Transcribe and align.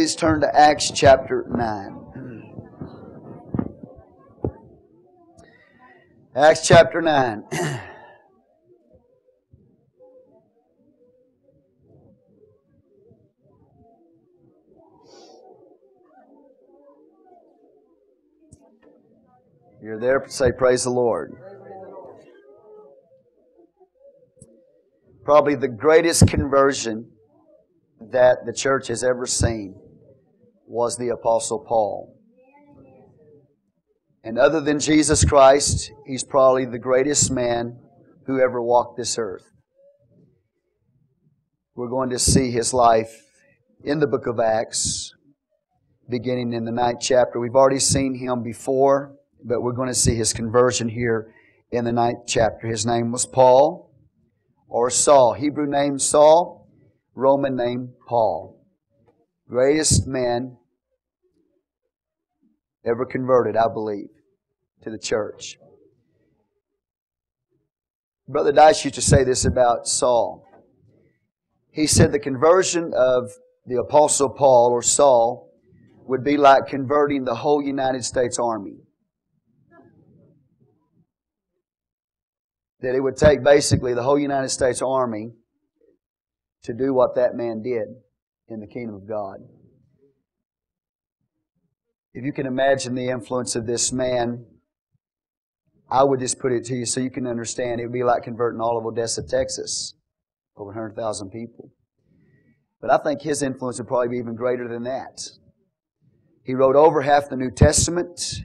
Please 0.00 0.16
turn 0.16 0.40
to 0.40 0.58
Acts 0.58 0.90
chapter 0.90 1.44
9. 1.50 1.94
Acts 6.34 6.66
chapter 6.66 7.02
9. 7.02 7.44
You're 19.82 20.00
there, 20.00 20.24
say 20.28 20.50
praise 20.50 20.84
the 20.84 20.88
Lord. 20.88 21.34
Probably 25.26 25.56
the 25.56 25.68
greatest 25.68 26.26
conversion 26.26 27.10
that 28.00 28.46
the 28.46 28.54
church 28.54 28.88
has 28.88 29.04
ever 29.04 29.26
seen 29.26 29.74
was 30.70 30.96
the 30.96 31.08
Apostle 31.08 31.58
Paul. 31.66 32.16
And 34.22 34.38
other 34.38 34.60
than 34.60 34.78
Jesus 34.78 35.24
Christ, 35.24 35.90
he's 36.06 36.24
probably 36.24 36.64
the 36.64 36.78
greatest 36.78 37.30
man 37.30 37.78
who 38.26 38.40
ever 38.40 38.62
walked 38.62 38.96
this 38.96 39.18
earth. 39.18 39.50
We're 41.74 41.88
going 41.88 42.10
to 42.10 42.18
see 42.18 42.50
his 42.50 42.72
life 42.72 43.12
in 43.82 43.98
the 43.98 44.06
book 44.06 44.26
of 44.26 44.38
Acts, 44.38 45.14
beginning 46.08 46.52
in 46.52 46.64
the 46.64 46.72
ninth 46.72 47.00
chapter. 47.00 47.40
We've 47.40 47.54
already 47.54 47.80
seen 47.80 48.14
him 48.14 48.42
before 48.42 49.16
but 49.44 49.62
we're 49.62 49.72
going 49.72 49.88
to 49.88 49.94
see 49.94 50.14
his 50.14 50.32
conversion 50.32 50.88
here 50.88 51.32
in 51.70 51.84
the 51.84 51.92
ninth 51.92 52.20
chapter. 52.26 52.66
His 52.66 52.84
name 52.84 53.12
was 53.12 53.26
Paul 53.26 53.92
or 54.68 54.90
Saul. 54.90 55.34
Hebrew 55.34 55.66
name 55.66 55.98
Saul, 55.98 56.68
Roman 57.14 57.56
name 57.56 57.94
Paul. 58.06 58.64
Greatest 59.48 60.06
man 60.06 60.56
ever 62.84 63.04
converted, 63.04 63.56
I 63.56 63.68
believe, 63.68 64.08
to 64.82 64.90
the 64.90 64.98
church. 64.98 65.58
Brother 68.28 68.52
Dice 68.52 68.84
used 68.84 68.94
to 68.94 69.02
say 69.02 69.24
this 69.24 69.44
about 69.44 69.86
Saul. 69.86 70.46
He 71.72 71.86
said 71.86 72.12
the 72.12 72.18
conversion 72.18 72.92
of 72.94 73.30
the 73.66 73.76
Apostle 73.76 74.30
Paul 74.30 74.70
or 74.70 74.82
Saul 74.82 75.52
would 76.06 76.24
be 76.24 76.36
like 76.36 76.66
converting 76.66 77.24
the 77.24 77.36
whole 77.36 77.62
United 77.62 78.04
States 78.04 78.38
Army. 78.38 78.78
that 82.80 82.94
it 82.94 83.00
would 83.00 83.16
take 83.16 83.44
basically 83.44 83.94
the 83.94 84.02
whole 84.02 84.18
United 84.18 84.48
States 84.48 84.82
Army 84.82 85.32
to 86.62 86.72
do 86.72 86.94
what 86.94 87.14
that 87.14 87.34
man 87.34 87.62
did 87.62 87.88
in 88.48 88.60
the 88.60 88.66
kingdom 88.66 88.94
of 88.94 89.08
God. 89.08 89.38
If 92.12 92.24
you 92.24 92.32
can 92.32 92.46
imagine 92.46 92.94
the 92.94 93.08
influence 93.08 93.54
of 93.54 93.66
this 93.66 93.92
man, 93.92 94.44
I 95.88 96.02
would 96.02 96.20
just 96.20 96.40
put 96.40 96.52
it 96.52 96.64
to 96.66 96.74
you 96.74 96.84
so 96.84 97.00
you 97.00 97.10
can 97.10 97.26
understand. 97.26 97.80
It 97.80 97.84
would 97.84 97.92
be 97.92 98.02
like 98.02 98.24
converting 98.24 98.60
all 98.60 98.76
of 98.76 98.84
Odessa, 98.84 99.22
Texas, 99.22 99.94
over 100.56 100.70
100,000 100.70 101.30
people. 101.30 101.70
But 102.80 102.90
I 102.90 102.98
think 102.98 103.22
his 103.22 103.42
influence 103.42 103.78
would 103.78 103.88
probably 103.88 104.08
be 104.08 104.18
even 104.18 104.34
greater 104.34 104.66
than 104.66 104.84
that. 104.84 105.20
He 106.42 106.54
wrote 106.54 106.76
over 106.76 107.02
half 107.02 107.28
the 107.28 107.36
New 107.36 107.50
Testament. 107.50 108.42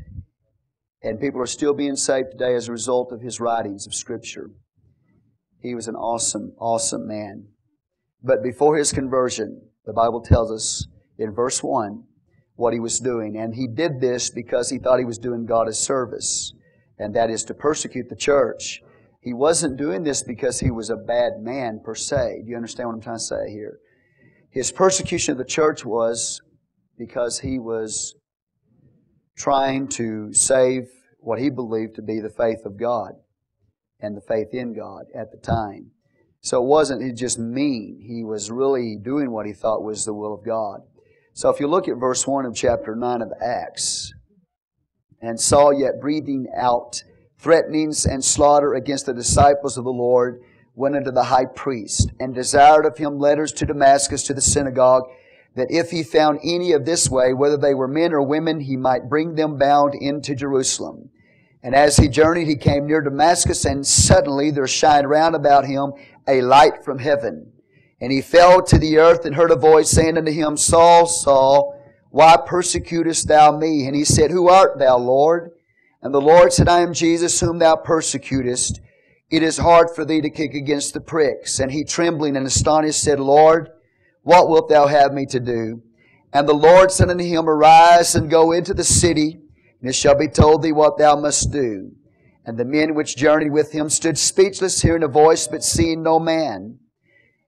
And 1.02 1.19
people 1.19 1.39
are 1.39 1.47
still 1.47 1.75
being 1.75 1.95
saved 1.95 2.31
today 2.31 2.55
as 2.55 2.67
a 2.67 2.72
result 2.72 3.11
of 3.11 3.22
his 3.22 3.39
writings 3.39 3.85
of 3.85 3.94
Scripture. 3.94 4.50
He 5.61 5.75
was 5.75 5.88
an 5.88 5.95
awesome, 5.95 6.53
awesome 6.59 7.07
man. 7.07 7.47
But 8.23 8.41
before 8.41 8.75
his 8.75 8.91
conversion, 8.91 9.69
the 9.85 9.94
Bible 9.94 10.22
tells 10.22 10.52
us 10.52 10.88
in 11.19 11.31
verse 11.31 11.61
1 11.61 12.03
what 12.55 12.73
he 12.73 12.79
was 12.79 12.99
doing. 12.99 13.37
And 13.37 13.55
he 13.55 13.67
did 13.67 13.99
this 13.99 14.29
because 14.29 14.69
he 14.69 14.77
thought 14.77 14.99
he 14.99 15.05
was 15.05 15.17
doing 15.17 15.45
God 15.45 15.67
a 15.67 15.73
service, 15.73 16.53
and 16.97 17.15
that 17.15 17.29
is 17.29 17.43
to 17.45 17.53
persecute 17.53 18.09
the 18.09 18.15
church. 18.15 18.81
He 19.21 19.33
wasn't 19.33 19.77
doing 19.77 20.03
this 20.03 20.21
because 20.21 20.59
he 20.59 20.71
was 20.71 20.89
a 20.89 20.95
bad 20.95 21.41
man 21.41 21.81
per 21.83 21.95
se. 21.95 22.44
Do 22.44 22.49
you 22.49 22.55
understand 22.55 22.89
what 22.89 22.95
I'm 22.95 23.01
trying 23.01 23.17
to 23.17 23.23
say 23.23 23.49
here? 23.49 23.79
His 24.51 24.71
persecution 24.71 25.33
of 25.33 25.38
the 25.38 25.45
church 25.45 25.83
was 25.83 26.41
because 26.97 27.39
he 27.39 27.59
was 27.59 28.15
trying 29.35 29.88
to 29.89 30.31
save 30.33 30.83
what 31.19 31.39
he 31.39 31.49
believed 31.49 31.95
to 31.95 32.01
be 32.01 32.19
the 32.19 32.29
faith 32.29 32.65
of 32.65 32.79
God 32.79 33.13
and 33.99 34.15
the 34.15 34.21
faith 34.21 34.53
in 34.53 34.73
God 34.73 35.05
at 35.13 35.31
the 35.31 35.38
time. 35.38 35.91
So 36.41 36.61
it 36.61 36.67
wasn't 36.67 37.17
just 37.17 37.39
mean. 37.39 37.99
He 38.05 38.23
was 38.23 38.51
really 38.51 38.95
doing 38.95 39.31
what 39.31 39.47
he 39.47 39.53
thought 39.53 39.83
was 39.83 40.05
the 40.05 40.13
will 40.13 40.33
of 40.33 40.45
God. 40.45 40.81
So 41.38 41.50
if 41.50 41.59
you 41.59 41.68
look 41.68 41.90
at 41.90 41.97
verse 41.97 42.25
1 42.25 42.46
of 42.46 42.56
chapter 42.56 42.96
9 42.96 43.22
of 43.22 43.34
Acts, 43.41 44.13
and 45.22 45.38
Saul 45.38 45.73
yet 45.73 46.00
breathing 46.00 46.47
out 46.56 47.03
threatenings 47.38 48.06
and 48.06 48.23
slaughter 48.23 48.73
against 48.73 49.06
the 49.06 49.13
disciples 49.13 49.78
of 49.78 49.84
the 49.84 49.91
Lord, 49.91 50.41
went 50.75 50.95
unto 50.95 51.12
the 51.12 51.25
high 51.25 51.47
priest, 51.53 52.13
and 52.22 52.34
desired 52.34 52.85
of 52.85 52.97
him 52.97 53.19
letters 53.19 53.51
to 53.51 53.66
Damascus 53.66 54.24
to 54.24 54.34
the 54.34 54.40
synagogue, 54.40 55.03
that 55.57 55.68
if 55.69 55.91
he 55.91 56.03
found 56.03 56.40
any 56.41 56.72
of 56.72 56.85
this 56.85 57.09
way, 57.09 57.34
whether 57.34 57.57
they 57.57 57.74
were 57.74 57.90
men 57.90 58.13
or 58.13 58.22
women, 58.22 58.62
he 58.62 58.78
might 58.78 59.09
bring 59.09 59.35
them 59.35 59.57
bound 59.57 59.94
into 59.94 60.35
Jerusalem. 60.35 61.09
And 61.62 61.75
as 61.75 61.97
he 61.97 62.07
journeyed, 62.07 62.47
he 62.47 62.56
came 62.56 62.88
near 62.88 63.01
Damascus, 63.01 63.66
and 63.66 63.85
suddenly 63.85 64.51
there 64.51 64.68
shined 64.68 65.09
round 65.09 65.35
about 65.35 65.66
him 65.66 65.91
a 66.29 66.41
light 66.41 66.85
from 66.85 67.00
heaven. 67.00 67.51
And 68.01 68.11
he 68.11 68.22
fell 68.22 68.61
to 68.61 68.78
the 68.78 68.97
earth 68.97 69.25
and 69.25 69.35
heard 69.35 69.51
a 69.51 69.56
voice 69.56 69.89
saying 69.89 70.17
unto 70.17 70.31
him, 70.31 70.57
Saul, 70.57 71.06
Saul, 71.06 71.81
why 72.09 72.38
persecutest 72.38 73.28
thou 73.28 73.57
me? 73.57 73.88
And 73.88 73.95
he 73.95 74.06
said, 74.06 74.31
Who 74.31 74.50
art 74.50 74.79
thou, 74.79 74.97
Lord? 74.97 75.51
And 76.01 76.13
the 76.13 76.22
Lord 76.22 76.53
said, 76.53 76.69
I 76.69 76.81
am 76.81 76.94
Jesus 76.94 77.39
whom 77.39 77.59
thou 77.59 77.75
persecutest. 77.75 78.79
It 79.29 79.41
is 79.41 79.57
hard 79.57 79.89
for 79.89 80.06
thee 80.06 80.22
to 80.22 80.29
kick 80.29 80.53
against 80.53 80.94
the 80.94 81.01
pricks. 81.01 81.59
And 81.59 81.72
he, 81.72 81.83
trembling 81.83 82.38
and 82.38 82.45
astonished, 82.45 83.01
said, 83.01 83.19
Lord, 83.19 83.69
what 84.22 84.50
wilt 84.50 84.69
thou 84.69 84.88
have 84.88 85.13
me 85.13 85.25
to 85.27 85.39
do? 85.39 85.81
And 86.31 86.47
the 86.47 86.53
Lord 86.53 86.91
said 86.91 87.09
unto 87.09 87.23
him, 87.23 87.50
Arise 87.50 88.13
and 88.13 88.29
go 88.29 88.51
into 88.51 88.73
the 88.73 88.83
city, 88.83 89.39
and 89.79 89.89
it 89.89 89.94
shall 89.94 90.17
be 90.17 90.27
told 90.27 90.62
thee 90.62 90.72
what 90.72 90.97
thou 90.97 91.16
must 91.16 91.51
do. 91.51 91.91
And 92.45 92.57
the 92.57 92.66
men 92.66 92.94
which 92.94 93.16
journeyed 93.16 93.51
with 93.51 93.72
him 93.72 93.89
stood 93.89 94.17
speechless, 94.17 94.81
hearing 94.81 95.03
a 95.03 95.07
voice, 95.07 95.47
but 95.47 95.63
seeing 95.63 96.03
no 96.03 96.19
man. 96.19 96.79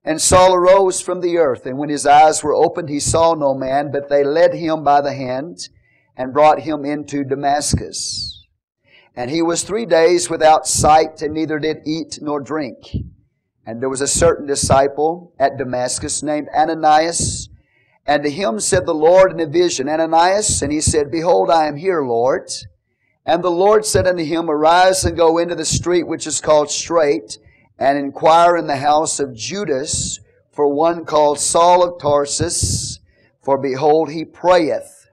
And 0.07 0.21
Saul 0.21 0.55
arose 0.55 1.01
from 1.01 1.19
the 1.19 1.37
earth, 1.37 1.65
and 1.65 1.77
when 1.77 1.89
his 1.89 2.05
eyes 2.05 2.41
were 2.41 2.53
opened, 2.53 2.87
he 2.87 2.97
saw 2.97 3.33
no 3.33 3.53
man, 3.53 3.91
but 3.91 4.07
they 4.07 4.23
led 4.23 4.53
him 4.53 4.81
by 4.81 5.01
the 5.01 5.13
hand 5.13 5.67
and 6.15 6.31
brought 6.31 6.61
him 6.61 6.85
into 6.85 7.25
Damascus. 7.25 8.47
And 9.17 9.29
he 9.29 9.41
was 9.41 9.63
three 9.63 9.85
days 9.85 10.29
without 10.29 10.65
sight, 10.65 11.21
and 11.21 11.33
neither 11.33 11.59
did 11.59 11.79
eat 11.85 12.19
nor 12.21 12.39
drink. 12.39 12.77
And 13.65 13.81
there 13.81 13.89
was 13.89 13.99
a 13.99 14.07
certain 14.07 14.47
disciple 14.47 15.33
at 15.37 15.57
Damascus 15.57 16.23
named 16.23 16.47
Ananias, 16.57 17.49
and 18.05 18.23
to 18.23 18.29
him 18.29 18.61
said 18.61 18.85
the 18.85 18.93
Lord 18.93 19.33
in 19.33 19.41
a 19.41 19.45
vision, 19.45 19.89
Ananias, 19.89 20.61
and 20.61 20.71
he 20.71 20.79
said, 20.79 21.11
Behold, 21.11 21.51
I 21.51 21.67
am 21.67 21.75
here, 21.75 22.01
Lord. 22.01 22.49
And 23.25 23.43
the 23.43 23.51
Lord 23.51 23.85
said 23.85 24.07
unto 24.07 24.23
him, 24.23 24.49
Arise 24.49 25.03
and 25.03 25.17
go 25.17 25.37
into 25.37 25.55
the 25.55 25.65
street 25.65 26.07
which 26.07 26.25
is 26.25 26.39
called 26.39 26.71
Straight, 26.71 27.39
and 27.79 27.97
inquire 27.97 28.57
in 28.57 28.67
the 28.67 28.77
house 28.77 29.19
of 29.19 29.35
Judas 29.35 30.19
for 30.51 30.73
one 30.73 31.05
called 31.05 31.39
Saul 31.39 31.83
of 31.83 31.99
Tarsus, 31.99 32.99
for 33.43 33.57
behold, 33.57 34.11
he 34.11 34.25
prayeth, 34.25 35.07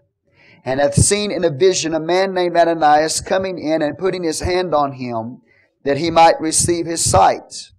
and 0.64 0.80
hath 0.80 0.94
seen 0.94 1.30
in 1.30 1.44
a 1.44 1.50
vision 1.50 1.94
a 1.94 2.00
man 2.00 2.32
named 2.32 2.56
Ananias 2.56 3.20
coming 3.20 3.58
in 3.58 3.82
and 3.82 3.98
putting 3.98 4.22
his 4.22 4.40
hand 4.40 4.74
on 4.74 4.92
him, 4.92 5.42
that 5.84 5.98
he 5.98 6.10
might 6.10 6.40
receive 6.40 6.86
his 6.86 7.04
sight. 7.04 7.70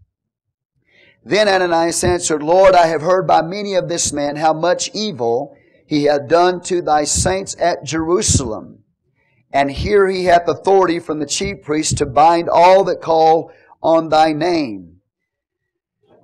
Then 1.24 1.48
Ananias 1.48 2.04
answered, 2.04 2.44
Lord, 2.44 2.76
I 2.76 2.86
have 2.86 3.02
heard 3.02 3.26
by 3.26 3.42
many 3.42 3.74
of 3.74 3.90
this 3.90 4.14
man 4.14 4.36
how 4.36 4.54
much 4.54 4.92
evil 4.94 5.58
he 5.88 6.04
hath 6.04 6.28
done 6.28 6.62
to 6.62 6.84
thy 6.84 7.04
saints 7.04 7.56
at 7.60 7.84
Jerusalem. 7.84 8.84
And 9.52 9.72
here 9.72 10.08
he 10.08 10.26
hath 10.26 10.48
authority 10.48 11.00
from 11.00 11.20
the 11.20 11.26
chief 11.26 11.64
priest 11.64 11.98
to 11.98 12.06
bind 12.06 12.48
all 12.48 12.84
that 12.84 13.02
call 13.02 13.52
on 13.86 14.10
thy 14.10 14.34
name. 14.34 14.98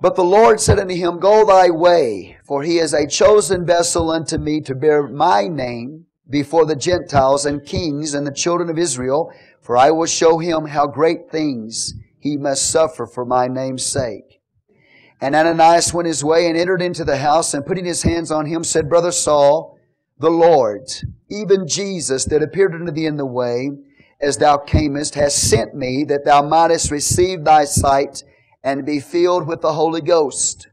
But 0.00 0.16
the 0.16 0.24
Lord 0.24 0.60
said 0.60 0.80
unto 0.80 0.96
him, 0.96 1.20
Go 1.20 1.46
thy 1.46 1.70
way, 1.70 2.36
for 2.44 2.64
he 2.64 2.78
is 2.78 2.92
a 2.92 3.06
chosen 3.06 3.64
vessel 3.64 4.10
unto 4.10 4.36
me 4.36 4.60
to 4.62 4.74
bear 4.74 5.06
my 5.06 5.46
name 5.46 6.06
before 6.28 6.66
the 6.66 6.74
Gentiles 6.74 7.46
and 7.46 7.64
kings 7.64 8.14
and 8.14 8.26
the 8.26 8.32
children 8.32 8.68
of 8.68 8.78
Israel, 8.78 9.32
for 9.60 9.76
I 9.76 9.92
will 9.92 10.06
show 10.06 10.38
him 10.38 10.66
how 10.66 10.88
great 10.88 11.30
things 11.30 11.94
he 12.18 12.36
must 12.36 12.68
suffer 12.68 13.06
for 13.06 13.24
my 13.24 13.46
name's 13.46 13.86
sake. 13.86 14.40
And 15.20 15.36
Ananias 15.36 15.94
went 15.94 16.08
his 16.08 16.24
way 16.24 16.48
and 16.48 16.58
entered 16.58 16.82
into 16.82 17.04
the 17.04 17.18
house 17.18 17.54
and 17.54 17.64
putting 17.64 17.84
his 17.84 18.02
hands 18.02 18.32
on 18.32 18.46
him 18.46 18.64
said, 18.64 18.88
Brother 18.88 19.12
Saul, 19.12 19.78
the 20.18 20.30
Lord, 20.30 20.90
even 21.28 21.68
Jesus 21.68 22.24
that 22.24 22.42
appeared 22.42 22.74
unto 22.74 22.90
thee 22.90 23.06
in 23.06 23.18
the 23.18 23.26
way, 23.26 23.70
as 24.22 24.38
thou 24.38 24.56
camest, 24.56 25.14
has 25.16 25.34
sent 25.34 25.74
me 25.74 26.04
that 26.04 26.24
thou 26.24 26.42
mightest 26.42 26.90
receive 26.90 27.44
thy 27.44 27.64
sight 27.64 28.22
and 28.62 28.86
be 28.86 29.00
filled 29.00 29.46
with 29.46 29.60
the 29.60 29.72
Holy 29.72 30.00
Ghost. 30.00 30.68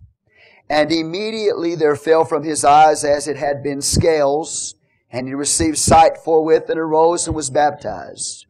And 0.70 0.92
immediately 0.92 1.74
there 1.76 1.96
fell 1.96 2.26
from 2.26 2.44
his 2.44 2.64
eyes 2.64 3.04
as 3.04 3.28
it 3.28 3.38
had 3.38 3.64
been 3.64 3.82
scales, 3.82 4.76
and 5.12 5.28
he 5.28 5.34
received 5.34 5.80
sight 5.80 6.18
forthwith 6.18 6.70
and 6.70 6.80
arose 6.80 7.26
and 7.26 7.36
was 7.36 7.50
baptized. 7.50 8.46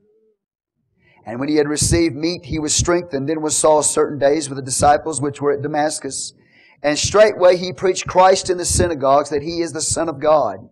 And 1.26 1.40
when 1.40 1.48
he 1.48 1.56
had 1.56 1.68
received 1.68 2.16
meat, 2.16 2.46
he 2.46 2.60
was 2.60 2.74
strengthened. 2.74 3.30
Then 3.30 3.42
was 3.42 3.56
Saul 3.56 3.84
certain 3.84 4.18
days 4.18 4.50
with 4.50 4.58
the 4.58 4.64
disciples 4.64 5.22
which 5.22 5.40
were 5.40 5.54
at 5.54 5.62
Damascus. 5.62 6.34
And 6.82 6.98
straightway 6.98 7.56
he 7.56 7.72
preached 7.72 8.08
Christ 8.08 8.50
in 8.50 8.58
the 8.58 8.66
synagogues 8.66 9.30
that 9.30 9.44
he 9.44 9.62
is 9.62 9.72
the 9.72 9.82
Son 9.82 10.10
of 10.10 10.20
God. 10.20 10.70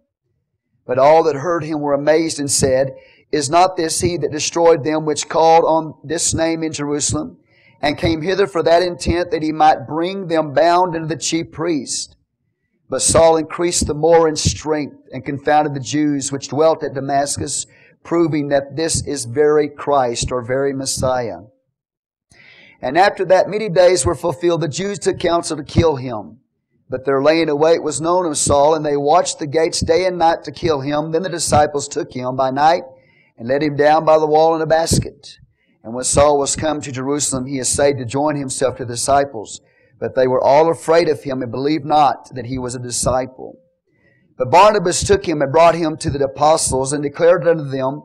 But 0.86 0.98
all 0.98 1.24
that 1.24 1.36
heard 1.36 1.64
him 1.64 1.80
were 1.80 1.94
amazed 1.94 2.40
and 2.40 2.50
said, 2.50 2.96
Is 3.32 3.50
not 3.50 3.76
this 3.76 4.00
he 4.00 4.18
that 4.18 4.32
destroyed 4.32 4.84
them 4.84 5.06
which 5.06 5.28
called 5.28 5.66
on 5.66 5.96
this 6.04 6.34
name 6.34 6.64
in 6.64 6.72
Jerusalem, 6.72 7.38
and 7.82 7.98
came 7.98 8.22
hither 8.22 8.48
for 8.48 8.64
that 8.64 8.82
intent 8.82 9.32
that 9.32 9.44
he 9.44 9.52
might 9.52 9.88
bring 9.88 10.28
them 10.28 10.54
bound 10.54 10.96
into 10.96 11.08
the 11.08 11.18
chief 11.18 11.52
priest? 11.52 12.16
But 12.90 13.02
Saul 13.02 13.36
increased 13.36 13.86
the 13.86 13.94
more 13.94 14.30
in 14.30 14.38
strength 14.38 15.10
and 15.12 15.26
confounded 15.26 15.74
the 15.74 15.82
Jews 15.82 16.32
which 16.32 16.48
dwelt 16.48 16.84
at 16.84 16.94
Damascus, 16.94 17.66
proving 18.02 18.48
that 18.48 18.78
this 18.78 19.06
is 19.06 19.26
very 19.26 19.68
Christ 19.68 20.32
or 20.32 20.42
very 20.42 20.72
Messiah. 20.72 21.40
And 22.82 22.98
after 22.98 23.26
that 23.26 23.50
many 23.50 23.68
days 23.68 24.06
were 24.06 24.16
fulfilled, 24.16 24.62
the 24.62 24.70
Jews 24.70 25.00
took 25.00 25.20
counsel 25.20 25.58
to 25.58 25.64
kill 25.64 25.98
him. 25.98 26.38
But 26.90 27.04
their 27.04 27.22
laying 27.22 27.50
await 27.50 27.84
was 27.84 28.00
known 28.00 28.26
of 28.26 28.38
Saul, 28.38 28.74
and 28.74 28.86
they 28.86 28.96
watched 28.96 29.40
the 29.40 29.48
gates 29.48 29.82
day 29.82 30.06
and 30.06 30.18
night 30.18 30.46
to 30.46 30.54
kill 30.54 30.80
him. 30.80 31.12
Then 31.12 31.24
the 31.24 31.30
disciples 31.30 31.90
took 31.90 32.14
him 32.14 32.38
by 32.38 32.52
night 32.52 32.84
and 33.38 33.48
let 33.48 33.62
him 33.62 33.76
down 33.76 34.06
by 34.06 34.18
the 34.18 34.28
wall 34.28 34.56
in 34.56 34.62
a 34.62 34.68
basket. 34.68 35.38
And 35.84 35.94
when 35.94 36.04
Saul 36.04 36.38
was 36.40 36.56
come 36.56 36.82
to 36.82 36.92
Jerusalem, 36.92 37.46
he 37.46 37.60
essayed 37.60 37.98
to 37.98 38.06
join 38.06 38.36
himself 38.36 38.78
to 38.78 38.86
the 38.86 38.94
disciples. 38.94 39.62
But 40.00 40.16
they 40.16 40.28
were 40.28 40.44
all 40.44 40.70
afraid 40.70 41.08
of 41.10 41.24
him 41.24 41.42
and 41.42 41.52
believed 41.52 41.86
not 41.86 42.34
that 42.36 42.46
he 42.46 42.58
was 42.58 42.76
a 42.76 42.80
disciple. 42.80 43.60
But 44.38 44.52
Barnabas 44.52 45.04
took 45.04 45.26
him 45.26 45.42
and 45.42 45.52
brought 45.52 45.76
him 45.76 45.98
to 45.98 46.10
the 46.10 46.24
apostles 46.24 46.94
and 46.94 47.02
declared 47.02 47.48
unto 47.48 47.64
them 47.64 48.04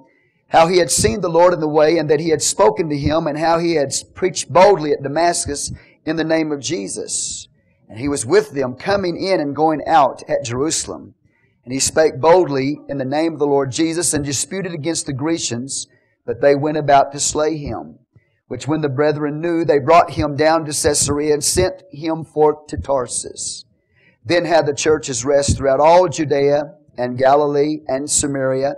how 0.49 0.67
he 0.67 0.79
had 0.79 0.91
seen 0.91 1.21
the 1.21 1.29
Lord 1.29 1.55
in 1.55 1.61
the 1.61 1.69
way 1.69 1.99
and 1.99 2.09
that 2.11 2.21
he 2.21 2.29
had 2.29 2.43
spoken 2.43 2.89
to 2.89 2.97
him 2.97 3.27
and 3.27 3.39
how 3.39 3.59
he 3.59 3.75
had 3.75 3.93
preached 4.15 4.53
boldly 4.53 4.93
at 4.93 5.03
Damascus 5.03 5.73
in 6.05 6.17
the 6.17 6.25
name 6.25 6.53
of 6.53 6.61
Jesus. 6.61 7.49
And 7.89 7.99
he 7.99 8.09
was 8.09 8.25
with 8.25 8.53
them 8.53 8.75
coming 8.75 9.17
in 9.17 9.41
and 9.41 9.57
going 9.57 9.83
out 9.87 10.23
at 10.29 10.45
Jerusalem. 10.45 11.15
And 11.65 11.73
he 11.73 11.81
spake 11.81 12.21
boldly 12.21 12.81
in 12.89 12.99
the 12.99 13.05
name 13.05 13.35
of 13.35 13.39
the 13.39 13.47
Lord 13.47 13.71
Jesus 13.71 14.13
and 14.13 14.25
disputed 14.25 14.73
against 14.73 15.07
the 15.07 15.13
Grecians, 15.13 15.87
but 16.27 16.41
they 16.41 16.55
went 16.55 16.77
about 16.77 17.13
to 17.13 17.21
slay 17.21 17.57
him. 17.57 17.99
Which 18.49 18.69
when 18.69 18.81
the 18.81 18.89
brethren 18.89 19.41
knew, 19.41 19.65
they 19.65 19.79
brought 19.79 20.11
him 20.11 20.37
down 20.37 20.65
to 20.67 20.73
Caesarea 20.73 21.33
and 21.33 21.43
sent 21.43 21.85
him 21.91 22.25
forth 22.25 22.67
to 22.67 22.77
Tarsus. 22.77 23.65
Then 24.25 24.45
had 24.45 24.67
the 24.67 24.75
churches 24.75 25.25
rest 25.25 25.57
throughout 25.57 25.81
all 25.81 26.09
Judea 26.09 26.75
and 26.99 27.17
Galilee 27.17 27.79
and 27.87 28.11
Samaria, 28.11 28.75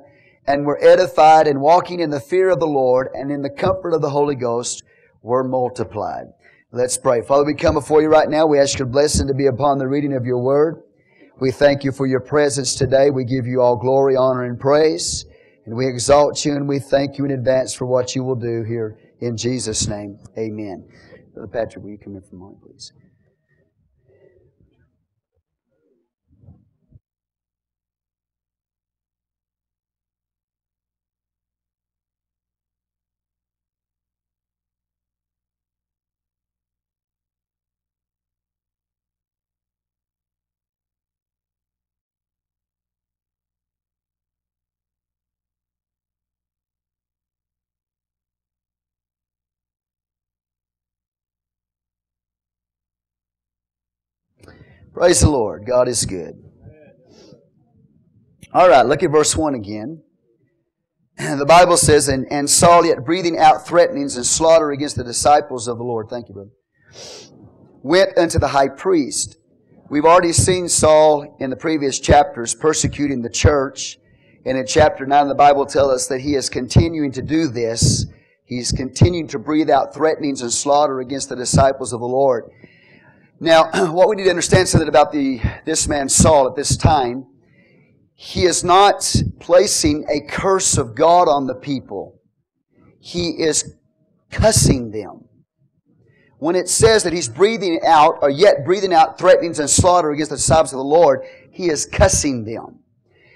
and 0.47 0.65
were 0.65 0.79
edified 0.81 1.49
and 1.49 1.61
walking 1.61 1.99
in 2.01 2.11
the 2.11 2.21
fear 2.21 2.51
of 2.51 2.61
the 2.61 2.67
Lord 2.67 3.09
and 3.15 3.33
in 3.33 3.43
the 3.43 3.51
comfort 3.51 3.95
of 3.95 4.03
the 4.03 4.11
Holy 4.11 4.37
Ghost 4.37 4.85
were 5.23 5.43
multiplied. 5.43 6.27
Let's 6.71 6.99
pray. 6.99 7.23
Father, 7.23 7.45
we 7.45 7.55
come 7.55 7.75
before 7.75 8.03
you 8.03 8.09
right 8.09 8.29
now. 8.29 8.47
We 8.47 8.61
ask 8.61 8.79
your 8.79 8.87
blessing 8.87 9.27
to 9.27 9.35
be 9.35 9.47
upon 9.47 9.79
the 9.79 9.89
reading 9.89 10.13
of 10.13 10.27
your 10.27 10.39
word. 10.39 10.84
We 11.41 11.51
thank 11.51 11.83
you 11.83 11.91
for 11.91 12.07
your 12.07 12.21
presence 12.21 12.75
today. 12.75 13.11
We 13.11 13.25
give 13.25 13.47
you 13.47 13.61
all 13.61 13.77
glory, 13.77 14.15
honor, 14.15 14.45
and 14.45 14.59
praise. 14.59 15.25
And 15.67 15.75
we 15.75 15.87
exalt 15.87 16.45
you 16.45 16.53
and 16.53 16.69
we 16.69 16.79
thank 16.79 17.19
you 17.19 17.25
in 17.25 17.33
advance 17.33 17.75
for 17.75 17.87
what 17.87 18.15
you 18.15 18.23
will 18.23 18.37
do 18.37 18.63
here 18.63 18.99
in 19.21 19.37
Jesus' 19.37 19.89
name. 19.89 20.19
Amen. 20.39 20.87
Brother 21.33 21.49
Patrick, 21.49 21.83
will 21.83 21.91
you 21.91 21.99
come 21.99 22.15
in 22.15 22.23
for 22.23 22.37
a 22.37 22.39
moment, 22.39 22.63
please? 22.63 22.93
Praise 54.95 55.23
the 55.23 55.29
Lord. 55.29 55.67
God 55.67 55.89
is 55.89 56.07
good. 56.07 56.41
All 58.53 58.69
right, 58.69 58.87
look 58.87 59.03
at 59.03 59.11
verse 59.11 59.37
1 59.37 59.55
again. 59.55 60.03
The 61.19 61.45
Bible 61.45 61.77
says, 61.77 62.09
and, 62.09 62.27
and 62.31 62.49
Saul, 62.49 62.87
yet 62.87 63.05
breathing 63.05 63.37
out 63.37 63.67
threatenings 63.67 64.17
and 64.17 64.25
slaughter 64.25 64.71
against 64.71 64.95
the 64.95 65.03
disciples 65.03 65.67
of 65.67 65.79
the 65.79 65.85
Lord, 65.85 66.09
thank 66.09 66.29
you, 66.29 66.35
brother, 66.35 66.51
went 67.83 68.17
unto 68.17 68.39
the 68.39 68.49
high 68.49 68.69
priest. 68.69 69.37
We've 69.91 70.05
already 70.05 70.33
seen 70.33 70.69
Saul 70.69 71.37
in 71.41 71.51
the 71.51 71.57
previous 71.57 71.99
chapters 71.99 72.55
persecuting 72.55 73.23
the 73.23 73.31
church. 73.31 73.99
And 74.47 74.57
in 74.57 74.67
chapter 74.67 75.07
9, 75.07 75.27
the 75.27 75.35
Bible 75.35 75.67
tells 75.67 75.93
us 75.93 76.07
that 76.07 76.21
he 76.21 76.37
is 76.37 76.49
continuing 76.49 77.11
to 77.13 77.23
do 77.23 77.49
this. 77.49 78.07
He's 78.45 78.71
continuing 78.71 79.27
to 79.29 79.41
breathe 79.41 79.71
out 79.71 79.93
threatenings 79.93 80.41
and 80.41 80.53
slaughter 80.53 81.01
against 81.01 81.29
the 81.31 81.37
disciples 81.37 81.93
of 81.93 81.99
the 81.99 82.07
Lord. 82.07 82.51
Now, 83.45 83.69
what 83.93 84.09
we 84.09 84.17
need 84.17 84.25
to 84.25 84.31
understand 84.31 84.69
something 84.69 84.89
about 84.89 85.13
the, 85.13 85.39
this 85.67 85.87
man 85.87 86.09
Saul 86.09 86.49
at 86.49 86.57
this 86.57 86.79
time, 86.79 87.27
he 88.15 88.45
is 88.45 88.65
not 88.65 89.15
placing 89.39 90.07
a 90.09 90.27
curse 90.27 90.79
of 90.79 90.95
God 90.95 91.29
on 91.29 91.47
the 91.47 91.55
people. 91.55 92.23
He 93.01 93.29
is 93.29 93.75
cussing 94.31 94.93
them. 94.93 95.29
When 96.39 96.57
it 96.57 96.71
says 96.71 97.03
that 97.03 97.13
he's 97.13 97.29
breathing 97.29 97.81
out, 97.87 98.17
or 98.23 98.31
yet 98.31 98.65
breathing 98.65 98.95
out 98.95 99.19
threatenings 99.19 99.59
and 99.59 99.69
slaughter 99.69 100.11
against 100.11 100.31
the 100.31 100.37
disciples 100.37 100.73
of 100.73 100.79
the 100.79 100.85
Lord, 100.85 101.21
he 101.51 101.69
is 101.69 101.85
cussing 101.85 102.45
them. 102.45 102.79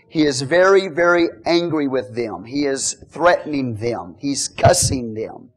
He 0.08 0.24
is 0.24 0.40
very, 0.40 0.88
very 0.88 1.28
angry 1.44 1.86
with 1.86 2.16
them. 2.16 2.46
He 2.46 2.64
is 2.64 2.94
threatening 3.10 3.76
them. 3.76 4.16
He's 4.18 4.48
cussing 4.48 5.12
them. 5.12 5.50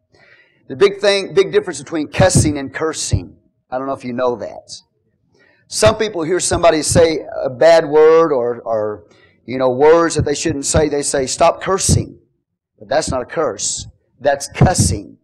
The 0.67 0.75
big 0.75 0.99
thing, 0.99 1.33
big 1.33 1.53
difference 1.53 1.79
between 1.79 2.09
cussing 2.09 2.57
and 2.57 2.73
cursing. 2.73 3.37
I 3.71 3.77
don't 3.77 3.87
know 3.87 3.93
if 3.93 4.03
you 4.03 4.13
know 4.13 4.35
that. 4.35 4.71
Some 5.67 5.97
people 5.97 6.23
hear 6.23 6.41
somebody 6.41 6.81
say 6.81 7.25
a 7.41 7.49
bad 7.49 7.87
word 7.87 8.33
or, 8.33 8.59
or 8.61 9.05
you 9.45 9.57
know, 9.57 9.71
words 9.71 10.15
that 10.15 10.25
they 10.25 10.35
shouldn't 10.35 10.65
say. 10.65 10.89
They 10.89 11.01
say, 11.01 11.25
stop 11.25 11.61
cursing. 11.61 12.19
But 12.77 12.89
that's 12.89 13.09
not 13.09 13.21
a 13.21 13.25
curse. 13.25 13.87
That's 14.19 14.49
cussing. 14.49 15.17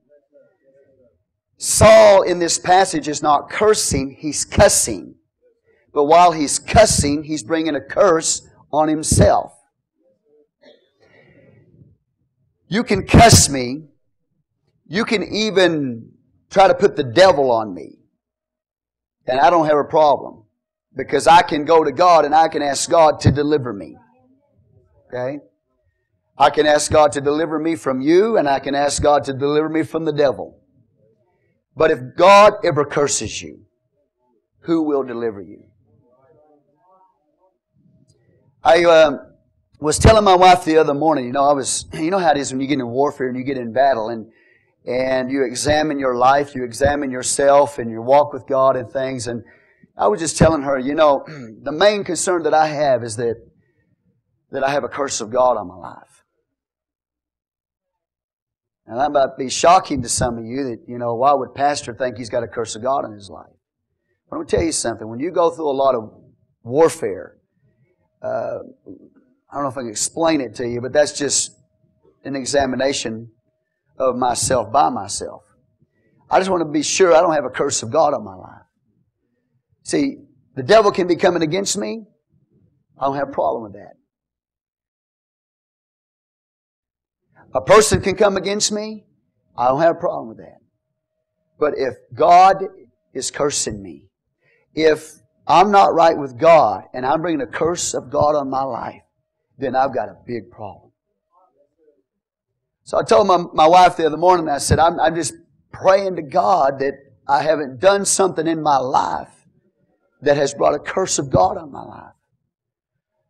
Saul 1.58 2.22
in 2.22 2.40
this 2.40 2.58
passage 2.58 3.10
is 3.10 3.22
not 3.22 3.50
cursing, 3.50 4.16
he's 4.18 4.46
cussing. 4.46 5.16
But 5.94 6.06
while 6.06 6.32
he's 6.32 6.60
cussing, 6.60 7.24
he's 7.24 7.44
bringing 7.44 7.76
a 7.76 7.82
curse 7.82 8.48
on 8.72 8.88
himself. 8.88 9.54
You 12.70 12.84
can 12.84 13.06
cuss 13.06 13.50
me. 13.50 13.86
You 14.86 15.04
can 15.04 15.24
even 15.24 16.12
try 16.50 16.68
to 16.68 16.74
put 16.74 16.96
the 16.96 17.04
devil 17.04 17.52
on 17.52 17.74
me 17.74 17.97
and 19.28 19.40
I 19.40 19.50
don't 19.50 19.66
have 19.66 19.78
a 19.78 19.84
problem 19.84 20.44
because 20.96 21.28
I 21.28 21.42
can 21.42 21.66
go 21.66 21.84
to 21.84 21.92
God 21.92 22.26
and 22.26 22.34
I 22.34 22.48
can 22.48 22.62
ask 22.62 22.90
God 22.90 23.20
to 23.22 23.32
deliver 23.32 23.74
me. 23.74 23.98
Okay? 25.08 25.40
I 26.38 26.50
can 26.50 26.66
ask 26.66 26.92
God 26.92 27.12
to 27.14 27.22
deliver 27.22 27.60
me 27.60 27.76
from 27.76 28.02
you 28.02 28.38
and 28.38 28.48
I 28.48 28.60
can 28.60 28.76
ask 28.76 29.02
God 29.02 29.24
to 29.26 29.34
deliver 29.34 29.70
me 29.70 29.84
from 29.84 30.06
the 30.06 30.14
devil. 30.14 30.60
But 31.76 31.92
if 31.92 32.00
God 32.16 32.54
ever 32.64 32.86
curses 32.86 33.42
you, 33.42 33.66
who 34.62 34.84
will 34.84 35.04
deliver 35.04 35.42
you? 35.42 35.64
I 38.64 38.84
uh, 38.84 39.18
was 39.80 40.00
telling 40.00 40.24
my 40.24 40.36
wife 40.36 40.66
the 40.66 40.78
other 40.78 40.94
morning, 40.94 41.26
you 41.26 41.32
know, 41.32 41.44
I 41.44 41.54
was, 41.54 41.86
you 41.94 42.12
know 42.12 42.20
how 42.20 42.32
it 42.32 42.38
is 42.38 42.52
when 42.52 42.62
you 42.62 42.68
get 42.68 42.80
in 42.80 42.88
warfare 42.88 43.28
and 43.28 43.38
you 43.38 43.44
get 43.44 43.58
in 43.58 43.72
battle 43.72 44.10
and 44.10 44.32
and 44.88 45.30
you 45.30 45.44
examine 45.44 46.00
your 46.00 46.16
life, 46.16 46.56
you 46.56 46.64
examine 46.64 47.12
yourself 47.12 47.78
and 47.78 47.92
your 47.92 48.02
walk 48.02 48.32
with 48.32 48.48
God 48.48 48.78
and 48.78 48.90
things. 48.90 49.28
And 49.28 49.44
I 49.98 50.08
was 50.08 50.22
just 50.22 50.38
telling 50.38 50.62
her, 50.62 50.80
you 50.80 50.96
know, 50.96 51.26
the 51.62 51.74
main 51.74 52.06
concern 52.06 52.44
that 52.44 52.54
I 52.54 52.68
have 52.68 53.04
is 53.04 53.18
that, 53.18 53.36
that 54.52 54.64
I 54.64 54.70
have 54.70 54.86
a 54.86 54.88
curse 54.88 55.20
of 55.20 55.30
God 55.30 55.58
on 55.58 55.68
my 55.68 55.76
life. 55.76 56.24
And 58.86 58.98
that 58.98 59.12
might 59.12 59.38
be 59.38 59.50
shocking 59.50 60.02
to 60.04 60.10
some 60.10 60.38
of 60.38 60.46
you 60.46 60.64
that, 60.64 60.86
you 60.88 60.98
know, 60.98 61.16
why 61.16 61.34
would 61.34 61.54
pastor 61.54 61.94
think 61.94 62.18
he's 62.18 62.30
got 62.30 62.44
a 62.44 62.48
curse 62.48 62.78
of 62.78 62.82
God 62.82 63.04
in 63.04 63.12
his 63.12 63.30
life? 63.30 63.52
But 64.30 64.38
I'm 64.38 64.40
going 64.40 64.48
to 64.48 64.56
tell 64.56 64.66
you 64.66 64.72
something. 64.72 65.10
When 65.10 65.20
you 65.20 65.32
go 65.32 65.50
through 65.50 65.70
a 65.70 65.76
lot 65.76 65.96
of 65.96 66.14
warfare, 66.64 67.36
uh, 68.24 68.60
I 69.52 69.56
don't 69.56 69.64
know 69.64 69.70
if 69.70 69.78
I 69.78 69.82
can 69.82 69.90
explain 69.90 70.40
it 70.40 70.56
to 70.56 70.68
you, 70.68 70.80
but 70.80 70.94
that's 70.94 71.18
just 71.18 71.52
an 72.24 72.38
examination 72.38 73.32
of 73.98 74.16
myself 74.16 74.72
by 74.72 74.90
myself. 74.90 75.44
I 76.30 76.40
just 76.40 76.50
want 76.50 76.62
to 76.62 76.70
be 76.70 76.84
sure 76.84 77.16
I 77.16 77.22
don't 77.22 77.34
have 77.34 77.46
a 77.46 77.50
curse 77.50 77.84
of 77.84 77.92
God 77.92 78.14
on 78.14 78.24
my 78.24 78.36
life. 78.36 78.62
See, 79.84 80.18
The 80.58 80.64
devil 80.64 80.92
can 80.92 81.06
be 81.06 81.16
coming 81.16 81.44
against 81.44 81.78
me. 81.78 82.08
I 83.00 83.06
don't 83.06 83.16
have 83.16 83.30
a 83.30 83.32
problem 83.32 83.62
with 83.62 83.74
that. 83.74 83.94
A 87.54 87.62
person 87.62 88.02
can 88.02 88.16
come 88.16 88.38
against 88.38 88.72
me. 88.72 89.06
I 89.56 89.68
don't 89.68 89.82
have 89.82 89.98
a 89.98 90.00
problem 90.00 90.30
with 90.30 90.40
that. 90.40 90.58
But 91.60 91.76
if 91.78 91.94
God 92.12 92.64
is 93.14 93.30
cursing 93.30 93.84
me, 93.84 94.10
if 94.74 95.14
I'm 95.46 95.70
not 95.70 95.94
right 95.94 96.18
with 96.18 96.40
God 96.40 96.86
and 96.92 97.06
I'm 97.06 97.22
bringing 97.22 97.42
a 97.42 97.48
curse 97.48 97.94
of 97.94 98.10
God 98.10 98.36
on 98.36 98.50
my 98.50 98.64
life, 98.64 99.04
then 99.60 99.76
I've 99.76 99.94
got 99.94 100.10
a 100.10 100.18
big 100.26 100.50
problem. 100.50 100.87
So 102.88 102.98
I 102.98 103.04
told 103.04 103.28
my, 103.28 103.44
my 103.54 103.68
wife 103.68 103.98
the 103.98 104.06
other 104.06 104.16
morning, 104.16 104.48
I 104.48 104.60
said, 104.60 104.80
I'm, 104.80 104.98
I'm 104.98 105.14
just 105.14 105.34
praying 105.74 106.16
to 106.16 106.22
God 106.22 106.80
that 106.80 106.94
I 107.28 107.42
haven't 107.44 107.82
done 107.82 108.06
something 108.06 108.48
in 108.48 108.64
my 108.64 108.78
life 108.78 109.28
that 110.22 110.38
has 110.38 110.54
brought 110.54 110.74
a 110.74 110.80
curse 110.80 111.20
of 111.20 111.30
God 111.30 111.58
on 111.58 111.70
my 111.70 111.84
life. 111.84 112.14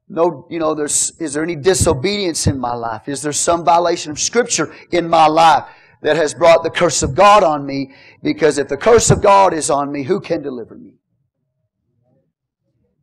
No, 0.08 0.46
you 0.52 0.60
know, 0.60 0.76
there's, 0.76 1.20
is 1.20 1.34
there 1.34 1.42
any 1.42 1.56
disobedience 1.56 2.46
in 2.46 2.60
my 2.60 2.76
life? 2.76 3.10
Is 3.10 3.24
there 3.24 3.34
some 3.34 3.66
violation 3.66 4.12
of 4.12 4.20
Scripture 4.20 4.76
in 4.92 5.10
my 5.10 5.26
life 5.26 5.64
that 6.04 6.18
has 6.18 6.36
brought 6.36 6.62
the 6.62 6.70
curse 6.70 7.02
of 7.02 7.16
God 7.16 7.42
on 7.42 7.66
me? 7.66 7.96
Because 8.22 8.60
if 8.60 8.68
the 8.68 8.78
curse 8.78 9.10
of 9.10 9.24
God 9.24 9.56
is 9.56 9.72
on 9.72 9.92
me, 9.92 10.04
who 10.04 10.22
can 10.22 10.44
deliver 10.44 10.76
me? 10.76 11.00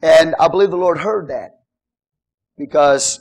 And 0.03 0.37
I 0.39 0.47
believe 0.47 0.71
the 0.71 0.77
Lord 0.77 0.99
heard 0.99 1.31
that 1.31 1.63
because 2.57 3.19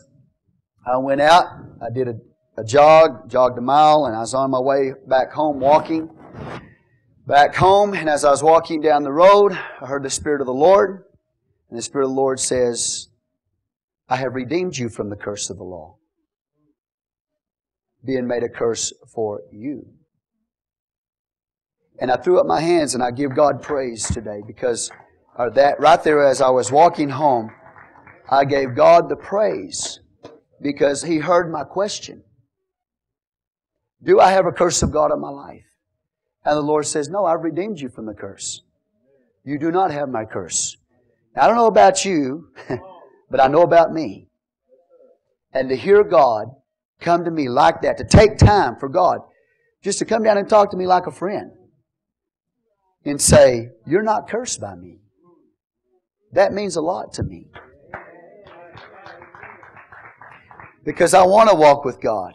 I 0.86 0.98
went 0.98 1.22
out, 1.22 1.48
I 1.82 1.90
did 1.92 2.10
a, 2.10 2.14
a 2.56 2.64
jog, 2.64 3.30
jogged 3.30 3.58
a 3.58 3.62
mile, 3.62 4.06
and 4.06 4.16
I 4.16 4.20
was 4.20 4.34
on 4.34 4.52
my 4.52 4.60
way 4.60 4.94
back 5.08 5.32
home 5.32 5.60
walking. 5.60 6.10
Back 7.26 7.56
home, 7.56 7.94
and 7.94 8.10
as 8.10 8.26
I 8.26 8.32
was 8.32 8.44
walking 8.44 8.82
down 8.82 9.04
the 9.04 9.12
road, 9.12 9.54
I 9.54 9.86
heard 9.86 10.04
the 10.04 10.10
Spirit 10.10 10.42
of 10.42 10.48
the 10.48 10.54
Lord, 10.54 11.06
and 11.70 11.78
the 11.78 11.82
Spirit 11.82 12.06
of 12.06 12.12
the 12.12 12.16
Lord 12.16 12.40
says, 12.40 13.08
I 14.10 14.18
have 14.18 14.36
redeemed 14.36 14.78
you 14.78 14.90
from 14.90 15.10
the 15.10 15.16
curse 15.16 15.50
of 15.50 15.58
the 15.58 15.64
law, 15.64 15.96
being 18.06 18.28
made 18.28 18.44
a 18.44 18.50
curse 18.50 18.94
for 19.08 19.42
you. 19.52 19.88
And 22.00 22.12
I 22.12 22.18
threw 22.18 22.40
up 22.40 22.46
my 22.46 22.60
hands 22.60 22.96
and 22.96 23.04
I 23.04 23.12
give 23.12 23.36
God 23.36 23.62
praise 23.62 24.06
today 24.06 24.42
because 24.46 24.92
or 25.38 25.50
that 25.52 25.80
right 25.80 26.04
there 26.04 26.24
as 26.24 26.42
I 26.42 26.50
was 26.50 26.72
walking 26.72 27.10
home, 27.10 27.52
I 28.30 28.46
gave 28.46 28.76
God 28.76 29.10
the 29.10 29.16
praise 29.16 30.00
because 30.62 31.04
He 31.04 31.18
heard 31.18 31.52
my 31.52 31.64
question. 31.64 32.24
Do 34.04 34.20
I 34.20 34.32
have 34.32 34.46
a 34.46 34.52
curse 34.52 34.84
of 34.84 34.92
God 34.92 35.12
on 35.12 35.22
my 35.22 35.30
life? 35.30 35.66
And 36.46 36.58
the 36.58 36.62
Lord 36.62 36.86
says, 36.86 37.10
No, 37.10 37.26
I've 37.26 37.44
redeemed 37.44 37.80
you 37.80 37.90
from 37.90 38.06
the 38.06 38.14
curse. 38.14 38.62
You 39.46 39.58
do 39.58 39.72
not 39.72 39.92
have 39.92 40.10
my 40.10 40.26
curse. 40.26 40.78
Now, 41.36 41.44
I 41.44 41.48
don't 41.48 41.56
know 41.56 41.68
about 41.68 42.06
you, 42.06 42.50
but 43.30 43.40
I 43.40 43.48
know 43.48 43.62
about 43.62 43.94
me. 43.94 44.28
And 45.54 45.70
to 45.70 45.76
hear 45.76 46.04
God 46.04 46.48
come 47.00 47.26
to 47.26 47.32
me 47.32 47.50
like 47.50 47.82
that, 47.82 47.98
to 47.98 48.04
take 48.04 48.38
time 48.38 48.76
for 48.80 48.90
God, 48.90 49.20
just 49.82 50.00
to 50.00 50.06
come 50.06 50.24
down 50.24 50.38
and 50.38 50.50
talk 50.50 50.72
to 50.72 50.78
me 50.78 50.88
like 50.88 51.08
a 51.08 51.12
friend 51.12 51.52
and 53.06 53.22
say, 53.22 53.70
You're 53.86 54.04
not 54.04 54.28
cursed 54.28 54.60
by 54.60 54.76
me. 54.76 55.00
That 56.34 56.52
means 56.52 56.76
a 56.76 56.82
lot 56.82 57.14
to 57.14 57.24
me. 57.24 57.48
Because 60.84 61.14
I 61.14 61.24
want 61.24 61.50
to 61.50 61.56
walk 61.56 61.86
with 61.86 62.02
God. 62.02 62.34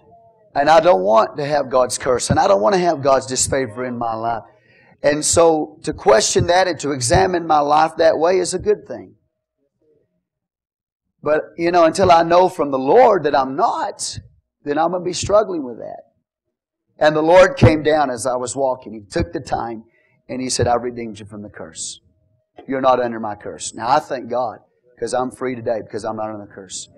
And 0.55 0.69
I 0.69 0.81
don't 0.81 1.03
want 1.03 1.37
to 1.37 1.45
have 1.45 1.71
God's 1.71 1.99
curse. 1.99 2.31
And 2.31 2.39
I 2.39 2.49
don't 2.49 2.61
want 2.61 2.75
to 2.75 2.81
have 2.81 3.03
God's 3.03 3.27
disfavor 3.27 3.85
in 3.85 3.97
my 3.97 4.15
life. 4.15 4.43
And 5.03 5.25
so 5.25 5.79
to 5.85 5.93
question 5.93 6.47
that 6.49 6.67
and 6.67 6.79
to 6.81 6.93
examine 6.93 7.47
my 7.47 7.61
life 7.61 7.93
that 7.99 8.19
way 8.19 8.39
is 8.39 8.55
a 8.55 8.59
good 8.59 8.87
thing. 8.87 9.15
But, 11.23 11.43
you 11.57 11.71
know, 11.71 11.85
until 11.85 12.11
I 12.11 12.23
know 12.23 12.49
from 12.49 12.71
the 12.71 12.79
Lord 12.79 13.25
that 13.25 13.35
I'm 13.35 13.57
not, 13.57 14.19
then 14.65 14.79
I'm 14.79 14.91
going 14.91 15.03
to 15.03 15.09
be 15.09 15.13
struggling 15.13 15.65
with 15.65 15.79
that. 15.79 16.03
And 16.99 17.15
the 17.15 17.23
Lord 17.23 17.57
came 17.57 17.83
down 17.83 18.11
as 18.11 18.27
I 18.27 18.37
was 18.37 18.57
walking. 18.57 18.93
He 18.93 19.01
took 19.01 19.33
the 19.33 19.41
time 19.41 19.85
and 20.29 20.41
He 20.41 20.49
said, 20.49 20.67
I 20.67 20.75
redeemed 20.75 21.21
you 21.21 21.27
from 21.27 21.43
the 21.43 21.49
curse. 21.49 22.01
You're 22.67 22.81
not 22.81 23.01
under 23.01 23.21
my 23.21 23.37
curse. 23.37 23.73
Now, 23.75 23.89
I 23.89 24.01
thank 24.01 24.29
God 24.29 24.59
because 24.95 25.15
I'm 25.15 25.31
free 25.31 25.55
today 25.55 25.81
because 25.83 26.05
I'm 26.05 26.17
not 26.17 26.31
under 26.31 26.45
the 26.45 26.53
curse. 26.53 26.89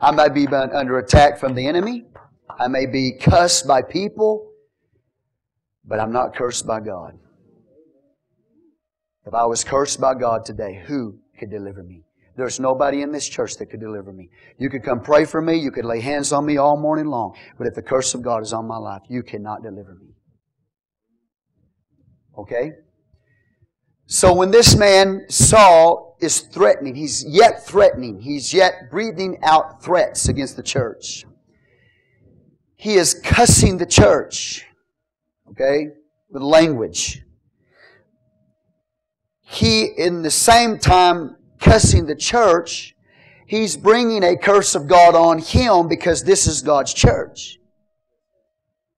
I 0.00 0.10
may 0.10 0.28
be 0.28 0.46
under 0.46 0.98
attack 0.98 1.38
from 1.38 1.54
the 1.54 1.66
enemy. 1.66 2.04
I 2.58 2.68
may 2.68 2.86
be 2.86 3.12
cussed 3.12 3.66
by 3.66 3.82
people, 3.82 4.52
but 5.84 6.00
I'm 6.00 6.12
not 6.12 6.34
cursed 6.34 6.66
by 6.66 6.80
God. 6.80 7.18
If 9.26 9.34
I 9.34 9.44
was 9.44 9.64
cursed 9.64 10.00
by 10.00 10.14
God 10.14 10.44
today, 10.44 10.82
who 10.86 11.18
could 11.38 11.50
deliver 11.50 11.82
me? 11.82 12.04
There's 12.36 12.60
nobody 12.60 13.02
in 13.02 13.10
this 13.10 13.28
church 13.28 13.56
that 13.56 13.66
could 13.66 13.80
deliver 13.80 14.12
me. 14.12 14.30
You 14.58 14.70
could 14.70 14.84
come 14.84 15.00
pray 15.00 15.24
for 15.24 15.42
me. 15.42 15.56
You 15.56 15.72
could 15.72 15.84
lay 15.84 16.00
hands 16.00 16.32
on 16.32 16.46
me 16.46 16.56
all 16.56 16.76
morning 16.76 17.06
long. 17.06 17.36
But 17.58 17.66
if 17.66 17.74
the 17.74 17.82
curse 17.82 18.14
of 18.14 18.22
God 18.22 18.42
is 18.42 18.52
on 18.52 18.66
my 18.66 18.76
life, 18.76 19.02
you 19.08 19.22
cannot 19.22 19.62
deliver 19.62 19.94
me. 19.94 20.14
Okay? 22.38 22.72
So 24.06 24.32
when 24.32 24.52
this 24.52 24.76
man, 24.76 25.26
Saul, 25.28 26.16
is 26.20 26.40
threatening, 26.40 26.94
he's 26.94 27.24
yet 27.26 27.66
threatening, 27.66 28.20
he's 28.20 28.54
yet 28.54 28.90
breathing 28.90 29.38
out 29.42 29.82
threats 29.82 30.28
against 30.28 30.56
the 30.56 30.62
church. 30.62 31.24
He 32.78 32.94
is 32.94 33.12
cussing 33.12 33.78
the 33.78 33.86
church, 33.86 34.64
okay, 35.50 35.88
with 36.30 36.42
language. 36.42 37.22
He, 39.40 39.84
in 39.84 40.22
the 40.22 40.30
same 40.30 40.78
time, 40.78 41.36
cussing 41.60 42.06
the 42.06 42.14
church, 42.14 42.94
he's 43.46 43.76
bringing 43.76 44.22
a 44.22 44.36
curse 44.36 44.76
of 44.76 44.86
God 44.86 45.16
on 45.16 45.40
him 45.40 45.88
because 45.88 46.22
this 46.22 46.46
is 46.46 46.62
God's 46.62 46.94
church. 46.94 47.58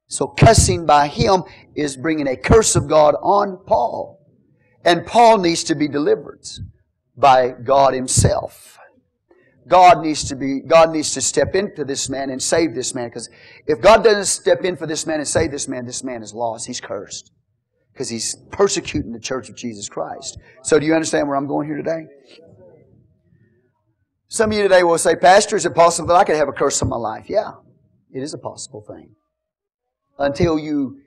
So 0.08 0.26
cussing 0.26 0.84
by 0.84 1.06
him 1.06 1.44
is 1.74 1.96
bringing 1.96 2.26
a 2.26 2.36
curse 2.36 2.76
of 2.76 2.86
God 2.86 3.14
on 3.22 3.58
Paul. 3.64 4.20
And 4.84 5.06
Paul 5.06 5.38
needs 5.38 5.64
to 5.64 5.74
be 5.74 5.88
delivered 5.88 6.46
by 7.16 7.50
God 7.50 7.94
Himself. 7.94 8.78
God 9.68 10.02
needs 10.02 10.28
to 10.28 10.36
be, 10.36 10.60
God 10.60 10.90
needs 10.90 11.12
to 11.14 11.20
step 11.20 11.54
into 11.54 11.84
this 11.84 12.08
man 12.08 12.30
and 12.30 12.42
save 12.42 12.74
this 12.74 12.94
man. 12.94 13.08
Because 13.08 13.28
if 13.66 13.80
God 13.80 14.02
doesn't 14.02 14.26
step 14.26 14.64
in 14.64 14.76
for 14.76 14.86
this 14.86 15.06
man 15.06 15.18
and 15.18 15.28
save 15.28 15.50
this 15.50 15.68
man, 15.68 15.86
this 15.86 16.02
man 16.02 16.22
is 16.22 16.34
lost. 16.34 16.66
He's 16.66 16.80
cursed. 16.80 17.30
Because 17.92 18.08
he's 18.08 18.36
persecuting 18.50 19.12
the 19.12 19.20
church 19.20 19.48
of 19.48 19.56
Jesus 19.56 19.88
Christ. 19.88 20.38
So 20.62 20.78
do 20.78 20.86
you 20.86 20.94
understand 20.94 21.28
where 21.28 21.36
I'm 21.36 21.46
going 21.46 21.66
here 21.66 21.76
today? 21.76 22.06
Some 24.28 24.52
of 24.52 24.56
you 24.56 24.62
today 24.62 24.82
will 24.84 24.96
say, 24.96 25.16
Pastor, 25.16 25.56
is 25.56 25.66
it 25.66 25.74
possible 25.74 26.08
that 26.08 26.14
I 26.14 26.24
could 26.24 26.36
have 26.36 26.48
a 26.48 26.52
curse 26.52 26.80
on 26.82 26.88
my 26.88 26.96
life? 26.96 27.28
Yeah, 27.28 27.52
it 28.12 28.22
is 28.22 28.32
a 28.32 28.38
possible 28.38 28.80
thing. 28.80 29.14
Until 30.18 30.58
you 30.58 31.00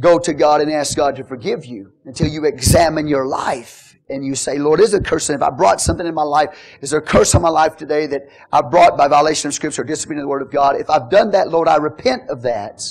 go 0.00 0.18
to 0.18 0.32
God 0.32 0.60
and 0.60 0.72
ask 0.72 0.96
God 0.96 1.16
to 1.16 1.24
forgive 1.24 1.64
you 1.64 1.92
until 2.04 2.28
you 2.28 2.44
examine 2.44 3.06
your 3.06 3.26
life 3.26 3.83
and 4.08 4.24
you 4.24 4.34
say, 4.34 4.58
Lord, 4.58 4.80
is 4.80 4.92
it 4.92 5.00
a 5.00 5.04
curse? 5.04 5.30
If 5.30 5.42
I 5.42 5.50
brought 5.50 5.80
something 5.80 6.06
in 6.06 6.14
my 6.14 6.22
life, 6.22 6.56
is 6.80 6.90
there 6.90 7.00
a 7.00 7.02
curse 7.02 7.34
on 7.34 7.42
my 7.42 7.48
life 7.48 7.76
today 7.76 8.06
that 8.06 8.28
I 8.52 8.60
brought 8.60 8.98
by 8.98 9.08
violation 9.08 9.48
of 9.48 9.54
Scripture 9.54 9.82
or 9.82 9.84
disobedience 9.84 10.22
of 10.22 10.24
the 10.24 10.28
Word 10.28 10.42
of 10.42 10.50
God? 10.50 10.76
If 10.76 10.90
I've 10.90 11.10
done 11.10 11.30
that, 11.30 11.48
Lord, 11.48 11.68
I 11.68 11.76
repent 11.76 12.28
of 12.28 12.42
that. 12.42 12.82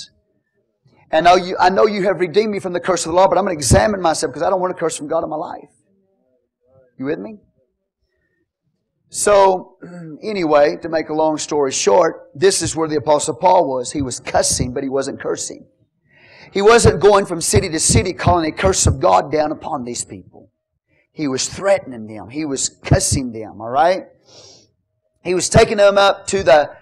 And 1.10 1.28
I 1.28 1.30
know 1.30 1.36
you, 1.36 1.56
I 1.60 1.70
know 1.70 1.86
you 1.86 2.02
have 2.04 2.18
redeemed 2.18 2.50
me 2.50 2.58
from 2.58 2.72
the 2.72 2.80
curse 2.80 3.06
of 3.06 3.12
the 3.12 3.16
law, 3.16 3.28
but 3.28 3.38
I'm 3.38 3.44
going 3.44 3.56
to 3.56 3.58
examine 3.58 4.00
myself 4.00 4.32
because 4.32 4.42
I 4.42 4.50
don't 4.50 4.60
want 4.60 4.72
a 4.72 4.76
curse 4.76 4.96
from 4.96 5.06
God 5.06 5.22
in 5.22 5.30
my 5.30 5.36
life. 5.36 5.70
You 6.98 7.04
with 7.04 7.20
me? 7.20 7.38
So, 9.10 9.76
anyway, 10.22 10.76
to 10.82 10.88
make 10.88 11.10
a 11.10 11.14
long 11.14 11.38
story 11.38 11.70
short, 11.70 12.30
this 12.34 12.62
is 12.62 12.74
where 12.74 12.88
the 12.88 12.96
Apostle 12.96 13.34
Paul 13.34 13.68
was. 13.68 13.92
He 13.92 14.02
was 14.02 14.18
cussing, 14.18 14.72
but 14.72 14.82
he 14.82 14.88
wasn't 14.88 15.20
cursing. 15.20 15.66
He 16.52 16.62
wasn't 16.62 17.00
going 17.00 17.26
from 17.26 17.40
city 17.40 17.68
to 17.68 17.78
city 17.78 18.12
calling 18.12 18.52
a 18.52 18.56
curse 18.56 18.88
of 18.88 18.98
God 18.98 19.30
down 19.30 19.52
upon 19.52 19.84
these 19.84 20.04
people. 20.04 20.50
He 21.14 21.28
was 21.28 21.48
threatening 21.48 22.08
them. 22.08 22.28
He 22.28 22.44
was 22.44 22.68
cussing 22.68 23.30
them, 23.30 23.60
all 23.60 23.70
right? 23.70 24.06
He 25.22 25.32
was 25.32 25.48
taking 25.48 25.76
them 25.76 25.96
up 25.96 26.26
to 26.26 26.42
the 26.42 26.76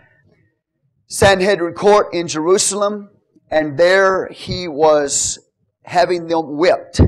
Sanhedrin 1.06 1.74
court 1.74 2.14
in 2.14 2.28
Jerusalem, 2.28 3.10
and 3.50 3.78
there 3.78 4.28
he 4.28 4.68
was 4.68 5.38
having 5.84 6.28
them 6.28 6.56
whipped. 6.56 7.02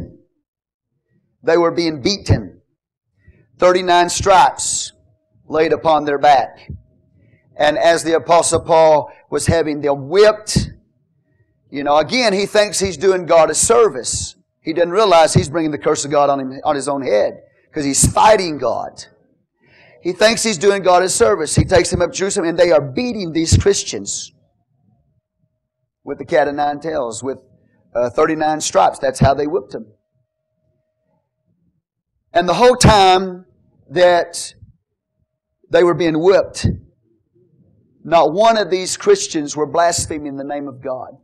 They 1.43 1.57
were 1.57 1.71
being 1.71 2.03
beaten. 2.03 2.61
39 3.59 4.11
stripes 4.11 4.93
laid 5.49 5.73
upon 5.73 6.05
their 6.05 6.19
back. 6.19 6.71
And 7.57 7.79
as 7.79 8.05
the 8.05 8.17
apostle 8.17 8.61
Paul 8.61 9.11
was 9.31 9.47
having 9.47 9.81
them 9.81 10.11
whipped, 10.11 10.71
you 11.71 11.85
know, 11.85 11.97
again, 11.97 12.35
he 12.35 12.45
thinks 12.45 12.81
he's 12.81 12.99
doing 12.99 13.25
God 13.25 13.49
a 13.49 13.55
service. 13.55 14.37
He 14.65 14.73
doesn't 14.73 14.91
realize 14.91 15.35
he's 15.35 15.49
bringing 15.49 15.71
the 15.71 15.79
curse 15.79 16.05
of 16.05 16.11
God 16.11 16.31
on, 16.31 16.41
him, 16.41 16.61
on 16.65 16.75
his 16.75 16.89
own 16.89 17.03
head 17.03 17.43
because 17.69 17.85
he's 17.85 18.11
fighting 18.11 18.59
God. 18.59 19.05
He 20.03 20.13
thinks 20.13 20.43
he's 20.43 20.59
doing 20.59 20.83
God 20.83 21.03
a 21.03 21.09
service. 21.09 21.55
He 21.55 21.65
takes 21.65 21.93
him 21.93 22.01
up 22.01 22.13
to 22.13 22.17
Jerusalem 22.17 22.49
and 22.49 22.59
they 22.59 22.73
are 22.73 22.81
beating 22.81 23.33
these 23.33 23.57
Christians 23.57 24.33
with 26.03 26.19
the 26.19 26.25
cat 26.25 26.49
of 26.49 26.55
nine 26.55 26.81
tails, 26.81 27.23
with 27.23 27.39
uh, 27.95 28.11
39 28.11 28.61
stripes. 28.61 28.99
That's 28.99 29.19
how 29.19 29.35
they 29.35 29.47
whipped 29.47 29.73
them. 29.73 29.87
And 32.33 32.49
the 32.49 32.55
whole 32.55 32.77
time 32.77 33.47
that 33.91 34.55
they 35.71 35.85
were 35.85 35.95
being 35.95 36.21
whipped, 36.21 36.67
not 38.03 38.33
one 38.33 38.59
of 38.59 38.71
these 38.71 38.97
Christians 38.97 39.57
were 39.57 39.67
blaspheming 39.67 40.37
the 40.37 40.45
name 40.45 40.69
of 40.69 40.83
God. 40.83 41.17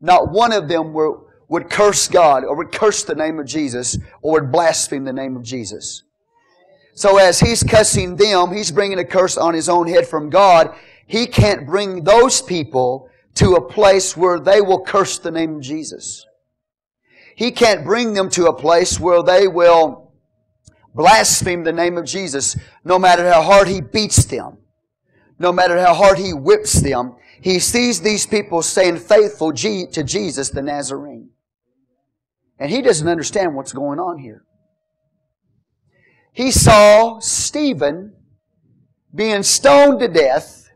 Not 0.00 0.30
one 0.30 0.52
of 0.52 0.68
them 0.68 0.92
were, 0.92 1.18
would 1.48 1.70
curse 1.70 2.08
God 2.08 2.44
or 2.44 2.56
would 2.56 2.72
curse 2.72 3.02
the 3.02 3.14
name 3.14 3.38
of 3.38 3.46
Jesus 3.46 3.98
or 4.22 4.32
would 4.32 4.52
blaspheme 4.52 5.04
the 5.04 5.12
name 5.12 5.36
of 5.36 5.42
Jesus. 5.42 6.02
So 6.94 7.18
as 7.18 7.40
he's 7.40 7.62
cussing 7.62 8.16
them, 8.16 8.52
he's 8.52 8.72
bringing 8.72 8.98
a 8.98 9.04
curse 9.04 9.36
on 9.36 9.54
his 9.54 9.68
own 9.68 9.88
head 9.88 10.06
from 10.06 10.30
God. 10.30 10.74
He 11.06 11.26
can't 11.26 11.66
bring 11.66 12.04
those 12.04 12.42
people 12.42 13.08
to 13.34 13.54
a 13.54 13.68
place 13.68 14.16
where 14.16 14.40
they 14.40 14.60
will 14.60 14.84
curse 14.84 15.18
the 15.18 15.30
name 15.30 15.56
of 15.56 15.62
Jesus. 15.62 16.26
He 17.36 17.52
can't 17.52 17.84
bring 17.84 18.14
them 18.14 18.28
to 18.30 18.46
a 18.46 18.52
place 18.52 18.98
where 18.98 19.22
they 19.22 19.46
will 19.46 20.12
blaspheme 20.94 21.62
the 21.62 21.72
name 21.72 21.96
of 21.96 22.04
Jesus 22.04 22.56
no 22.84 22.98
matter 22.98 23.30
how 23.30 23.42
hard 23.42 23.68
he 23.68 23.80
beats 23.80 24.24
them 24.24 24.58
no 25.38 25.52
matter 25.52 25.78
how 25.78 25.94
hard 25.94 26.18
he 26.18 26.32
whips 26.32 26.80
them, 26.80 27.14
he 27.40 27.58
sees 27.58 28.00
these 28.00 28.26
people 28.26 28.62
staying 28.62 28.98
faithful 28.98 29.52
to 29.52 30.04
Jesus 30.04 30.50
the 30.50 30.62
Nazarene. 30.62 31.30
And 32.58 32.70
he 32.70 32.82
doesn't 32.82 33.08
understand 33.08 33.54
what's 33.54 33.72
going 33.72 33.98
on 33.98 34.18
here. 34.18 34.44
He 36.32 36.50
saw 36.50 37.18
Stephen 37.20 38.14
being 39.14 39.42
stoned 39.42 40.00
to 40.00 40.08
death, 40.08 40.70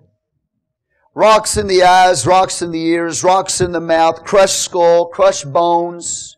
rocks 1.15 1.57
in 1.57 1.67
the 1.67 1.83
eyes, 1.83 2.27
rocks 2.27 2.63
in 2.63 2.71
the 2.71 2.83
ears, 2.83 3.23
rocks 3.23 3.61
in 3.61 3.73
the 3.73 3.81
mouth, 3.81 4.25
crushed 4.25 4.61
skull, 4.61 5.07
crushed 5.07 5.53
bones. 5.53 6.37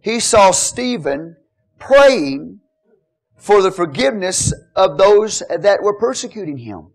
He 0.00 0.20
saw 0.20 0.50
Stephen 0.52 1.36
praying 1.78 2.60
for 3.36 3.62
the 3.62 3.70
forgiveness 3.70 4.52
of 4.74 4.98
those 4.98 5.42
that 5.50 5.82
were 5.82 5.98
persecuting 5.98 6.58
him 6.58 6.92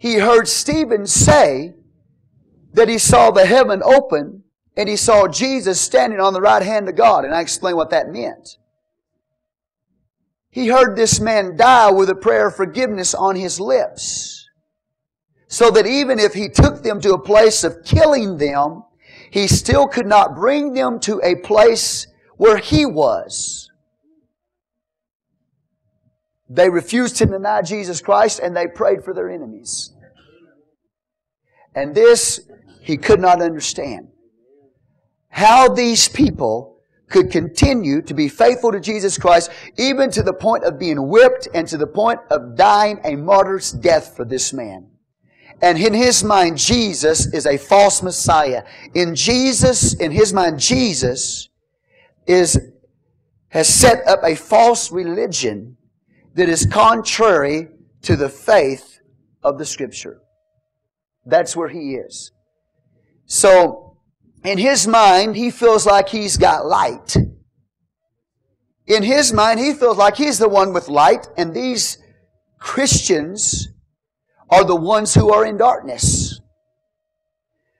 he 0.00 0.14
heard 0.14 0.48
Stephen 0.48 1.06
say 1.06 1.74
that 2.72 2.88
he 2.88 2.96
saw 2.96 3.30
the 3.30 3.44
heaven 3.44 3.82
open 3.84 4.39
and 4.80 4.88
he 4.88 4.96
saw 4.96 5.28
Jesus 5.28 5.78
standing 5.78 6.20
on 6.20 6.32
the 6.32 6.40
right 6.40 6.62
hand 6.62 6.88
of 6.88 6.96
God. 6.96 7.26
And 7.26 7.34
I 7.34 7.42
explained 7.42 7.76
what 7.76 7.90
that 7.90 8.10
meant. 8.10 8.56
He 10.48 10.68
heard 10.68 10.96
this 10.96 11.20
man 11.20 11.54
die 11.54 11.90
with 11.90 12.08
a 12.08 12.14
prayer 12.14 12.46
of 12.46 12.56
forgiveness 12.56 13.14
on 13.14 13.36
his 13.36 13.60
lips. 13.60 14.48
So 15.48 15.70
that 15.72 15.86
even 15.86 16.18
if 16.18 16.32
he 16.32 16.48
took 16.48 16.82
them 16.82 16.98
to 17.02 17.12
a 17.12 17.20
place 17.20 17.62
of 17.62 17.84
killing 17.84 18.38
them, 18.38 18.84
he 19.30 19.48
still 19.48 19.86
could 19.86 20.06
not 20.06 20.34
bring 20.34 20.72
them 20.72 20.98
to 21.00 21.20
a 21.22 21.34
place 21.34 22.06
where 22.38 22.56
he 22.56 22.86
was. 22.86 23.70
They 26.48 26.70
refused 26.70 27.16
to 27.16 27.26
deny 27.26 27.60
Jesus 27.60 28.00
Christ 28.00 28.40
and 28.42 28.56
they 28.56 28.66
prayed 28.66 29.04
for 29.04 29.12
their 29.12 29.28
enemies. 29.28 29.92
And 31.74 31.94
this 31.94 32.48
he 32.80 32.96
could 32.96 33.20
not 33.20 33.42
understand. 33.42 34.09
How 35.30 35.68
these 35.68 36.08
people 36.08 36.80
could 37.08 37.30
continue 37.30 38.00
to 38.02 38.14
be 38.14 38.28
faithful 38.28 38.72
to 38.72 38.80
Jesus 38.80 39.18
Christ 39.18 39.50
even 39.76 40.10
to 40.12 40.22
the 40.22 40.32
point 40.32 40.64
of 40.64 40.78
being 40.78 41.08
whipped 41.08 41.48
and 41.52 41.66
to 41.68 41.76
the 41.76 41.86
point 41.86 42.20
of 42.30 42.56
dying 42.56 43.00
a 43.04 43.16
martyr's 43.16 43.72
death 43.72 44.16
for 44.16 44.24
this 44.24 44.52
man. 44.52 44.86
And 45.62 45.78
in 45.78 45.92
his 45.92 46.24
mind, 46.24 46.56
Jesus 46.56 47.26
is 47.34 47.46
a 47.46 47.58
false 47.58 48.02
Messiah. 48.02 48.64
In 48.94 49.14
Jesus, 49.14 49.92
in 49.94 50.10
his 50.10 50.32
mind, 50.32 50.58
Jesus 50.58 51.50
is, 52.26 52.58
has 53.48 53.68
set 53.68 54.06
up 54.06 54.20
a 54.24 54.34
false 54.34 54.90
religion 54.90 55.76
that 56.34 56.48
is 56.48 56.64
contrary 56.64 57.68
to 58.02 58.16
the 58.16 58.28
faith 58.28 59.00
of 59.42 59.58
the 59.58 59.66
Scripture. 59.66 60.22
That's 61.26 61.54
where 61.54 61.68
he 61.68 61.96
is. 61.96 62.32
So, 63.26 63.89
in 64.42 64.58
his 64.58 64.86
mind, 64.86 65.36
he 65.36 65.50
feels 65.50 65.84
like 65.84 66.08
he's 66.08 66.36
got 66.36 66.66
light. 66.66 67.16
In 68.86 69.02
his 69.02 69.32
mind, 69.32 69.60
he 69.60 69.74
feels 69.74 69.98
like 69.98 70.16
he's 70.16 70.38
the 70.38 70.48
one 70.48 70.72
with 70.72 70.88
light, 70.88 71.28
and 71.36 71.54
these 71.54 71.98
Christians 72.58 73.68
are 74.48 74.64
the 74.64 74.76
ones 74.76 75.14
who 75.14 75.32
are 75.32 75.44
in 75.44 75.58
darkness. 75.58 76.40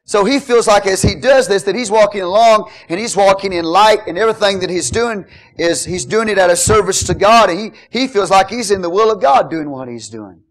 So 0.05 0.25
he 0.25 0.39
feels 0.41 0.67
like 0.67 0.87
as 0.87 1.03
he 1.03 1.15
does 1.15 1.49
this, 1.49 1.63
that 1.65 1.75
he's 1.75 1.91
walking 1.91 2.23
along 2.23 2.71
and 2.89 2.99
he's 2.99 3.17
walking 3.17 3.53
in 3.53 3.65
light 3.65 4.01
and 4.09 4.19
everything 4.19 4.59
that 4.59 4.69
he's 4.69 4.91
doing 4.91 5.25
is 5.57 5.85
he's 5.85 6.05
doing 6.05 6.29
it 6.29 6.37
out 6.37 6.51
of 6.51 6.59
service 6.59 7.05
to 7.05 7.15
God 7.15 7.49
and 7.49 7.61
he, 7.61 7.71
he 7.91 8.09
feels 8.09 8.29
like 8.29 8.51
he's 8.51 8.73
in 8.73 8.83
the 8.83 8.91
will 8.91 9.13
of 9.13 9.23
God 9.23 9.51
doing 9.51 9.71
what 9.71 9.87
he's 9.87 10.09
doing. 10.09 10.43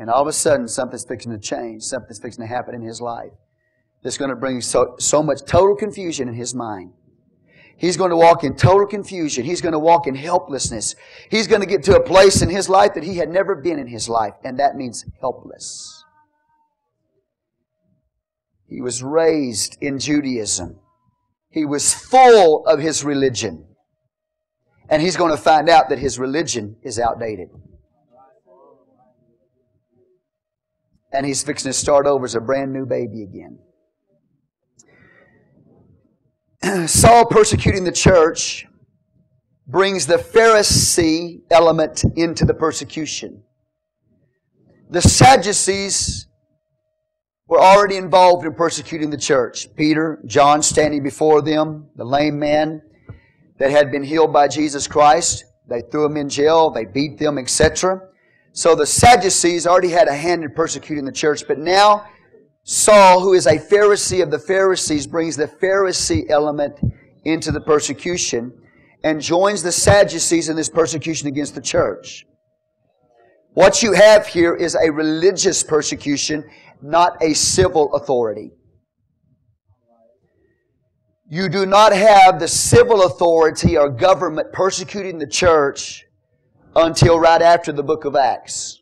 And 0.00 0.10
all 0.10 0.22
of 0.22 0.26
a 0.26 0.32
sudden 0.32 0.66
something's 0.66 1.04
fixing 1.04 1.30
to 1.30 1.38
change, 1.38 1.84
something's 1.84 2.18
fixing 2.18 2.42
to 2.42 2.48
happen 2.48 2.74
in 2.74 2.82
his 2.82 3.00
life 3.00 3.30
that's 4.08 4.16
going 4.16 4.30
to 4.30 4.36
bring 4.36 4.62
so, 4.62 4.96
so 4.98 5.22
much 5.22 5.44
total 5.44 5.76
confusion 5.76 6.28
in 6.28 6.34
his 6.34 6.54
mind. 6.54 6.92
He's 7.76 7.98
going 7.98 8.08
to 8.08 8.16
walk 8.16 8.42
in 8.42 8.56
total 8.56 8.86
confusion. 8.86 9.44
He's 9.44 9.60
going 9.60 9.74
to 9.74 9.78
walk 9.78 10.06
in 10.06 10.14
helplessness. 10.14 10.94
He's 11.30 11.46
going 11.46 11.60
to 11.60 11.66
get 11.66 11.82
to 11.82 11.96
a 11.96 12.02
place 12.02 12.40
in 12.40 12.48
his 12.48 12.70
life 12.70 12.94
that 12.94 13.04
he 13.04 13.18
had 13.18 13.28
never 13.28 13.54
been 13.54 13.78
in 13.78 13.86
his 13.86 14.08
life, 14.08 14.32
and 14.42 14.58
that 14.58 14.76
means 14.76 15.04
helpless. 15.20 16.02
He 18.66 18.80
was 18.80 19.02
raised 19.02 19.76
in 19.82 19.98
Judaism. 19.98 20.80
He 21.50 21.66
was 21.66 21.92
full 21.92 22.64
of 22.66 22.80
his 22.80 23.04
religion. 23.04 23.66
And 24.88 25.02
he's 25.02 25.18
going 25.18 25.32
to 25.32 25.42
find 25.42 25.68
out 25.68 25.90
that 25.90 25.98
his 25.98 26.18
religion 26.18 26.76
is 26.82 26.98
outdated. 26.98 27.50
And 31.12 31.26
he's 31.26 31.42
fixing 31.42 31.68
to 31.68 31.74
start 31.74 32.06
over 32.06 32.24
as 32.24 32.34
a 32.34 32.40
brand 32.40 32.72
new 32.72 32.86
baby 32.86 33.22
again. 33.22 33.58
Saul 36.86 37.26
persecuting 37.26 37.84
the 37.84 37.92
church 37.92 38.66
brings 39.66 40.06
the 40.06 40.16
Pharisee 40.16 41.42
element 41.50 42.04
into 42.16 42.44
the 42.44 42.54
persecution. 42.54 43.42
The 44.90 45.02
Sadducees 45.02 46.26
were 47.46 47.60
already 47.60 47.96
involved 47.96 48.44
in 48.44 48.54
persecuting 48.54 49.10
the 49.10 49.18
church. 49.18 49.74
Peter, 49.76 50.20
John 50.26 50.62
standing 50.62 51.02
before 51.02 51.42
them, 51.42 51.88
the 51.96 52.04
lame 52.04 52.38
man 52.38 52.82
that 53.58 53.70
had 53.70 53.90
been 53.90 54.02
healed 54.02 54.32
by 54.32 54.48
Jesus 54.48 54.88
Christ. 54.88 55.44
They 55.68 55.82
threw 55.82 56.06
him 56.06 56.16
in 56.16 56.28
jail, 56.28 56.70
they 56.70 56.86
beat 56.86 57.18
them, 57.18 57.38
etc. 57.38 58.00
So 58.52 58.74
the 58.74 58.86
Sadducees 58.86 59.66
already 59.66 59.90
had 59.90 60.08
a 60.08 60.14
hand 60.14 60.42
in 60.42 60.50
persecuting 60.50 61.04
the 61.04 61.12
church, 61.12 61.46
but 61.46 61.58
now 61.58 62.06
Saul, 62.70 63.20
who 63.20 63.32
is 63.32 63.46
a 63.46 63.56
Pharisee 63.56 64.22
of 64.22 64.30
the 64.30 64.38
Pharisees, 64.38 65.06
brings 65.06 65.38
the 65.38 65.46
Pharisee 65.46 66.28
element 66.28 66.78
into 67.24 67.50
the 67.50 67.62
persecution 67.62 68.52
and 69.02 69.22
joins 69.22 69.62
the 69.62 69.72
Sadducees 69.72 70.50
in 70.50 70.56
this 70.56 70.68
persecution 70.68 71.28
against 71.28 71.54
the 71.54 71.62
church. 71.62 72.26
What 73.54 73.82
you 73.82 73.94
have 73.94 74.26
here 74.26 74.54
is 74.54 74.74
a 74.74 74.92
religious 74.92 75.62
persecution 75.62 76.44
not 76.82 77.16
a 77.22 77.32
civil 77.32 77.94
authority. 77.94 78.50
You 81.30 81.48
do 81.48 81.64
not 81.64 81.94
have 81.94 82.38
the 82.38 82.48
civil 82.48 83.06
authority 83.06 83.78
or 83.78 83.88
government 83.88 84.52
persecuting 84.52 85.16
the 85.16 85.26
church 85.26 86.04
until 86.76 87.18
right 87.18 87.40
after 87.40 87.72
the 87.72 87.82
book 87.82 88.04
of 88.04 88.14
Acts. 88.14 88.77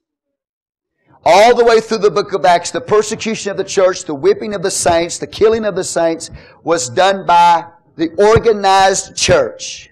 All 1.28 1.56
the 1.56 1.64
way 1.64 1.80
through 1.80 1.98
the 1.98 2.10
book 2.10 2.32
of 2.32 2.44
Acts, 2.44 2.70
the 2.70 2.80
persecution 2.80 3.50
of 3.50 3.56
the 3.56 3.64
church, 3.64 4.04
the 4.04 4.14
whipping 4.14 4.54
of 4.54 4.62
the 4.62 4.70
saints, 4.70 5.18
the 5.18 5.26
killing 5.26 5.64
of 5.64 5.74
the 5.74 5.82
saints 5.82 6.30
was 6.62 6.88
done 6.88 7.26
by 7.26 7.66
the 7.96 8.10
organized 8.16 9.16
church 9.16 9.90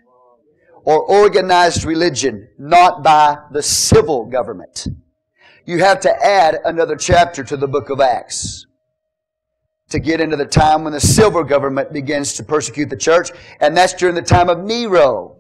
or 0.85 1.01
organized 1.01 1.85
religion, 1.85 2.49
not 2.59 3.03
by 3.03 3.39
the 3.51 3.63
civil 3.63 4.27
government 4.27 4.87
you 5.67 5.79
have 5.79 6.01
to 6.01 6.25
add 6.25 6.61
another 6.65 6.97
chapter 6.97 7.43
to 7.43 7.57
the 7.57 7.69
book 7.69 7.91
of 7.91 8.01
Acts 8.01 8.67
to 9.89 9.99
get 9.99 10.21
into 10.21 10.37
the 10.37 10.47
time 10.47 10.85
when 10.85 10.93
the 10.93 11.01
civil 11.01 11.45
government 11.45 11.93
begins 11.93 12.35
to 12.35 12.43
persecute 12.43 12.91
the 12.91 12.97
church, 12.97 13.31
and 13.61 13.77
that's 13.77 13.95
during 13.95 14.15
the 14.15 14.23
time 14.23 14.49
of 14.49 14.59
Nero. 14.59 15.37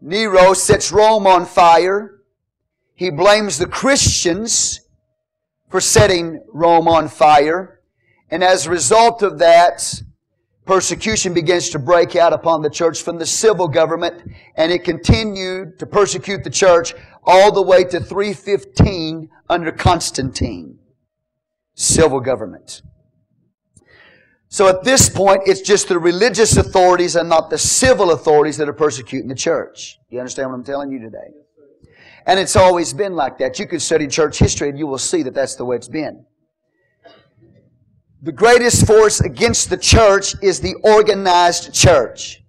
Nero 0.00 0.52
sets 0.52 0.92
Rome 0.92 1.26
on 1.26 1.46
fire. 1.46 2.13
He 2.94 3.10
blames 3.10 3.58
the 3.58 3.66
Christians 3.66 4.80
for 5.68 5.80
setting 5.80 6.40
Rome 6.52 6.86
on 6.86 7.08
fire. 7.08 7.80
And 8.30 8.44
as 8.44 8.66
a 8.66 8.70
result 8.70 9.22
of 9.22 9.40
that, 9.40 10.02
persecution 10.64 11.34
begins 11.34 11.70
to 11.70 11.78
break 11.78 12.14
out 12.14 12.32
upon 12.32 12.62
the 12.62 12.70
church 12.70 13.02
from 13.02 13.18
the 13.18 13.26
civil 13.26 13.68
government, 13.68 14.22
and 14.56 14.70
it 14.70 14.84
continued 14.84 15.78
to 15.80 15.86
persecute 15.86 16.44
the 16.44 16.50
church 16.50 16.94
all 17.24 17.52
the 17.52 17.62
way 17.62 17.84
to 17.84 18.00
315 18.00 19.28
under 19.48 19.72
Constantine. 19.72 20.78
Civil 21.74 22.20
government. 22.20 22.82
So 24.48 24.68
at 24.68 24.84
this 24.84 25.08
point, 25.08 25.42
it's 25.46 25.60
just 25.60 25.88
the 25.88 25.98
religious 25.98 26.56
authorities 26.56 27.16
and 27.16 27.28
not 27.28 27.50
the 27.50 27.58
civil 27.58 28.12
authorities 28.12 28.56
that 28.58 28.68
are 28.68 28.72
persecuting 28.72 29.28
the 29.28 29.34
church. 29.34 29.98
You 30.08 30.20
understand 30.20 30.50
what 30.50 30.54
I'm 30.54 30.64
telling 30.64 30.92
you 30.92 31.00
today? 31.00 31.43
And 32.26 32.40
it's 32.40 32.56
always 32.56 32.92
been 32.92 33.14
like 33.14 33.38
that. 33.38 33.58
You 33.58 33.66
can 33.66 33.80
study 33.80 34.06
church 34.06 34.38
history 34.38 34.68
and 34.68 34.78
you 34.78 34.86
will 34.86 34.98
see 34.98 35.22
that 35.22 35.34
that's 35.34 35.56
the 35.56 35.64
way 35.64 35.76
it's 35.76 35.88
been. 35.88 36.24
The 38.22 38.32
greatest 38.32 38.86
force 38.86 39.20
against 39.20 39.68
the 39.68 39.76
church 39.76 40.34
is 40.42 40.60
the 40.60 40.74
organized 40.82 41.74
church. 41.74 42.42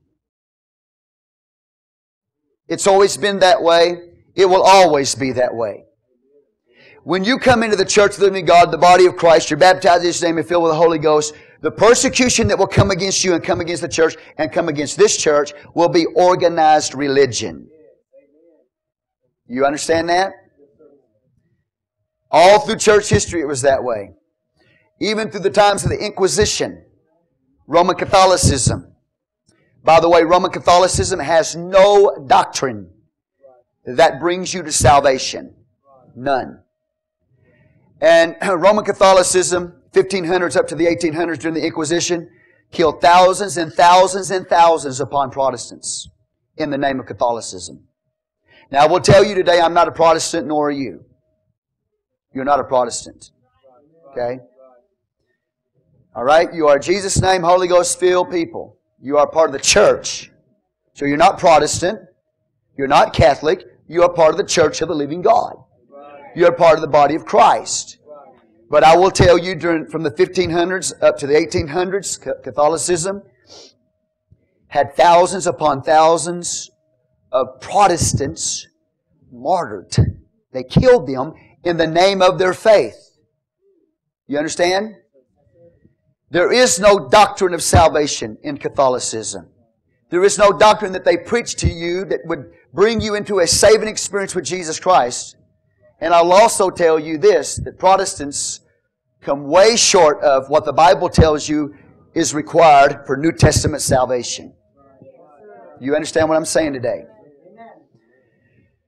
It's 2.70 2.88
always 2.88 3.18
been 3.18 3.40
that 3.40 3.62
way. 3.62 4.12
It 4.36 4.46
will 4.46 4.64
always 4.64 5.14
be 5.16 5.34
that 5.34 5.54
way. 5.54 5.84
When 7.04 7.24
you 7.24 7.38
come 7.38 7.62
into 7.62 7.76
the 7.76 7.86
church 7.86 8.14
of 8.14 8.20
the 8.20 8.26
living 8.26 8.46
God, 8.46 8.72
the 8.72 8.78
body 8.78 9.06
of 9.06 9.16
Christ, 9.16 9.50
you're 9.50 9.60
baptized 9.60 10.02
in 10.02 10.08
His 10.08 10.24
name 10.24 10.38
and 10.38 10.48
filled 10.48 10.64
with 10.64 10.72
the 10.72 10.78
Holy 10.78 10.98
Ghost, 10.98 11.36
the 11.62 11.70
persecution 11.70 12.48
that 12.48 12.58
will 12.58 12.68
come 12.68 12.90
against 12.90 13.24
you 13.24 13.34
and 13.34 13.44
come 13.44 13.60
against 13.60 13.82
the 13.82 13.90
church 13.90 14.16
and 14.38 14.52
come 14.52 14.70
against 14.70 14.98
this 14.98 15.18
church 15.18 15.52
will 15.74 15.90
be 15.90 16.06
organized 16.16 16.96
religion. 16.96 17.70
You 19.48 19.66
understand 19.66 20.10
that? 20.10 20.34
All 22.32 22.60
through 22.60 22.78
church 22.78 23.10
history 23.10 23.42
it 23.42 23.48
was 23.48 23.62
that 23.62 23.84
way. 23.84 24.12
Even 25.00 25.30
through 25.30 25.42
the 25.42 25.50
times 25.50 25.84
of 25.84 25.90
the 25.90 25.98
Inquisition, 25.98 26.84
Roman 27.68 27.96
Catholicism. 27.96 28.94
By 29.84 30.00
the 30.00 30.10
way, 30.10 30.24
Roman 30.24 30.52
Catholicism 30.52 31.20
has 31.20 31.56
no 31.56 32.26
doctrine 32.28 32.90
that 33.86 34.20
brings 34.20 34.54
you 34.54 34.64
to 34.64 34.72
salvation. 34.72 35.54
None. 36.16 36.62
And 38.02 38.36
Roman 38.42 38.84
Catholicism, 38.84 39.82
1500s 39.94 40.58
up 40.58 40.68
to 40.68 40.76
the 40.76 40.86
1800s 40.86 41.40
during 41.40 41.56
the 41.56 41.66
Inquisition, 41.66 42.30
killed 42.72 43.00
thousands 43.00 43.58
and 43.58 43.72
thousands 43.72 44.32
and 44.32 44.48
thousands 44.48 45.00
upon 45.00 45.30
Protestants 45.30 46.10
in 46.58 46.72
the 46.72 46.78
name 46.78 47.00
of 47.00 47.06
Catholicism. 47.06 47.88
Now, 48.72 48.84
I 48.84 48.88
will 48.88 49.00
tell 49.00 49.24
you 49.24 49.36
today, 49.36 49.60
I'm 49.60 49.74
not 49.74 49.88
a 49.88 49.92
Protestant, 49.92 50.48
nor 50.48 50.70
are 50.70 50.72
you. 50.72 51.06
You're 52.34 52.46
not 52.46 52.60
a 52.60 52.64
Protestant. 52.64 53.32
Okay? 54.12 54.40
All 56.16 56.24
right? 56.24 56.54
You 56.54 56.68
are 56.68 56.80
Jesus' 56.80 57.22
name, 57.22 57.44
Holy 57.44 57.68
Ghost 57.68 58.00
filled 58.00 58.32
people. 58.32 58.78
You 59.02 59.18
are 59.18 59.28
part 59.28 59.50
of 59.50 59.54
the 59.54 59.60
church. 59.60 60.32
So 60.94 61.06
you're 61.06 61.18
not 61.18 61.38
Protestant. 61.38 62.00
You're 62.78 62.88
not 62.88 63.14
Catholic. 63.14 63.66
You 63.88 64.04
are 64.04 64.12
part 64.12 64.32
of 64.32 64.38
the 64.38 64.44
church 64.44 64.82
of 64.82 64.88
the 64.88 64.96
living 64.96 65.22
God. 65.22 65.56
You're 66.36 66.52
part 66.52 66.76
of 66.76 66.82
the 66.82 66.88
body 66.88 67.16
of 67.16 67.26
Christ. 67.26 68.00
But 68.70 68.84
I 68.84 68.98
will 68.98 69.12
tell 69.12 69.38
you, 69.38 69.56
during, 69.56 69.88
from 69.88 70.04
the 70.04 70.12
1500s 70.12 70.92
up 71.02 71.18
to 71.18 71.28
the 71.28 71.34
1800s, 71.34 72.44
Catholicism 72.44 73.22
had 74.68 74.96
thousands 74.96 75.48
upon 75.48 75.84
thousands 75.84 76.72
of 77.36 77.60
Protestants 77.60 78.66
martyred. 79.30 79.94
They 80.54 80.64
killed 80.64 81.06
them 81.06 81.34
in 81.66 81.76
the 81.76 81.86
name 81.86 82.22
of 82.22 82.40
their 82.40 82.54
faith. 82.54 83.18
You 84.26 84.38
understand? 84.38 84.96
There 86.30 86.50
is 86.50 86.80
no 86.80 87.10
doctrine 87.10 87.54
of 87.54 87.62
salvation 87.62 88.38
in 88.42 88.58
Catholicism. 88.58 89.50
There 90.12 90.24
is 90.24 90.38
no 90.38 90.54
doctrine 90.54 90.94
that 90.94 91.04
they 91.04 91.18
preach 91.18 91.56
to 91.58 91.68
you 91.68 92.06
that 92.06 92.22
would 92.24 92.52
bring 92.74 93.02
you 93.02 93.16
into 93.16 93.40
a 93.40 93.48
saving 93.48 93.90
experience 93.90 94.34
with 94.34 94.46
Jesus 94.46 94.80
Christ. 94.80 95.36
And 96.00 96.14
I'll 96.14 96.32
also 96.32 96.70
tell 96.70 96.98
you 96.98 97.18
this, 97.18 97.58
that 97.58 97.78
Protestants 97.78 98.62
come 99.20 99.48
way 99.48 99.76
short 99.76 100.22
of 100.24 100.50
what 100.50 100.64
the 100.64 100.72
Bible 100.72 101.10
tells 101.10 101.50
you 101.50 101.76
is 102.14 102.34
required 102.34 103.06
for 103.06 103.18
New 103.18 103.34
Testament 103.34 103.82
salvation. 103.82 104.54
You 105.82 105.96
understand 105.96 106.30
what 106.30 106.38
I'm 106.38 106.46
saying 106.46 106.72
today? 106.72 107.08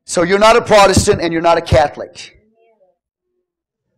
So 0.07 0.23
you're 0.23 0.39
not 0.39 0.55
a 0.55 0.61
Protestant 0.61 1.19
and 1.21 1.33
you're 1.33 1.41
not 1.41 1.57
a 1.57 1.61
Catholic. 1.61 2.39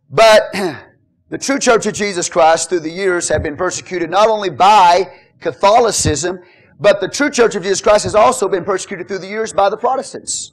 But 0.09 0.51
the 1.29 1.37
true 1.37 1.59
Church 1.59 1.85
of 1.85 1.93
Jesus 1.93 2.27
Christ 2.27 2.69
through 2.69 2.79
the 2.79 2.89
years 2.89 3.29
have 3.29 3.43
been 3.43 3.55
persecuted 3.55 4.09
not 4.09 4.27
only 4.27 4.49
by 4.49 5.13
Catholicism, 5.39 6.39
but 6.79 6.99
the 6.99 7.07
true 7.07 7.29
Church 7.29 7.53
of 7.53 7.61
Jesus 7.61 7.79
Christ 7.79 8.05
has 8.05 8.15
also 8.15 8.49
been 8.49 8.65
persecuted 8.65 9.07
through 9.07 9.19
the 9.19 9.27
years 9.27 9.53
by 9.53 9.69
the 9.69 9.77
Protestants. 9.77 10.51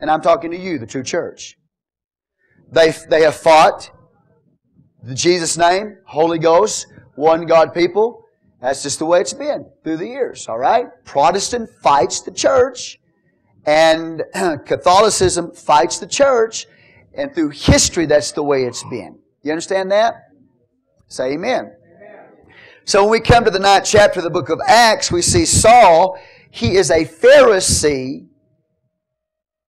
And 0.00 0.10
I'm 0.10 0.20
talking 0.20 0.50
to 0.50 0.56
you, 0.56 0.80
the 0.80 0.86
true 0.86 1.04
church. 1.04 1.56
They, 2.72 2.92
they 3.08 3.22
have 3.22 3.36
fought 3.36 3.92
the 5.04 5.14
Jesus 5.14 5.56
name, 5.56 5.98
Holy 6.06 6.40
Ghost, 6.40 6.88
one 7.14 7.46
God 7.46 7.72
people. 7.72 8.24
That's 8.60 8.82
just 8.82 8.98
the 8.98 9.06
way 9.06 9.20
it's 9.20 9.32
been 9.32 9.70
through 9.84 9.98
the 9.98 10.08
years, 10.08 10.48
alright? 10.48 10.86
Protestant 11.04 11.70
fights 11.84 12.20
the 12.20 12.32
church. 12.32 12.97
And 13.68 14.22
Catholicism 14.64 15.52
fights 15.52 15.98
the 15.98 16.06
church, 16.06 16.66
and 17.12 17.34
through 17.34 17.50
history, 17.50 18.06
that's 18.06 18.32
the 18.32 18.42
way 18.42 18.64
it's 18.64 18.82
been. 18.84 19.18
You 19.42 19.52
understand 19.52 19.92
that? 19.92 20.14
Say 21.08 21.32
amen. 21.32 21.76
amen. 21.94 22.54
So 22.86 23.02
when 23.02 23.10
we 23.10 23.20
come 23.20 23.44
to 23.44 23.50
the 23.50 23.58
ninth 23.58 23.84
chapter 23.84 24.20
of 24.20 24.24
the 24.24 24.30
book 24.30 24.48
of 24.48 24.58
Acts, 24.66 25.12
we 25.12 25.20
see 25.20 25.44
Saul, 25.44 26.18
he 26.50 26.76
is 26.76 26.90
a 26.90 27.04
Pharisee. 27.04 28.26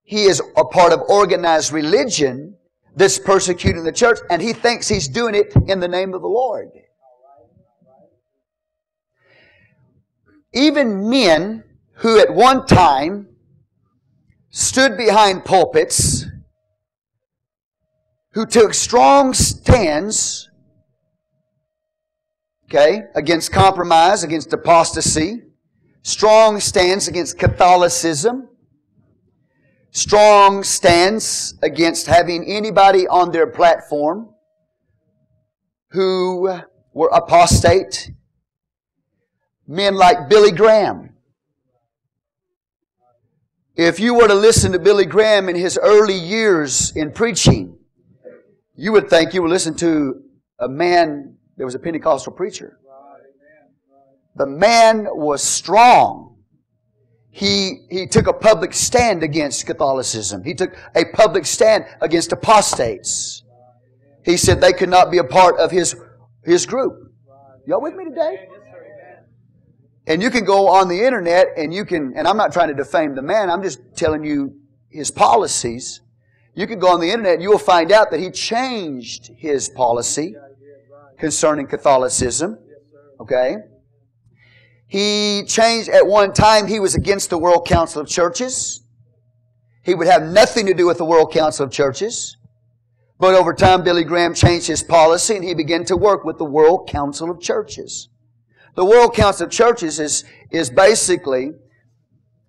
He 0.02 0.22
is 0.22 0.40
a 0.56 0.64
part 0.64 0.94
of 0.94 1.02
organized 1.10 1.70
religion 1.70 2.56
that's 2.96 3.18
persecuting 3.18 3.84
the 3.84 3.92
church, 3.92 4.18
and 4.30 4.40
he 4.40 4.54
thinks 4.54 4.88
he's 4.88 5.08
doing 5.08 5.34
it 5.34 5.52
in 5.68 5.78
the 5.78 5.88
name 5.88 6.14
of 6.14 6.22
the 6.22 6.26
Lord. 6.26 6.70
Even 10.54 11.10
men 11.10 11.64
who 11.96 12.18
at 12.18 12.32
one 12.32 12.64
time 12.64 13.26
stood 14.50 14.96
behind 14.96 15.44
pulpits 15.44 16.26
who 18.32 18.46
took 18.46 18.74
strong 18.74 19.32
stands, 19.32 20.50
okay, 22.66 23.02
against 23.14 23.52
compromise, 23.52 24.22
against 24.22 24.52
apostasy, 24.52 25.42
strong 26.02 26.60
stands 26.60 27.08
against 27.08 27.38
Catholicism, 27.38 28.48
strong 29.90 30.62
stands 30.62 31.54
against 31.62 32.06
having 32.06 32.44
anybody 32.44 33.06
on 33.08 33.32
their 33.32 33.46
platform 33.46 34.28
who 35.90 36.60
were 36.92 37.10
apostate. 37.12 38.12
Men 39.66 39.94
like 39.94 40.28
Billy 40.28 40.52
Graham, 40.52 41.09
if 43.80 43.98
you 43.98 44.14
were 44.14 44.28
to 44.28 44.34
listen 44.34 44.72
to 44.72 44.78
Billy 44.78 45.06
Graham 45.06 45.48
in 45.48 45.56
his 45.56 45.78
early 45.82 46.14
years 46.14 46.94
in 46.94 47.12
preaching, 47.12 47.78
you 48.74 48.92
would 48.92 49.08
think 49.08 49.32
you 49.32 49.40
would 49.40 49.50
listen 49.50 49.74
to 49.76 50.22
a 50.58 50.68
man 50.68 51.36
that 51.56 51.64
was 51.64 51.74
a 51.74 51.78
Pentecostal 51.78 52.32
preacher. 52.32 52.78
The 54.36 54.46
man 54.46 55.06
was 55.10 55.42
strong. 55.42 56.36
He, 57.30 57.86
he 57.90 58.06
took 58.06 58.26
a 58.26 58.34
public 58.34 58.74
stand 58.74 59.22
against 59.22 59.64
Catholicism. 59.64 60.44
He 60.44 60.52
took 60.52 60.76
a 60.94 61.06
public 61.14 61.46
stand 61.46 61.86
against 62.02 62.32
apostates. 62.32 63.44
He 64.26 64.36
said 64.36 64.60
they 64.60 64.74
could 64.74 64.90
not 64.90 65.10
be 65.10 65.18
a 65.18 65.24
part 65.24 65.58
of 65.58 65.70
his, 65.70 65.96
his 66.44 66.66
group. 66.66 67.14
Y'all 67.66 67.80
with 67.80 67.94
me 67.94 68.04
today? 68.04 68.46
And 70.10 70.20
you 70.20 70.28
can 70.28 70.44
go 70.44 70.66
on 70.66 70.88
the 70.88 71.04
internet 71.04 71.52
and 71.56 71.72
you 71.72 71.84
can, 71.84 72.14
and 72.16 72.26
I'm 72.26 72.36
not 72.36 72.52
trying 72.52 72.66
to 72.66 72.74
defame 72.74 73.14
the 73.14 73.22
man, 73.22 73.48
I'm 73.48 73.62
just 73.62 73.78
telling 73.94 74.24
you 74.24 74.56
his 74.88 75.08
policies. 75.08 76.00
You 76.52 76.66
can 76.66 76.80
go 76.80 76.88
on 76.88 76.98
the 76.98 77.08
internet 77.08 77.34
and 77.34 77.42
you 77.44 77.48
will 77.48 77.58
find 77.58 77.92
out 77.92 78.10
that 78.10 78.18
he 78.18 78.32
changed 78.32 79.30
his 79.36 79.68
policy 79.68 80.34
concerning 81.16 81.68
Catholicism. 81.68 82.58
Okay? 83.20 83.58
He 84.88 85.44
changed, 85.46 85.88
at 85.88 86.04
one 86.04 86.32
time, 86.32 86.66
he 86.66 86.80
was 86.80 86.96
against 86.96 87.30
the 87.30 87.38
World 87.38 87.64
Council 87.64 88.02
of 88.02 88.08
Churches. 88.08 88.82
He 89.84 89.94
would 89.94 90.08
have 90.08 90.24
nothing 90.24 90.66
to 90.66 90.74
do 90.74 90.88
with 90.88 90.98
the 90.98 91.04
World 91.04 91.32
Council 91.32 91.66
of 91.66 91.70
Churches. 91.70 92.36
But 93.20 93.36
over 93.36 93.54
time, 93.54 93.84
Billy 93.84 94.02
Graham 94.02 94.34
changed 94.34 94.66
his 94.66 94.82
policy 94.82 95.36
and 95.36 95.44
he 95.44 95.54
began 95.54 95.84
to 95.84 95.96
work 95.96 96.24
with 96.24 96.38
the 96.38 96.44
World 96.44 96.88
Council 96.88 97.30
of 97.30 97.40
Churches. 97.40 98.08
The 98.76 98.84
World 98.84 99.14
Council 99.14 99.46
of 99.46 99.52
Churches 99.52 99.98
is, 99.98 100.24
is 100.50 100.70
basically 100.70 101.52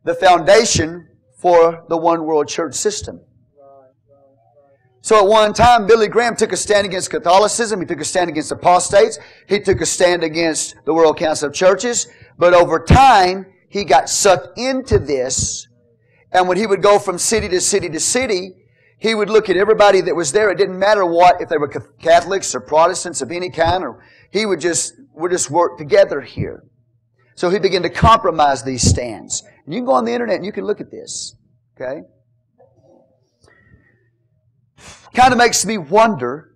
the 0.03 0.13
foundation 0.13 1.07
for 1.37 1.85
the 1.89 1.97
one 1.97 2.25
world 2.25 2.47
church 2.47 2.75
system. 2.75 3.21
So 5.03 5.17
at 5.17 5.27
one 5.27 5.53
time, 5.53 5.87
Billy 5.87 6.07
Graham 6.07 6.35
took 6.35 6.51
a 6.51 6.57
stand 6.57 6.85
against 6.85 7.09
Catholicism. 7.09 7.79
He 7.79 7.87
took 7.87 8.01
a 8.01 8.05
stand 8.05 8.29
against 8.29 8.51
apostates. 8.51 9.17
He 9.47 9.59
took 9.59 9.81
a 9.81 9.85
stand 9.85 10.23
against 10.23 10.75
the 10.85 10.93
World 10.93 11.17
Council 11.17 11.49
of 11.49 11.55
Churches. 11.55 12.07
But 12.37 12.53
over 12.53 12.79
time, 12.79 13.47
he 13.67 13.83
got 13.83 14.09
sucked 14.09 14.59
into 14.59 14.99
this. 14.99 15.67
And 16.31 16.47
when 16.47 16.57
he 16.57 16.67
would 16.67 16.83
go 16.83 16.99
from 16.99 17.17
city 17.17 17.49
to 17.49 17.59
city 17.59 17.89
to 17.89 17.99
city, 17.99 18.53
he 18.99 19.15
would 19.15 19.31
look 19.31 19.49
at 19.49 19.57
everybody 19.57 20.01
that 20.01 20.15
was 20.15 20.31
there. 20.31 20.51
It 20.51 20.59
didn't 20.59 20.77
matter 20.77 21.03
what, 21.03 21.41
if 21.41 21.49
they 21.49 21.57
were 21.57 21.67
Catholics 21.67 22.53
or 22.53 22.59
Protestants 22.59 23.23
of 23.23 23.31
any 23.31 23.49
kind, 23.49 23.83
or 23.83 24.03
he 24.29 24.45
would 24.45 24.61
just 24.61 24.93
we'll 25.13 25.31
just 25.31 25.49
work 25.49 25.77
together 25.77 26.21
here. 26.21 26.63
So 27.35 27.49
he 27.49 27.59
began 27.59 27.83
to 27.83 27.89
compromise 27.89 28.63
these 28.63 28.87
stands. 28.87 29.43
And 29.65 29.73
you 29.73 29.79
can 29.79 29.85
go 29.85 29.93
on 29.93 30.05
the 30.05 30.13
internet 30.13 30.37
and 30.37 30.45
you 30.45 30.51
can 30.51 30.65
look 30.65 30.81
at 30.81 30.91
this. 30.91 31.35
Okay? 31.75 32.01
Kind 35.13 35.33
of 35.33 35.37
makes 35.37 35.65
me 35.65 35.77
wonder 35.77 36.55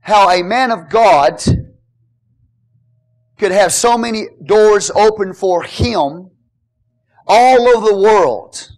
how 0.00 0.30
a 0.30 0.42
man 0.42 0.70
of 0.70 0.88
God 0.88 1.40
could 3.38 3.52
have 3.52 3.72
so 3.72 3.96
many 3.96 4.26
doors 4.44 4.90
open 4.90 5.32
for 5.32 5.62
him 5.62 6.30
all 7.26 7.68
over 7.68 7.88
the 7.88 7.96
world. 7.96 8.70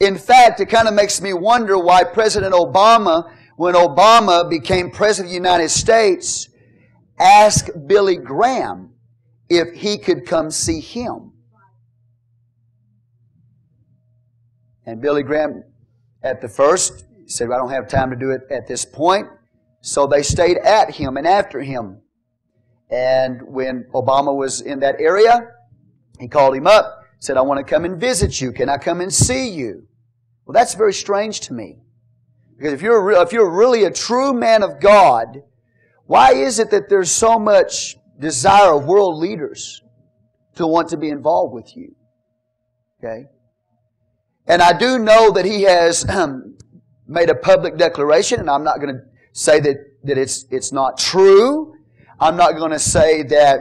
In 0.00 0.16
fact, 0.16 0.60
it 0.60 0.66
kind 0.66 0.88
of 0.88 0.94
makes 0.94 1.20
me 1.20 1.32
wonder 1.32 1.78
why 1.78 2.04
President 2.04 2.54
Obama, 2.54 3.32
when 3.56 3.74
Obama 3.74 4.48
became 4.48 4.90
President 4.90 5.26
of 5.26 5.30
the 5.30 5.48
United 5.48 5.68
States, 5.70 6.48
asked 7.18 7.70
Billy 7.86 8.16
Graham 8.16 8.92
if 9.48 9.74
he 9.74 9.98
could 9.98 10.26
come 10.26 10.50
see 10.50 10.80
him. 10.80 11.32
And 14.86 15.00
Billy 15.00 15.22
Graham, 15.22 15.64
at 16.22 16.40
the 16.40 16.48
first, 16.48 17.04
said, 17.26 17.50
I 17.50 17.58
don't 17.58 17.70
have 17.70 17.88
time 17.88 18.10
to 18.10 18.16
do 18.16 18.30
it 18.30 18.42
at 18.50 18.66
this 18.66 18.84
point. 18.84 19.28
So 19.80 20.06
they 20.06 20.22
stayed 20.22 20.56
at 20.58 20.94
him 20.94 21.16
and 21.16 21.26
after 21.26 21.60
him. 21.60 22.00
And 22.90 23.42
when 23.42 23.84
Obama 23.94 24.34
was 24.34 24.60
in 24.60 24.80
that 24.80 24.96
area, 24.98 25.52
he 26.18 26.26
called 26.26 26.56
him 26.56 26.66
up, 26.66 27.04
said, 27.20 27.36
I 27.36 27.42
want 27.42 27.58
to 27.58 27.70
come 27.70 27.84
and 27.84 28.00
visit 28.00 28.40
you. 28.40 28.50
Can 28.50 28.68
I 28.68 28.78
come 28.78 29.00
and 29.00 29.12
see 29.12 29.50
you? 29.50 29.86
Well, 30.46 30.54
that's 30.54 30.74
very 30.74 30.94
strange 30.94 31.40
to 31.40 31.52
me. 31.52 31.78
Because 32.56 32.72
if 32.72 32.82
you're, 32.82 33.10
if 33.22 33.32
you're 33.32 33.50
really 33.50 33.84
a 33.84 33.90
true 33.90 34.32
man 34.32 34.62
of 34.62 34.80
God, 34.80 35.42
why 36.08 36.32
is 36.32 36.58
it 36.58 36.70
that 36.70 36.88
there's 36.88 37.10
so 37.10 37.38
much 37.38 37.98
desire 38.18 38.72
of 38.72 38.86
world 38.86 39.18
leaders 39.18 39.82
to 40.54 40.66
want 40.66 40.88
to 40.88 40.96
be 40.96 41.10
involved 41.10 41.52
with 41.52 41.76
you? 41.76 41.94
Okay? 42.98 43.26
And 44.46 44.62
I 44.62 44.72
do 44.72 44.98
know 44.98 45.30
that 45.32 45.44
he 45.44 45.64
has 45.64 46.08
um, 46.08 46.56
made 47.06 47.28
a 47.28 47.34
public 47.34 47.76
declaration, 47.76 48.40
and 48.40 48.48
I'm 48.48 48.64
not 48.64 48.80
going 48.80 48.94
to 48.94 49.02
say 49.32 49.60
that, 49.60 49.76
that 50.04 50.16
it's, 50.16 50.46
it's 50.50 50.72
not 50.72 50.96
true. 50.96 51.74
I'm 52.18 52.38
not 52.38 52.56
going 52.56 52.70
to 52.70 52.78
say 52.78 53.22
that 53.24 53.58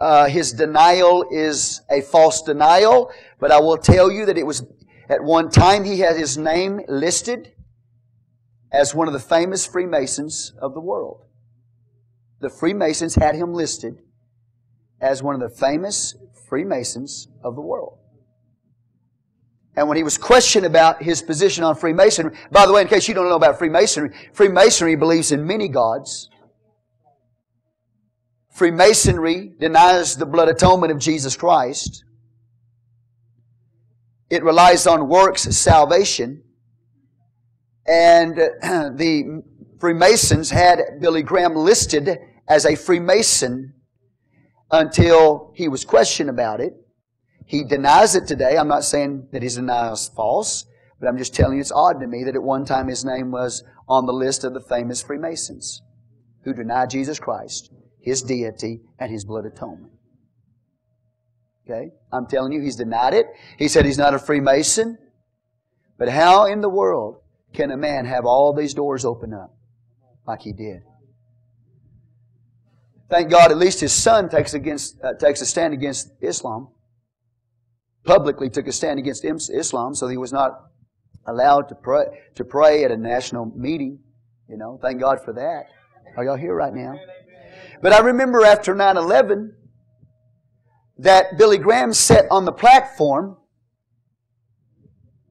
uh, 0.00 0.26
his 0.26 0.52
denial 0.52 1.24
is 1.30 1.82
a 1.88 2.00
false 2.00 2.42
denial, 2.42 3.12
but 3.38 3.52
I 3.52 3.60
will 3.60 3.78
tell 3.78 4.10
you 4.10 4.26
that 4.26 4.36
it 4.36 4.44
was 4.44 4.66
at 5.08 5.22
one 5.22 5.50
time 5.50 5.84
he 5.84 6.00
had 6.00 6.16
his 6.16 6.36
name 6.36 6.80
listed 6.88 7.52
as 8.72 8.92
one 8.92 9.06
of 9.06 9.14
the 9.14 9.20
famous 9.20 9.64
Freemasons 9.64 10.52
of 10.60 10.74
the 10.74 10.80
world. 10.80 11.26
The 12.40 12.50
Freemasons 12.50 13.14
had 13.16 13.34
him 13.34 13.52
listed 13.52 13.98
as 15.00 15.22
one 15.22 15.34
of 15.34 15.40
the 15.40 15.48
famous 15.48 16.14
Freemasons 16.48 17.28
of 17.42 17.54
the 17.54 17.60
world. 17.60 17.98
And 19.76 19.86
when 19.86 19.96
he 19.96 20.02
was 20.02 20.18
questioned 20.18 20.66
about 20.66 21.02
his 21.02 21.22
position 21.22 21.62
on 21.62 21.76
Freemasonry, 21.76 22.36
by 22.50 22.66
the 22.66 22.72
way, 22.72 22.82
in 22.82 22.88
case 22.88 23.06
you 23.06 23.14
don't 23.14 23.28
know 23.28 23.36
about 23.36 23.58
Freemasonry, 23.58 24.10
Freemasonry 24.32 24.96
believes 24.96 25.30
in 25.30 25.46
many 25.46 25.68
gods. 25.68 26.30
Freemasonry 28.50 29.52
denies 29.60 30.16
the 30.16 30.26
blood 30.26 30.48
atonement 30.48 30.90
of 30.90 30.98
Jesus 30.98 31.36
Christ. 31.36 32.04
It 34.30 34.42
relies 34.42 34.86
on 34.86 35.08
works 35.08 35.42
salvation. 35.42 36.42
And 37.86 38.36
the 38.62 39.44
Freemasons 39.78 40.50
had 40.50 40.80
Billy 41.00 41.22
Graham 41.22 41.54
listed 41.54 42.18
as 42.48 42.64
a 42.64 42.74
Freemason 42.74 43.74
until 44.70 45.52
he 45.54 45.68
was 45.68 45.84
questioned 45.84 46.30
about 46.30 46.60
it. 46.60 46.74
He 47.46 47.64
denies 47.64 48.14
it 48.14 48.26
today. 48.26 48.56
I'm 48.56 48.68
not 48.68 48.84
saying 48.84 49.28
that 49.32 49.42
his 49.42 49.56
denial 49.56 49.94
is 49.94 50.10
false, 50.14 50.66
but 51.00 51.08
I'm 51.08 51.18
just 51.18 51.34
telling 51.34 51.56
you 51.56 51.60
it's 51.60 51.72
odd 51.72 52.00
to 52.00 52.06
me 52.06 52.24
that 52.24 52.34
at 52.34 52.42
one 52.42 52.64
time 52.64 52.88
his 52.88 53.04
name 53.04 53.30
was 53.30 53.64
on 53.88 54.06
the 54.06 54.12
list 54.12 54.44
of 54.44 54.52
the 54.52 54.60
famous 54.60 55.02
Freemasons 55.02 55.82
who 56.44 56.52
denied 56.52 56.90
Jesus 56.90 57.18
Christ, 57.18 57.72
his 58.00 58.22
deity, 58.22 58.82
and 58.98 59.10
his 59.10 59.24
blood 59.24 59.46
atonement. 59.46 59.92
Okay? 61.68 61.90
I'm 62.12 62.26
telling 62.26 62.52
you, 62.52 62.60
he's 62.60 62.76
denied 62.76 63.14
it. 63.14 63.26
He 63.58 63.68
said 63.68 63.84
he's 63.84 63.98
not 63.98 64.14
a 64.14 64.18
Freemason. 64.18 64.98
But 65.98 66.08
how 66.08 66.46
in 66.46 66.60
the 66.60 66.68
world 66.68 67.20
can 67.52 67.70
a 67.70 67.76
man 67.76 68.06
have 68.06 68.24
all 68.24 68.52
these 68.52 68.74
doors 68.74 69.04
open 69.04 69.34
up 69.34 69.54
like 70.26 70.42
he 70.42 70.52
did? 70.52 70.82
Thank 73.10 73.30
God, 73.30 73.50
at 73.50 73.56
least 73.56 73.80
his 73.80 73.92
son 73.92 74.28
takes 74.28 74.52
against 74.52 74.96
uh, 75.02 75.14
takes 75.14 75.40
a 75.40 75.46
stand 75.46 75.72
against 75.72 76.10
Islam. 76.20 76.68
Publicly 78.04 78.50
took 78.50 78.66
a 78.66 78.72
stand 78.72 78.98
against 78.98 79.24
Islam, 79.24 79.94
so 79.94 80.08
he 80.08 80.16
was 80.16 80.32
not 80.32 80.52
allowed 81.26 81.68
to 81.68 81.74
pray 81.74 82.04
to 82.34 82.44
pray 82.44 82.84
at 82.84 82.90
a 82.90 82.96
national 82.96 83.46
meeting. 83.56 84.00
You 84.48 84.58
know, 84.58 84.78
thank 84.82 85.00
God 85.00 85.24
for 85.24 85.32
that. 85.34 85.66
Are 86.16 86.24
y'all 86.24 86.36
here 86.36 86.54
right 86.54 86.74
now? 86.74 86.98
But 87.80 87.92
I 87.92 88.00
remember 88.00 88.44
after 88.44 88.74
9 88.74 88.96
11, 88.96 89.54
that 90.98 91.38
Billy 91.38 91.58
Graham 91.58 91.92
sat 91.92 92.26
on 92.30 92.44
the 92.44 92.52
platform 92.52 93.36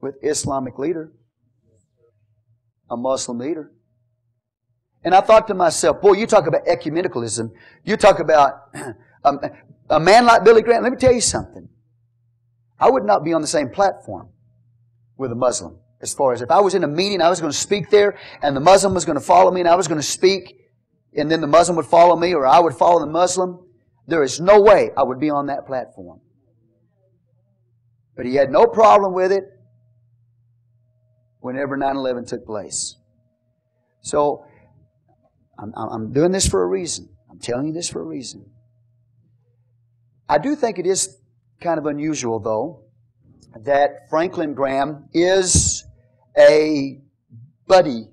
with 0.00 0.14
Islamic 0.22 0.78
leader, 0.78 1.12
a 2.90 2.96
Muslim 2.96 3.38
leader. 3.38 3.72
And 5.08 5.14
I 5.14 5.22
thought 5.22 5.46
to 5.46 5.54
myself, 5.54 6.02
boy, 6.02 6.16
you 6.16 6.26
talk 6.26 6.46
about 6.46 6.66
ecumenicalism. 6.66 7.50
You 7.82 7.96
talk 7.96 8.18
about 8.18 8.68
a, 8.74 8.94
um, 9.24 9.40
a 9.88 9.98
man 9.98 10.26
like 10.26 10.44
Billy 10.44 10.60
Graham. 10.60 10.82
Let 10.82 10.92
me 10.92 10.98
tell 10.98 11.14
you 11.14 11.22
something. 11.22 11.66
I 12.78 12.90
would 12.90 13.04
not 13.04 13.24
be 13.24 13.32
on 13.32 13.40
the 13.40 13.46
same 13.46 13.70
platform 13.70 14.28
with 15.16 15.32
a 15.32 15.34
Muslim. 15.34 15.78
As 16.02 16.12
far 16.12 16.34
as 16.34 16.42
if 16.42 16.50
I 16.50 16.60
was 16.60 16.74
in 16.74 16.84
a 16.84 16.86
meeting, 16.86 17.22
I 17.22 17.30
was 17.30 17.40
going 17.40 17.50
to 17.50 17.56
speak 17.56 17.88
there, 17.88 18.18
and 18.42 18.54
the 18.54 18.60
Muslim 18.60 18.92
was 18.92 19.06
going 19.06 19.18
to 19.18 19.24
follow 19.24 19.50
me, 19.50 19.60
and 19.60 19.68
I 19.70 19.76
was 19.76 19.88
going 19.88 19.98
to 19.98 20.06
speak, 20.06 20.54
and 21.16 21.30
then 21.30 21.40
the 21.40 21.46
Muslim 21.46 21.76
would 21.76 21.86
follow 21.86 22.14
me, 22.14 22.34
or 22.34 22.46
I 22.46 22.58
would 22.58 22.74
follow 22.74 23.00
the 23.00 23.10
Muslim. 23.10 23.60
There 24.08 24.22
is 24.22 24.42
no 24.42 24.60
way 24.60 24.90
I 24.94 25.04
would 25.04 25.18
be 25.18 25.30
on 25.30 25.46
that 25.46 25.66
platform. 25.66 26.20
But 28.14 28.26
he 28.26 28.34
had 28.34 28.50
no 28.50 28.66
problem 28.66 29.14
with 29.14 29.32
it 29.32 29.44
whenever 31.40 31.78
9 31.78 31.96
11 31.96 32.26
took 32.26 32.44
place. 32.44 32.96
So, 34.02 34.44
I'm, 35.58 35.72
I'm 35.74 36.12
doing 36.12 36.32
this 36.32 36.48
for 36.48 36.62
a 36.62 36.66
reason. 36.66 37.08
I'm 37.30 37.38
telling 37.38 37.66
you 37.66 37.72
this 37.72 37.88
for 37.88 38.00
a 38.00 38.04
reason. 38.04 38.50
I 40.28 40.38
do 40.38 40.54
think 40.54 40.78
it 40.78 40.86
is 40.86 41.18
kind 41.60 41.78
of 41.78 41.86
unusual, 41.86 42.38
though, 42.38 42.84
that 43.64 44.08
Franklin 44.08 44.54
Graham 44.54 45.08
is 45.12 45.84
a 46.36 47.00
buddy 47.66 48.08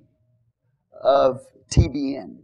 of 1.02 1.40
TBN 1.70 2.38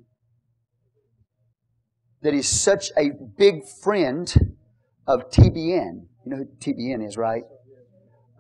that 2.23 2.33
he's 2.33 2.49
such 2.49 2.93
a 2.97 3.11
big 3.37 3.67
friend 3.67 4.33
of 5.09 5.29
TBN. 5.31 6.07
You 6.25 6.31
know 6.31 6.37
who 6.37 6.45
TBN 6.61 7.05
is, 7.05 7.17
right? 7.17 7.43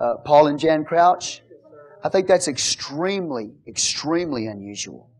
Uh, 0.00 0.18
Paul 0.24 0.46
and 0.46 0.58
Jan 0.58 0.84
Crouch. 0.84 1.42
I 2.04 2.08
think 2.08 2.28
that's 2.28 2.46
extremely, 2.46 3.52
extremely 3.66 4.46
unusual 4.46 5.11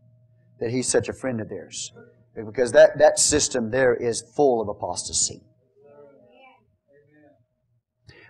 that 0.63 0.71
he's 0.71 0.87
such 0.87 1.09
a 1.09 1.13
friend 1.13 1.41
of 1.41 1.49
theirs. 1.49 1.91
Because 2.33 2.71
that, 2.71 2.97
that 2.97 3.19
system 3.19 3.69
there 3.69 3.93
is 3.93 4.23
full 4.33 4.61
of 4.61 4.69
apostasy. 4.69 5.41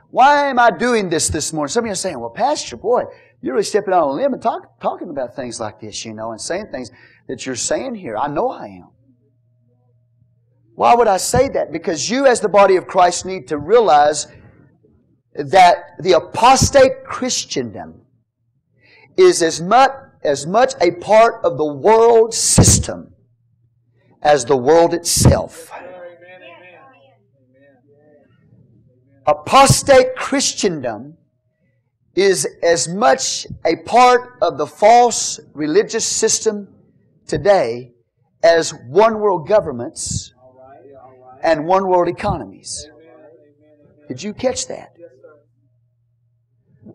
Why 0.10 0.48
am 0.48 0.58
I 0.58 0.72
doing 0.72 1.10
this 1.10 1.28
this 1.30 1.54
morning? 1.54 1.70
Some 1.70 1.84
of 1.84 1.88
you 1.88 1.92
are 1.92 1.96
saying, 1.96 2.20
well, 2.20 2.32
Pastor, 2.32 2.76
boy, 2.76 3.04
you're 3.42 3.54
really 3.54 3.64
stepping 3.64 3.94
out 3.94 4.04
on 4.04 4.10
a 4.10 4.14
limb 4.14 4.34
and 4.34 4.42
talk, 4.42 4.80
talking 4.82 5.10
about 5.10 5.36
things 5.36 5.60
like 5.60 5.80
this, 5.80 6.04
you 6.06 6.14
know, 6.14 6.32
and 6.32 6.42
saying 6.42 6.68
things 6.72 6.90
that 7.28 7.46
you're 7.46 7.56
saying 7.56 7.96
here. 7.96 8.18
I 8.18 8.28
know 8.28 8.50
I 8.50 8.66
am. 8.66 8.90
Why 10.74 10.96
would 10.96 11.08
I 11.08 11.18
say 11.18 11.50
that? 11.50 11.72
Because 11.72 12.10
you, 12.10 12.26
as 12.26 12.40
the 12.40 12.50
body 12.50 12.78
of 12.78 12.88
Christ, 12.88 13.28
need 13.28 13.48
to 13.50 13.60
realize 13.60 14.26
that 15.36 15.78
the 16.00 16.14
apostate 16.14 17.04
Christendom 17.06 18.02
is 19.18 19.44
as 19.44 19.62
much, 19.62 19.92
as 20.24 20.48
much 20.48 20.74
a 20.82 20.92
part 20.92 21.44
of 21.44 21.58
the 21.58 21.66
world 21.66 22.34
system 22.34 23.14
as 24.22 24.46
the 24.46 24.58
world 24.58 24.94
itself. 24.94 25.70
Apostate 29.26 30.16
Christendom 30.16 31.18
is 32.16 32.48
as 32.62 32.88
much 32.88 33.48
a 33.66 33.78
part 33.78 34.38
of 34.42 34.58
the 34.58 34.68
false 34.68 35.40
religious 35.54 36.06
system 36.06 36.68
today 37.26 37.94
as 38.44 38.74
one 38.88 39.20
world 39.20 39.48
governments 39.48 40.34
and 41.42 41.66
one 41.66 41.88
world 41.88 42.08
economies. 42.08 42.88
Did 44.08 44.22
you 44.22 44.34
catch 44.34 44.68
that? 44.68 44.94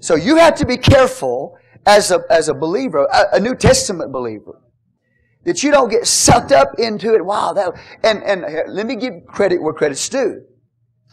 So 0.01 0.15
you 0.15 0.37
have 0.37 0.55
to 0.57 0.67
be 0.67 0.77
careful 0.77 1.57
as 1.87 2.11
a, 2.11 2.25
as 2.31 2.49
a 2.49 2.55
believer, 2.55 3.07
a, 3.13 3.37
a 3.37 3.41
New 3.41 3.55
Testament 3.55 4.13
believer, 4.13 4.61
That 5.45 5.63
you 5.63 5.71
don't 5.71 5.91
get 5.91 6.07
sucked 6.07 6.53
up 6.53 6.79
into 6.79 7.15
it. 7.15 7.25
Wow, 7.25 7.53
that, 7.55 7.73
and, 8.03 8.23
and 8.23 8.45
let 8.75 8.87
me 8.87 8.97
give 8.97 9.27
credit 9.27 9.63
where 9.63 9.73
credit's 9.73 10.09
due. 10.09 10.43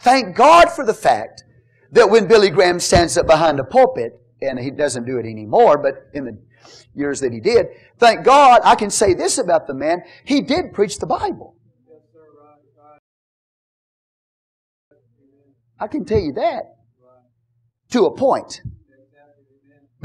Thank 0.00 0.36
God 0.36 0.70
for 0.70 0.84
the 0.84 0.94
fact 0.94 1.44
that 1.92 2.10
when 2.10 2.26
Billy 2.26 2.50
Graham 2.50 2.80
stands 2.80 3.16
up 3.16 3.26
behind 3.26 3.58
a 3.60 3.64
pulpit, 3.64 4.20
and 4.42 4.58
he 4.58 4.70
doesn't 4.70 5.06
do 5.06 5.16
it 5.18 5.24
anymore, 5.24 5.78
but 5.78 6.08
in 6.12 6.24
the 6.26 6.38
years 6.94 7.20
that 7.20 7.32
he 7.32 7.40
did, 7.40 7.68
thank 7.98 8.24
God 8.24 8.60
I 8.64 8.74
can 8.74 8.90
say 8.90 9.14
this 9.14 9.38
about 9.38 9.66
the 9.66 9.74
man. 9.74 10.02
He 10.24 10.42
did 10.42 10.74
preach 10.74 10.98
the 10.98 11.06
Bible. 11.06 11.56
I 15.78 15.86
can 15.86 16.04
tell 16.04 16.20
you 16.20 16.32
that 16.32 16.76
to 17.90 18.06
a 18.06 18.14
point. 18.14 18.60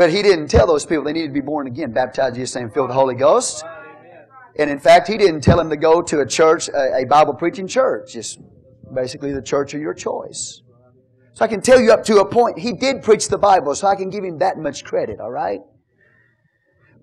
But 0.01 0.09
he 0.09 0.23
didn't 0.23 0.47
tell 0.47 0.65
those 0.65 0.83
people 0.83 1.03
they 1.03 1.13
needed 1.13 1.27
to 1.27 1.33
be 1.33 1.41
born 1.41 1.67
again, 1.67 1.91
baptized 1.91 2.33
in 2.33 2.41
Jesus' 2.41 2.55
name, 2.55 2.71
filled 2.71 2.87
with 2.87 2.95
the 2.95 2.99
Holy 2.99 3.13
Ghost. 3.13 3.63
And 4.57 4.67
in 4.67 4.79
fact, 4.79 5.07
he 5.07 5.15
didn't 5.15 5.41
tell 5.41 5.57
them 5.57 5.69
to 5.69 5.77
go 5.77 6.01
to 6.01 6.21
a 6.21 6.25
church, 6.25 6.69
a, 6.69 7.05
Bible 7.05 7.35
preaching 7.35 7.67
church, 7.67 8.13
just 8.13 8.39
basically 8.95 9.31
the 9.31 9.43
church 9.43 9.75
of 9.75 9.79
your 9.79 9.93
choice. 9.93 10.63
So 11.33 11.45
I 11.45 11.47
can 11.47 11.61
tell 11.61 11.79
you 11.79 11.91
up 11.93 12.03
to 12.05 12.17
a 12.17 12.25
point, 12.25 12.57
he 12.57 12.73
did 12.73 13.03
preach 13.03 13.27
the 13.27 13.37
Bible, 13.37 13.75
so 13.75 13.85
I 13.85 13.95
can 13.95 14.09
give 14.09 14.23
him 14.23 14.39
that 14.39 14.57
much 14.57 14.83
credit, 14.83 15.19
all 15.19 15.29
right? 15.29 15.59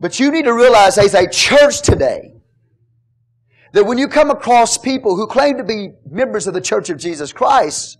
But 0.00 0.18
you 0.18 0.32
need 0.32 0.46
to 0.46 0.52
realize 0.52 0.98
as 0.98 1.14
a 1.14 1.30
church 1.30 1.82
today, 1.82 2.34
that 3.74 3.86
when 3.86 3.98
you 3.98 4.08
come 4.08 4.32
across 4.32 4.76
people 4.76 5.14
who 5.14 5.28
claim 5.28 5.56
to 5.58 5.62
be 5.62 5.90
members 6.10 6.48
of 6.48 6.54
the 6.54 6.60
Church 6.60 6.90
of 6.90 6.98
Jesus 6.98 7.32
Christ, 7.32 7.96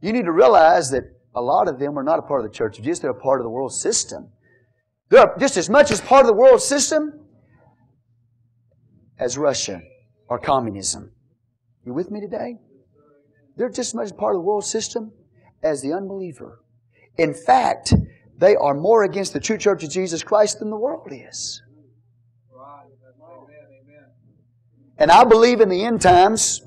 you 0.00 0.10
need 0.10 0.24
to 0.24 0.32
realize 0.32 0.90
that 0.92 1.02
a 1.34 1.40
lot 1.40 1.68
of 1.68 1.78
them 1.78 1.98
are 1.98 2.02
not 2.02 2.18
a 2.18 2.22
part 2.22 2.44
of 2.44 2.50
the 2.50 2.54
Church 2.54 2.78
of 2.78 2.84
Jesus, 2.84 3.00
they're 3.00 3.10
a 3.10 3.14
part 3.14 3.40
of 3.40 3.44
the 3.44 3.50
world 3.50 3.72
system. 3.72 4.28
They're 5.08 5.34
just 5.38 5.56
as 5.56 5.68
much 5.68 5.90
as 5.90 6.00
part 6.00 6.22
of 6.22 6.26
the 6.26 6.34
world 6.34 6.62
system 6.62 7.20
as 9.18 9.36
Russia 9.36 9.82
or 10.28 10.38
communism. 10.38 11.12
You 11.84 11.94
with 11.94 12.10
me 12.10 12.20
today? 12.20 12.58
They're 13.56 13.68
just 13.68 13.90
as 13.90 13.94
much 13.94 14.16
part 14.16 14.34
of 14.34 14.40
the 14.40 14.46
world 14.46 14.64
system 14.64 15.12
as 15.62 15.82
the 15.82 15.92
unbeliever. 15.92 16.60
In 17.18 17.34
fact, 17.34 17.92
they 18.38 18.56
are 18.56 18.74
more 18.74 19.04
against 19.04 19.32
the 19.32 19.40
true 19.40 19.58
church 19.58 19.84
of 19.84 19.90
Jesus 19.90 20.22
Christ 20.22 20.58
than 20.58 20.70
the 20.70 20.76
world 20.76 21.08
is. 21.12 21.62
And 24.98 25.10
I 25.10 25.24
believe 25.24 25.60
in 25.60 25.68
the 25.68 25.84
end 25.84 26.00
times, 26.00 26.62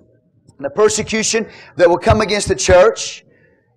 the 0.59 0.69
persecution 0.69 1.49
that 1.77 1.89
will 1.89 1.97
come 1.97 2.21
against 2.21 2.47
the 2.47 2.55
church, 2.55 3.24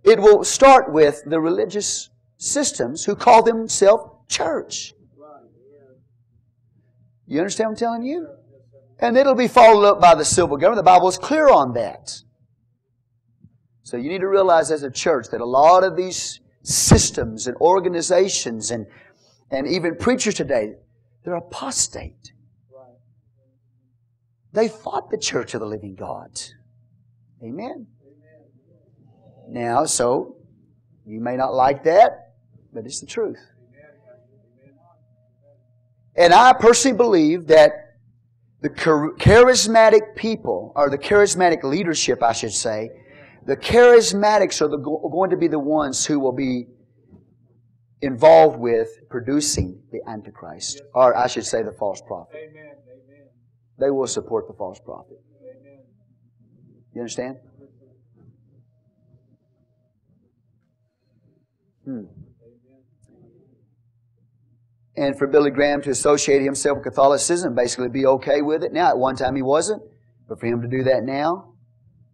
it 0.04 0.20
will 0.20 0.44
start 0.44 0.92
with 0.92 1.22
the 1.26 1.40
religious 1.40 2.10
systems 2.36 3.04
who 3.04 3.14
call 3.14 3.42
themselves 3.42 4.10
church. 4.28 4.94
You 7.26 7.40
understand 7.40 7.68
what 7.68 7.72
I'm 7.72 7.78
telling 7.78 8.02
you? 8.04 8.28
And 9.00 9.16
it'll 9.16 9.34
be 9.34 9.48
followed 9.48 9.84
up 9.84 10.00
by 10.00 10.14
the 10.14 10.24
civil 10.24 10.56
government. 10.56 10.84
The 10.84 10.90
Bible 10.90 11.08
is 11.08 11.18
clear 11.18 11.48
on 11.48 11.74
that. 11.74 12.22
So 13.82 13.96
you 13.96 14.08
need 14.08 14.20
to 14.20 14.28
realize 14.28 14.70
as 14.70 14.82
a 14.82 14.90
church 14.90 15.28
that 15.30 15.40
a 15.40 15.46
lot 15.46 15.84
of 15.84 15.96
these 15.96 16.40
systems 16.62 17.46
and 17.46 17.56
organizations 17.56 18.70
and, 18.70 18.86
and 19.50 19.66
even 19.66 19.96
preachers 19.96 20.34
today, 20.34 20.74
they're 21.24 21.34
apostate. 21.34 22.32
They 24.52 24.68
fought 24.68 25.10
the 25.10 25.18
church 25.18 25.54
of 25.54 25.60
the 25.60 25.66
living 25.66 25.94
God. 25.94 26.40
Amen. 27.42 27.86
Now, 29.48 29.86
so 29.86 30.36
you 31.06 31.20
may 31.20 31.36
not 31.36 31.54
like 31.54 31.84
that, 31.84 32.34
but 32.72 32.84
it's 32.84 33.00
the 33.00 33.06
truth. 33.06 33.38
And 36.16 36.34
I 36.34 36.52
personally 36.52 36.96
believe 36.96 37.46
that 37.46 37.70
the 38.60 38.68
charismatic 38.68 40.16
people, 40.16 40.72
or 40.74 40.90
the 40.90 40.98
charismatic 40.98 41.62
leadership, 41.62 42.22
I 42.22 42.32
should 42.32 42.52
say, 42.52 42.90
the 43.46 43.56
charismatics 43.56 44.60
are 44.60 44.68
the, 44.68 44.76
going 44.76 45.30
to 45.30 45.36
be 45.36 45.48
the 45.48 45.58
ones 45.58 46.04
who 46.04 46.18
will 46.20 46.32
be 46.32 46.66
involved 48.02 48.58
with 48.58 48.88
producing 49.08 49.80
the 49.92 50.00
Antichrist, 50.08 50.82
or 50.92 51.16
I 51.16 51.28
should 51.28 51.46
say 51.46 51.62
the 51.62 51.72
false 51.72 52.02
prophet. 52.02 52.52
They 53.78 53.90
will 53.90 54.08
support 54.08 54.48
the 54.48 54.54
false 54.54 54.80
prophet. 54.80 55.18
You 56.94 57.00
understand? 57.00 57.38
Hmm. 61.88 62.04
And 64.94 65.16
for 65.16 65.26
Billy 65.26 65.50
Graham 65.50 65.80
to 65.82 65.90
associate 65.90 66.42
himself 66.42 66.78
with 66.78 66.84
Catholicism, 66.84 67.54
basically 67.54 67.88
be 67.88 68.04
okay 68.04 68.42
with 68.42 68.62
it. 68.62 68.74
Now, 68.74 68.88
at 68.88 68.98
one 68.98 69.16
time 69.16 69.36
he 69.36 69.42
wasn't, 69.42 69.80
but 70.28 70.38
for 70.38 70.44
him 70.44 70.60
to 70.60 70.68
do 70.68 70.82
that 70.82 71.04
now, 71.04 71.54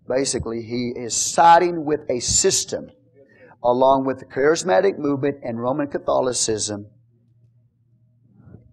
basically 0.08 0.62
he 0.62 0.92
is 0.94 1.16
siding 1.16 1.84
with 1.84 2.00
a 2.08 2.20
system 2.20 2.88
along 3.64 4.04
with 4.04 4.20
the 4.20 4.26
charismatic 4.26 4.96
movement 4.96 5.38
and 5.42 5.60
Roman 5.60 5.88
Catholicism 5.88 6.86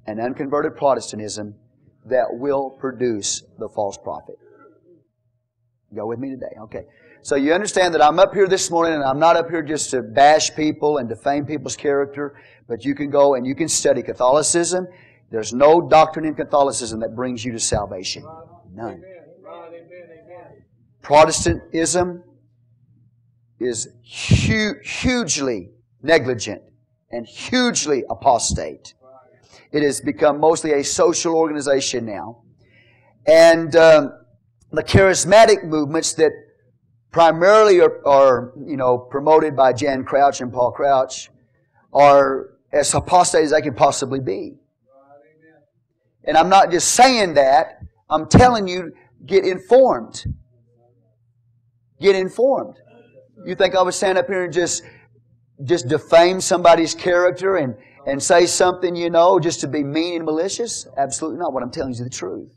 and 0.05 0.19
unconverted 0.19 0.75
Protestantism 0.75 1.55
that 2.05 2.27
will 2.31 2.69
produce 2.69 3.41
the 3.57 3.69
false 3.69 3.97
prophet. 3.97 4.35
Go 5.95 6.05
with 6.05 6.19
me 6.19 6.29
today. 6.29 6.55
Okay. 6.63 6.83
So 7.23 7.35
you 7.35 7.53
understand 7.53 7.93
that 7.93 8.03
I'm 8.03 8.17
up 8.17 8.33
here 8.33 8.47
this 8.47 8.71
morning 8.71 8.95
and 8.95 9.03
I'm 9.03 9.19
not 9.19 9.35
up 9.35 9.47
here 9.47 9.61
just 9.61 9.91
to 9.91 10.01
bash 10.01 10.55
people 10.55 10.97
and 10.97 11.07
defame 11.07 11.45
people's 11.45 11.75
character, 11.75 12.35
but 12.67 12.83
you 12.83 12.95
can 12.95 13.11
go 13.11 13.35
and 13.35 13.45
you 13.45 13.53
can 13.53 13.67
study 13.67 14.01
Catholicism. 14.01 14.87
There's 15.29 15.53
no 15.53 15.87
doctrine 15.87 16.25
in 16.25 16.33
Catholicism 16.33 16.99
that 17.01 17.15
brings 17.15 17.45
you 17.45 17.51
to 17.51 17.59
salvation. 17.59 18.25
None. 18.73 19.03
Protestantism 21.03 22.23
is 23.59 23.87
hu- 24.03 24.79
hugely 24.83 25.69
negligent 26.01 26.63
and 27.11 27.27
hugely 27.27 28.03
apostate. 28.09 28.95
It 29.71 29.83
has 29.83 30.01
become 30.01 30.39
mostly 30.39 30.73
a 30.73 30.83
social 30.83 31.35
organization 31.35 32.05
now. 32.05 32.41
And 33.27 33.75
um, 33.75 34.11
the 34.71 34.83
charismatic 34.83 35.63
movements 35.63 36.13
that 36.15 36.31
primarily 37.11 37.81
are, 37.81 38.05
are, 38.07 38.53
you 38.65 38.77
know, 38.77 38.97
promoted 38.97 39.55
by 39.55 39.73
Jan 39.73 40.03
Crouch 40.03 40.41
and 40.41 40.51
Paul 40.51 40.71
Crouch 40.71 41.29
are 41.93 42.51
as 42.71 42.93
apostate 42.93 43.43
as 43.43 43.51
they 43.51 43.61
can 43.61 43.73
possibly 43.73 44.19
be. 44.19 44.53
And 46.23 46.37
I'm 46.37 46.49
not 46.49 46.71
just 46.71 46.93
saying 46.93 47.33
that, 47.33 47.79
I'm 48.09 48.27
telling 48.27 48.67
you, 48.67 48.93
get 49.25 49.43
informed. 49.43 50.23
Get 51.99 52.15
informed. 52.15 52.77
You 53.45 53.55
think 53.55 53.75
I 53.75 53.81
would 53.81 53.93
stand 53.93 54.17
up 54.17 54.27
here 54.27 54.45
and 54.45 54.53
just 54.53 54.83
just 55.63 55.87
defame 55.87 56.41
somebody's 56.41 56.95
character 56.95 57.57
and, 57.57 57.75
and 58.07 58.21
say 58.21 58.45
something, 58.45 58.95
you 58.95 59.09
know, 59.09 59.39
just 59.39 59.59
to 59.61 59.67
be 59.67 59.83
mean 59.83 60.15
and 60.17 60.25
malicious? 60.25 60.87
Absolutely 60.97 61.39
not. 61.39 61.53
What 61.53 61.63
I'm 61.63 61.71
telling 61.71 61.89
you 61.89 61.93
is 61.93 61.99
the 61.99 62.09
truth. 62.09 62.49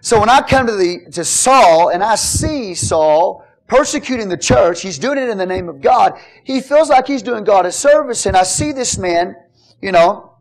So 0.00 0.20
when 0.20 0.28
I 0.28 0.40
come 0.42 0.66
to 0.66 0.76
the 0.76 1.10
to 1.12 1.24
Saul 1.24 1.90
and 1.90 2.02
I 2.02 2.14
see 2.14 2.74
Saul 2.74 3.44
persecuting 3.66 4.28
the 4.28 4.36
church, 4.36 4.82
he's 4.82 4.98
doing 4.98 5.18
it 5.18 5.28
in 5.28 5.38
the 5.38 5.46
name 5.46 5.68
of 5.68 5.80
God. 5.80 6.18
He 6.44 6.60
feels 6.60 6.88
like 6.88 7.06
he's 7.06 7.22
doing 7.22 7.44
God 7.44 7.66
a 7.66 7.72
service, 7.72 8.26
and 8.26 8.36
I 8.36 8.42
see 8.42 8.72
this 8.72 8.96
man, 8.96 9.36
you 9.82 9.92
know, 9.92 10.36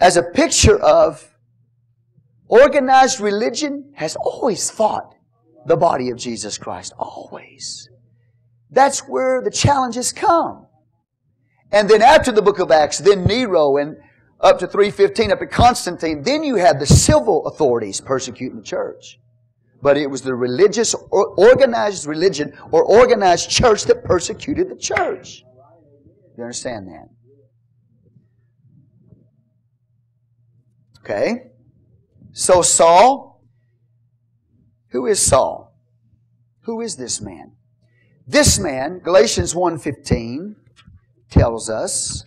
as 0.00 0.16
a 0.16 0.22
picture 0.22 0.78
of 0.78 1.34
organized 2.48 3.20
religion 3.20 3.92
has 3.96 4.16
always 4.16 4.70
fought 4.70 5.14
the 5.66 5.76
body 5.76 6.10
of 6.10 6.16
Jesus 6.16 6.58
Christ. 6.58 6.92
Always. 6.98 7.88
That's 8.70 9.00
where 9.00 9.40
the 9.40 9.50
challenges 9.50 10.12
come. 10.12 10.66
And 11.70 11.88
then 11.88 12.02
after 12.02 12.30
the 12.32 12.42
book 12.42 12.58
of 12.58 12.70
Acts, 12.70 12.98
then 12.98 13.24
Nero 13.24 13.76
and 13.76 13.96
up 14.40 14.58
to 14.58 14.66
315, 14.66 15.32
up 15.32 15.38
to 15.38 15.46
Constantine, 15.46 16.22
then 16.22 16.42
you 16.42 16.56
had 16.56 16.78
the 16.80 16.86
civil 16.86 17.46
authorities 17.46 18.00
persecuting 18.00 18.58
the 18.58 18.64
church. 18.64 19.18
But 19.82 19.96
it 19.96 20.08
was 20.08 20.22
the 20.22 20.34
religious, 20.34 20.94
or 20.94 21.34
organized 21.36 22.06
religion 22.06 22.56
or 22.70 22.82
organized 22.84 23.50
church 23.50 23.84
that 23.84 24.04
persecuted 24.04 24.70
the 24.70 24.76
church. 24.76 25.44
You 26.36 26.44
understand 26.44 26.88
that? 26.88 27.08
Okay? 31.00 31.50
So 32.32 32.62
Saul, 32.62 33.42
who 34.88 35.06
is 35.06 35.20
Saul? 35.20 35.76
Who 36.62 36.80
is 36.80 36.96
this 36.96 37.20
man? 37.20 37.52
This 38.26 38.58
man, 38.58 39.00
Galatians 39.00 39.54
1:15 39.54 40.56
tells 41.30 41.68
us 41.68 42.24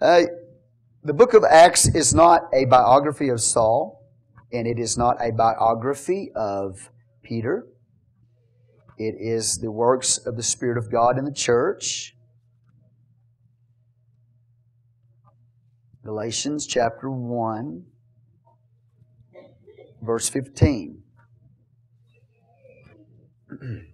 Uh, 0.00 0.22
the 1.02 1.12
book 1.12 1.34
of 1.34 1.42
Acts 1.42 1.88
is 1.88 2.14
not 2.14 2.42
a 2.52 2.66
biography 2.66 3.28
of 3.30 3.40
Saul, 3.40 4.06
and 4.52 4.64
it 4.66 4.78
is 4.78 4.96
not 4.96 5.16
a 5.20 5.32
biography 5.32 6.30
of 6.36 6.90
Peter. 7.22 7.66
It 8.96 9.16
is 9.18 9.58
the 9.58 9.72
works 9.72 10.18
of 10.18 10.36
the 10.36 10.42
Spirit 10.42 10.78
of 10.78 10.90
God 10.90 11.18
in 11.18 11.24
the 11.24 11.32
church. 11.32 12.14
Galatians 16.04 16.64
chapter 16.66 17.10
1, 17.10 17.84
verse 20.00 20.28
15. 20.28 21.02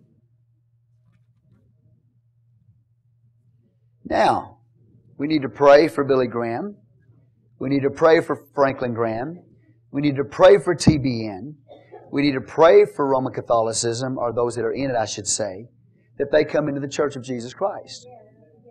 now, 4.05 4.54
we 5.17 5.27
need 5.27 5.43
to 5.43 5.49
pray 5.49 5.89
for 5.89 6.05
Billy 6.05 6.27
Graham. 6.27 6.77
We 7.59 7.69
need 7.69 7.83
to 7.83 7.91
pray 7.91 8.21
for 8.21 8.45
Franklin 8.55 8.95
Graham. 8.95 9.43
We 9.91 10.01
need 10.01 10.17
to 10.17 10.25
pray 10.25 10.59
for 10.59 10.75
TBN. 10.75 11.55
We 12.11 12.23
need 12.23 12.33
to 12.33 12.41
pray 12.41 12.85
for 12.85 13.07
Roman 13.07 13.33
Catholicism, 13.33 14.19
or 14.19 14.33
those 14.33 14.55
that 14.57 14.65
are 14.65 14.73
in 14.73 14.91
it, 14.91 14.97
I 14.97 15.05
should 15.05 15.27
say, 15.27 15.69
that 16.19 16.31
they 16.31 16.45
come 16.45 16.69
into 16.69 16.81
the 16.81 16.89
Church 16.89 17.17
of 17.17 17.23
Jesus 17.23 17.55
Christ. 17.55 18.07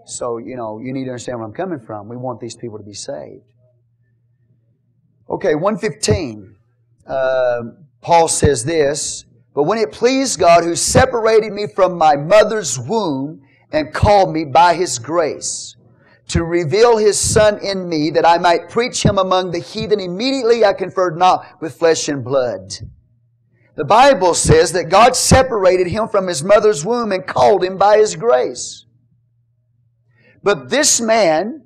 So, 0.06 0.38
you 0.38 0.56
know, 0.56 0.80
you 0.80 0.92
need 0.94 1.06
to 1.06 1.12
understand 1.12 1.40
where 1.40 1.48
I'm 1.48 1.54
coming 1.54 1.80
from. 1.80 2.10
We 2.10 2.18
want 2.18 2.40
these 2.40 2.56
people 2.56 2.78
to 2.78 2.84
be 2.84 2.94
saved. 2.94 3.44
Okay, 5.30 5.56
115. 5.56 6.56
Uh, 7.08 7.62
Paul 8.02 8.28
says 8.28 8.66
this, 8.66 9.26
But 9.54 9.64
when 9.64 9.78
it 9.78 9.92
pleased 9.92 10.40
God 10.40 10.64
who 10.64 10.76
separated 10.76 11.54
me 11.54 11.68
from 11.68 11.98
my 11.98 12.16
mother's 12.16 12.78
womb 12.78 13.42
and 13.72 13.94
called 13.94 14.34
me 14.34 14.44
by 14.44 14.74
his 14.74 15.00
grace, 15.00 15.76
to 16.34 16.44
reveal 16.44 16.98
his 16.98 17.20
son 17.20 17.60
in 17.64 17.88
me 17.88 18.10
that 18.10 18.26
I 18.26 18.40
might 18.40 18.68
preach 18.68 19.06
him 19.06 19.20
among 19.20 19.52
the 19.52 19.60
heathen, 19.60 20.00
immediately 20.00 20.66
I 20.66 20.74
conferred 20.74 21.16
not 21.16 21.62
with 21.62 21.78
flesh 21.78 22.10
and 22.10 22.24
blood. 22.24 22.74
The 23.76 23.86
Bible 23.86 24.34
says 24.34 24.72
that 24.72 24.90
God 24.90 25.16
separated 25.16 25.86
him 25.86 26.08
from 26.08 26.26
his 26.26 26.44
mother's 26.44 26.84
womb 26.84 27.12
and 27.12 27.28
called 27.28 27.64
him 27.64 27.78
by 27.78 28.00
his 28.00 28.16
grace. 28.16 28.88
But 30.42 30.72
this 30.72 31.00
man 31.00 31.66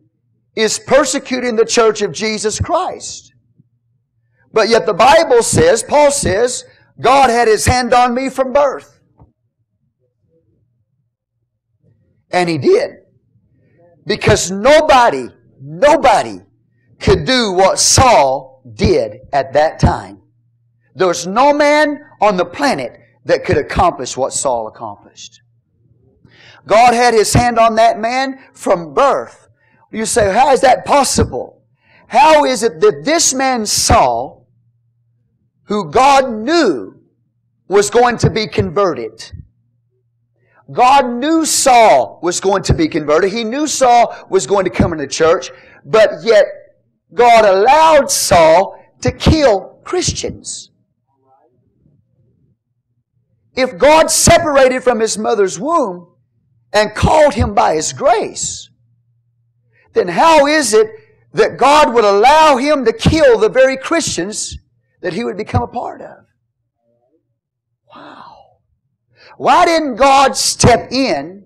is 0.53 0.80
persecuting 0.80 1.55
the 1.55 1.63
church 1.63 2.01
of 2.01 2.11
Jesus 2.11 2.59
Christ. 2.59 3.34
But 4.51 4.68
yet 4.68 4.86
the 4.86 4.93
Bible 4.93 5.43
says, 5.43 5.82
Paul 5.82 6.11
says, 6.11 6.65
God 6.99 7.30
had 7.30 7.47
his 7.47 7.65
hand 7.65 7.93
on 7.93 8.13
me 8.13 8.30
from 8.30 8.51
birth. 8.51 8.99
And 12.32 12.49
he 12.49 12.57
did. 12.57 13.06
Because 14.07 14.49
nobody, 14.49 15.27
nobody 15.61 16.39
could 16.99 17.25
do 17.25 17.51
what 17.51 17.77
Saul 17.77 18.63
did 18.73 19.19
at 19.33 19.53
that 19.53 19.79
time. 19.79 20.21
There 20.95 21.07
was 21.07 21.27
no 21.27 21.53
man 21.53 21.99
on 22.21 22.37
the 22.37 22.45
planet 22.45 22.99
that 23.25 23.43
could 23.43 23.57
accomplish 23.57 24.15
what 24.15 24.31
Saul 24.31 24.67
accomplished. 24.67 25.41
God 26.65 26.93
had 26.93 27.13
his 27.13 27.33
hand 27.33 27.59
on 27.59 27.75
that 27.75 27.99
man 27.99 28.39
from 28.53 28.93
birth. 28.93 29.49
You 29.91 30.05
say, 30.05 30.33
how 30.33 30.53
is 30.53 30.61
that 30.61 30.85
possible? 30.85 31.61
How 32.07 32.45
is 32.45 32.63
it 32.63 32.79
that 32.79 33.03
this 33.03 33.33
man 33.33 33.65
Saul, 33.65 34.47
who 35.63 35.91
God 35.91 36.31
knew 36.31 37.01
was 37.67 37.89
going 37.89 38.17
to 38.19 38.29
be 38.29 38.47
converted, 38.47 39.31
God 40.72 41.09
knew 41.09 41.45
Saul 41.45 42.20
was 42.22 42.39
going 42.39 42.63
to 42.63 42.74
be 42.74 42.88
converted. 42.88 43.32
He 43.32 43.43
knew 43.43 43.68
Saul 43.68 44.15
was 44.30 44.45
going 44.45 44.65
to 44.65 44.70
come 44.70 44.91
into 44.91 45.07
church, 45.07 45.49
but 45.86 46.09
yet 46.24 46.45
God 47.13 47.45
allowed 47.45 48.11
Saul 48.11 48.84
to 49.01 49.11
kill 49.11 49.80
Christians. 49.84 50.72
If 53.55 53.78
God 53.78 54.11
separated 54.11 54.84
from 54.84 54.99
his 54.99 55.18
mother's 55.18 55.59
womb 55.59 56.13
and 56.74 56.93
called 56.93 57.34
him 57.34 57.55
by 57.55 57.76
his 57.76 57.93
grace, 57.93 58.70
then 59.93 60.07
how 60.07 60.45
is 60.45 60.74
it 60.74 60.91
that 61.34 61.57
God 61.57 61.93
would 61.93 62.03
allow 62.03 62.57
him 62.57 62.86
to 62.86 62.93
kill 62.93 63.39
the 63.39 63.49
very 63.49 63.78
Christians 63.78 64.57
that 65.01 65.13
he 65.13 65.24
would 65.24 65.38
become 65.38 65.63
a 65.63 65.68
part 65.68 66.01
of? 66.01 66.26
Why 69.38 69.65
didn't 69.65 69.95
God 69.95 70.35
step 70.35 70.91
in 70.91 71.45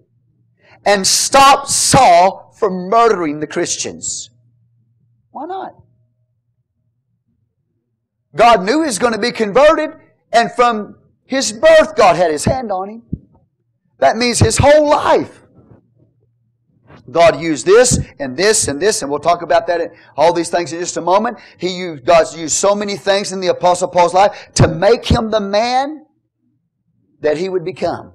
and 0.85 1.05
stop 1.05 1.67
Saul 1.67 2.53
from 2.57 2.89
murdering 2.89 3.39
the 3.39 3.47
Christians? 3.47 4.29
Why 5.31 5.45
not? 5.45 5.75
God 8.35 8.63
knew 8.63 8.81
he 8.81 8.87
was 8.87 8.97
going 8.97 9.13
to 9.13 9.19
be 9.19 9.31
converted, 9.31 9.91
and 10.31 10.51
from 10.53 10.95
his 11.25 11.51
birth, 11.51 11.95
God 11.95 12.15
had 12.15 12.31
his 12.31 12.45
hand 12.45 12.71
on 12.71 12.89
him. 12.89 13.03
That 13.99 14.17
means 14.17 14.39
his 14.39 14.57
whole 14.57 14.89
life. 14.89 15.41
God 17.09 17.41
used 17.41 17.65
this 17.65 17.99
and 18.19 18.37
this 18.37 18.69
and 18.69 18.81
this, 18.81 19.01
and 19.01 19.11
we'll 19.11 19.19
talk 19.19 19.41
about 19.41 19.67
that, 19.67 19.91
all 20.15 20.31
these 20.31 20.49
things 20.49 20.71
in 20.71 20.79
just 20.79 20.95
a 20.95 21.01
moment. 21.01 21.37
He 21.57 21.69
used, 21.69 22.05
God's 22.05 22.37
used 22.37 22.55
so 22.55 22.73
many 22.73 22.95
things 22.95 23.33
in 23.33 23.41
the 23.41 23.47
Apostle 23.47 23.89
Paul's 23.89 24.13
life 24.13 24.49
to 24.55 24.67
make 24.67 25.05
him 25.05 25.29
the 25.29 25.41
man 25.41 26.00
that 27.21 27.37
he 27.37 27.49
would 27.49 27.63
become. 27.63 28.13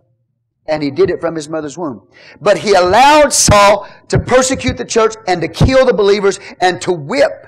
And 0.68 0.82
he 0.82 0.90
did 0.90 1.10
it 1.10 1.20
from 1.20 1.34
his 1.34 1.48
mother's 1.48 1.78
womb. 1.78 2.08
But 2.40 2.58
he 2.58 2.74
allowed 2.74 3.32
Saul 3.32 3.88
to 4.08 4.18
persecute 4.18 4.76
the 4.76 4.84
church 4.84 5.14
and 5.26 5.40
to 5.40 5.48
kill 5.48 5.86
the 5.86 5.94
believers 5.94 6.40
and 6.60 6.80
to 6.82 6.92
whip, 6.92 7.46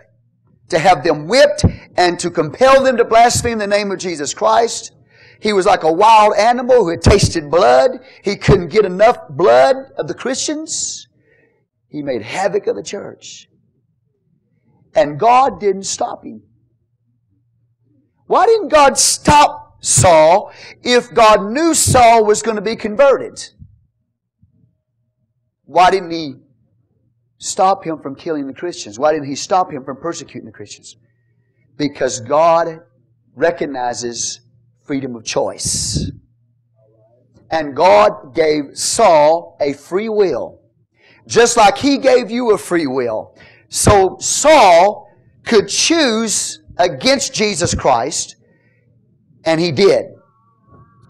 to 0.68 0.78
have 0.78 1.02
them 1.02 1.26
whipped 1.26 1.64
and 1.96 2.18
to 2.20 2.30
compel 2.30 2.82
them 2.82 2.96
to 2.96 3.04
blaspheme 3.04 3.58
the 3.58 3.66
name 3.66 3.90
of 3.90 3.98
Jesus 3.98 4.32
Christ. 4.32 4.92
He 5.40 5.52
was 5.52 5.66
like 5.66 5.82
a 5.82 5.92
wild 5.92 6.34
animal 6.36 6.76
who 6.76 6.90
had 6.90 7.02
tasted 7.02 7.50
blood. 7.50 7.90
He 8.22 8.36
couldn't 8.36 8.68
get 8.68 8.84
enough 8.84 9.18
blood 9.30 9.76
of 9.96 10.06
the 10.06 10.14
Christians. 10.14 11.08
He 11.88 12.02
made 12.02 12.22
havoc 12.22 12.66
of 12.66 12.76
the 12.76 12.82
church. 12.82 13.48
And 14.94 15.18
God 15.18 15.60
didn't 15.60 15.84
stop 15.84 16.24
him. 16.24 16.42
Why 18.26 18.46
didn't 18.46 18.68
God 18.68 18.98
stop 18.98 19.67
Saul 19.80 20.52
if 20.82 21.12
God 21.12 21.50
knew 21.50 21.74
Saul 21.74 22.24
was 22.24 22.42
going 22.42 22.56
to 22.56 22.62
be 22.62 22.76
converted? 22.76 23.50
Why 25.64 25.90
didn't 25.90 26.10
he 26.10 26.34
stop 27.38 27.84
him 27.84 28.00
from 28.00 28.14
killing 28.14 28.46
the 28.46 28.54
Christians? 28.54 28.98
Why 28.98 29.12
didn't 29.12 29.28
he 29.28 29.36
stop 29.36 29.72
him 29.72 29.84
from 29.84 29.98
persecuting 29.98 30.46
the 30.46 30.52
Christians? 30.52 30.96
Because 31.76 32.20
God 32.20 32.80
recognizes 33.34 34.40
freedom 34.84 35.14
of 35.14 35.24
choice. 35.24 36.10
And 37.50 37.76
God 37.76 38.34
gave 38.34 38.76
Saul 38.76 39.56
a 39.60 39.72
free 39.72 40.08
will. 40.08 40.60
Just 41.26 41.56
like 41.56 41.78
he 41.78 41.98
gave 41.98 42.30
you 42.30 42.52
a 42.52 42.58
free 42.58 42.86
will. 42.86 43.36
So 43.68 44.16
Saul 44.18 45.10
could 45.44 45.68
choose 45.68 46.62
against 46.78 47.34
Jesus 47.34 47.74
Christ 47.74 48.36
and 49.48 49.58
he 49.58 49.72
did. 49.72 50.04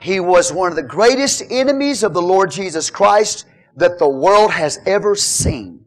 He 0.01 0.21
was 0.21 0.53
one 0.53 0.71
of 0.71 0.77
the 0.77 0.83
greatest 0.85 1.43
enemies 1.51 2.05
of 2.05 2.15
the 2.15 2.23
Lord 2.23 2.53
Jesus 2.53 2.89
Christ 2.89 3.45
that 3.75 3.99
the 3.99 4.09
world 4.09 4.53
has 4.53 4.79
ever 4.87 5.17
seen. 5.17 5.85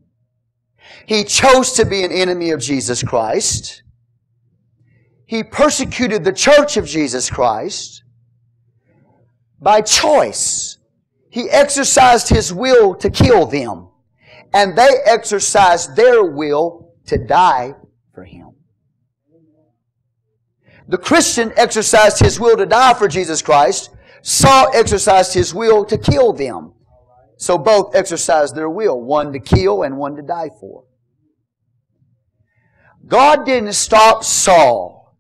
He 1.05 1.23
chose 1.23 1.71
to 1.73 1.85
be 1.85 2.03
an 2.03 2.11
enemy 2.11 2.51
of 2.51 2.59
Jesus 2.59 3.03
Christ. 3.03 3.83
He 5.25 5.43
persecuted 5.43 6.25
the 6.25 6.33
church 6.33 6.75
of 6.75 6.85
Jesus 6.85 7.29
Christ 7.29 8.03
by 9.61 9.79
choice. 9.79 10.77
He 11.29 11.49
exercised 11.49 12.27
his 12.27 12.53
will 12.53 12.95
to 12.95 13.09
kill 13.09 13.45
them, 13.45 13.87
and 14.53 14.77
they 14.77 14.89
exercised 15.05 15.95
their 15.95 16.25
will 16.25 16.95
to 17.05 17.17
die 17.17 17.75
for 18.13 18.25
him. 18.25 18.51
The 20.91 20.97
Christian 20.97 21.53
exercised 21.55 22.19
his 22.19 22.37
will 22.37 22.57
to 22.57 22.65
die 22.65 22.93
for 22.93 23.07
Jesus 23.07 23.41
Christ. 23.41 23.91
Saul 24.23 24.69
exercised 24.73 25.33
his 25.33 25.53
will 25.53 25.85
to 25.85 25.97
kill 25.97 26.33
them. 26.33 26.73
So 27.37 27.57
both 27.57 27.95
exercised 27.95 28.55
their 28.55 28.69
will, 28.69 28.99
one 29.01 29.31
to 29.31 29.39
kill 29.39 29.83
and 29.83 29.97
one 29.97 30.17
to 30.17 30.21
die 30.21 30.49
for. 30.59 30.83
God 33.07 33.45
didn't 33.45 33.71
stop 33.71 34.25
Saul 34.25 35.17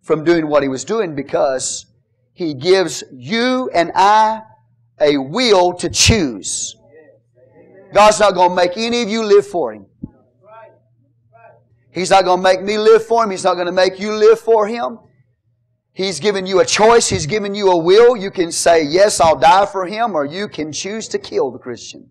from 0.00 0.22
doing 0.22 0.46
what 0.46 0.62
he 0.62 0.68
was 0.68 0.84
doing 0.84 1.16
because 1.16 1.86
he 2.32 2.54
gives 2.54 3.02
you 3.12 3.68
and 3.74 3.90
I 3.96 4.42
a 5.00 5.18
will 5.18 5.74
to 5.74 5.90
choose. 5.90 6.76
God's 7.92 8.20
not 8.20 8.34
going 8.34 8.50
to 8.50 8.54
make 8.54 8.76
any 8.76 9.02
of 9.02 9.08
you 9.08 9.24
live 9.24 9.44
for 9.44 9.72
him. 9.74 9.86
He's 11.92 12.10
not 12.10 12.24
going 12.24 12.38
to 12.38 12.42
make 12.42 12.62
me 12.62 12.78
live 12.78 13.04
for 13.04 13.24
Him. 13.24 13.30
He's 13.30 13.44
not 13.44 13.54
going 13.54 13.66
to 13.66 13.72
make 13.72 13.98
you 13.98 14.12
live 14.12 14.38
for 14.38 14.66
Him. 14.66 14.98
He's 15.92 16.20
given 16.20 16.46
you 16.46 16.60
a 16.60 16.64
choice. 16.64 17.08
He's 17.08 17.26
given 17.26 17.54
you 17.54 17.70
a 17.70 17.76
will. 17.76 18.16
You 18.16 18.30
can 18.30 18.52
say, 18.52 18.84
yes, 18.84 19.20
I'll 19.20 19.38
die 19.38 19.66
for 19.66 19.86
Him, 19.86 20.14
or 20.14 20.24
you 20.24 20.48
can 20.48 20.72
choose 20.72 21.08
to 21.08 21.18
kill 21.18 21.50
the 21.50 21.58
Christian. 21.58 22.08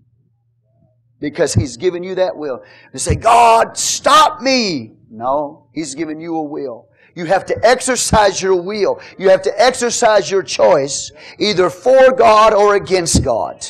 Because 1.20 1.54
He's 1.54 1.78
given 1.78 2.04
you 2.04 2.16
that 2.16 2.36
will. 2.36 2.62
And 2.92 3.02
say, 3.02 3.16
God, 3.16 3.78
stop 3.78 4.42
me. 4.42 4.96
No, 5.10 5.70
He's 5.74 5.96
given 5.96 6.20
you 6.20 6.36
a 6.36 6.44
will. 6.44 6.90
You 7.16 7.26
have 7.26 7.46
to 7.48 7.66
exercise 7.66 8.42
your 8.42 8.62
will. 8.62 9.02
You 9.18 9.30
have 9.30 9.42
to 9.44 9.62
exercise 9.62 10.30
your 10.30 10.44
choice, 10.44 11.12
either 11.40 11.70
for 11.70 12.14
God 12.14 12.54
or 12.54 12.76
against 12.76 13.24
God. 13.24 13.66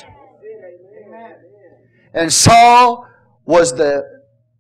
And 2.14 2.34
Saul 2.34 3.08
was 3.46 3.76
the 3.76 4.19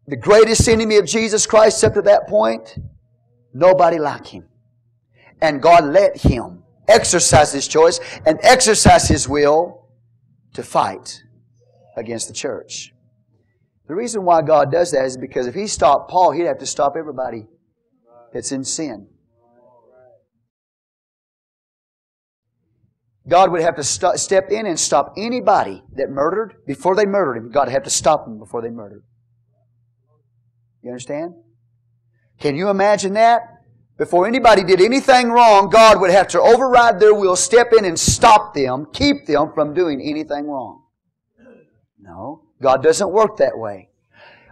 the 0.10 0.18
greatest 0.18 0.68
enemy 0.68 0.97
of 0.97 1.05
Jesus 1.05 1.45
Christ 1.45 1.84
up 1.84 1.93
to 1.93 2.01
that 2.01 2.28
point, 2.28 2.78
nobody 3.53 3.99
like 3.99 4.26
him. 4.26 4.47
And 5.39 5.62
God 5.62 5.86
let 5.86 6.18
him 6.18 6.64
exercise 6.88 7.53
his 7.53 7.68
choice 7.68 7.99
and 8.26 8.39
exercise 8.41 9.07
his 9.07 9.30
will 9.30 9.88
to 10.53 10.64
fight 10.64 11.24
against 11.95 12.28
the 12.28 12.34
church. 12.34 12.91
The 13.88 13.93
reason 13.93 14.26
why 14.26 14.41
God 14.41 14.72
does 14.72 14.91
that 14.91 15.05
is 15.05 15.16
because 15.16 15.45
if 15.45 15.53
he 15.53 15.68
stopped 15.68 16.10
Paul, 16.10 16.32
he'd 16.32 16.45
have 16.45 16.57
to 16.60 16.66
stop 16.66 16.95
everybody 16.97 17.47
that's 18.34 18.51
in 18.51 18.64
sin. 18.64 19.07
God 23.28 23.51
would 23.51 23.62
have 23.62 23.76
to 23.76 23.84
st- 23.84 24.18
step 24.18 24.49
in 24.49 24.66
and 24.66 24.80
stop 24.80 25.14
anybody 25.16 25.84
that 25.93 26.10
murdered 26.10 26.55
before 26.66 26.95
they 26.95 27.05
murdered 27.05 27.38
him. 27.38 27.51
God 27.51 27.68
would 27.68 27.74
have 27.74 27.84
to 27.84 27.91
stop 27.91 28.26
them 28.26 28.39
before 28.39 28.64
they 28.64 28.72
murdered. 28.72 29.03
You 30.82 30.89
understand? 30.91 31.36
Can 32.39 32.55
you 32.55 32.69
imagine 32.69 33.13
that? 33.13 33.41
Before 33.97 34.25
anybody 34.25 34.63
did 34.63 34.80
anything 34.80 35.30
wrong, 35.30 35.69
God 35.69 35.99
would 35.99 36.09
have 36.09 36.30
to 36.30 36.39
override 36.39 37.01
their 37.01 37.13
will, 37.13 37.36
step 37.36 37.73
in 37.77 37.84
and 37.84 37.99
stop 37.99 38.53
them, 38.53 38.88
keep 38.93 39.25
them 39.25 39.51
from 39.53 39.73
doing 39.73 40.01
anything 40.01 40.47
wrong. 40.47 40.84
No, 41.99 42.43
God 42.61 42.82
doesn't 42.82 43.11
work 43.11 43.38
that 43.38 43.57
way. 43.57 43.89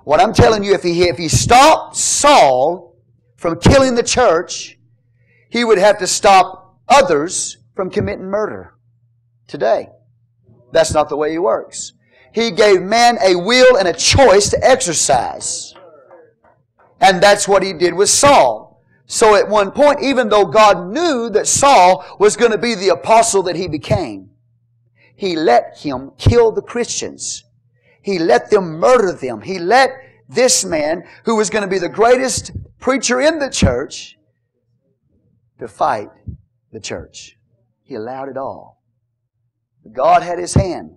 What 0.04 0.20
I'm 0.20 0.34
telling 0.34 0.64
you, 0.64 0.74
if 0.74 0.84
he, 0.84 1.04
if 1.04 1.18
he 1.18 1.30
stopped 1.30 1.96
Saul 1.96 2.98
from 3.38 3.60
killing 3.60 3.96
the 3.96 4.04
church, 4.04 4.78
he 5.50 5.64
would 5.64 5.78
have 5.78 5.98
to 6.00 6.08
stop 6.08 6.80
others 6.90 7.58
from 7.74 7.90
committing 7.90 8.26
murder 8.26 8.74
today. 9.48 9.90
That's 10.74 10.94
not 10.94 11.08
the 11.08 11.16
way 11.16 11.32
he 11.32 11.40
works. 11.40 11.94
He 12.34 12.52
gave 12.52 12.82
man 12.82 13.18
a 13.24 13.36
will 13.36 13.78
and 13.78 13.88
a 13.88 13.94
choice 13.94 14.50
to 14.50 14.60
exercise. 14.62 15.74
And 17.00 17.22
that's 17.22 17.48
what 17.48 17.64
he 17.64 17.74
did 17.74 17.94
with 17.94 18.10
Saul. 18.10 18.84
So 19.06 19.36
at 19.36 19.48
one 19.48 19.72
point, 19.72 20.02
even 20.02 20.30
though 20.30 20.46
God 20.46 20.92
knew 20.92 21.30
that 21.30 21.48
Saul 21.48 22.06
was 22.20 22.36
going 22.36 22.52
to 22.52 22.58
be 22.58 22.76
the 22.76 22.90
apostle 22.90 23.44
that 23.44 23.56
he 23.56 23.68
became, 23.68 24.32
he 25.16 25.36
let 25.36 25.78
him 25.78 26.12
kill 26.18 26.52
the 26.52 26.62
Christians. 26.62 27.46
He 28.02 28.20
let 28.20 28.50
them 28.50 28.80
murder 28.80 29.14
them. 29.14 29.42
He 29.42 29.60
let 29.60 29.92
this 30.30 30.66
man, 30.66 31.04
who 31.24 31.38
was 31.38 31.50
going 31.50 31.64
to 31.64 31.70
be 31.70 31.80
the 31.80 31.90
greatest 31.90 32.52
preacher 32.80 33.22
in 33.22 33.40
the 33.40 33.50
church, 33.50 34.18
to 35.60 35.68
fight 35.68 36.10
the 36.72 36.80
church. 36.80 37.38
He 37.84 37.96
allowed 37.96 38.30
it 38.30 38.38
all. 38.38 38.84
God 39.92 40.22
had 40.22 40.38
his 40.38 40.54
hand 40.54 40.96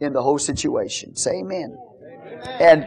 in 0.00 0.12
the 0.12 0.22
whole 0.22 0.38
situation. 0.38 1.14
Say 1.14 1.40
amen. 1.40 1.78
amen. 2.02 2.56
And 2.58 2.86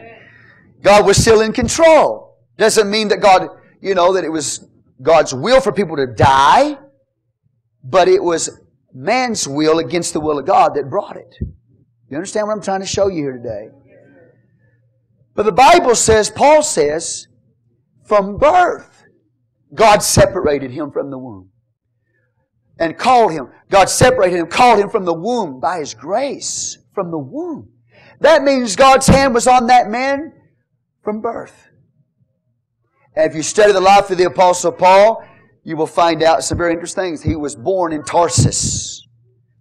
God 0.82 1.06
was 1.06 1.16
still 1.16 1.40
in 1.40 1.52
control. 1.52 2.33
Doesn't 2.56 2.90
mean 2.90 3.08
that 3.08 3.20
God, 3.20 3.48
you 3.80 3.94
know, 3.94 4.12
that 4.14 4.24
it 4.24 4.30
was 4.30 4.66
God's 5.02 5.34
will 5.34 5.60
for 5.60 5.72
people 5.72 5.96
to 5.96 6.06
die, 6.06 6.78
but 7.82 8.08
it 8.08 8.22
was 8.22 8.60
man's 8.92 9.48
will 9.48 9.78
against 9.78 10.12
the 10.12 10.20
will 10.20 10.38
of 10.38 10.46
God 10.46 10.74
that 10.74 10.88
brought 10.88 11.16
it. 11.16 11.34
You 12.08 12.16
understand 12.16 12.46
what 12.46 12.54
I'm 12.54 12.62
trying 12.62 12.80
to 12.80 12.86
show 12.86 13.08
you 13.08 13.22
here 13.22 13.32
today? 13.32 13.68
But 15.34 15.44
the 15.44 15.52
Bible 15.52 15.96
says, 15.96 16.30
Paul 16.30 16.62
says, 16.62 17.26
from 18.04 18.38
birth, 18.38 19.04
God 19.74 20.02
separated 20.02 20.70
him 20.70 20.92
from 20.92 21.10
the 21.10 21.18
womb. 21.18 21.50
And 22.78 22.96
called 22.98 23.32
him. 23.32 23.48
God 23.70 23.88
separated 23.88 24.36
him, 24.36 24.46
called 24.46 24.78
him 24.78 24.90
from 24.90 25.04
the 25.04 25.14
womb 25.14 25.60
by 25.60 25.78
his 25.78 25.94
grace. 25.94 26.78
From 26.94 27.10
the 27.10 27.18
womb. 27.18 27.70
That 28.20 28.42
means 28.42 28.76
God's 28.76 29.06
hand 29.06 29.34
was 29.34 29.46
on 29.46 29.66
that 29.66 29.88
man 29.88 30.32
from 31.02 31.20
birth. 31.20 31.63
And 33.16 33.30
if 33.30 33.36
you 33.36 33.42
study 33.42 33.72
the 33.72 33.80
life 33.80 34.10
of 34.10 34.18
the 34.18 34.24
Apostle 34.24 34.72
Paul, 34.72 35.24
you 35.62 35.76
will 35.76 35.86
find 35.86 36.22
out 36.22 36.44
some 36.44 36.58
very 36.58 36.72
interesting 36.72 37.04
things. 37.04 37.22
He 37.22 37.36
was 37.36 37.56
born 37.56 37.92
in 37.92 38.04
Tarsus. 38.04 39.06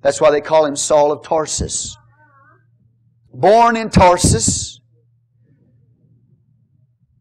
That's 0.02 0.20
why 0.20 0.32
they 0.32 0.42
call 0.42 0.66
him 0.66 0.76
Saul 0.76 1.12
of 1.12 1.24
Tarsus. 1.24 1.96
Born 3.34 3.78
in 3.78 3.90
Tarsus, 3.90 4.82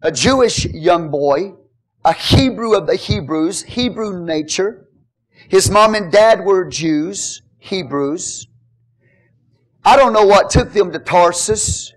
a 0.02 0.10
Jewish 0.10 0.66
young 0.66 1.10
boy, 1.10 1.54
a 2.04 2.12
Hebrew 2.12 2.74
of 2.74 2.86
the 2.86 2.96
Hebrews, 2.96 3.62
Hebrew 3.62 4.24
nature. 4.24 4.88
His 5.48 5.70
mom 5.70 5.94
and 5.94 6.10
dad 6.10 6.44
were 6.44 6.64
Jews, 6.64 7.42
Hebrews. 7.58 8.46
I 9.84 9.96
don't 9.96 10.12
know 10.12 10.26
what 10.26 10.50
took 10.50 10.72
them 10.72 10.92
to 10.92 10.98
Tarsus. 10.98 11.92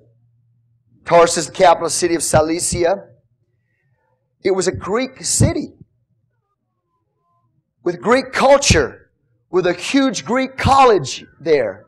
Tarsus, 1.05 1.47
the 1.47 1.51
capital 1.51 1.89
city 1.89 2.15
of 2.15 2.23
Cilicia. 2.23 3.07
It 4.45 4.51
was 4.51 4.67
a 4.67 4.71
Greek 4.71 5.25
city 5.25 5.73
with 7.83 7.99
Greek 7.99 8.31
culture, 8.31 9.09
with 9.49 9.65
a 9.65 9.73
huge 9.73 10.23
Greek 10.23 10.55
college 10.55 11.25
there. 11.39 11.87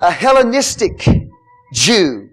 A 0.00 0.10
Hellenistic 0.10 1.06
Jew. 1.74 2.30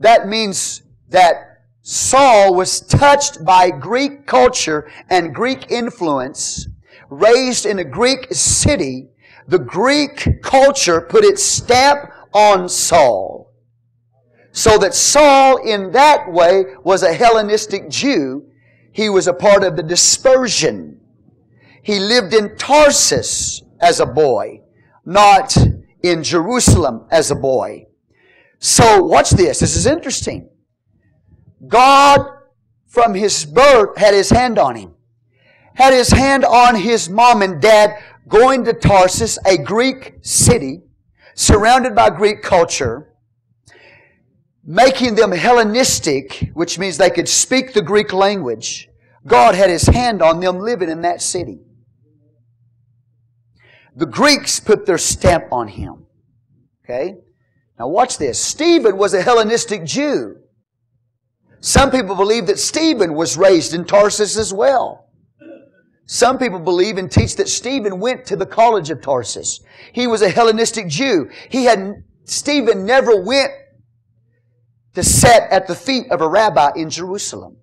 That 0.00 0.28
means 0.28 0.82
that 1.08 1.62
Saul 1.80 2.54
was 2.54 2.80
touched 2.80 3.42
by 3.42 3.70
Greek 3.70 4.26
culture 4.26 4.90
and 5.08 5.34
Greek 5.34 5.70
influence, 5.70 6.68
raised 7.08 7.64
in 7.64 7.78
a 7.78 7.84
Greek 7.84 8.34
city. 8.34 9.08
The 9.48 9.60
Greek 9.60 10.42
culture 10.42 11.00
put 11.00 11.24
its 11.24 11.42
stamp 11.42 12.10
on 12.34 12.68
Saul. 12.68 13.35
So 14.56 14.78
that 14.78 14.94
Saul, 14.94 15.58
in 15.58 15.92
that 15.92 16.32
way, 16.32 16.64
was 16.82 17.02
a 17.02 17.12
Hellenistic 17.12 17.90
Jew. 17.90 18.46
He 18.90 19.10
was 19.10 19.28
a 19.28 19.34
part 19.34 19.62
of 19.62 19.76
the 19.76 19.82
dispersion. 19.82 20.98
He 21.82 21.98
lived 21.98 22.32
in 22.32 22.56
Tarsus 22.56 23.62
as 23.82 24.00
a 24.00 24.06
boy, 24.06 24.62
not 25.04 25.54
in 26.02 26.22
Jerusalem 26.22 27.06
as 27.10 27.30
a 27.30 27.34
boy. 27.34 27.88
So, 28.58 29.02
watch 29.02 29.28
this. 29.28 29.60
This 29.60 29.76
is 29.76 29.84
interesting. 29.84 30.48
God, 31.68 32.26
from 32.86 33.12
his 33.12 33.44
birth, 33.44 33.98
had 33.98 34.14
his 34.14 34.30
hand 34.30 34.58
on 34.58 34.74
him. 34.74 34.94
Had 35.74 35.92
his 35.92 36.10
hand 36.10 36.46
on 36.46 36.76
his 36.76 37.10
mom 37.10 37.42
and 37.42 37.60
dad 37.60 38.02
going 38.26 38.64
to 38.64 38.72
Tarsus, 38.72 39.38
a 39.44 39.58
Greek 39.58 40.14
city, 40.22 40.80
surrounded 41.34 41.94
by 41.94 42.08
Greek 42.08 42.40
culture 42.40 43.12
making 44.66 45.14
them 45.14 45.32
Hellenistic, 45.32 46.50
which 46.54 46.78
means 46.78 46.98
they 46.98 47.10
could 47.10 47.28
speak 47.28 47.72
the 47.72 47.82
Greek 47.82 48.12
language, 48.12 48.88
God 49.26 49.54
had 49.54 49.70
His 49.70 49.86
hand 49.86 50.20
on 50.20 50.40
them 50.40 50.58
living 50.58 50.90
in 50.90 51.02
that 51.02 51.22
city. 51.22 51.60
The 53.96 54.06
Greeks 54.06 54.60
put 54.60 54.84
their 54.84 54.98
stamp 54.98 55.50
on 55.50 55.68
him. 55.68 56.06
Okay? 56.84 57.14
Now 57.78 57.88
watch 57.88 58.18
this. 58.18 58.38
Stephen 58.38 58.98
was 58.98 59.14
a 59.14 59.22
Hellenistic 59.22 59.84
Jew. 59.84 60.36
Some 61.60 61.90
people 61.90 62.14
believe 62.14 62.46
that 62.46 62.58
Stephen 62.58 63.14
was 63.14 63.38
raised 63.38 63.72
in 63.72 63.86
Tarsus 63.86 64.36
as 64.36 64.52
well. 64.52 65.08
Some 66.04 66.38
people 66.38 66.60
believe 66.60 66.98
and 66.98 67.10
teach 67.10 67.36
that 67.36 67.48
Stephen 67.48 67.98
went 67.98 68.26
to 68.26 68.36
the 68.36 68.46
college 68.46 68.90
of 68.90 69.00
Tarsus. 69.00 69.60
He 69.92 70.06
was 70.06 70.22
a 70.22 70.28
Hellenistic 70.28 70.88
Jew. 70.88 71.30
He 71.48 71.64
had, 71.64 72.04
Stephen 72.24 72.84
never 72.84 73.20
went 73.20 73.50
to 74.96 75.04
sit 75.04 75.42
at 75.50 75.66
the 75.66 75.74
feet 75.74 76.10
of 76.10 76.22
a 76.22 76.28
rabbi 76.28 76.70
in 76.74 76.88
Jerusalem. 76.88 77.58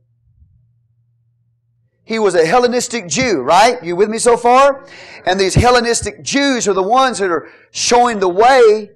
He 2.03 2.19
was 2.19 2.35
a 2.35 2.45
Hellenistic 2.45 3.07
Jew, 3.07 3.41
right? 3.41 3.83
You 3.83 3.95
with 3.95 4.07
me 4.07 4.19
so 4.19 4.37
far? 4.37 4.85
And 5.25 5.39
these 5.39 5.55
Hellenistic 5.55 6.21
Jews 6.21 6.67
are 6.67 6.73
the 6.73 6.83
ones 6.83 7.17
that 7.17 7.31
are 7.31 7.49
showing 7.71 8.19
the 8.19 8.29
way 8.29 8.91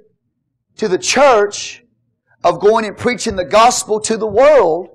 to 0.76 0.88
the 0.88 1.00
church 1.00 1.84
of 2.44 2.60
going 2.60 2.86
and 2.86 2.96
preaching 2.96 3.36
the 3.36 3.44
gospel 3.44 4.00
to 4.02 4.18
the 4.18 4.28
world. 4.28 4.90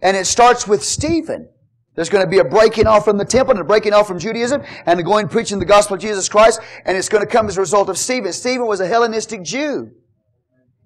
And 0.00 0.16
it 0.16 0.24
starts 0.24 0.66
with 0.66 0.82
Stephen. 0.82 1.50
There's 1.94 2.08
going 2.08 2.24
to 2.24 2.30
be 2.30 2.38
a 2.38 2.44
breaking 2.44 2.86
off 2.86 3.04
from 3.04 3.18
the 3.18 3.26
temple 3.26 3.50
and 3.50 3.60
a 3.60 3.64
breaking 3.64 3.92
off 3.92 4.08
from 4.08 4.18
Judaism 4.18 4.62
and 4.86 5.04
going 5.04 5.28
preaching 5.28 5.58
the 5.58 5.66
gospel 5.66 5.96
of 5.96 6.00
Jesus 6.00 6.26
Christ. 6.30 6.60
And 6.86 6.96
it's 6.96 7.10
going 7.10 7.22
to 7.22 7.30
come 7.30 7.48
as 7.48 7.58
a 7.58 7.60
result 7.60 7.90
of 7.90 7.98
Stephen. 7.98 8.32
Stephen 8.32 8.66
was 8.66 8.80
a 8.80 8.86
Hellenistic 8.86 9.42
Jew 9.42 9.92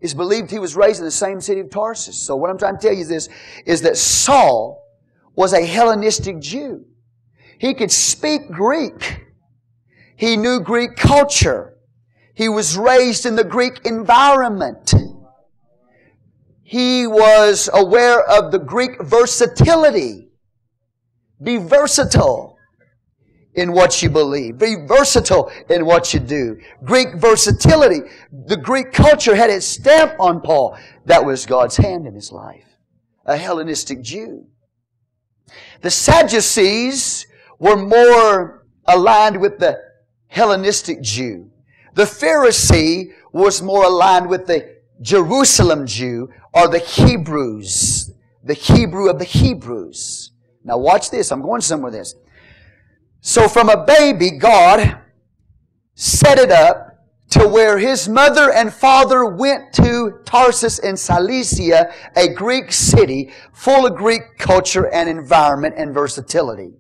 is 0.00 0.14
believed 0.14 0.50
he 0.50 0.58
was 0.58 0.76
raised 0.76 1.00
in 1.00 1.04
the 1.04 1.10
same 1.10 1.40
city 1.40 1.60
of 1.60 1.70
Tarsus. 1.70 2.18
So 2.18 2.36
what 2.36 2.50
I'm 2.50 2.58
trying 2.58 2.78
to 2.78 2.80
tell 2.80 2.94
you 2.94 3.02
is 3.02 3.08
this, 3.08 3.28
is 3.66 3.82
that 3.82 3.96
Saul 3.96 4.84
was 5.34 5.52
a 5.52 5.64
Hellenistic 5.64 6.40
Jew. 6.40 6.84
He 7.58 7.74
could 7.74 7.90
speak 7.90 8.50
Greek. 8.50 9.26
He 10.16 10.36
knew 10.36 10.60
Greek 10.60 10.96
culture. 10.96 11.76
He 12.34 12.48
was 12.48 12.76
raised 12.76 13.26
in 13.26 13.34
the 13.34 13.44
Greek 13.44 13.80
environment. 13.84 14.94
He 16.62 17.06
was 17.06 17.68
aware 17.72 18.22
of 18.22 18.52
the 18.52 18.58
Greek 18.58 19.02
versatility. 19.02 20.28
Be 21.42 21.56
versatile 21.56 22.57
in 23.58 23.72
what 23.72 24.02
you 24.02 24.08
believe. 24.08 24.58
Be 24.58 24.76
versatile 24.86 25.50
in 25.68 25.84
what 25.84 26.14
you 26.14 26.20
do. 26.20 26.58
Greek 26.84 27.14
versatility. 27.16 28.00
The 28.46 28.56
Greek 28.56 28.92
culture 28.92 29.34
had 29.34 29.50
its 29.50 29.66
stamp 29.66 30.14
on 30.20 30.40
Paul. 30.40 30.78
That 31.06 31.24
was 31.24 31.44
God's 31.44 31.76
hand 31.76 32.06
in 32.06 32.14
his 32.14 32.30
life. 32.30 32.64
A 33.26 33.36
Hellenistic 33.36 34.00
Jew. 34.00 34.46
The 35.80 35.90
Sadducees 35.90 37.26
were 37.58 37.76
more 37.76 38.64
aligned 38.86 39.40
with 39.40 39.58
the 39.58 39.82
Hellenistic 40.28 41.02
Jew. 41.02 41.50
The 41.94 42.04
Pharisee 42.04 43.12
was 43.32 43.60
more 43.60 43.84
aligned 43.84 44.28
with 44.28 44.46
the 44.46 44.76
Jerusalem 45.00 45.86
Jew 45.86 46.30
or 46.54 46.68
the 46.68 46.78
Hebrews. 46.78 48.12
The 48.44 48.54
Hebrew 48.54 49.10
of 49.10 49.18
the 49.18 49.24
Hebrews. 49.24 50.30
Now 50.64 50.78
watch 50.78 51.10
this. 51.10 51.32
I'm 51.32 51.42
going 51.42 51.60
somewhere 51.60 51.90
with 51.90 52.00
this. 52.00 52.14
So 53.20 53.48
from 53.48 53.68
a 53.68 53.84
baby, 53.84 54.30
God 54.30 54.98
set 55.94 56.38
it 56.38 56.50
up 56.50 56.88
to 57.30 57.46
where 57.46 57.78
his 57.78 58.08
mother 58.08 58.50
and 58.50 58.72
father 58.72 59.24
went 59.24 59.72
to 59.74 60.20
Tarsus 60.24 60.78
in 60.78 60.96
Cilicia, 60.96 61.92
a 62.16 62.28
Greek 62.32 62.72
city 62.72 63.32
full 63.52 63.86
of 63.86 63.96
Greek 63.96 64.38
culture 64.38 64.88
and 64.88 65.08
environment 65.08 65.74
and 65.76 65.92
versatility. 65.92 66.72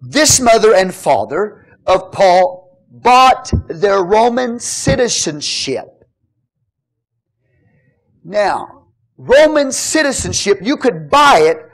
This 0.00 0.40
mother 0.40 0.74
and 0.74 0.94
father 0.94 1.66
of 1.86 2.12
Paul 2.12 2.78
bought 2.90 3.52
their 3.68 4.02
Roman 4.02 4.58
citizenship. 4.58 6.04
Now, 8.24 8.86
Roman 9.18 9.70
citizenship, 9.70 10.60
you 10.62 10.78
could 10.78 11.10
buy 11.10 11.40
it, 11.40 11.69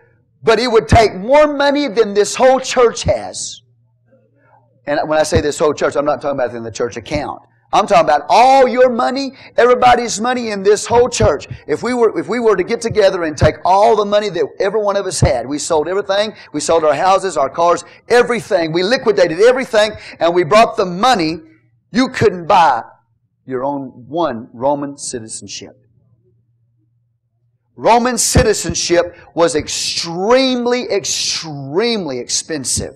but 0.47 0.61
it 0.61 0.71
would 0.71 0.89
take 0.89 1.15
more 1.17 1.53
money 1.53 1.89
than 1.89 2.15
this 2.15 2.37
whole 2.37 2.61
church 2.61 3.03
has. 3.03 3.63
And 4.87 5.01
when 5.09 5.19
I 5.19 5.25
say 5.25 5.41
this 5.41 5.59
whole 5.59 5.75
church, 5.75 5.97
I'm 5.97 6.05
not 6.05 6.23
talking 6.23 6.39
about 6.39 6.55
in 6.55 6.63
the 6.63 6.71
church 6.71 6.97
account. 6.97 7.43
I'm 7.73 7.89
talking 7.89 8.05
about 8.05 8.23
all 8.29 8.69
your 8.69 8.89
money, 8.89 9.33
everybody's 9.57 10.21
money 10.21 10.51
in 10.51 10.63
this 10.63 10.87
whole 10.87 11.09
church. 11.09 11.49
If 11.67 11.83
we 11.83 11.95
were, 11.95 12.17
if 12.17 12.29
we 12.29 12.39
were 12.39 12.55
to 12.55 12.63
get 12.63 12.81
together 12.81 13.25
and 13.25 13.37
take 13.37 13.57
all 13.65 13.97
the 13.97 14.05
money 14.05 14.29
that 14.29 14.45
every 14.61 14.81
one 14.81 14.97
of 14.97 15.05
us 15.05 15.21
had, 15.21 15.49
we 15.49 15.59
sold 15.59 15.89
everything, 15.89 16.33
we 16.53 16.61
sold 16.61 16.85
our 16.85 16.95
houses, 16.95 17.37
our 17.37 17.51
cars, 17.51 17.85
everything, 18.09 18.73
we 18.73 18.85
liquidated 18.85 19.41
everything, 19.41 19.91
and 20.21 20.33
we 20.33 20.45
brought 20.45 20.77
the 20.77 20.87
money, 20.87 21.39
you 21.91 22.09
couldn't 22.09 22.47
buy 22.47 22.85
your 23.47 23.65
own 23.65 23.89
one 24.07 24.49
Roman 24.53 24.97
citizenship. 24.97 25.86
Roman 27.77 28.17
citizenship 28.17 29.17
was 29.35 29.55
extremely, 29.55 30.85
extremely 30.91 32.19
expensive. 32.19 32.95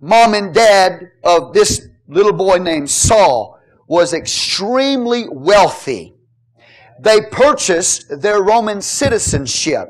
Mom 0.00 0.34
and 0.34 0.52
dad 0.52 1.12
of 1.22 1.54
this 1.54 1.86
little 2.08 2.32
boy 2.32 2.58
named 2.58 2.90
Saul 2.90 3.58
was 3.86 4.12
extremely 4.12 5.26
wealthy. 5.30 6.16
They 7.00 7.20
purchased 7.20 8.20
their 8.20 8.42
Roman 8.42 8.82
citizenship. 8.82 9.88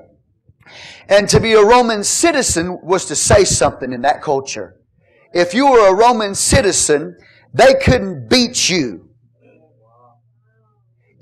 And 1.09 1.27
to 1.31 1.41
be 1.41 1.55
a 1.55 1.65
Roman 1.65 2.05
citizen 2.05 2.79
was 2.83 3.07
to 3.07 3.17
say 3.17 3.45
something 3.45 3.95
in 3.95 4.03
that 4.03 4.23
culture. 4.23 4.77
If 5.33 5.55
you 5.55 5.71
were 5.71 5.89
a 5.89 5.95
Roman 5.95 6.35
citizen, 6.35 7.17
they 7.55 7.75
couldn't 7.83 8.29
beat 8.29 8.69
you 8.69 9.08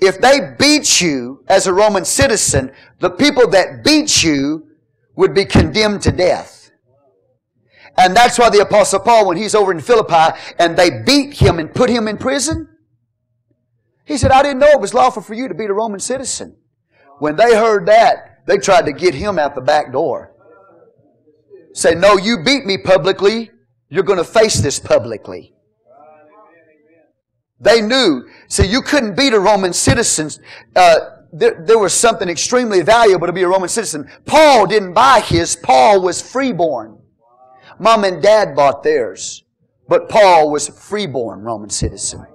if 0.01 0.21
they 0.21 0.55
beat 0.59 1.01
you 1.01 1.45
as 1.49 1.67
a 1.67 1.73
Roman 1.73 2.05
citizen, 2.05 2.73
the 3.01 3.11
people 3.11 3.49
that 3.51 3.83
beat 3.83 4.23
you 4.23 4.67
would 5.15 5.35
be 5.35 5.45
condemned 5.45 6.03
to 6.03 6.13
death. 6.13 6.71
And 7.99 8.15
that's 8.15 8.39
why 8.39 8.51
the 8.51 8.61
apostle 8.61 9.01
Paul, 9.01 9.27
when 9.27 9.39
he's 9.39 9.55
over 9.55 9.73
in 9.73 9.81
Philippi 9.81 10.39
and 10.59 10.77
they 10.77 11.03
beat 11.03 11.35
him 11.35 11.59
and 11.59 11.73
put 11.73 11.89
him 11.89 12.09
in 12.09 12.19
prison, 12.19 12.69
he 14.05 14.19
said, 14.19 14.31
I 14.31 14.43
didn't 14.43 14.59
know 14.59 14.69
it 14.69 14.81
was 14.81 14.95
lawful 14.95 15.23
for 15.23 15.35
you 15.35 15.49
to 15.49 15.55
beat 15.55 15.71
a 15.71 15.75
Roman 15.75 15.99
citizen. 15.99 16.57
When 17.19 17.37
they 17.37 17.57
heard 17.57 17.87
that, 17.87 18.47
they 18.47 18.59
tried 18.59 18.85
to 18.87 18.93
get 18.93 19.15
him 19.15 19.39
out 19.39 19.55
the 19.55 19.63
back 19.63 19.93
door. 19.93 20.35
Say, 21.73 21.95
no, 21.95 22.17
you 22.17 22.45
beat 22.45 22.67
me 22.67 22.79
publicly. 22.79 23.51
You're 23.89 24.05
going 24.05 24.19
to 24.19 24.25
face 24.25 24.61
this 24.61 24.79
publicly. 24.79 25.56
They 27.61 27.81
knew. 27.81 28.29
See, 28.49 28.67
you 28.67 28.83
couldn't 28.83 29.17
beat 29.17 29.33
a 29.33 29.41
Roman 29.41 29.73
citizen. 29.73 30.31
Uh, 30.75 30.99
there, 31.33 31.63
there 31.67 31.79
was 31.79 31.93
something 31.95 32.29
extremely 32.29 32.83
valuable 32.83 33.27
to 33.27 33.33
be 33.33 33.43
a 33.43 33.49
Roman 33.49 33.69
citizen. 33.69 34.11
Paul 34.25 34.67
didn't 34.67 34.93
buy 34.93 35.21
his. 35.21 35.57
Paul 35.57 36.03
was 36.03 36.21
freeborn. 36.21 36.99
Mom 37.79 38.05
and 38.05 38.23
dad 38.23 38.55
bought 38.55 38.83
theirs. 38.83 39.45
But 39.89 40.09
Paul 40.09 40.51
was 40.51 40.69
freeborn 40.69 41.41
Roman 41.41 41.71
citizen. 41.71 42.27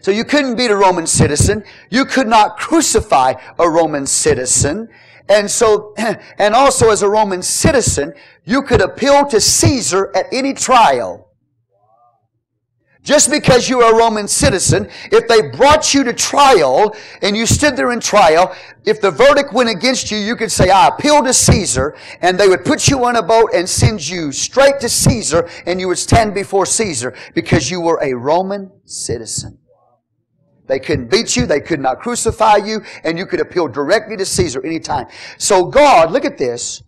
So 0.00 0.10
you 0.10 0.24
couldn't 0.24 0.56
beat 0.56 0.70
a 0.70 0.76
Roman 0.76 1.06
citizen. 1.06 1.64
You 1.88 2.04
could 2.04 2.26
not 2.26 2.58
crucify 2.58 3.34
a 3.58 3.68
Roman 3.68 4.06
citizen. 4.06 4.88
And 5.30 5.50
so, 5.50 5.94
and 6.38 6.54
also 6.54 6.90
as 6.90 7.02
a 7.02 7.08
Roman 7.08 7.42
citizen, 7.42 8.12
you 8.44 8.62
could 8.62 8.82
appeal 8.82 9.24
to 9.26 9.40
Caesar 9.40 10.14
at 10.14 10.26
any 10.30 10.52
trial. 10.52 11.23
Just 13.04 13.30
because 13.30 13.68
you 13.68 13.82
are 13.82 13.94
a 13.94 13.96
Roman 13.96 14.26
citizen, 14.26 14.88
if 15.12 15.28
they 15.28 15.42
brought 15.42 15.92
you 15.92 16.04
to 16.04 16.14
trial 16.14 16.96
and 17.20 17.36
you 17.36 17.44
stood 17.44 17.76
there 17.76 17.92
in 17.92 18.00
trial, 18.00 18.56
if 18.86 18.98
the 19.02 19.10
verdict 19.10 19.52
went 19.52 19.68
against 19.68 20.10
you, 20.10 20.16
you 20.16 20.34
could 20.34 20.50
say, 20.50 20.70
I 20.70 20.88
appeal 20.88 21.22
to 21.22 21.34
Caesar, 21.34 21.94
and 22.22 22.40
they 22.40 22.48
would 22.48 22.64
put 22.64 22.88
you 22.88 23.04
on 23.04 23.16
a 23.16 23.22
boat 23.22 23.50
and 23.54 23.68
send 23.68 24.08
you 24.08 24.32
straight 24.32 24.80
to 24.80 24.88
Caesar, 24.88 25.46
and 25.66 25.78
you 25.78 25.88
would 25.88 25.98
stand 25.98 26.32
before 26.32 26.64
Caesar 26.64 27.14
because 27.34 27.70
you 27.70 27.82
were 27.82 28.00
a 28.02 28.14
Roman 28.14 28.72
citizen. 28.86 29.58
They 30.66 30.78
couldn't 30.78 31.10
beat 31.10 31.36
you, 31.36 31.44
they 31.44 31.60
could 31.60 31.80
not 31.80 32.00
crucify 32.00 32.56
you, 32.56 32.80
and 33.04 33.18
you 33.18 33.26
could 33.26 33.40
appeal 33.40 33.68
directly 33.68 34.16
to 34.16 34.24
Caesar 34.24 34.64
anytime. 34.64 35.08
So 35.36 35.66
God, 35.66 36.10
look 36.10 36.24
at 36.24 36.38
this, 36.38 36.82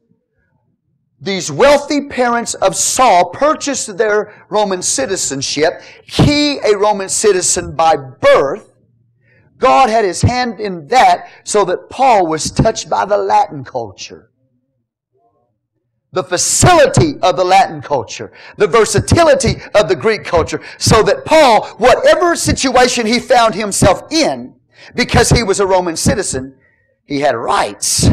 these 1.21 1.51
wealthy 1.51 2.09
parents 2.09 2.55
of 2.55 2.77
Saul 2.77 3.31
purchased 3.31 3.97
their 3.97 4.47
Roman 4.51 4.83
citizenship. 4.83 5.81
He, 6.05 6.59
a 6.59 6.77
Roman 6.77 7.09
citizen 7.09 7.75
by 7.75 7.97
birth, 7.97 8.73
God 9.59 9.89
had 9.89 10.05
his 10.05 10.21
hand 10.21 10.61
in 10.61 10.87
that 10.89 11.31
so 11.45 11.65
that 11.65 11.89
Paul 11.89 12.27
was 12.27 12.51
touched 12.51 12.91
by 12.91 13.07
the 13.07 13.17
Latin 13.17 13.65
culture. 13.65 14.31
The 16.13 16.23
facility 16.23 17.15
of 17.23 17.37
the 17.37 17.45
Latin 17.45 17.81
culture, 17.81 18.33
the 18.57 18.67
versatility 18.67 19.57
of 19.75 19.89
the 19.89 19.97
Greek 19.97 20.25
culture, 20.25 20.63
so 20.79 21.03
that 21.03 21.25
Paul, 21.25 21.67
whatever 21.79 22.37
situation 22.37 23.07
he 23.07 23.19
found 23.19 23.55
himself 23.55 24.13
in, 24.13 24.55
because 24.95 25.31
he 25.31 25.43
was 25.43 25.61
a 25.61 25.67
Roman 25.67 25.97
citizen, 25.97 26.57
he 27.05 27.21
had 27.21 27.35
rights 27.35 28.09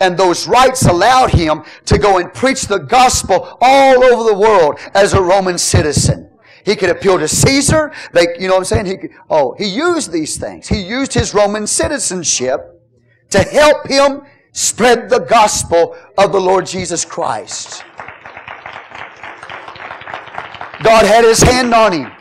and 0.00 0.16
those 0.16 0.46
rights 0.46 0.86
allowed 0.86 1.30
him 1.30 1.64
to 1.86 1.98
go 1.98 2.18
and 2.18 2.32
preach 2.32 2.62
the 2.62 2.78
gospel 2.78 3.58
all 3.60 4.04
over 4.04 4.30
the 4.30 4.38
world 4.38 4.78
as 4.94 5.12
a 5.12 5.22
Roman 5.22 5.58
citizen. 5.58 6.30
He 6.64 6.76
could 6.76 6.90
appeal 6.90 7.18
to 7.18 7.28
Caesar. 7.28 7.92
They, 8.12 8.26
you 8.38 8.46
know 8.46 8.54
what 8.54 8.60
I'm 8.60 8.64
saying? 8.64 8.86
He 8.86 8.96
could, 8.96 9.10
oh, 9.30 9.54
he 9.56 9.66
used 9.66 10.12
these 10.12 10.36
things. 10.36 10.68
He 10.68 10.80
used 10.80 11.14
his 11.14 11.32
Roman 11.32 11.66
citizenship 11.66 12.60
to 13.30 13.42
help 13.42 13.88
him 13.88 14.22
spread 14.52 15.08
the 15.08 15.20
gospel 15.20 15.96
of 16.16 16.32
the 16.32 16.40
Lord 16.40 16.66
Jesus 16.66 17.04
Christ. 17.04 17.84
God 20.82 21.06
had 21.06 21.24
his 21.24 21.42
hand 21.42 21.74
on 21.74 21.92
him 21.92 22.12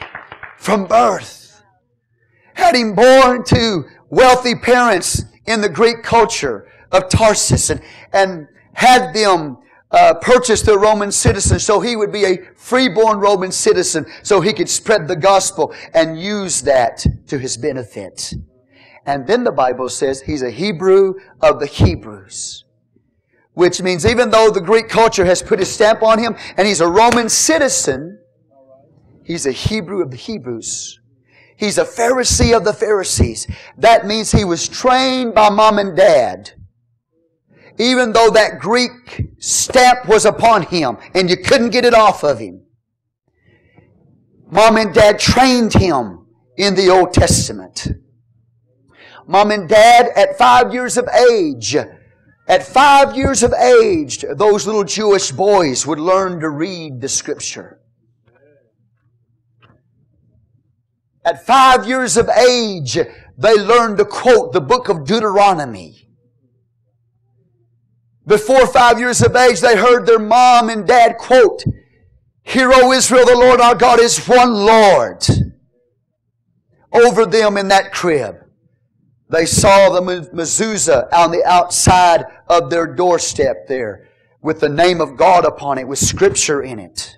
from 0.57 0.85
birth. 0.85 1.61
Had 2.53 2.75
him 2.75 2.95
born 2.95 3.43
to 3.45 3.85
wealthy 4.09 4.55
parents 4.55 5.23
in 5.45 5.61
the 5.61 5.69
Greek 5.69 6.03
culture 6.03 6.67
of 6.91 7.09
Tarsus 7.09 7.69
and, 7.69 7.81
and 8.13 8.47
had 8.73 9.13
them 9.13 9.57
uh, 9.91 10.13
purchase 10.15 10.61
the 10.61 10.77
Roman 10.77 11.11
citizen 11.11 11.59
so 11.59 11.79
he 11.79 11.95
would 11.95 12.11
be 12.11 12.25
a 12.25 12.37
freeborn 12.55 13.19
Roman 13.19 13.51
citizen 13.51 14.05
so 14.21 14.41
he 14.41 14.53
could 14.53 14.69
spread 14.69 15.07
the 15.07 15.15
gospel 15.15 15.73
and 15.93 16.19
use 16.19 16.61
that 16.63 17.05
to 17.27 17.39
his 17.39 17.57
benefit. 17.57 18.33
And 19.05 19.25
then 19.25 19.43
the 19.43 19.51
Bible 19.51 19.87
says 19.87 20.21
he's 20.21 20.41
a 20.41 20.51
Hebrew 20.51 21.15
of 21.41 21.59
the 21.59 21.65
Hebrews. 21.65 22.65
Which 23.53 23.81
means 23.81 24.05
even 24.05 24.29
though 24.29 24.51
the 24.51 24.61
Greek 24.61 24.89
culture 24.89 25.25
has 25.25 25.41
put 25.41 25.59
his 25.59 25.71
stamp 25.71 26.03
on 26.03 26.19
him 26.19 26.35
and 26.57 26.67
he's 26.67 26.81
a 26.81 26.87
Roman 26.87 27.29
citizen, 27.29 28.19
he's 29.23 29.47
a 29.47 29.51
Hebrew 29.51 30.03
of 30.03 30.11
the 30.11 30.17
Hebrews. 30.17 30.99
He's 31.55 31.79
a 31.79 31.85
Pharisee 31.85 32.55
of 32.55 32.65
the 32.65 32.73
Pharisees. 32.73 33.47
That 33.77 34.05
means 34.05 34.31
he 34.31 34.43
was 34.43 34.67
trained 34.67 35.33
by 35.33 35.49
mom 35.49 35.79
and 35.79 35.97
dad 35.97 36.51
even 37.77 38.11
though 38.11 38.29
that 38.31 38.59
Greek 38.59 39.27
stamp 39.39 40.07
was 40.07 40.25
upon 40.25 40.63
him 40.63 40.97
and 41.13 41.29
you 41.29 41.37
couldn't 41.37 41.69
get 41.69 41.85
it 41.85 41.93
off 41.93 42.23
of 42.23 42.39
him. 42.39 42.63
Mom 44.49 44.77
and 44.77 44.93
dad 44.93 45.19
trained 45.19 45.73
him 45.73 46.25
in 46.57 46.75
the 46.75 46.89
Old 46.89 47.13
Testament. 47.13 47.87
Mom 49.27 49.51
and 49.51 49.67
dad 49.67 50.07
at 50.15 50.37
five 50.37 50.73
years 50.73 50.97
of 50.97 51.07
age 51.29 51.75
At 52.47 52.65
five 52.65 53.17
years 53.17 53.43
of 53.43 53.53
age, 53.53 54.23
those 54.35 54.65
little 54.65 54.85
Jewish 54.85 55.31
boys 55.31 55.85
would 55.85 55.99
learn 55.99 56.39
to 56.39 56.49
read 56.49 57.01
the 57.01 57.09
scripture. 57.09 57.81
At 61.25 61.45
five 61.45 61.85
years 61.85 62.15
of 62.15 62.29
age, 62.29 62.97
they 63.37 63.55
learned 63.55 63.97
to 63.97 64.05
quote 64.05 64.53
the 64.53 64.61
book 64.61 64.87
of 64.87 65.05
Deuteronomy. 65.05 66.06
Before 68.27 68.67
five 68.67 68.99
years 68.99 69.21
of 69.21 69.35
age, 69.37 69.61
they 69.61 69.77
heard 69.77 70.05
their 70.05 70.19
mom 70.19 70.69
and 70.69 70.85
dad 70.85 71.17
quote, 71.17 71.63
Hear, 72.43 72.71
O 72.73 72.91
Israel, 72.91 73.25
the 73.25 73.35
Lord 73.35 73.61
our 73.61 73.73
God 73.73 74.01
is 74.01 74.25
one 74.27 74.53
Lord. 74.53 75.25
Over 76.91 77.25
them 77.25 77.57
in 77.57 77.69
that 77.69 77.93
crib. 77.93 78.35
They 79.29 79.45
saw 79.45 79.89
the 79.89 80.01
mezuzah 80.01 81.11
on 81.13 81.31
the 81.31 81.43
outside 81.45 82.25
of 82.47 82.69
their 82.69 82.87
doorstep 82.87 83.67
there 83.67 84.09
with 84.41 84.59
the 84.59 84.69
name 84.69 85.01
of 85.01 85.17
God 85.17 85.45
upon 85.45 85.77
it, 85.77 85.87
with 85.87 85.99
scripture 85.99 86.61
in 86.61 86.79
it. 86.79 87.17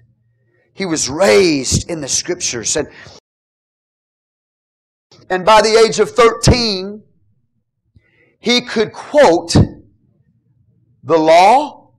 He 0.73 0.85
was 0.85 1.09
raised 1.09 1.89
in 1.89 2.01
the 2.01 2.07
scriptures. 2.07 2.75
And, 2.75 2.87
and 5.29 5.43
by 5.43 5.61
the 5.61 5.75
age 5.75 5.99
of 5.99 6.11
13, 6.11 7.03
he 8.39 8.61
could 8.61 8.93
quote 8.93 9.55
the 11.09 11.17
law, 11.17 11.91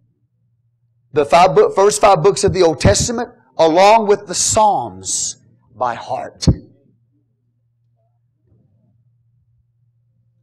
the 1.13 1.25
five 1.25 1.55
book, 1.55 1.75
first 1.75 2.01
five 2.01 2.23
books 2.23 2.45
of 2.45 2.53
the 2.53 2.63
Old 2.63 2.81
Testament, 2.81 3.29
along 3.59 4.07
with 4.07 4.29
the 4.29 4.35
Psalms 4.35 5.37
by 5.75 5.97
heart. 5.97 6.47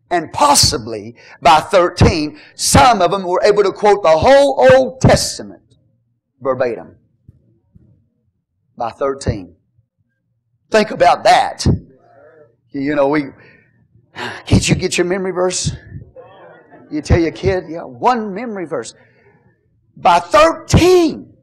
And 0.10 0.32
possibly 0.32 1.16
by 1.42 1.60
13, 1.60 2.40
some 2.56 3.02
of 3.02 3.12
them 3.12 3.24
were 3.24 3.42
able 3.44 3.64
to 3.64 3.72
quote 3.72 4.04
the 4.04 4.18
whole 4.18 4.68
Old 4.72 5.02
Testament 5.02 5.64
verbatim. 6.42 6.98
By 8.78 8.92
13. 8.92 9.56
Think 10.70 10.92
about 10.92 11.24
that. 11.24 11.66
You 12.72 12.96
know, 12.96 13.08
we, 13.08 13.24
can't 14.46 14.68
you 14.68 14.76
get 14.76 14.98
your 14.98 15.08
memory 15.08 15.32
verse? 15.32 15.72
You 16.90 17.02
tell 17.02 17.20
your 17.20 17.32
kid, 17.32 17.66
yeah, 17.70 17.84
one 17.84 18.34
memory 18.34 18.66
verse. 18.66 18.94
By 19.96 20.20
13, 20.20 21.34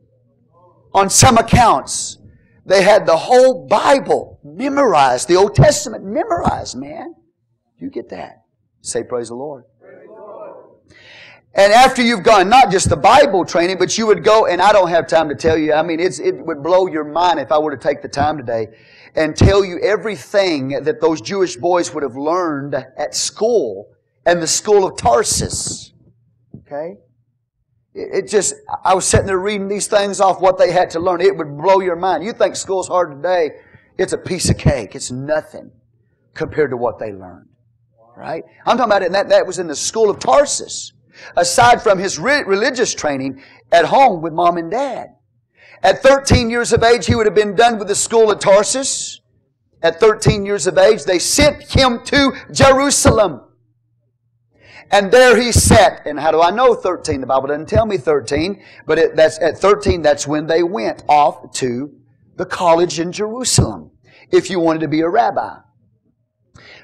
on 0.95 1.11
some 1.11 1.39
accounts, 1.39 2.19
they 2.65 2.83
had 2.83 3.05
the 3.05 3.17
whole 3.17 3.67
Bible 3.67 4.41
memorized, 4.45 5.29
the 5.29 5.37
Old 5.37 5.55
Testament 5.55 6.05
memorized, 6.05 6.77
man. 6.77 7.15
You 7.79 7.91
get 7.91 8.09
that? 8.11 8.45
Say, 8.81 9.03
Praise 9.03 9.29
the 9.29 9.35
Lord. 9.35 9.65
And 11.57 11.73
after 11.73 12.03
you've 12.03 12.25
gone, 12.25 12.49
not 12.49 12.73
just 12.73 12.89
the 12.89 12.97
Bible 12.97 13.45
training, 13.45 13.79
but 13.79 13.97
you 13.97 14.09
would 14.09 14.25
go, 14.25 14.47
and 14.47 14.61
I 14.61 14.73
don't 14.73 14.89
have 14.89 15.07
time 15.07 15.29
to 15.29 15.37
tell 15.37 15.57
you, 15.57 15.73
I 15.73 15.83
mean, 15.83 16.01
it 16.01 16.19
would 16.45 16.65
blow 16.65 16.89
your 16.89 17.05
mind 17.05 17.39
if 17.39 17.53
I 17.53 17.59
were 17.59 17.71
to 17.71 17.81
take 17.81 18.03
the 18.03 18.09
time 18.09 18.37
today 18.37 18.67
and 19.15 19.37
tell 19.37 19.65
you 19.65 19.79
everything 19.79 20.71
that 20.83 21.01
those 21.01 21.21
Jewish 21.21 21.55
boys 21.55 21.95
would 21.95 22.03
have 22.03 22.17
learned 22.17 22.75
at 22.75 23.15
school 23.15 23.94
and 24.27 24.43
the 24.43 24.47
school 24.47 24.87
of 24.87 24.97
Tarsus. 24.97 25.93
Okay? 26.61 26.97
It, 27.95 28.25
it 28.25 28.29
just, 28.29 28.55
I 28.85 28.95
was 28.95 29.05
sitting 29.05 29.27
there 29.27 29.39
reading 29.39 29.69
these 29.69 29.87
things 29.87 30.21
off 30.21 30.41
what 30.41 30.59
they 30.59 30.73
had 30.73 30.91
to 30.91 31.01
learn. 31.01 31.21
It 31.21 31.37
would 31.37 31.57
blow 31.57 31.81
your 31.81 31.97
mind. 31.97 32.25
You 32.25 32.33
think 32.33 32.57
school's 32.57 32.89
hard 32.89 33.11
today. 33.13 33.51
It's 33.99 34.13
a 34.13 34.19
piece 34.19 34.51
of 34.51 34.59
cake. 34.59 34.95
It's 34.95 35.11
nothing 35.11 35.71
compared 36.35 36.71
to 36.71 36.77
what 36.77 36.99
they 36.99 37.13
learned 37.13 37.49
right? 38.17 38.45
I'm 38.67 38.77
talking 38.77 38.91
about 38.91 39.03
it, 39.03 39.07
and 39.07 39.15
that, 39.15 39.29
that 39.29 39.47
was 39.47 39.59
in 39.59 39.67
the 39.67 39.77
school 39.77 40.11
of 40.11 40.19
Tarsus. 40.19 40.93
Aside 41.37 41.81
from 41.81 41.99
his 41.99 42.19
re- 42.19 42.43
religious 42.43 42.93
training 42.95 43.43
at 43.71 43.85
home 43.85 44.21
with 44.21 44.33
mom 44.33 44.57
and 44.57 44.71
dad. 44.71 45.15
At 45.83 46.03
13 46.03 46.51
years 46.51 46.73
of 46.73 46.83
age, 46.83 47.07
he 47.07 47.15
would 47.15 47.27
have 47.27 47.35
been 47.35 47.55
done 47.55 47.79
with 47.79 47.89
the 47.89 47.95
school 47.95 48.31
of 48.31 48.41
Tarsus. 48.41 49.21
At 49.83 50.01
13 50.01 50.45
years 50.45 50.67
of 50.67 50.79
age, 50.79 51.05
they 51.05 51.19
sent 51.19 51.71
him 51.71 52.01
to 52.07 52.33
Jerusalem. 52.51 53.43
And 54.95 55.11
there 55.11 55.37
he 55.37 55.51
sat. 55.51 56.07
And 56.07 56.21
how 56.21 56.31
do 56.31 56.41
I 56.41 56.53
know 56.53 56.73
13? 56.73 57.21
The 57.21 57.27
Bible 57.27 57.49
doesn't 57.49 57.69
tell 57.69 57.85
me 57.85 57.97
13, 57.99 58.63
but 58.87 58.97
it, 58.97 59.17
that's 59.17 59.41
at 59.41 59.59
13, 59.59 60.03
that's 60.03 60.25
when 60.25 60.47
they 60.47 60.63
went 60.63 61.03
off 61.09 61.51
to 61.55 61.93
the 62.37 62.47
college 62.47 63.01
in 63.01 63.11
Jerusalem. 63.11 63.91
If 64.31 64.51
you 64.51 64.61
wanted 64.61 64.83
to 64.83 64.89
be 64.89 65.01
a 65.01 65.09
rabbi. 65.09 65.57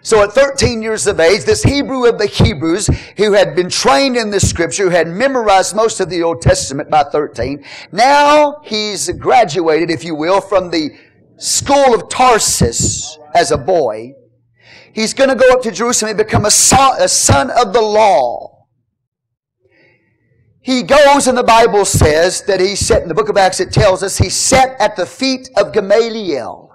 So 0.02 0.24
at 0.24 0.32
13 0.32 0.82
years 0.82 1.06
of 1.06 1.20
age, 1.20 1.44
this 1.44 1.62
Hebrew 1.62 2.04
of 2.08 2.18
the 2.18 2.26
Hebrews, 2.26 2.88
who 3.16 3.32
had 3.32 3.54
been 3.54 3.68
trained 3.68 4.16
in 4.16 4.30
the 4.30 4.40
scripture, 4.40 4.84
who 4.84 4.90
had 4.90 5.06
memorized 5.06 5.76
most 5.76 6.00
of 6.00 6.10
the 6.10 6.24
Old 6.24 6.42
Testament 6.42 6.90
by 6.90 7.04
13, 7.04 7.64
now 7.92 8.60
he's 8.64 9.08
graduated, 9.10 9.88
if 9.88 10.02
you 10.02 10.16
will, 10.16 10.40
from 10.40 10.72
the 10.72 10.98
school 11.36 11.94
of 11.94 12.08
Tarsus 12.08 13.16
as 13.36 13.52
a 13.52 13.58
boy. 13.58 14.14
He's 14.92 15.14
going 15.14 15.30
to 15.30 15.36
go 15.36 15.48
up 15.52 15.62
to 15.62 15.70
Jerusalem 15.70 16.10
and 16.10 16.18
become 16.18 16.44
a 16.44 16.50
son, 16.50 17.00
a 17.00 17.08
son 17.08 17.50
of 17.50 17.72
the 17.72 17.80
law. 17.80 18.66
He 20.62 20.82
goes, 20.82 21.26
and 21.26 21.38
the 21.38 21.42
Bible 21.42 21.84
says 21.84 22.42
that 22.42 22.60
he 22.60 22.76
sat, 22.76 23.02
in 23.02 23.08
the 23.08 23.14
book 23.14 23.28
of 23.28 23.36
Acts, 23.36 23.60
it 23.60 23.72
tells 23.72 24.02
us, 24.02 24.18
he 24.18 24.28
sat 24.28 24.78
at 24.78 24.94
the 24.94 25.06
feet 25.06 25.48
of 25.56 25.72
Gamaliel. 25.72 26.70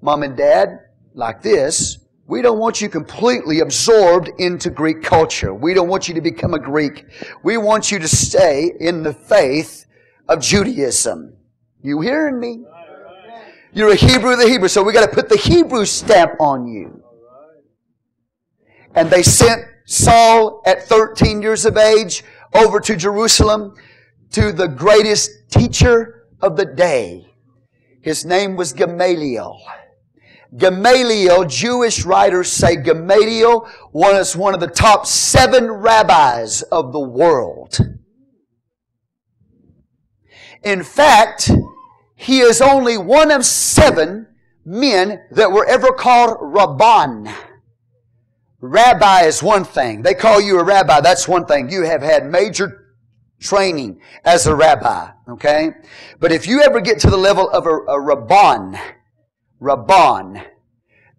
Mom 0.00 0.22
and 0.22 0.36
dad, 0.36 0.78
like 1.14 1.42
this, 1.42 1.98
we 2.26 2.40
don't 2.40 2.58
want 2.58 2.80
you 2.80 2.88
completely 2.88 3.60
absorbed 3.60 4.30
into 4.38 4.70
Greek 4.70 5.02
culture. 5.02 5.52
We 5.52 5.74
don't 5.74 5.88
want 5.88 6.08
you 6.08 6.14
to 6.14 6.20
become 6.20 6.54
a 6.54 6.58
Greek. 6.58 7.04
We 7.42 7.56
want 7.56 7.90
you 7.90 7.98
to 7.98 8.08
stay 8.08 8.72
in 8.78 9.02
the 9.02 9.12
faith 9.12 9.86
of 10.28 10.40
Judaism. 10.40 11.36
You 11.82 12.00
hearing 12.00 12.38
me? 12.38 12.64
You're 13.72 13.92
a 13.92 13.96
Hebrew 13.96 14.32
of 14.32 14.38
the 14.38 14.48
Hebrew, 14.48 14.68
so 14.68 14.82
we 14.82 14.92
got 14.92 15.08
to 15.08 15.14
put 15.14 15.28
the 15.28 15.36
Hebrew 15.36 15.84
stamp 15.84 16.40
on 16.40 16.66
you. 16.66 17.02
And 18.94 19.10
they 19.10 19.22
sent 19.22 19.62
Saul 19.84 20.62
at 20.66 20.84
13 20.84 21.42
years 21.42 21.64
of 21.66 21.76
age 21.76 22.24
over 22.54 22.80
to 22.80 22.96
Jerusalem 22.96 23.74
to 24.32 24.52
the 24.52 24.68
greatest 24.68 25.50
teacher 25.50 26.28
of 26.40 26.56
the 26.56 26.64
day. 26.64 27.26
His 28.02 28.24
name 28.24 28.56
was 28.56 28.72
Gamaliel. 28.72 29.60
Gamaliel, 30.56 31.44
Jewish 31.44 32.06
writers 32.06 32.50
say 32.50 32.76
Gamaliel 32.76 33.68
was 33.92 34.34
one 34.34 34.54
of 34.54 34.60
the 34.60 34.66
top 34.66 35.06
seven 35.06 35.70
rabbis 35.70 36.62
of 36.62 36.92
the 36.92 37.00
world. 37.00 37.78
In 40.64 40.82
fact, 40.82 41.50
he 42.18 42.40
is 42.40 42.60
only 42.60 42.98
one 42.98 43.30
of 43.30 43.44
seven 43.46 44.26
men 44.64 45.22
that 45.30 45.52
were 45.52 45.66
ever 45.66 45.92
called 45.92 46.38
Rabban. 46.38 47.32
Rabbi 48.60 49.22
is 49.22 49.42
one 49.42 49.64
thing. 49.64 50.02
They 50.02 50.14
call 50.14 50.40
you 50.40 50.58
a 50.58 50.64
rabbi. 50.64 51.00
That's 51.00 51.28
one 51.28 51.46
thing. 51.46 51.70
You 51.70 51.84
have 51.84 52.02
had 52.02 52.26
major 52.26 52.94
training 53.40 54.00
as 54.24 54.46
a 54.46 54.54
rabbi. 54.54 55.10
Okay? 55.28 55.70
But 56.18 56.32
if 56.32 56.46
you 56.46 56.60
ever 56.60 56.80
get 56.80 56.98
to 57.00 57.10
the 57.10 57.16
level 57.16 57.48
of 57.50 57.66
a, 57.66 57.70
a 57.70 58.00
Rabban, 58.00 58.78
Rabban. 59.60 60.44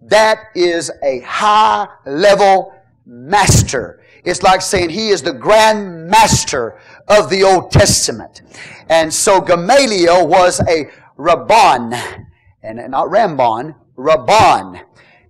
That 0.02 0.40
is 0.56 0.92
a 1.04 1.20
high 1.22 1.88
level 2.06 2.74
master. 3.06 3.99
It's 4.30 4.44
like 4.44 4.62
saying 4.62 4.92
he 4.92 5.10
is 5.10 5.24
the 5.24 5.34
grand 5.34 6.08
master 6.08 6.80
of 7.08 7.30
the 7.30 7.44
Old 7.44 7.72
Testament. 7.72 8.44
And 8.88 9.14
so 9.14 9.42
Gamaliel 9.42 10.28
was 10.28 10.60
a 10.62 10.90
Rabban, 11.18 12.28
and 12.62 12.92
not 12.92 13.08
Rambon, 13.08 13.76
Rabban. 13.98 14.82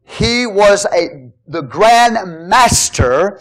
He 0.04 0.45
was 0.45 0.86
a, 0.93 1.32
the 1.47 1.62
grand 1.62 2.50
master 2.50 3.39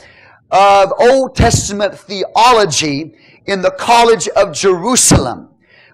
of 0.50 0.92
Old 0.98 1.34
Testament 1.34 1.98
theology 1.98 3.14
in 3.46 3.60
the 3.60 3.72
College 3.72 4.28
of 4.28 4.52
Jerusalem. 4.52 5.50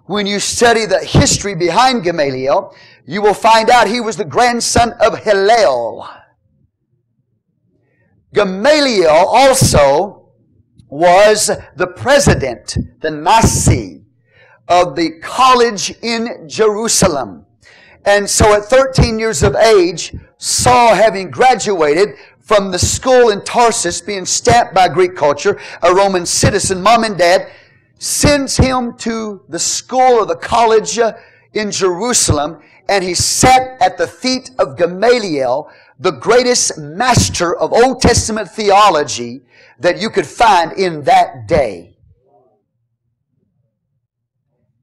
When 0.06 0.26
you 0.26 0.38
study 0.38 0.84
the 0.84 1.02
history 1.02 1.54
behind 1.54 2.04
Gamaliel, 2.04 2.74
you 3.06 3.22
will 3.22 3.34
find 3.34 3.70
out 3.70 3.88
he 3.88 4.00
was 4.00 4.16
the 4.16 4.24
grandson 4.24 4.92
of 5.00 5.18
Hillel. 5.18 6.06
Gamaliel 8.34 9.08
also 9.08 10.28
was 10.88 11.50
the 11.76 11.86
president, 11.86 12.76
the 13.00 13.10
Nasi, 13.10 14.02
of 14.68 14.96
the 14.96 15.18
college 15.22 15.94
in 16.02 16.48
Jerusalem. 16.48 17.46
And 18.04 18.28
so 18.28 18.52
at 18.54 18.64
13 18.64 19.18
years 19.18 19.42
of 19.42 19.54
age, 19.54 20.14
Saul, 20.36 20.94
having 20.94 21.30
graduated 21.30 22.16
from 22.40 22.70
the 22.70 22.78
school 22.78 23.30
in 23.30 23.42
Tarsus, 23.44 24.00
being 24.00 24.26
stamped 24.26 24.74
by 24.74 24.88
Greek 24.88 25.14
culture, 25.14 25.58
a 25.82 25.94
Roman 25.94 26.26
citizen, 26.26 26.82
mom 26.82 27.04
and 27.04 27.16
dad, 27.16 27.50
sends 27.98 28.56
him 28.56 28.96
to 28.98 29.42
the 29.48 29.58
school 29.58 30.00
or 30.20 30.26
the 30.26 30.36
college 30.36 30.98
uh, 30.98 31.14
in 31.54 31.70
Jerusalem 31.70 32.60
and 32.88 33.02
he 33.02 33.14
sat 33.14 33.80
at 33.80 33.96
the 33.96 34.06
feet 34.06 34.50
of 34.58 34.76
Gamaliel, 34.76 35.70
the 35.98 36.12
greatest 36.12 36.78
master 36.78 37.54
of 37.56 37.72
Old 37.72 38.00
Testament 38.00 38.48
theology 38.48 39.42
that 39.78 40.00
you 40.00 40.10
could 40.10 40.26
find 40.26 40.72
in 40.72 41.02
that 41.04 41.46
day. 41.46 41.96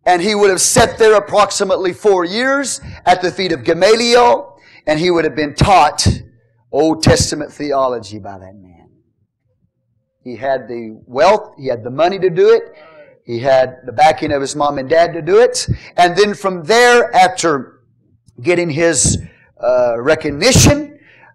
And 0.06 0.22
he 0.22 0.34
would 0.34 0.50
have 0.50 0.62
sat 0.62 0.98
there 0.98 1.16
approximately 1.16 1.94
four 1.94 2.26
years 2.26 2.82
at 3.06 3.22
the 3.22 3.32
feet 3.32 3.52
of 3.52 3.64
Gamaliel, 3.64 4.58
and 4.88 5.00
he 5.00 5.12
would 5.12 5.26
have 5.26 5.36
been 5.36 5.54
taught 5.54 6.08
Old 6.72 7.04
Testament 7.04 7.52
theology 7.52 8.18
by 8.18 8.40
that 8.40 8.56
man. 8.56 8.90
He 10.24 10.36
had 10.36 10.68
the 10.68 11.00
wealth, 11.06 11.54
he 11.58 11.68
had 11.68 11.84
the 11.84 11.92
money 11.92 12.18
to 12.20 12.30
do 12.30 12.50
it, 12.50 12.64
he 13.26 13.40
had 13.40 13.78
the 13.86 13.92
backing 13.92 14.32
of 14.32 14.42
his 14.42 14.56
mom 14.56 14.78
and 14.78 14.90
dad 14.90 15.14
to 15.14 15.22
do 15.22 15.40
it, 15.40 15.68
and 15.98 16.16
then 16.18 16.34
from 16.34 16.64
there, 16.64 17.14
after 17.14 17.82
getting 18.42 18.70
his 18.70 19.20
uh, 19.64 20.00
recognition 20.00 20.91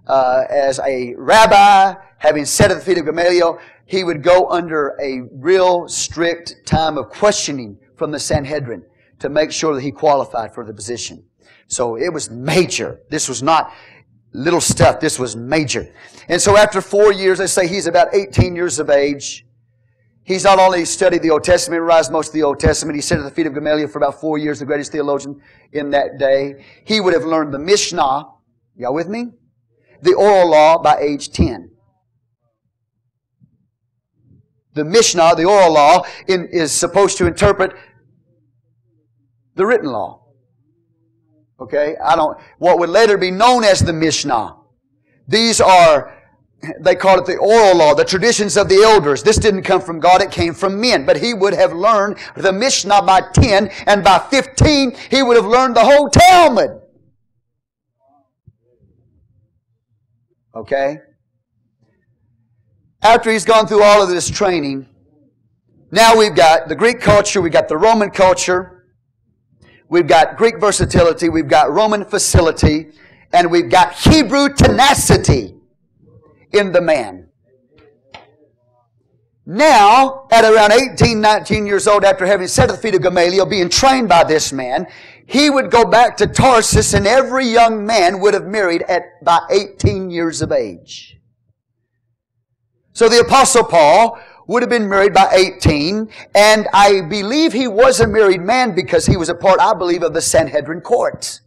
uh, 0.06 0.44
as 0.48 0.78
a 0.80 1.14
rabbi, 1.16 1.94
having 2.18 2.44
sat 2.44 2.70
at 2.70 2.78
the 2.78 2.84
feet 2.84 2.98
of 2.98 3.06
Gamaliel, 3.06 3.58
he 3.86 4.04
would 4.04 4.22
go 4.22 4.48
under 4.50 4.96
a 5.00 5.22
real 5.32 5.88
strict 5.88 6.56
time 6.66 6.98
of 6.98 7.08
questioning 7.08 7.78
from 7.96 8.10
the 8.10 8.18
Sanhedrin 8.18 8.84
to 9.20 9.28
make 9.28 9.52
sure 9.52 9.74
that 9.74 9.82
he 9.82 9.90
qualified 9.90 10.54
for 10.54 10.64
the 10.64 10.74
position. 10.74 11.24
So 11.68 11.96
it 11.96 12.12
was 12.12 12.30
major. 12.30 13.00
This 13.10 13.28
was 13.28 13.42
not 13.42 13.72
little 14.32 14.60
stuff. 14.60 15.00
This 15.00 15.18
was 15.18 15.36
major. 15.36 15.92
And 16.28 16.40
so 16.40 16.56
after 16.56 16.80
four 16.80 17.12
years, 17.12 17.38
they 17.38 17.46
say 17.46 17.66
he's 17.66 17.86
about 17.86 18.14
18 18.14 18.54
years 18.54 18.78
of 18.78 18.90
age. 18.90 19.46
He's 20.22 20.44
not 20.44 20.58
only 20.58 20.84
studied 20.84 21.22
the 21.22 21.30
Old 21.30 21.44
Testament, 21.44 21.80
memorized 21.80 22.10
most 22.10 22.28
of 22.28 22.34
the 22.34 22.42
Old 22.42 22.58
Testament, 22.58 22.96
he 22.96 23.00
sat 23.00 23.18
at 23.18 23.24
the 23.24 23.30
feet 23.30 23.46
of 23.46 23.54
Gamaliel 23.54 23.86
for 23.86 23.98
about 23.98 24.20
four 24.20 24.38
years, 24.38 24.58
the 24.58 24.66
greatest 24.66 24.90
theologian 24.90 25.40
in 25.72 25.90
that 25.90 26.18
day. 26.18 26.64
He 26.84 27.00
would 27.00 27.14
have 27.14 27.24
learned 27.24 27.54
the 27.54 27.60
Mishnah, 27.60 28.26
y'all 28.76 28.92
with 28.92 29.08
me? 29.08 29.28
The 30.02 30.14
oral 30.14 30.50
law 30.50 30.78
by 30.78 30.98
age 30.98 31.30
10. 31.32 31.70
The 34.74 34.84
Mishnah, 34.84 35.34
the 35.36 35.44
oral 35.44 35.72
law, 35.72 36.04
in, 36.28 36.48
is 36.48 36.70
supposed 36.70 37.16
to 37.18 37.26
interpret 37.26 37.72
the 39.54 39.64
written 39.64 39.90
law. 39.90 40.26
Okay? 41.58 41.96
I 42.04 42.14
don't, 42.14 42.38
what 42.58 42.78
would 42.78 42.90
later 42.90 43.16
be 43.16 43.30
known 43.30 43.64
as 43.64 43.80
the 43.80 43.92
Mishnah. 43.92 44.56
These 45.26 45.60
are 45.60 46.16
they 46.80 46.94
call 46.94 47.18
it 47.18 47.26
the 47.26 47.36
oral 47.36 47.76
law, 47.76 47.94
the 47.94 48.04
traditions 48.04 48.56
of 48.56 48.68
the 48.68 48.82
elders. 48.82 49.22
This 49.22 49.36
didn't 49.36 49.62
come 49.62 49.80
from 49.80 50.00
God, 50.00 50.22
it 50.22 50.30
came 50.30 50.54
from 50.54 50.80
men. 50.80 51.04
But 51.04 51.18
he 51.18 51.34
would 51.34 51.54
have 51.54 51.72
learned 51.72 52.16
the 52.34 52.52
Mishnah 52.52 53.02
by 53.02 53.20
10, 53.34 53.68
and 53.86 54.02
by 54.02 54.18
15, 54.18 54.96
he 55.10 55.22
would 55.22 55.36
have 55.36 55.46
learned 55.46 55.76
the 55.76 55.84
whole 55.84 56.08
Talmud. 56.08 56.80
Okay? 60.56 60.98
After 63.02 63.30
he's 63.30 63.44
gone 63.44 63.66
through 63.66 63.82
all 63.82 64.02
of 64.02 64.08
this 64.08 64.30
training, 64.30 64.88
now 65.90 66.16
we've 66.16 66.34
got 66.34 66.68
the 66.68 66.74
Greek 66.74 67.00
culture, 67.00 67.40
we've 67.42 67.52
got 67.52 67.68
the 67.68 67.76
Roman 67.76 68.10
culture, 68.10 68.86
we've 69.88 70.08
got 70.08 70.36
Greek 70.36 70.58
versatility, 70.58 71.28
we've 71.28 71.46
got 71.46 71.70
Roman 71.70 72.04
facility, 72.04 72.88
and 73.32 73.50
we've 73.50 73.70
got 73.70 73.94
Hebrew 73.94 74.48
tenacity 74.48 75.54
in 76.52 76.72
the 76.72 76.80
man. 76.80 77.28
Now, 79.48 80.26
at 80.32 80.44
around 80.44 80.72
18, 80.72 81.20
19 81.20 81.66
years 81.66 81.86
old, 81.86 82.02
after 82.02 82.26
having 82.26 82.48
sat 82.48 82.68
at 82.68 82.76
the 82.76 82.82
feet 82.82 82.96
of 82.96 83.02
Gamaliel, 83.02 83.46
being 83.46 83.68
trained 83.68 84.08
by 84.08 84.24
this 84.24 84.52
man, 84.52 84.88
he 85.26 85.50
would 85.50 85.70
go 85.70 85.84
back 85.84 86.16
to 86.16 86.26
Tarsus 86.26 86.94
and 86.94 87.06
every 87.06 87.46
young 87.46 87.84
man 87.84 88.20
would 88.20 88.34
have 88.34 88.46
married 88.46 88.82
at 88.82 89.22
by 89.24 89.40
18 89.50 90.05
years 90.16 90.42
of 90.42 90.50
age. 90.50 91.18
So 92.92 93.08
the 93.08 93.20
apostle 93.20 93.62
Paul 93.62 94.18
would 94.48 94.62
have 94.62 94.70
been 94.70 94.88
married 94.88 95.14
by 95.14 95.28
18, 95.32 96.08
and 96.34 96.66
I 96.72 97.02
believe 97.02 97.52
he 97.52 97.68
was 97.68 98.00
a 98.00 98.08
married 98.08 98.40
man 98.40 98.74
because 98.74 99.06
he 99.06 99.16
was 99.16 99.28
a 99.28 99.34
part, 99.34 99.60
I 99.60 99.74
believe, 99.74 100.02
of 100.02 100.14
the 100.14 100.20
Sanhedrin 100.20 100.80
court 100.80 101.40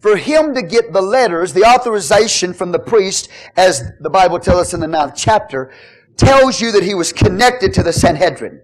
for 0.00 0.16
him 0.16 0.54
to 0.54 0.62
get 0.62 0.92
the 0.92 1.02
letters, 1.02 1.52
the 1.52 1.64
authorization 1.64 2.54
from 2.54 2.72
the 2.72 2.78
priest, 2.78 3.28
as 3.56 3.92
the 4.00 4.10
Bible 4.10 4.40
tells 4.40 4.60
us 4.60 4.74
in 4.74 4.80
the 4.80 4.88
ninth 4.88 5.12
chapter, 5.14 5.72
tells 6.16 6.60
you 6.60 6.72
that 6.72 6.82
he 6.82 6.94
was 6.94 7.12
connected 7.12 7.74
to 7.74 7.82
the 7.82 7.92
Sanhedrin. 7.92 8.62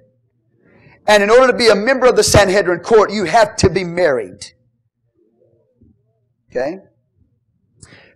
And 1.07 1.23
in 1.23 1.31
order 1.31 1.53
to 1.53 1.59
be 1.59 1.69
a 1.69 1.75
member 1.75 2.07
of 2.07 2.17
the 2.17 2.25
Sanhedrin 2.25 2.81
court, 2.81 3.13
you 3.13 3.25
have 3.25 3.55
to 3.57 3.71
be 3.71 3.85
married. 3.85 4.53
Okay? 6.51 6.79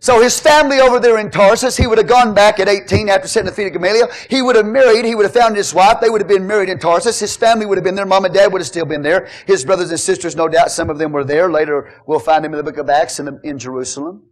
So 0.03 0.23
his 0.23 0.41
family 0.41 0.81
over 0.81 0.99
there 0.99 1.19
in 1.19 1.31
Tarsus, 1.31 1.77
he 1.77 1.87
would 1.87 1.99
have 1.99 2.07
gone 2.07 2.33
back 2.33 2.59
at 2.59 2.71
18 2.71 3.11
after 3.11 3.29
sitting 3.29 3.47
at 3.47 3.51
the 3.51 3.57
feet 3.57 3.67
of 3.67 3.75
Gamaliel. 3.75 4.09
He 4.31 4.41
would 4.41 4.57
have 4.57 4.65
married, 4.65 5.05
he 5.05 5.15
would 5.15 5.27
have 5.27 5.35
found 5.35 5.55
his 5.55 5.75
wife. 5.75 5.99
They 6.01 6.09
would 6.09 6.23
have 6.23 6.29
been 6.29 6.47
married 6.47 6.71
in 6.71 6.79
Tarsus. 6.79 7.21
His 7.21 7.37
family 7.37 7.67
would 7.67 7.77
have 7.77 7.85
been 7.85 7.95
there. 7.95 8.07
Mom 8.07 8.25
and 8.25 8.33
dad 8.33 8.51
would 8.51 8.63
have 8.63 8.67
still 8.67 8.87
been 8.87 9.03
there. 9.03 9.29
His 9.47 9.63
brothers 9.63 9.91
and 9.91 10.01
sisters, 10.01 10.35
no 10.35 10.49
doubt, 10.49 10.71
some 10.71 10.89
of 10.89 10.97
them 10.97 11.13
were 11.13 11.23
there. 11.23 11.51
Later, 11.51 12.03
we'll 12.07 12.19
find 12.19 12.47
him 12.47 12.55
in 12.55 12.57
the 12.57 12.65
book 12.65 12.79
of 12.79 12.89
Acts 12.89 13.21
in, 13.21 13.27
the, 13.27 13.41
in 13.45 13.59
Jerusalem. 13.59 14.23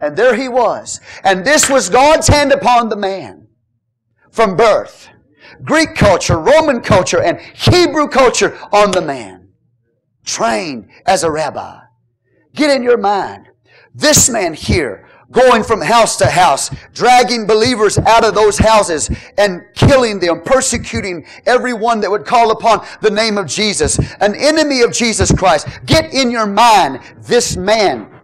And 0.00 0.16
there 0.16 0.34
he 0.34 0.48
was. 0.48 1.00
And 1.22 1.44
this 1.44 1.68
was 1.68 1.90
God's 1.90 2.28
hand 2.28 2.50
upon 2.50 2.88
the 2.88 2.96
man 2.96 3.48
from 4.30 4.56
birth. 4.56 5.10
Greek 5.62 5.94
culture, 5.96 6.38
Roman 6.38 6.80
culture, 6.80 7.20
and 7.20 7.38
Hebrew 7.40 8.08
culture 8.08 8.58
on 8.72 8.92
the 8.92 9.02
man. 9.02 9.50
Trained 10.24 10.88
as 11.04 11.24
a 11.24 11.30
rabbi. 11.30 11.80
Get 12.54 12.74
in 12.74 12.82
your 12.82 12.96
mind. 12.96 13.48
This 13.94 14.30
man 14.30 14.54
here 14.54 15.08
going 15.32 15.62
from 15.62 15.80
house 15.80 16.16
to 16.16 16.26
house, 16.26 16.70
dragging 16.92 17.46
believers 17.46 17.98
out 17.98 18.24
of 18.24 18.34
those 18.34 18.58
houses 18.58 19.10
and 19.38 19.62
killing 19.74 20.18
them, 20.18 20.42
persecuting 20.44 21.24
everyone 21.46 22.00
that 22.00 22.10
would 22.10 22.24
call 22.24 22.50
upon 22.50 22.84
the 23.00 23.10
name 23.10 23.38
of 23.38 23.46
Jesus, 23.46 23.98
an 24.20 24.34
enemy 24.34 24.82
of 24.82 24.92
Jesus 24.92 25.32
Christ. 25.32 25.68
Get 25.86 26.12
in 26.12 26.30
your 26.30 26.46
mind 26.46 27.00
this 27.18 27.56
man 27.56 28.20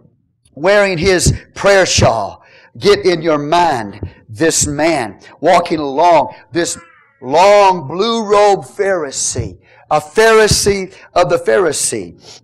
wearing 0.53 0.97
his 0.97 1.33
prayer 1.53 1.85
shawl. 1.85 2.43
Get 2.77 3.05
in 3.05 3.21
your 3.21 3.37
mind 3.37 4.01
this 4.29 4.67
man 4.67 5.19
walking 5.39 5.79
along, 5.79 6.35
this 6.51 6.77
long 7.21 7.87
blue 7.87 8.23
robe 8.23 8.65
Pharisee, 8.65 9.57
a 9.89 9.99
Pharisee 9.99 10.93
of 11.13 11.29
the 11.29 11.37
Pharisee, 11.37 12.41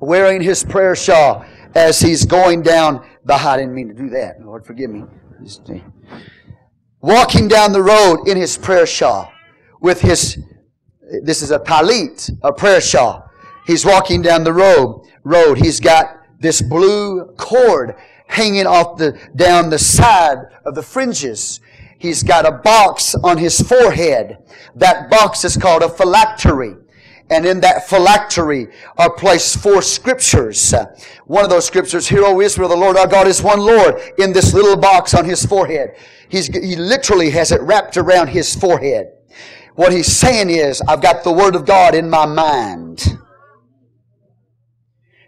wearing 0.00 0.40
his 0.40 0.64
prayer 0.64 0.96
shawl 0.96 1.44
as 1.74 2.00
he's 2.00 2.24
going 2.24 2.62
down 2.62 3.06
the 3.24 3.34
I 3.34 3.56
didn't 3.56 3.74
mean 3.74 3.88
to 3.88 3.94
do 3.94 4.10
that. 4.10 4.40
Lord, 4.40 4.64
forgive 4.64 4.90
me. 4.90 5.04
Eh. 5.70 5.80
Walking 7.00 7.48
down 7.48 7.72
the 7.72 7.82
road 7.82 8.28
in 8.28 8.36
his 8.36 8.56
prayer 8.56 8.86
shawl 8.86 9.30
with 9.80 10.00
his, 10.00 10.38
this 11.22 11.42
is 11.42 11.50
a 11.50 11.58
talit, 11.58 12.30
a 12.42 12.52
prayer 12.52 12.80
shawl. 12.80 13.28
He's 13.66 13.84
walking 13.84 14.22
down 14.22 14.44
the 14.44 14.52
road, 14.52 15.06
road. 15.22 15.58
He's 15.58 15.80
got 15.80 16.20
this 16.40 16.60
blue 16.60 17.26
cord 17.36 17.96
hanging 18.26 18.66
off 18.66 18.98
the, 18.98 19.18
down 19.36 19.70
the 19.70 19.78
side 19.78 20.38
of 20.64 20.74
the 20.74 20.82
fringes. 20.82 21.60
He's 21.98 22.22
got 22.22 22.46
a 22.46 22.52
box 22.52 23.14
on 23.14 23.38
his 23.38 23.60
forehead. 23.60 24.38
That 24.74 25.10
box 25.10 25.44
is 25.44 25.56
called 25.56 25.82
a 25.82 25.88
phylactery. 25.88 26.76
And 27.30 27.46
in 27.46 27.60
that 27.60 27.88
phylactery 27.88 28.68
are 28.98 29.10
placed 29.10 29.58
four 29.58 29.80
scriptures. 29.80 30.74
One 31.26 31.42
of 31.42 31.50
those 31.50 31.64
scriptures, 31.64 32.06
Hear, 32.06 32.24
O 32.24 32.40
Israel, 32.40 32.68
the 32.68 32.76
Lord 32.76 32.96
our 32.96 33.06
God 33.06 33.26
is 33.26 33.42
one 33.42 33.60
Lord, 33.60 34.00
in 34.18 34.32
this 34.32 34.52
little 34.52 34.76
box 34.76 35.14
on 35.14 35.24
his 35.24 35.44
forehead. 35.44 35.96
He's, 36.28 36.46
he 36.46 36.76
literally 36.76 37.30
has 37.30 37.50
it 37.50 37.62
wrapped 37.62 37.96
around 37.96 38.28
his 38.28 38.54
forehead. 38.54 39.12
What 39.74 39.92
he's 39.92 40.14
saying 40.14 40.50
is, 40.50 40.82
I've 40.82 41.02
got 41.02 41.24
the 41.24 41.32
Word 41.32 41.56
of 41.56 41.64
God 41.64 41.94
in 41.94 42.10
my 42.10 42.26
mind. 42.26 43.18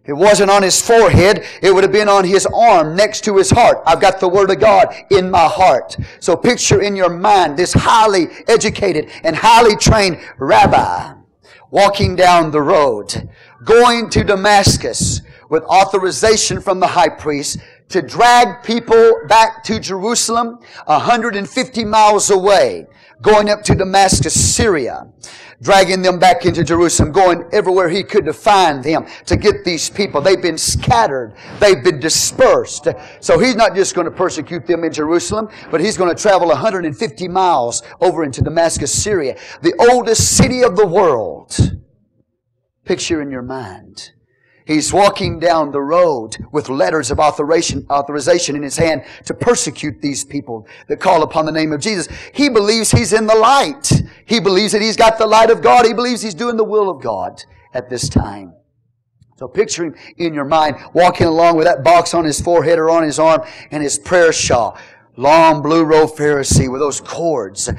If 0.03 0.11
it 0.11 0.15
wasn't 0.15 0.51
on 0.51 0.63
his 0.63 0.81
forehead, 0.81 1.45
it 1.63 1.75
would 1.75 1.83
have 1.83 1.93
been 1.93 2.09
on 2.09 2.25
his 2.25 2.47
arm 2.47 2.95
next 2.95 3.25
to 3.25 3.37
his 3.37 3.51
heart. 3.51 3.83
I've 3.87 4.01
got 4.01 4.21
the 4.21 4.29
Word 4.29 4.51
of 4.51 4.61
God 4.61 4.95
in 5.11 5.31
my 5.31 5.47
heart. 5.47 5.97
So 6.21 6.37
picture 6.37 6.83
in 6.83 6.95
your 6.95 7.11
mind 7.11 7.57
this 7.57 7.73
highly 7.73 8.29
educated 8.47 9.11
and 9.25 9.35
highly 9.35 9.75
trained 9.75 10.21
rabbi 10.39 11.15
walking 11.71 12.17
down 12.17 12.51
the 12.51 12.63
road, 12.63 13.29
going 13.65 14.09
to 14.11 14.25
Damascus 14.25 15.23
with 15.49 15.63
authorization 15.65 16.61
from 16.61 16.81
the 16.81 16.87
high 16.87 17.09
priest 17.09 17.59
to 17.89 18.03
drag 18.03 18.63
people 18.65 19.21
back 19.29 19.63
to 19.65 19.79
Jerusalem 19.79 20.59
150 20.87 21.85
miles 21.85 22.31
away, 22.31 22.87
going 23.23 23.49
up 23.49 23.63
to 23.63 23.75
Damascus, 23.75 24.55
Syria, 24.55 25.09
dragging 25.63 26.03
them 26.03 26.19
back 26.19 26.45
into 26.45 26.65
Jerusalem, 26.65 27.13
going 27.13 27.45
everywhere 27.53 27.89
he 27.89 28.03
could 28.03 28.25
to 28.27 28.33
find 28.33 28.83
them, 28.83 29.07
to 29.27 29.37
get 29.37 29.65
these 29.65 29.89
people. 29.89 30.21
They've 30.21 30.41
been 30.41 30.59
scattered. 30.59 31.35
They've 31.61 31.83
been 31.83 32.01
dispersed. 32.01 32.89
So 33.21 33.39
he's 33.39 33.57
not 33.57 33.75
just 33.75 33.95
going 33.95 34.07
to 34.07 34.11
persecute 34.11 34.67
them 34.67 34.85
in 34.85 34.93
Jerusalem, 34.93 35.49
but 35.71 35.81
he's 35.81 35.97
going 35.97 36.15
to 36.15 36.21
travel 36.21 36.49
150 36.49 37.29
miles 37.29 37.83
over 38.01 38.25
into 38.25 38.43
Damascus, 38.43 38.93
Syria, 38.93 39.39
the 39.63 39.75
oldest 39.91 40.37
city 40.37 40.63
of 40.63 40.77
the 40.77 40.87
world. 40.87 41.57
Picture 42.85 43.21
in 43.21 43.31
your 43.31 43.43
mind 43.43 44.13
He's 44.67 44.93
walking 44.93 45.39
down 45.39 45.71
the 45.71 45.81
road 45.81 46.37
with 46.51 46.69
letters 46.69 47.13
of 47.13 47.21
authorization, 47.21 47.87
authorization 47.89 48.57
in 48.57 48.65
his 48.65 48.77
hand 48.77 49.05
to 49.25 49.33
persecute 49.33 50.03
these 50.03 50.25
people 50.25 50.67
that 50.89 50.99
call 50.99 51.23
upon 51.23 51.47
the 51.47 51.53
name 51.53 51.73
of 51.73 51.81
Jesus. 51.81 52.09
He 52.35 52.49
believes 52.49 52.91
he's 52.91 53.13
in 53.13 53.29
the 53.29 53.37
light. 53.37 53.93
He 54.25 54.41
believes 54.41 54.73
that 54.73 54.83
he's 54.83 54.97
got 54.97 55.19
the 55.19 55.27
light 55.27 55.51
of 55.51 55.63
God. 55.63 55.87
He 55.87 55.93
believes 55.93 56.21
he's 56.21 56.35
doing 56.35 56.57
the 56.57 56.65
will 56.65 56.91
of 56.91 57.01
God 57.01 57.45
at 57.75 57.89
this 57.89 58.09
time. 58.09 58.55
So 59.37 59.47
picture 59.47 59.85
him 59.85 59.95
in 60.17 60.35
your 60.35 60.45
mind 60.45 60.77
walking 60.95 61.29
along 61.29 61.57
with 61.57 61.67
that 61.67 61.85
box 61.85 62.13
on 62.13 62.25
his 62.25 62.41
forehead 62.41 62.81
or 62.81 62.91
on 62.91 63.05
his 63.05 63.21
arm 63.21 63.43
and 63.71 63.85
his 63.85 64.01
prayer 64.01 64.33
shawl. 64.33 64.77
Long 65.17 65.63
blue 65.63 65.85
robe 65.85 66.11
Pharisee 66.11 66.71
with 66.71 66.81
those 66.81 67.01
cords 67.01 67.71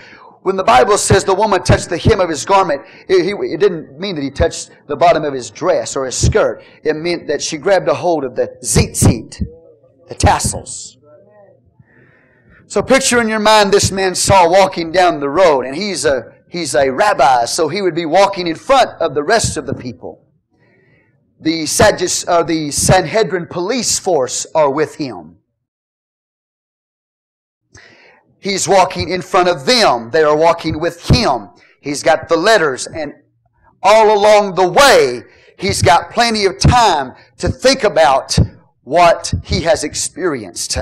when 0.42 0.56
the 0.56 0.64
Bible 0.64 0.98
says 0.98 1.24
the 1.24 1.34
woman 1.34 1.64
touched 1.64 1.90
the 1.90 1.98
hem 1.98 2.20
of 2.20 2.30
his 2.30 2.46
garment, 2.46 2.82
it, 3.08 3.26
it, 3.26 3.60
didn't 3.60 4.00
mean 4.00 4.16
that 4.16 4.24
he 4.24 4.32
touched 4.32 4.72
the 4.88 4.96
bottom 4.96 5.24
of 5.24 5.34
his 5.34 5.50
dress 5.50 5.96
or 5.96 6.06
his 6.06 6.16
skirt. 6.16 6.64
It 6.84 6.96
meant 6.96 7.28
that 7.28 7.42
she 7.42 7.58
grabbed 7.58 7.88
a 7.88 7.94
hold 7.94 8.24
of 8.24 8.36
the 8.36 8.58
tzitzit, 8.64 9.44
the 10.08 10.16
tassels. 10.16 10.98
So 12.68 12.82
picture 12.82 13.22
in 13.22 13.30
your 13.30 13.40
mind 13.40 13.72
this 13.72 13.92
man 13.92 14.14
Saul 14.14 14.52
walking 14.52 14.92
down 14.92 15.20
the 15.20 15.30
road, 15.30 15.66
and 15.66 15.76
he's 15.76 16.06
a, 16.06 16.34
he's 16.50 16.76
a 16.76 16.90
rabbi, 16.90 17.46
so 17.46 17.70
he 17.70 17.82
would 17.82 17.96
be 17.96 18.06
walking 18.06 18.48
in 18.48 18.56
front 18.56 18.90
of 19.02 19.16
the 19.16 19.24
rest 19.24 19.58
of 19.58 19.66
the 19.66 19.74
people. 19.74 20.26
The, 21.40 21.66
Sadduce, 21.66 22.28
uh, 22.28 22.44
the 22.44 22.72
Sanhedrin 22.72 23.48
police 23.48 24.00
force 24.00 24.46
are 24.54 24.72
with 24.72 24.96
him. 24.96 25.37
He's 28.40 28.68
walking 28.68 29.10
in 29.10 29.22
front 29.22 29.50
of 29.50 29.66
them. 29.66 30.12
They 30.12 30.24
are 30.24 30.36
walking 30.36 30.80
with 30.80 31.10
him. 31.10 31.50
He's 31.82 32.04
got 32.04 32.30
the 32.30 32.38
letters 32.38 32.88
and 32.88 33.14
all 33.84 34.18
along 34.18 34.56
the 34.56 34.68
way, 34.68 35.24
he's 35.58 35.82
got 35.82 36.12
plenty 36.12 36.46
of 36.46 36.60
time 36.60 37.14
to 37.38 37.48
think 37.48 37.84
about 37.84 38.38
what 38.84 39.34
he 39.44 39.62
has 39.62 39.84
experienced. 39.84 40.78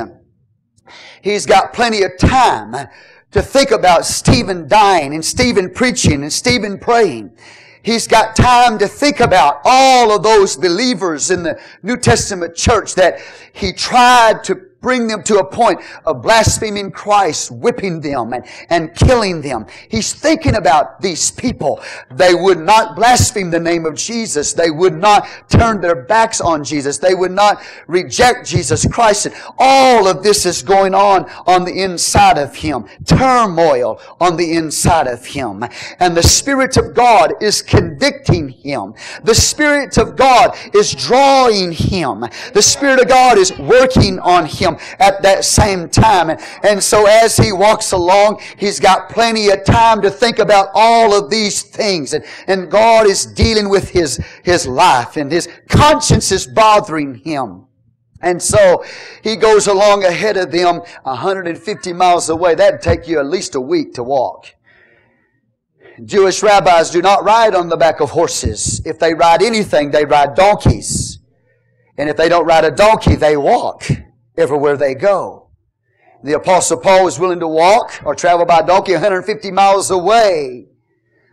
He's 1.21 1.45
got 1.45 1.73
plenty 1.73 2.03
of 2.03 2.17
time 2.17 2.87
to 3.31 3.41
think 3.41 3.71
about 3.71 4.05
Stephen 4.05 4.67
dying 4.67 5.13
and 5.13 5.23
Stephen 5.23 5.69
preaching 5.71 6.21
and 6.23 6.31
Stephen 6.31 6.77
praying. 6.77 7.37
He's 7.83 8.07
got 8.07 8.35
time 8.35 8.79
to 8.79 8.87
think 8.87 9.19
about 9.19 9.61
all 9.63 10.15
of 10.15 10.23
those 10.23 10.55
believers 10.55 11.29
in 11.29 11.43
the 11.43 11.59
New 11.83 11.97
Testament 11.97 12.55
church 12.55 12.95
that 12.95 13.19
he 13.53 13.71
tried 13.73 14.43
to 14.45 14.55
bring 14.85 15.07
them 15.07 15.23
to 15.23 15.39
a 15.39 15.43
point 15.43 15.81
of 16.05 16.21
blaspheming 16.21 16.91
Christ, 16.91 17.49
whipping 17.49 18.01
them 18.01 18.33
and, 18.33 18.45
and 18.69 18.93
killing 18.93 19.41
them. 19.41 19.65
He's 19.89 20.13
thinking 20.13 20.53
about 20.53 21.01
these 21.01 21.31
people. 21.31 21.81
They 22.11 22.35
would 22.35 22.59
not 22.59 22.95
blaspheme 22.95 23.49
the 23.49 23.59
name 23.59 23.87
of 23.87 23.95
Jesus. 23.95 24.53
They 24.53 24.69
would 24.69 24.93
not 24.93 25.27
turn 25.49 25.81
their 25.81 25.95
backs 25.95 26.39
on 26.39 26.63
Jesus. 26.63 26.99
They 26.99 27.15
would 27.15 27.31
not 27.31 27.63
reject 27.87 28.47
Jesus 28.47 28.85
Christ. 28.85 29.25
And 29.25 29.35
all 29.57 30.07
of 30.07 30.21
this 30.21 30.45
is 30.45 30.61
going 30.61 30.93
on 30.93 31.27
on 31.47 31.65
the 31.65 31.81
inside 31.81 32.37
of 32.37 32.55
him. 32.55 32.85
Turmoil 33.05 33.99
on 34.21 34.37
the 34.37 34.53
inside 34.53 35.07
of 35.07 35.25
him. 35.25 35.63
And 35.97 36.15
the 36.15 36.21
Spirit 36.21 36.77
of 36.77 36.93
God 36.93 37.33
is 37.41 37.63
convicting 37.63 38.49
him. 38.49 38.93
The 39.23 39.33
Spirit 39.33 39.97
of 39.97 40.15
God 40.15 40.55
is 40.75 40.93
drawing 40.93 41.71
him. 41.71 42.23
The 42.53 42.61
Spirit 42.61 42.99
of 42.99 43.07
God 43.07 43.39
is 43.39 43.57
working 43.57 44.19
on 44.19 44.45
him 44.45 44.74
at 44.99 45.21
that 45.23 45.45
same 45.45 45.89
time. 45.89 46.29
And, 46.29 46.41
and 46.63 46.83
so 46.83 47.05
as 47.05 47.37
he 47.37 47.51
walks 47.51 47.91
along, 47.91 48.41
he's 48.57 48.79
got 48.79 49.09
plenty 49.09 49.49
of 49.49 49.63
time 49.63 50.01
to 50.01 50.09
think 50.09 50.39
about 50.39 50.69
all 50.73 51.13
of 51.17 51.29
these 51.29 51.63
things. 51.63 52.13
And, 52.13 52.23
and 52.47 52.69
God 52.69 53.07
is 53.07 53.25
dealing 53.25 53.69
with 53.69 53.89
his, 53.89 54.23
his 54.43 54.67
life 54.67 55.17
and 55.17 55.31
his 55.31 55.49
conscience 55.69 56.31
is 56.31 56.47
bothering 56.47 57.15
him. 57.15 57.65
And 58.21 58.41
so 58.41 58.83
he 59.23 59.35
goes 59.35 59.67
along 59.67 60.03
ahead 60.03 60.37
of 60.37 60.51
them 60.51 60.81
150 61.03 61.93
miles 61.93 62.29
away. 62.29 62.55
That'd 62.55 62.81
take 62.81 63.07
you 63.07 63.19
at 63.19 63.27
least 63.27 63.55
a 63.55 63.61
week 63.61 63.93
to 63.95 64.03
walk. 64.03 64.47
Jewish 66.03 66.43
rabbis 66.43 66.89
do 66.89 67.01
not 67.01 67.23
ride 67.23 67.55
on 67.55 67.69
the 67.69 67.77
back 67.77 68.01
of 68.01 68.09
horses. 68.09 68.81
If 68.85 68.99
they 68.99 69.13
ride 69.13 69.41
anything, 69.41 69.91
they 69.91 70.05
ride 70.05 70.35
donkeys. 70.35 71.19
And 71.97 72.09
if 72.09 72.17
they 72.17 72.27
don't 72.27 72.45
ride 72.45 72.65
a 72.65 72.71
donkey, 72.71 73.15
they 73.15 73.37
walk 73.37 73.85
everywhere 74.37 74.77
they 74.77 74.95
go. 74.95 75.49
The 76.23 76.33
apostle 76.33 76.77
Paul 76.77 77.05
was 77.05 77.19
willing 77.19 77.39
to 77.39 77.47
walk 77.47 78.01
or 78.03 78.15
travel 78.15 78.45
by 78.45 78.61
donkey 78.61 78.93
150 78.93 79.51
miles 79.51 79.91
away. 79.91 80.67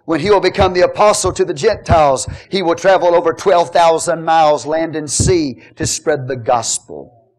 When 0.04 0.20
he 0.20 0.30
will 0.30 0.40
become 0.40 0.74
the 0.74 0.84
apostle 0.84 1.32
to 1.32 1.44
the 1.44 1.54
Gentiles, 1.54 2.28
he 2.50 2.60
will 2.60 2.74
travel 2.74 3.14
over 3.14 3.32
12,000 3.32 4.24
miles 4.24 4.66
land 4.66 4.96
and 4.96 5.10
sea 5.10 5.62
to 5.76 5.86
spread 5.86 6.26
the 6.26 6.36
gospel. 6.36 7.30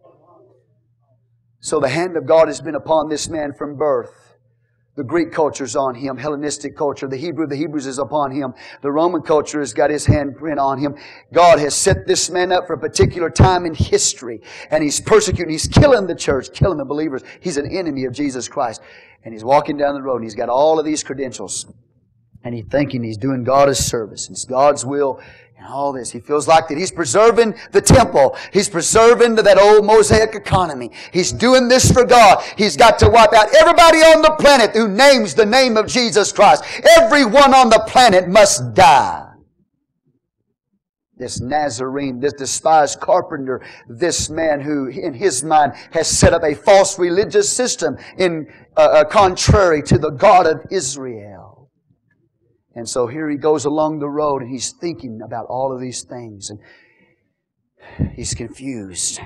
So 1.60 1.80
the 1.80 1.90
hand 1.90 2.18
of 2.18 2.26
God 2.26 2.48
has 2.48 2.62
been 2.62 2.76
upon 2.76 3.10
this 3.10 3.30
man 3.30 3.54
from 3.54 3.76
birth. 3.76 4.23
The 4.96 5.04
Greek 5.04 5.32
culture 5.32 5.64
is 5.64 5.76
on 5.76 5.96
him, 5.96 6.18
Hellenistic 6.18 6.78
culture. 6.78 7.08
The 7.08 7.18
Hebrew, 7.18 7.48
the 7.48 7.56
Hebrews 7.56 7.88
is 7.88 7.98
upon 7.98 8.32
him. 8.32 8.54
The 8.82 8.92
Roman 8.92 9.24
culture 9.24 9.60
has 9.60 9.74
got 9.74 9.90
his 9.90 10.06
handprint 10.06 10.60
on 10.60 10.78
him. 10.78 10.96
God 11.34 11.58
has 11.58 11.74
set 11.74 12.06
this 12.06 12.30
man 12.30 12.52
up 12.52 12.68
for 12.68 12.74
a 12.74 12.80
particular 12.80 13.32
time 13.32 13.66
in 13.66 13.74
history. 13.74 14.42
And 14.70 14.84
he's 14.84 15.02
persecuting, 15.02 15.52
he's 15.52 15.68
killing 15.68 16.06
the 16.06 16.16
church, 16.16 16.54
killing 16.54 16.78
the 16.78 16.86
believers. 16.86 17.24
He's 17.40 17.58
an 17.58 17.76
enemy 17.76 18.06
of 18.06 18.14
Jesus 18.14 18.48
Christ. 18.48 18.82
And 19.24 19.34
he's 19.34 19.44
walking 19.44 19.78
down 19.78 19.96
the 19.96 20.02
road 20.04 20.18
and 20.18 20.26
he's 20.26 20.36
got 20.36 20.50
all 20.50 20.78
of 20.78 20.86
these 20.86 21.04
credentials. 21.04 21.66
And 22.44 22.54
he's 22.54 22.66
thinking 22.66 23.04
he's 23.04 23.18
doing 23.18 23.44
God 23.44 23.70
a 23.70 23.76
service. 23.76 24.30
It's 24.30 24.46
God's 24.46 24.86
will 24.86 25.20
and 25.64 25.74
all 25.74 25.94
this. 25.94 26.12
He 26.12 26.20
feels 26.20 26.48
like 26.48 26.68
that 26.68 26.78
he's 26.78 26.92
preserving 26.92 27.56
the 27.72 27.82
temple. 27.82 28.36
He's 28.52 28.70
preserving 28.70 29.36
that 29.36 29.58
old 29.58 29.86
Mosaic 29.86 30.36
economy. 30.36 30.92
He's 31.12 31.32
doing 31.32 31.68
this 31.68 31.92
for 31.92 32.04
God. 32.04 32.44
He's 32.58 32.76
got 32.76 33.00
to 33.00 33.10
wipe 33.10 33.34
out 33.34 33.54
everybody 33.56 34.00
on 34.00 34.22
the 34.22 34.36
planet 34.40 34.72
who 34.72 34.88
names 34.88 35.34
the 35.34 35.46
name 35.46 35.78
of 35.78 35.88
Jesus 35.88 36.32
Christ. 36.32 36.64
Everyone 36.98 37.54
on 37.54 37.70
the 37.70 37.84
planet 37.88 38.28
must 38.28 38.74
die. 38.74 39.30
This 41.16 41.40
Nazarene, 41.40 42.20
this 42.20 42.34
despised 42.34 43.00
carpenter, 43.00 43.62
this 43.88 44.30
man 44.30 44.60
who, 44.60 44.88
in 44.88 45.14
his 45.14 45.44
mind, 45.44 45.74
has 45.92 46.08
set 46.08 46.34
up 46.34 46.44
a 46.44 46.56
false 46.56 47.00
religious 47.00 47.50
system 47.50 47.98
in 48.18 48.52
uh, 48.76 48.82
uh, 48.82 49.04
contrary 49.06 49.82
to 49.84 49.98
the 49.98 50.10
God 50.10 50.46
of 50.48 50.66
Israel. 50.72 51.33
And 52.76 52.90
so 52.90 53.08
here 53.08 53.30
he 53.30 53.38
goes 53.38 53.66
along 53.66 54.00
the 54.00 54.10
road 54.10 54.42
and 54.42 54.52
he's 54.52 54.72
thinking 54.72 55.22
about 55.24 55.46
all 55.48 55.74
of 55.74 55.80
these 55.80 56.04
things 56.04 56.50
and 56.50 56.60
he's 58.16 58.34
confused. 58.34 59.20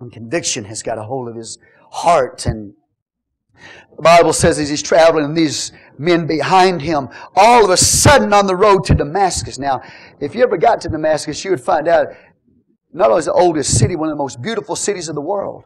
And 0.00 0.12
conviction 0.12 0.64
has 0.64 0.82
got 0.82 0.98
a 0.98 1.02
hold 1.02 1.28
of 1.28 1.36
his 1.36 1.58
heart 1.90 2.46
and 2.46 2.74
the 3.96 4.02
Bible 4.02 4.32
says 4.32 4.58
as 4.58 4.68
he's 4.68 4.82
traveling 4.82 5.24
and 5.24 5.36
these 5.36 5.72
men 5.98 6.26
behind 6.26 6.82
him, 6.82 7.08
all 7.34 7.64
of 7.64 7.70
a 7.70 7.76
sudden 7.76 8.32
on 8.32 8.46
the 8.46 8.56
road 8.56 8.84
to 8.84 8.94
Damascus. 8.94 9.58
Now, 9.58 9.80
if 10.20 10.34
you 10.34 10.42
ever 10.42 10.58
got 10.58 10.82
to 10.82 10.88
Damascus, 10.88 11.42
you 11.44 11.50
would 11.50 11.60
find 11.60 11.88
out 11.88 12.08
not 12.92 13.08
only 13.08 13.20
is 13.20 13.24
the 13.26 13.32
oldest 13.32 13.78
city, 13.78 13.96
one 13.96 14.08
of 14.08 14.12
the 14.12 14.22
most 14.22 14.42
beautiful 14.42 14.76
cities 14.76 15.08
of 15.08 15.14
the 15.14 15.22
world. 15.22 15.64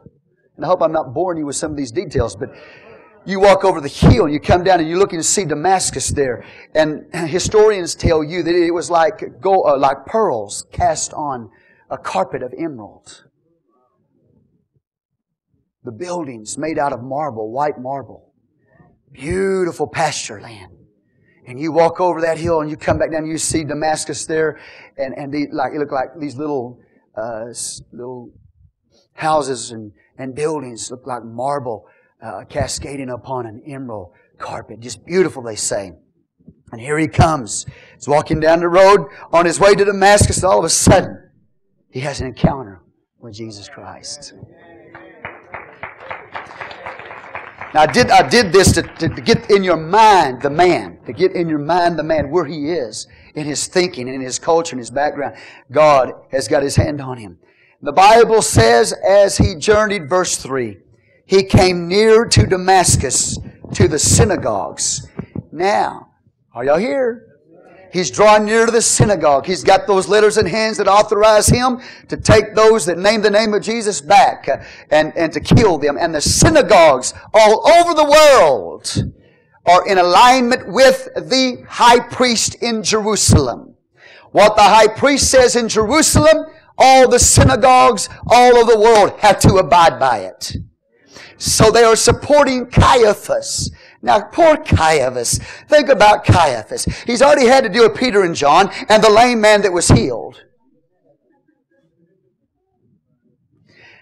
And 0.55 0.65
I 0.65 0.67
hope 0.67 0.81
I'm 0.81 0.91
not 0.91 1.13
boring 1.13 1.39
you 1.39 1.45
with 1.45 1.55
some 1.55 1.71
of 1.71 1.77
these 1.77 1.91
details, 1.91 2.35
but 2.35 2.49
you 3.25 3.39
walk 3.39 3.63
over 3.63 3.79
the 3.79 3.87
hill 3.87 4.25
and 4.25 4.33
you 4.33 4.39
come 4.39 4.63
down 4.63 4.79
and 4.79 4.89
you 4.89 4.97
look 4.97 5.13
and 5.13 5.23
see 5.23 5.45
Damascus 5.45 6.09
there. 6.09 6.45
And 6.73 7.05
historians 7.13 7.95
tell 7.95 8.23
you 8.23 8.43
that 8.43 8.55
it 8.55 8.71
was 8.71 8.89
like 8.89 9.39
go, 9.39 9.63
uh, 9.63 9.77
like 9.77 10.05
pearls 10.05 10.65
cast 10.71 11.13
on 11.13 11.49
a 11.89 11.97
carpet 11.97 12.41
of 12.41 12.53
emeralds. 12.57 13.25
The 15.83 15.91
buildings 15.91 16.57
made 16.57 16.77
out 16.77 16.93
of 16.93 17.01
marble, 17.01 17.51
white 17.51 17.79
marble. 17.79 18.33
Beautiful 19.11 19.87
pasture 19.87 20.39
land. 20.39 20.71
And 21.47 21.59
you 21.59 21.71
walk 21.71 21.99
over 21.99 22.21
that 22.21 22.37
hill 22.37 22.61
and 22.61 22.69
you 22.69 22.77
come 22.77 22.97
back 22.97 23.11
down 23.11 23.23
and 23.23 23.31
you 23.31 23.37
see 23.37 23.63
Damascus 23.63 24.25
there 24.25 24.59
and, 24.97 25.17
and 25.17 25.33
the, 25.33 25.47
like, 25.51 25.73
it 25.73 25.79
look 25.79 25.91
like 25.91 26.09
these 26.19 26.35
little, 26.35 26.79
uh, 27.17 27.45
little 27.91 28.31
houses 29.13 29.71
and, 29.71 29.91
and 30.17 30.35
buildings 30.35 30.91
look 30.91 31.05
like 31.05 31.25
marble 31.25 31.87
uh, 32.21 32.43
cascading 32.49 33.09
upon 33.09 33.45
an 33.45 33.61
emerald 33.65 34.11
carpet. 34.37 34.79
Just 34.79 35.05
beautiful, 35.05 35.41
they 35.41 35.55
say. 35.55 35.93
And 36.71 36.79
here 36.79 36.97
he 36.97 37.07
comes. 37.07 37.65
He's 37.95 38.07
walking 38.07 38.39
down 38.39 38.59
the 38.59 38.69
road 38.69 39.07
on 39.33 39.45
his 39.45 39.59
way 39.59 39.75
to 39.75 39.85
Damascus, 39.85 40.37
and 40.37 40.45
all 40.45 40.59
of 40.59 40.65
a 40.65 40.69
sudden, 40.69 41.31
he 41.89 41.99
has 42.01 42.21
an 42.21 42.27
encounter 42.27 42.81
with 43.19 43.33
Jesus 43.33 43.67
Christ. 43.67 44.33
Now, 47.73 47.81
I 47.81 47.85
did, 47.85 48.09
I 48.09 48.27
did 48.27 48.51
this 48.51 48.73
to, 48.73 48.81
to, 48.81 49.07
to, 49.07 49.21
get 49.21 49.49
in 49.49 49.63
your 49.63 49.77
mind 49.77 50.41
the 50.41 50.49
man, 50.49 50.99
to 51.05 51.13
get 51.13 51.33
in 51.33 51.47
your 51.47 51.59
mind 51.59 51.97
the 51.97 52.03
man 52.03 52.29
where 52.29 52.43
he 52.43 52.69
is 52.69 53.07
in 53.33 53.45
his 53.45 53.67
thinking, 53.67 54.09
in 54.09 54.19
his 54.19 54.39
culture, 54.39 54.75
in 54.75 54.79
his 54.79 54.91
background. 54.91 55.37
God 55.71 56.11
has 56.31 56.49
got 56.49 56.63
his 56.63 56.75
hand 56.75 56.99
on 56.99 57.17
him. 57.17 57.39
The 57.81 57.93
Bible 57.93 58.41
says, 58.41 58.93
as 59.07 59.37
he 59.37 59.55
journeyed, 59.55 60.09
verse 60.09 60.35
3, 60.35 60.79
he 61.31 61.43
came 61.43 61.87
near 61.87 62.25
to 62.25 62.45
Damascus, 62.45 63.39
to 63.75 63.87
the 63.87 63.97
synagogues. 63.97 65.07
Now, 65.49 66.09
are 66.53 66.65
y'all 66.65 66.77
here? 66.77 67.39
He's 67.93 68.11
drawing 68.11 68.43
near 68.43 68.65
to 68.65 68.71
the 68.71 68.81
synagogue. 68.81 69.45
He's 69.45 69.63
got 69.63 69.87
those 69.87 70.09
letters 70.09 70.37
in 70.37 70.45
hands 70.45 70.75
that 70.75 70.89
authorize 70.89 71.47
him 71.47 71.79
to 72.09 72.17
take 72.17 72.53
those 72.53 72.85
that 72.85 72.97
name 72.97 73.21
the 73.21 73.29
name 73.29 73.53
of 73.53 73.61
Jesus 73.61 74.01
back 74.01 74.49
uh, 74.49 74.57
and, 74.89 75.15
and 75.15 75.31
to 75.31 75.39
kill 75.39 75.77
them. 75.77 75.97
And 75.97 76.13
the 76.13 76.19
synagogues 76.19 77.13
all 77.33 77.65
over 77.65 77.93
the 77.93 78.03
world 78.03 79.13
are 79.65 79.87
in 79.87 79.99
alignment 79.99 80.67
with 80.67 81.07
the 81.15 81.63
high 81.69 82.01
priest 82.09 82.55
in 82.55 82.83
Jerusalem. 82.83 83.75
What 84.33 84.57
the 84.57 84.63
high 84.63 84.89
priest 84.89 85.31
says 85.31 85.55
in 85.55 85.69
Jerusalem, 85.69 86.47
all 86.77 87.09
the 87.09 87.19
synagogues 87.19 88.09
all 88.27 88.57
over 88.57 88.73
the 88.73 88.79
world 88.79 89.17
have 89.19 89.39
to 89.39 89.55
abide 89.55 89.97
by 89.97 90.19
it. 90.19 90.57
So 91.41 91.71
they 91.71 91.83
are 91.83 91.95
supporting 91.95 92.67
Caiaphas. 92.67 93.71
Now, 94.03 94.21
poor 94.21 94.57
Caiaphas. 94.57 95.39
Think 95.67 95.89
about 95.89 96.23
Caiaphas. 96.23 96.85
He's 97.07 97.23
already 97.23 97.47
had 97.47 97.63
to 97.63 97.69
deal 97.69 97.89
with 97.89 97.97
Peter 97.97 98.21
and 98.21 98.35
John 98.35 98.69
and 98.89 99.03
the 99.03 99.09
lame 99.09 99.41
man 99.41 99.63
that 99.63 99.73
was 99.73 99.87
healed. 99.87 100.43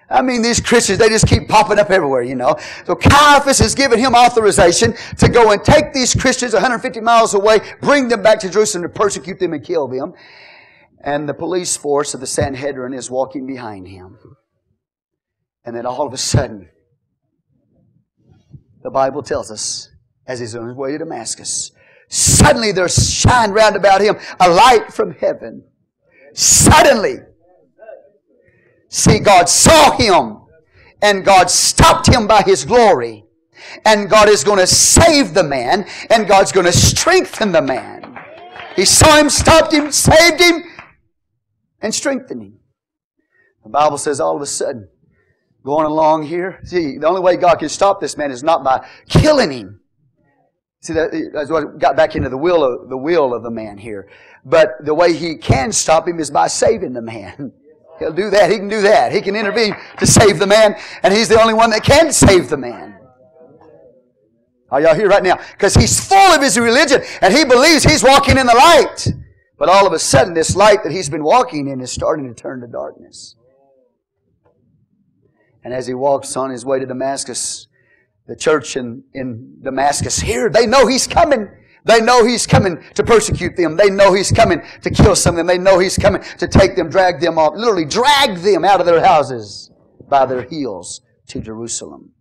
I 0.09 0.21
mean, 0.21 0.41
these 0.41 0.59
Christians, 0.59 0.99
they 0.99 1.07
just 1.07 1.27
keep 1.27 1.47
popping 1.47 1.79
up 1.79 1.89
everywhere, 1.91 2.23
you 2.23 2.35
know. 2.35 2.57
So 2.85 2.93
Caiaphas 2.93 3.59
has 3.59 3.73
given 3.73 3.99
him 3.99 4.15
authorization 4.15 4.93
to 5.19 5.29
go 5.29 5.53
and 5.53 5.63
take 5.63 5.93
these 5.93 6.13
Christians 6.13 6.51
150 6.51 6.99
miles 6.99 7.35
away, 7.35 7.59
bring 7.79 8.09
them 8.09 8.21
back 8.21 8.39
to 8.39 8.49
Jerusalem 8.49 8.83
to 8.83 8.89
persecute 8.89 9.39
them 9.39 9.53
and 9.53 9.63
kill 9.63 9.87
them. 9.87 10.11
And 11.01 11.29
the 11.29 11.33
police 11.33 11.77
force 11.77 12.13
of 12.13 12.19
the 12.19 12.27
Sanhedrin 12.27 12.93
is 12.93 13.09
walking 13.09 13.47
behind 13.47 13.87
him. 13.87 14.17
And 15.63 15.73
then 15.73 15.85
all 15.85 16.05
of 16.05 16.11
a 16.11 16.17
sudden, 16.17 16.67
the 18.83 18.89
Bible 18.89 19.23
tells 19.23 19.51
us, 19.51 19.89
as 20.25 20.39
he's 20.39 20.55
on 20.55 20.67
his 20.67 20.75
way 20.75 20.91
to 20.93 20.99
Damascus, 20.99 21.71
suddenly 22.07 22.71
there 22.71 22.89
shined 22.89 23.53
round 23.53 23.75
about 23.75 24.01
him 24.01 24.17
a 24.39 24.49
light 24.49 24.93
from 24.93 25.11
heaven. 25.11 25.63
Suddenly, 26.33 27.19
See, 28.89 29.19
God 29.19 29.47
saw 29.47 29.95
him 29.95 30.41
and 31.01 31.23
God 31.23 31.49
stopped 31.49 32.07
him 32.07 32.27
by 32.27 32.41
his 32.41 32.65
glory. 32.65 33.23
And 33.85 34.09
God 34.09 34.29
is 34.29 34.43
going 34.43 34.57
to 34.57 34.67
save 34.67 35.33
the 35.33 35.43
man 35.43 35.85
and 36.09 36.27
God's 36.27 36.51
going 36.51 36.65
to 36.65 36.71
strengthen 36.71 37.51
the 37.51 37.61
man. 37.61 38.19
He 38.75 38.85
saw 38.85 39.17
him, 39.17 39.29
stopped 39.29 39.73
him, 39.73 39.91
saved 39.91 40.41
him, 40.41 40.63
and 41.81 41.93
strengthened 41.93 42.41
him. 42.41 42.59
The 43.63 43.69
Bible 43.69 43.97
says 43.97 44.19
all 44.19 44.35
of 44.35 44.41
a 44.41 44.47
sudden, 44.47 44.87
going 45.63 45.85
along 45.85 46.23
here, 46.23 46.59
see, 46.63 46.97
the 46.97 47.07
only 47.07 47.21
way 47.21 47.35
God 47.37 47.55
can 47.55 47.69
stop 47.69 47.99
this 47.99 48.17
man 48.17 48.31
is 48.31 48.43
not 48.43 48.63
by 48.63 48.87
killing 49.07 49.51
him. 49.51 49.81
See, 50.81 50.93
that's 50.93 51.49
what 51.49 51.77
got 51.77 51.97
back 51.97 52.15
into 52.15 52.29
the 52.29 52.37
will 52.37 52.63
of 52.63 52.89
the 52.89 52.97
will 52.97 53.33
of 53.33 53.43
the 53.43 53.51
man 53.51 53.77
here. 53.77 54.09
But 54.45 54.85
the 54.85 54.93
way 54.93 55.13
he 55.13 55.35
can 55.35 55.73
stop 55.73 56.07
him 56.07 56.19
is 56.19 56.31
by 56.31 56.47
saving 56.47 56.93
the 56.93 57.01
man. 57.01 57.51
He'll 57.99 58.13
do 58.13 58.29
that. 58.29 58.49
He 58.49 58.57
can 58.57 58.69
do 58.69 58.81
that. 58.81 59.11
He 59.11 59.19
can 59.19 59.35
intervene 59.35 59.75
to 59.97 60.07
save 60.07 60.39
the 60.39 60.47
man, 60.47 60.75
and 61.03 61.13
He's 61.13 61.27
the 61.27 61.39
only 61.39 61.53
one 61.53 61.69
that 61.71 61.83
can 61.83 62.13
save 62.13 62.49
the 62.49 62.55
man. 62.55 62.97
Are 64.71 64.79
y'all 64.79 64.95
here 64.95 65.09
right 65.09 65.23
now? 65.23 65.37
Because 65.51 65.73
he's 65.73 65.99
full 66.07 66.17
of 66.17 66.41
his 66.41 66.57
religion, 66.57 67.01
and 67.21 67.33
he 67.33 67.43
believes 67.43 67.83
he's 67.83 68.03
walking 68.03 68.37
in 68.37 68.45
the 68.45 68.53
light. 68.53 69.07
But 69.57 69.67
all 69.67 69.87
of 69.87 69.93
a 69.93 69.99
sudden, 69.99 70.33
this 70.33 70.55
light 70.55 70.83
that 70.83 70.91
he's 70.91 71.09
been 71.09 71.23
walking 71.23 71.67
in 71.67 71.81
is 71.81 71.91
starting 71.91 72.27
to 72.27 72.39
turn 72.39 72.61
to 72.61 72.67
darkness. 72.67 73.35
And 75.63 75.73
as 75.73 75.87
he 75.87 75.93
walks 75.93 76.35
on 76.37 76.51
his 76.51 76.65
way 76.65 76.79
to 76.79 76.85
Damascus, 76.85 77.67
the 78.27 78.35
church 78.35 78.77
in, 78.77 79.03
in 79.13 79.57
Damascus 79.61 80.19
here, 80.19 80.49
they 80.49 80.65
know 80.65 80.87
he's 80.87 81.07
coming. 81.07 81.49
They 81.85 82.01
know 82.01 82.25
he's 82.25 82.45
coming 82.45 82.83
to 82.93 83.03
persecute 83.03 83.55
them. 83.55 83.75
They 83.75 83.89
know 83.89 84.13
he's 84.13 84.31
coming 84.31 84.61
to 84.81 84.89
kill 84.89 85.15
some 85.15 85.33
of 85.33 85.37
them. 85.37 85.47
They 85.47 85.57
know 85.57 85.79
he's 85.79 85.97
coming 85.97 86.21
to 86.37 86.47
take 86.47 86.75
them, 86.75 86.89
drag 86.89 87.19
them 87.19 87.37
off, 87.37 87.53
literally 87.55 87.85
drag 87.85 88.37
them 88.37 88.63
out 88.63 88.79
of 88.79 88.85
their 88.85 89.03
houses 89.03 89.71
by 90.09 90.25
their 90.25 90.43
heels 90.43 91.01
to 91.27 91.39
Jerusalem. 91.39 92.11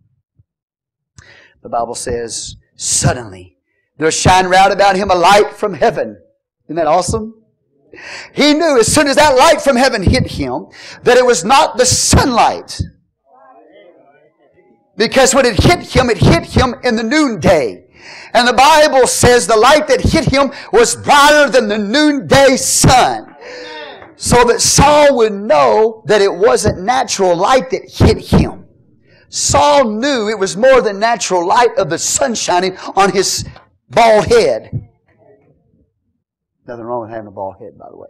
The 1.61 1.69
Bible 1.69 1.95
says, 1.95 2.55
suddenly 2.75 3.57
there 3.97 4.11
shined 4.11 4.49
round 4.49 4.71
about 4.71 4.95
him 4.95 5.11
a 5.11 5.15
light 5.15 5.53
from 5.53 5.73
heaven. 5.73 6.19
Isn't 6.65 6.77
that 6.77 6.87
awesome? 6.87 7.35
He 8.33 8.53
knew 8.53 8.79
as 8.79 8.91
soon 8.91 9.07
as 9.07 9.17
that 9.17 9.35
light 9.35 9.61
from 9.61 9.75
heaven 9.75 10.03
hit 10.03 10.27
him 10.27 10.67
that 11.03 11.17
it 11.17 11.25
was 11.25 11.43
not 11.43 11.77
the 11.77 11.85
sunlight. 11.85 12.79
Because 14.99 15.33
when 15.33 15.45
it 15.45 15.63
hit 15.63 15.79
him, 15.95 16.09
it 16.09 16.17
hit 16.17 16.43
him 16.43 16.75
in 16.83 16.97
the 16.97 17.03
noonday. 17.03 17.85
And 18.33 18.45
the 18.45 18.53
Bible 18.53 19.07
says 19.07 19.47
the 19.47 19.55
light 19.55 19.87
that 19.87 20.01
hit 20.01 20.25
him 20.25 20.51
was 20.73 20.93
brighter 20.93 21.49
than 21.49 21.69
the 21.69 21.77
noonday 21.77 22.57
sun. 22.57 23.33
So 24.17 24.43
that 24.43 24.59
Saul 24.59 25.15
would 25.15 25.31
know 25.31 26.03
that 26.07 26.21
it 26.21 26.33
wasn't 26.33 26.81
natural 26.81 27.33
light 27.37 27.69
that 27.69 27.89
hit 27.89 28.17
him. 28.17 28.65
Saul 29.29 29.89
knew 29.89 30.27
it 30.27 30.37
was 30.37 30.57
more 30.57 30.81
than 30.81 30.99
natural 30.99 31.47
light 31.47 31.77
of 31.77 31.89
the 31.89 31.97
sun 31.97 32.35
shining 32.35 32.75
on 32.97 33.13
his 33.13 33.47
bald 33.89 34.25
head. 34.25 34.89
Nothing 36.67 36.83
wrong 36.83 37.03
with 37.03 37.11
having 37.11 37.27
a 37.27 37.31
bald 37.31 37.55
head, 37.57 37.77
by 37.79 37.85
the 37.89 37.95
way. 37.95 38.09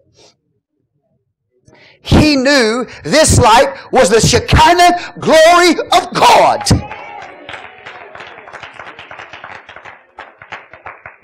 He 2.02 2.36
knew 2.36 2.86
this 3.04 3.38
light 3.38 3.76
was 3.92 4.10
the 4.10 4.22
Shekinah 4.22 5.16
glory 5.20 5.72
of 5.92 6.14
God. 6.14 6.64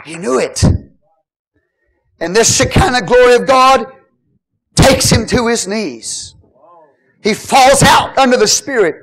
He 0.05 0.17
knew 0.17 0.39
it. 0.39 0.63
And 2.19 2.35
this 2.35 2.55
Shekinah 2.55 3.03
glory 3.03 3.35
of 3.35 3.47
God 3.47 3.87
takes 4.75 5.11
him 5.11 5.25
to 5.27 5.47
his 5.47 5.67
knees. 5.67 6.35
He 7.23 7.33
falls 7.33 7.81
out 7.81 8.17
under 8.17 8.37
the 8.37 8.47
Spirit. 8.47 8.95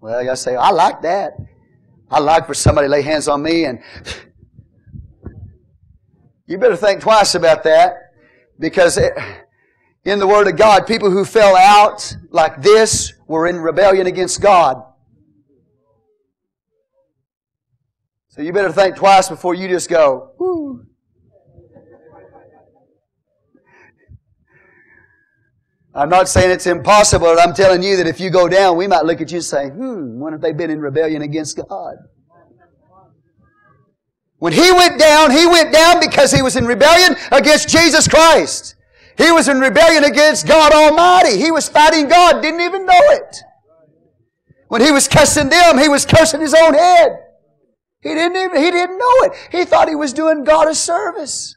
Well, 0.00 0.24
gotta 0.24 0.36
say, 0.36 0.56
I 0.56 0.70
like 0.70 1.02
that. 1.02 1.34
I 2.10 2.20
like 2.20 2.46
for 2.46 2.54
somebody 2.54 2.86
to 2.86 2.90
lay 2.90 3.02
hands 3.02 3.28
on 3.28 3.42
me 3.42 3.64
and 3.64 3.82
you 6.46 6.56
better 6.56 6.76
think 6.76 7.02
twice 7.02 7.34
about 7.34 7.64
that 7.64 8.12
because 8.58 8.96
it, 8.96 9.12
in 10.04 10.18
the 10.18 10.26
Word 10.26 10.48
of 10.48 10.56
God, 10.56 10.86
people 10.86 11.10
who 11.10 11.24
fell 11.24 11.56
out 11.56 12.16
like 12.30 12.62
this 12.62 13.12
were 13.26 13.46
in 13.46 13.56
rebellion 13.56 14.06
against 14.06 14.40
God. 14.40 14.82
So 18.28 18.42
you 18.42 18.52
better 18.52 18.72
think 18.72 18.96
twice 18.96 19.28
before 19.28 19.54
you 19.54 19.68
just 19.68 19.90
go. 19.90 20.32
I'm 25.94 26.08
not 26.08 26.28
saying 26.28 26.52
it's 26.52 26.66
impossible, 26.66 27.26
but 27.26 27.40
I'm 27.40 27.52
telling 27.52 27.82
you 27.82 27.96
that 27.96 28.06
if 28.06 28.20
you 28.20 28.30
go 28.30 28.48
down, 28.48 28.76
we 28.76 28.86
might 28.86 29.04
look 29.04 29.20
at 29.20 29.32
you 29.32 29.38
and 29.38 29.44
say, 29.44 29.68
hmm, 29.68 30.20
when 30.20 30.32
have 30.32 30.40
they 30.40 30.52
been 30.52 30.70
in 30.70 30.80
rebellion 30.80 31.22
against 31.22 31.56
God? 31.56 31.96
When 34.38 34.52
he 34.52 34.70
went 34.70 35.00
down, 35.00 35.32
he 35.32 35.44
went 35.46 35.72
down 35.72 35.98
because 35.98 36.30
he 36.30 36.40
was 36.40 36.54
in 36.54 36.66
rebellion 36.66 37.16
against 37.32 37.68
Jesus 37.68 38.06
Christ. 38.06 38.76
He 39.18 39.32
was 39.32 39.48
in 39.48 39.58
rebellion 39.58 40.04
against 40.04 40.46
God 40.46 40.72
Almighty. 40.72 41.38
He 41.38 41.50
was 41.50 41.68
fighting 41.68 42.08
God, 42.08 42.40
didn't 42.40 42.60
even 42.60 42.86
know 42.86 42.92
it. 42.94 43.36
When 44.68 44.80
he 44.80 44.92
was 44.92 45.08
cussing 45.08 45.48
them, 45.48 45.76
he 45.76 45.88
was 45.88 46.06
cursing 46.06 46.40
his 46.40 46.54
own 46.54 46.74
head. 46.74 47.18
He 48.00 48.14
didn't 48.14 48.36
even, 48.36 48.62
he 48.62 48.70
didn't 48.70 48.96
know 48.96 49.14
it. 49.22 49.32
He 49.50 49.64
thought 49.64 49.88
he 49.88 49.96
was 49.96 50.12
doing 50.12 50.44
God 50.44 50.68
a 50.68 50.74
service. 50.74 51.56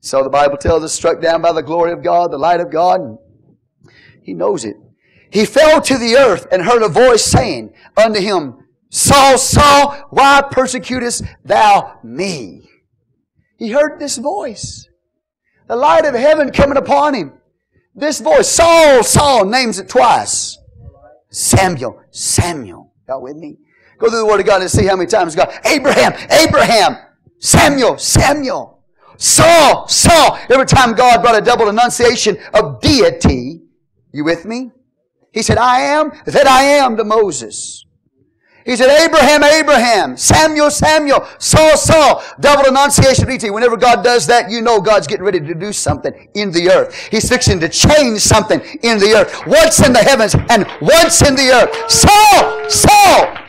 So 0.00 0.22
the 0.22 0.30
Bible 0.30 0.56
tells 0.56 0.82
us, 0.84 0.94
struck 0.94 1.20
down 1.20 1.42
by 1.42 1.52
the 1.52 1.62
glory 1.62 1.92
of 1.92 2.02
God, 2.02 2.30
the 2.30 2.38
light 2.38 2.60
of 2.60 2.70
God, 2.70 3.18
he 4.22 4.32
knows 4.32 4.64
it. 4.64 4.76
He 5.30 5.44
fell 5.44 5.82
to 5.82 5.98
the 5.98 6.16
earth 6.16 6.46
and 6.50 6.62
heard 6.62 6.82
a 6.82 6.88
voice 6.88 7.24
saying 7.24 7.74
unto 7.94 8.20
him, 8.20 8.54
Saul, 8.90 9.36
Saul, 9.36 10.06
why 10.08 10.42
persecutest 10.50 11.24
thou 11.44 11.98
me? 12.02 12.70
He 13.58 13.70
heard 13.70 13.98
this 14.00 14.16
voice. 14.16 14.87
The 15.68 15.76
light 15.76 16.04
of 16.06 16.14
heaven 16.14 16.50
coming 16.50 16.78
upon 16.78 17.14
him. 17.14 17.34
This 17.94 18.20
voice, 18.20 18.48
Saul, 18.48 19.02
Saul, 19.02 19.44
names 19.44 19.78
it 19.78 19.88
twice. 19.88 20.58
Samuel, 21.30 22.00
Samuel. 22.10 22.92
Y'all 23.06 23.22
with 23.22 23.36
me? 23.36 23.58
Go 23.98 24.08
through 24.08 24.20
the 24.20 24.26
Word 24.26 24.40
of 24.40 24.46
God 24.46 24.62
and 24.62 24.70
see 24.70 24.86
how 24.86 24.96
many 24.96 25.08
times 25.08 25.34
God, 25.34 25.52
Abraham, 25.64 26.12
Abraham, 26.30 26.96
Samuel, 27.38 27.98
Samuel, 27.98 28.82
Saul, 29.16 29.88
Saul. 29.88 30.38
Every 30.48 30.66
time 30.66 30.94
God 30.94 31.20
brought 31.22 31.36
a 31.36 31.44
double 31.44 31.68
enunciation 31.68 32.38
of 32.54 32.80
deity, 32.80 33.60
you 34.12 34.24
with 34.24 34.44
me? 34.44 34.70
He 35.32 35.42
said, 35.42 35.58
I 35.58 35.80
am 35.80 36.12
that 36.24 36.46
I 36.46 36.62
am 36.62 36.96
to 36.96 37.04
Moses. 37.04 37.84
He 38.68 38.76
said, 38.76 38.90
Abraham, 39.02 39.42
Abraham, 39.42 40.14
Samuel, 40.18 40.70
Samuel, 40.70 41.26
Saul, 41.38 41.74
Saul. 41.78 42.22
Double 42.38 42.68
enunciation 42.68 43.24
deity. 43.24 43.48
Whenever 43.48 43.78
God 43.78 44.04
does 44.04 44.26
that, 44.26 44.50
you 44.50 44.60
know 44.60 44.78
God's 44.78 45.06
getting 45.06 45.24
ready 45.24 45.40
to 45.40 45.54
do 45.54 45.72
something 45.72 46.28
in 46.34 46.50
the 46.50 46.70
earth. 46.70 46.94
He's 47.10 47.26
fixing 47.30 47.60
to 47.60 47.70
change 47.70 48.20
something 48.20 48.60
in 48.82 48.98
the 48.98 49.14
earth. 49.16 49.46
Once 49.46 49.80
in 49.80 49.94
the 49.94 50.00
heavens 50.00 50.34
and 50.50 50.66
once 50.82 51.22
in 51.26 51.34
the 51.34 51.48
earth. 51.48 51.90
Saul, 51.90 52.68
Saul, 52.68 53.47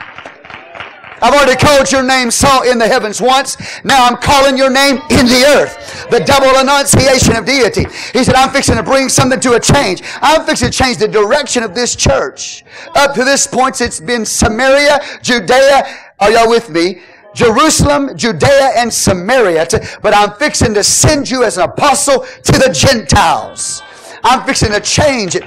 I've 1.21 1.33
already 1.33 1.57
called 1.57 1.91
your 1.91 2.03
name 2.03 2.31
Saul 2.31 2.69
in 2.69 2.77
the 2.77 2.87
heavens 2.87 3.21
once. 3.21 3.57
Now 3.83 4.05
I'm 4.05 4.17
calling 4.17 4.57
your 4.57 4.69
name 4.69 4.95
in 5.09 5.25
the 5.25 5.43
earth. 5.47 6.07
The 6.09 6.19
double 6.19 6.59
enunciation 6.59 7.35
of 7.35 7.45
deity. 7.45 7.85
He 8.13 8.23
said, 8.23 8.35
I'm 8.35 8.51
fixing 8.51 8.75
to 8.75 8.83
bring 8.83 9.09
something 9.09 9.39
to 9.41 9.53
a 9.53 9.59
change. 9.59 10.01
I'm 10.21 10.45
fixing 10.45 10.71
to 10.71 10.77
change 10.77 10.97
the 10.97 11.07
direction 11.07 11.63
of 11.63 11.75
this 11.75 11.95
church. 11.95 12.63
Up 12.95 13.13
to 13.15 13.23
this 13.23 13.47
point, 13.47 13.81
it's 13.81 13.99
been 13.99 14.25
Samaria, 14.25 14.99
Judea. 15.21 15.83
Are 16.19 16.31
y'all 16.31 16.49
with 16.49 16.69
me? 16.69 17.01
Jerusalem, 17.33 18.17
Judea, 18.17 18.71
and 18.75 18.91
Samaria. 18.91 19.65
To, 19.67 19.99
but 20.01 20.15
I'm 20.15 20.33
fixing 20.37 20.73
to 20.73 20.83
send 20.83 21.29
you 21.29 21.43
as 21.43 21.57
an 21.57 21.63
apostle 21.63 22.21
to 22.21 22.51
the 22.53 22.73
Gentiles. 22.73 23.81
I'm 24.23 24.45
fixing 24.45 24.71
to 24.71 24.79
change 24.79 25.35
it. 25.35 25.43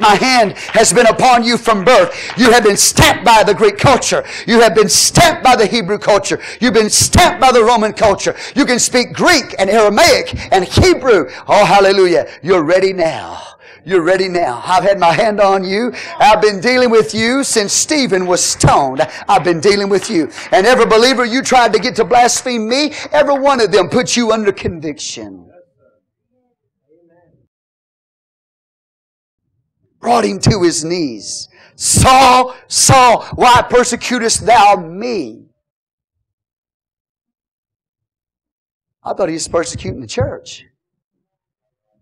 My 0.00 0.14
hand 0.14 0.52
has 0.72 0.92
been 0.92 1.06
upon 1.06 1.44
you 1.44 1.56
from 1.56 1.84
birth. 1.84 2.14
You 2.38 2.50
have 2.52 2.64
been 2.64 2.76
stamped 2.76 3.24
by 3.24 3.42
the 3.42 3.54
Greek 3.54 3.78
culture. 3.78 4.24
You 4.46 4.60
have 4.60 4.74
been 4.74 4.88
stamped 4.88 5.42
by 5.42 5.56
the 5.56 5.66
Hebrew 5.66 5.98
culture. 5.98 6.40
You've 6.60 6.74
been 6.74 6.90
stamped 6.90 7.40
by 7.40 7.52
the 7.52 7.64
Roman 7.64 7.92
culture. 7.92 8.36
You 8.54 8.64
can 8.64 8.78
speak 8.78 9.12
Greek 9.12 9.54
and 9.58 9.70
Aramaic 9.70 10.52
and 10.52 10.64
Hebrew. 10.64 11.30
Oh, 11.48 11.64
hallelujah. 11.64 12.26
You're 12.42 12.64
ready 12.64 12.92
now. 12.92 13.42
You're 13.86 14.02
ready 14.02 14.28
now. 14.28 14.62
I've 14.64 14.82
had 14.82 14.98
my 14.98 15.12
hand 15.12 15.40
on 15.40 15.62
you. 15.62 15.94
I've 16.18 16.42
been 16.42 16.60
dealing 16.60 16.90
with 16.90 17.14
you 17.14 17.44
since 17.44 17.72
Stephen 17.72 18.26
was 18.26 18.42
stoned. 18.42 19.00
I've 19.28 19.44
been 19.44 19.60
dealing 19.60 19.88
with 19.88 20.10
you. 20.10 20.28
And 20.50 20.66
every 20.66 20.86
believer 20.86 21.24
you 21.24 21.40
tried 21.40 21.72
to 21.72 21.78
get 21.78 21.94
to 21.96 22.04
blaspheme 22.04 22.68
me, 22.68 22.92
every 23.12 23.38
one 23.38 23.60
of 23.60 23.70
them 23.70 23.88
put 23.88 24.16
you 24.16 24.32
under 24.32 24.50
conviction. 24.50 25.45
Brought 30.06 30.24
him 30.24 30.38
to 30.38 30.62
his 30.62 30.84
knees. 30.84 31.48
Saul, 31.74 32.54
Saul, 32.68 33.24
why 33.34 33.60
persecutest 33.68 34.46
thou 34.46 34.76
me? 34.76 35.46
I 39.02 39.14
thought 39.14 39.28
he 39.28 39.34
was 39.34 39.48
persecuting 39.48 40.00
the 40.00 40.06
church. 40.06 40.64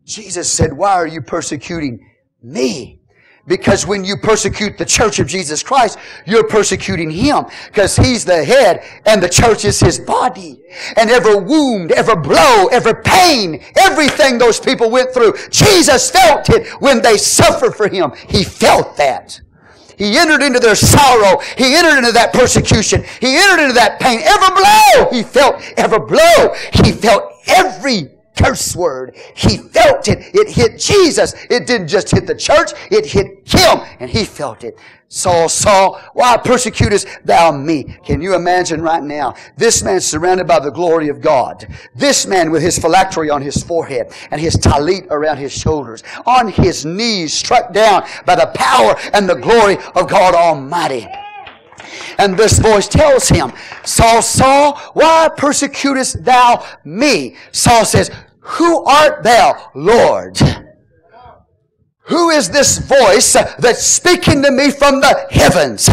Jesus 0.04 0.52
said, 0.52 0.74
Why 0.74 0.92
are 0.92 1.06
you 1.06 1.22
persecuting 1.22 2.06
me? 2.42 3.00
Because 3.46 3.86
when 3.86 4.04
you 4.04 4.16
persecute 4.16 4.78
the 4.78 4.86
church 4.86 5.18
of 5.18 5.26
Jesus 5.26 5.62
Christ, 5.62 5.98
you're 6.24 6.48
persecuting 6.48 7.10
Him. 7.10 7.44
Because 7.66 7.94
He's 7.94 8.24
the 8.24 8.42
head 8.42 8.82
and 9.04 9.22
the 9.22 9.28
church 9.28 9.66
is 9.66 9.80
His 9.80 9.98
body. 9.98 10.62
And 10.96 11.10
every 11.10 11.36
wound, 11.36 11.92
every 11.92 12.16
blow, 12.16 12.68
every 12.72 12.94
pain, 13.02 13.62
everything 13.76 14.38
those 14.38 14.58
people 14.58 14.90
went 14.90 15.12
through, 15.12 15.34
Jesus 15.50 16.10
felt 16.10 16.48
it 16.48 16.68
when 16.80 17.02
they 17.02 17.18
suffered 17.18 17.74
for 17.74 17.88
Him. 17.88 18.12
He 18.28 18.44
felt 18.44 18.96
that. 18.96 19.40
He 19.96 20.16
entered 20.16 20.42
into 20.42 20.58
their 20.58 20.74
sorrow. 20.74 21.40
He 21.56 21.74
entered 21.74 21.98
into 21.98 22.12
that 22.12 22.32
persecution. 22.32 23.04
He 23.20 23.36
entered 23.36 23.62
into 23.62 23.74
that 23.74 24.00
pain. 24.00 24.20
Every 24.24 24.48
blow, 24.48 25.10
he 25.12 25.22
felt 25.22 25.62
every 25.76 26.00
blow. 26.00 26.54
He 26.82 26.92
felt 26.92 27.30
every 27.46 28.13
curse 28.36 28.74
word. 28.74 29.16
He 29.34 29.56
felt 29.56 30.08
it. 30.08 30.34
It 30.34 30.50
hit 30.50 30.78
Jesus. 30.78 31.34
It 31.50 31.66
didn't 31.66 31.88
just 31.88 32.10
hit 32.10 32.26
the 32.26 32.34
church. 32.34 32.72
It 32.90 33.06
hit 33.06 33.48
him 33.48 33.80
and 34.00 34.10
he 34.10 34.24
felt 34.24 34.64
it. 34.64 34.76
Saul, 35.08 35.48
Saul, 35.48 36.00
why 36.14 36.36
persecutest 36.36 37.06
thou 37.24 37.52
me? 37.52 37.84
Can 38.04 38.20
you 38.20 38.34
imagine 38.34 38.82
right 38.82 39.02
now? 39.02 39.34
This 39.56 39.82
man 39.82 40.00
surrounded 40.00 40.48
by 40.48 40.58
the 40.58 40.70
glory 40.70 41.08
of 41.08 41.20
God. 41.20 41.68
This 41.94 42.26
man 42.26 42.50
with 42.50 42.62
his 42.62 42.78
phylactery 42.78 43.30
on 43.30 43.40
his 43.40 43.62
forehead 43.62 44.12
and 44.32 44.40
his 44.40 44.56
talit 44.56 45.06
around 45.10 45.36
his 45.36 45.52
shoulders. 45.52 46.02
On 46.26 46.48
his 46.48 46.84
knees 46.84 47.32
struck 47.32 47.72
down 47.72 48.04
by 48.26 48.34
the 48.34 48.50
power 48.54 48.96
and 49.12 49.28
the 49.28 49.36
glory 49.36 49.76
of 49.94 50.08
God 50.08 50.34
Almighty. 50.34 51.06
And 52.18 52.36
this 52.36 52.58
voice 52.58 52.88
tells 52.88 53.28
him, 53.28 53.52
Saul, 53.84 54.22
Saul, 54.22 54.76
why 54.94 55.28
persecutest 55.36 56.24
thou 56.24 56.64
me? 56.84 57.36
Saul 57.52 57.84
says, 57.84 58.10
Who 58.40 58.84
art 58.84 59.22
thou, 59.22 59.70
Lord? 59.74 60.38
Who 62.06 62.28
is 62.28 62.50
this 62.50 62.78
voice 62.78 63.32
that's 63.32 63.82
speaking 63.82 64.42
to 64.42 64.50
me 64.50 64.70
from 64.70 65.00
the 65.00 65.26
heavens? 65.30 65.88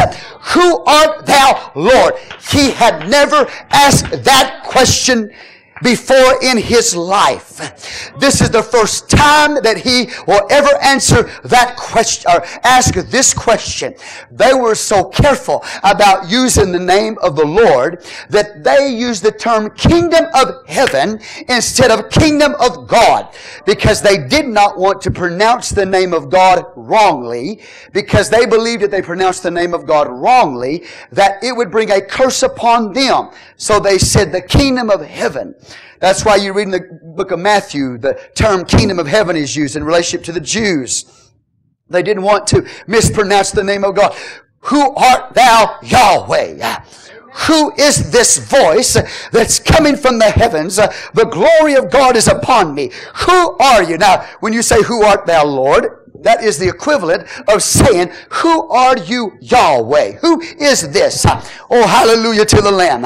Who 0.52 0.84
art 0.84 1.24
thou, 1.24 1.72
Lord? 1.74 2.14
He 2.50 2.70
had 2.70 3.08
never 3.08 3.50
asked 3.70 4.10
that 4.24 4.62
question 4.64 5.32
before 5.82 6.42
in 6.42 6.58
his 6.58 6.94
life. 6.94 8.12
This 8.18 8.40
is 8.40 8.50
the 8.50 8.62
first 8.62 9.10
time 9.10 9.62
that 9.62 9.78
he 9.78 10.10
will 10.26 10.46
ever 10.50 10.76
answer 10.82 11.24
that 11.44 11.76
question 11.76 12.30
or 12.32 12.44
ask 12.62 12.94
this 12.94 13.34
question. 13.34 13.94
They 14.30 14.54
were 14.54 14.74
so 14.74 15.04
careful 15.04 15.64
about 15.82 16.30
using 16.30 16.72
the 16.72 16.78
name 16.78 17.16
of 17.22 17.36
the 17.36 17.46
Lord 17.46 18.04
that 18.30 18.64
they 18.64 18.88
used 18.88 19.22
the 19.22 19.32
term 19.32 19.70
kingdom 19.70 20.26
of 20.34 20.66
heaven 20.66 21.20
instead 21.48 21.90
of 21.90 22.10
kingdom 22.10 22.54
of 22.60 22.86
God 22.86 23.34
because 23.66 24.02
they 24.02 24.18
did 24.18 24.46
not 24.46 24.78
want 24.78 25.00
to 25.02 25.10
pronounce 25.10 25.70
the 25.70 25.86
name 25.86 26.12
of 26.12 26.30
God 26.30 26.64
wrongly 26.76 27.60
because 27.92 28.30
they 28.30 28.46
believed 28.46 28.82
that 28.82 28.90
they 28.90 29.02
pronounced 29.02 29.42
the 29.42 29.50
name 29.50 29.74
of 29.74 29.86
God 29.86 30.08
wrongly 30.08 30.84
that 31.10 31.42
it 31.42 31.56
would 31.56 31.70
bring 31.70 31.90
a 31.90 32.00
curse 32.00 32.42
upon 32.42 32.92
them. 32.92 33.30
So 33.56 33.78
they 33.78 33.98
said 33.98 34.32
the 34.32 34.40
kingdom 34.40 34.90
of 34.90 35.00
heaven. 35.00 35.54
That's 36.00 36.24
why 36.24 36.36
you 36.36 36.52
read 36.52 36.64
in 36.64 36.70
the 36.70 37.00
book 37.14 37.30
of 37.30 37.38
Matthew, 37.38 37.98
the 37.98 38.20
term 38.34 38.64
kingdom 38.64 38.98
of 38.98 39.06
heaven 39.06 39.36
is 39.36 39.54
used 39.54 39.76
in 39.76 39.84
relationship 39.84 40.24
to 40.26 40.32
the 40.32 40.40
Jews. 40.40 41.30
They 41.88 42.02
didn't 42.02 42.22
want 42.22 42.46
to 42.48 42.66
mispronounce 42.86 43.50
the 43.50 43.62
name 43.62 43.84
of 43.84 43.94
God. 43.94 44.16
Who 44.60 44.94
art 44.94 45.34
thou, 45.34 45.78
Yahweh? 45.82 46.82
Who 47.46 47.72
is 47.76 48.10
this 48.10 48.38
voice 48.38 48.96
that's 49.30 49.58
coming 49.58 49.96
from 49.96 50.18
the 50.18 50.30
heavens? 50.30 50.76
The 50.76 51.28
glory 51.30 51.74
of 51.74 51.90
God 51.90 52.16
is 52.16 52.28
upon 52.28 52.74
me. 52.74 52.90
Who 53.26 53.56
are 53.58 53.82
you? 53.82 53.96
Now, 53.96 54.22
when 54.40 54.52
you 54.52 54.62
say, 54.62 54.82
Who 54.82 55.02
art 55.02 55.26
thou, 55.26 55.44
Lord? 55.46 56.01
That 56.20 56.44
is 56.44 56.58
the 56.58 56.68
equivalent 56.68 57.26
of 57.48 57.62
saying, 57.62 58.12
Who 58.30 58.68
are 58.68 58.96
you, 58.98 59.32
Yahweh? 59.40 60.12
Who 60.20 60.40
is 60.40 60.90
this? 60.90 61.24
Oh, 61.70 61.86
hallelujah 61.86 62.44
to 62.44 62.60
the 62.60 62.70
Lamb. 62.70 63.04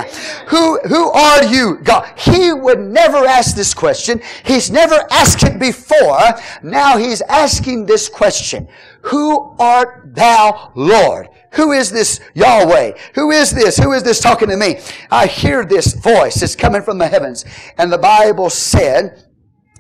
Who, 0.49 0.81
who 0.81 1.11
are 1.13 1.45
you, 1.45 1.79
God? 1.83 2.13
He 2.19 2.53
would 2.53 2.81
never 2.81 3.19
ask 3.19 3.55
this 3.55 3.73
question. 3.75 4.21
He's 4.45 4.71
never 4.71 5.07
asked 5.11 5.45
it 5.45 5.59
before. 5.59 6.19
Now 6.63 6.99
he's 6.99 7.23
asking 7.23 7.87
this 7.87 8.09
question. 8.09 8.69
Who 9.03 9.55
art 9.59 10.15
thou, 10.15 10.73
Lord? 10.75 11.29
Who 11.53 11.73
is 11.73 11.91
this 11.91 12.21
Yahweh? 12.35 12.93
Who 13.15 13.31
is 13.31 13.51
this? 13.51 13.79
Who 13.79 13.93
is 13.93 14.03
this 14.03 14.21
talking 14.21 14.49
to 14.49 14.57
me? 14.57 14.81
I 15.11 15.27
hear 15.27 15.65
this 15.65 15.95
voice. 15.95 16.43
It's 16.43 16.57
coming 16.57 16.83
from 16.83 16.99
the 16.99 17.07
heavens. 17.07 17.45
And 17.79 17.91
the 17.91 17.99
Bible 17.99 18.51
said, 18.51 19.26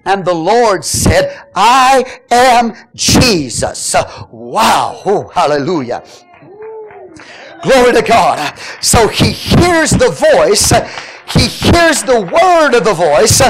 and 0.07 0.24
the 0.24 0.35
Lord 0.35 0.85
said, 0.85 1.45
I 1.55 2.20
am 2.31 2.74
Jesus. 2.95 3.95
Wow. 4.31 5.03
Oh, 5.05 5.28
hallelujah. 5.28 6.05
Glory 7.62 7.93
to 7.93 8.03
God. 8.03 8.57
So 8.81 9.09
he 9.09 9.33
hears 9.33 9.91
the 9.91 10.11
voice. 10.11 10.70
He 11.33 11.49
hears 11.49 12.03
the 12.03 12.20
word 12.20 12.74
of 12.74 12.85
the 12.85 12.95
voice. 12.95 13.41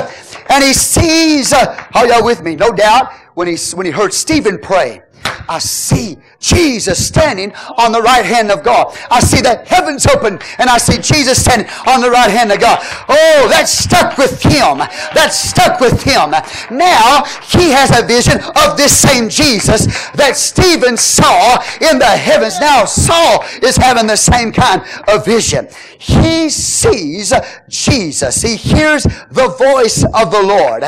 And 0.49 0.65
he 0.65 0.73
sees, 0.73 1.53
uh, 1.53 1.87
are 1.95 2.07
y'all 2.07 2.25
with 2.25 2.43
me? 2.43 2.57
No 2.57 2.71
doubt 2.71 3.13
when 3.35 3.49
he, 3.49 3.57
when 3.75 3.85
he 3.85 3.93
heard 3.93 4.15
Stephen 4.15 4.59
pray. 4.59 5.03
I 5.49 5.59
see 5.59 6.19
Jesus 6.41 7.07
standing 7.07 7.53
on 7.79 7.93
the 7.93 8.03
right 8.03 8.25
hand 8.25 8.51
of 8.51 8.63
God. 8.63 8.97
I 9.11 9.21
see 9.21 9.41
the 9.41 9.57
heavens 9.67 10.07
open 10.07 10.39
and 10.59 10.69
I 10.69 10.79
see 10.79 10.99
Jesus 10.99 11.43
standing 11.43 11.69
on 11.87 12.01
the 12.01 12.11
right 12.11 12.31
hand 12.31 12.53
of 12.53 12.61
God. 12.61 12.79
Oh, 13.09 13.47
that 13.51 13.69
stuck 13.69 14.19
with 14.19 14.43
him. 14.43 14.79
That 14.79 15.31
stuck 15.33 15.81
with 15.81 16.03
him. 16.03 16.31
Now 16.77 17.25
he 17.51 17.71
has 17.71 17.97
a 17.97 18.07
vision 18.07 18.41
of 18.65 18.77
this 18.77 18.97
same 18.97 19.29
Jesus 19.29 19.87
that 20.13 20.37
Stephen 20.37 20.97
saw 20.97 21.63
in 21.81 21.99
the 21.99 22.07
heavens. 22.07 22.59
Now 22.61 22.85
Saul 22.85 23.45
is 23.63 23.77
having 23.77 24.07
the 24.07 24.17
same 24.17 24.53
kind 24.53 24.83
of 25.09 25.25
vision. 25.25 25.69
He 25.99 26.51
sees 26.51 27.33
Jesus. 27.69 28.43
He 28.43 28.57
hears 28.57 29.05
the 29.05 29.55
voice 29.59 30.05
of 30.05 30.31
the 30.31 30.43
Lord. 30.43 30.85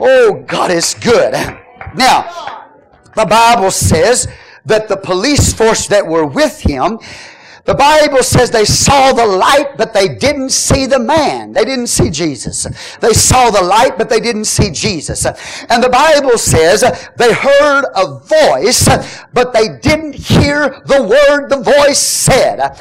Oh, 0.00 0.42
God 0.46 0.70
is 0.70 0.94
good. 0.94 1.32
Now, 1.94 2.61
the 3.14 3.26
Bible 3.26 3.70
says 3.70 4.28
that 4.64 4.88
the 4.88 4.96
police 4.96 5.52
force 5.52 5.86
that 5.88 6.06
were 6.06 6.26
with 6.26 6.60
him 6.60 6.98
the 7.64 7.74
Bible 7.74 8.24
says 8.24 8.50
they 8.50 8.64
saw 8.64 9.12
the 9.12 9.24
light, 9.26 9.76
but 9.76 9.94
they 9.94 10.08
didn't 10.08 10.50
see 10.50 10.86
the 10.86 10.98
man. 10.98 11.52
They 11.52 11.64
didn't 11.64 11.86
see 11.86 12.10
Jesus. 12.10 12.64
They 12.96 13.12
saw 13.12 13.50
the 13.50 13.62
light, 13.62 13.96
but 13.96 14.08
they 14.08 14.18
didn't 14.18 14.46
see 14.46 14.70
Jesus. 14.72 15.24
And 15.68 15.82
the 15.82 15.88
Bible 15.88 16.38
says 16.38 16.80
they 17.16 17.32
heard 17.32 17.84
a 17.94 18.18
voice, 18.18 18.88
but 19.32 19.52
they 19.52 19.78
didn't 19.80 20.16
hear 20.16 20.82
the 20.86 21.02
word 21.04 21.50
the 21.50 21.62
voice 21.62 22.00
said. 22.00 22.80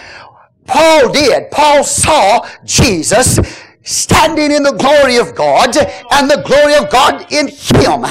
Paul 0.66 1.12
did. 1.12 1.52
Paul 1.52 1.84
saw 1.84 2.48
Jesus 2.66 3.40
standing 3.84 4.52
in 4.52 4.64
the 4.64 4.74
glory 4.74 5.18
of 5.18 5.36
God 5.36 5.78
and 6.12 6.30
the 6.30 6.42
glory 6.44 6.74
of 6.74 6.90
God 6.90 7.32
in 7.32 7.50
him. 7.50 8.06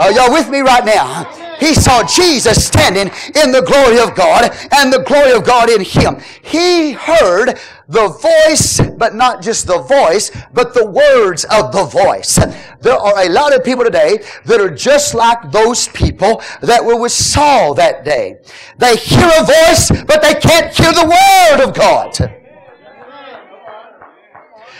Are 0.00 0.10
y'all 0.12 0.32
with 0.32 0.48
me 0.48 0.60
right 0.60 0.84
now? 0.84 1.24
He 1.60 1.74
saw 1.74 2.02
Jesus 2.02 2.64
standing 2.64 3.12
in 3.42 3.52
the 3.52 3.60
glory 3.60 4.00
of 4.00 4.14
God 4.14 4.50
and 4.72 4.90
the 4.90 5.02
glory 5.06 5.32
of 5.32 5.44
God 5.44 5.68
in 5.68 5.82
him. 5.82 6.16
He 6.40 6.92
heard 6.92 7.58
the 7.86 8.08
voice, 8.08 8.80
but 8.96 9.14
not 9.14 9.42
just 9.42 9.66
the 9.66 9.78
voice, 9.82 10.30
but 10.54 10.72
the 10.72 10.86
words 10.86 11.44
of 11.44 11.72
the 11.72 11.84
voice. 11.84 12.36
There 12.80 12.96
are 12.96 13.26
a 13.26 13.28
lot 13.28 13.54
of 13.54 13.62
people 13.62 13.84
today 13.84 14.24
that 14.46 14.58
are 14.58 14.74
just 14.74 15.12
like 15.12 15.52
those 15.52 15.86
people 15.88 16.42
that 16.62 16.82
were 16.82 16.98
with 16.98 17.12
Saul 17.12 17.74
that 17.74 18.02
day. 18.02 18.38
They 18.78 18.96
hear 18.96 19.30
a 19.38 19.44
voice, 19.44 19.90
but 20.06 20.22
they 20.22 20.34
can't 20.40 20.74
hear 20.74 20.92
the 20.92 21.04
word 21.04 21.68
of 21.68 21.74
God. 21.74 22.16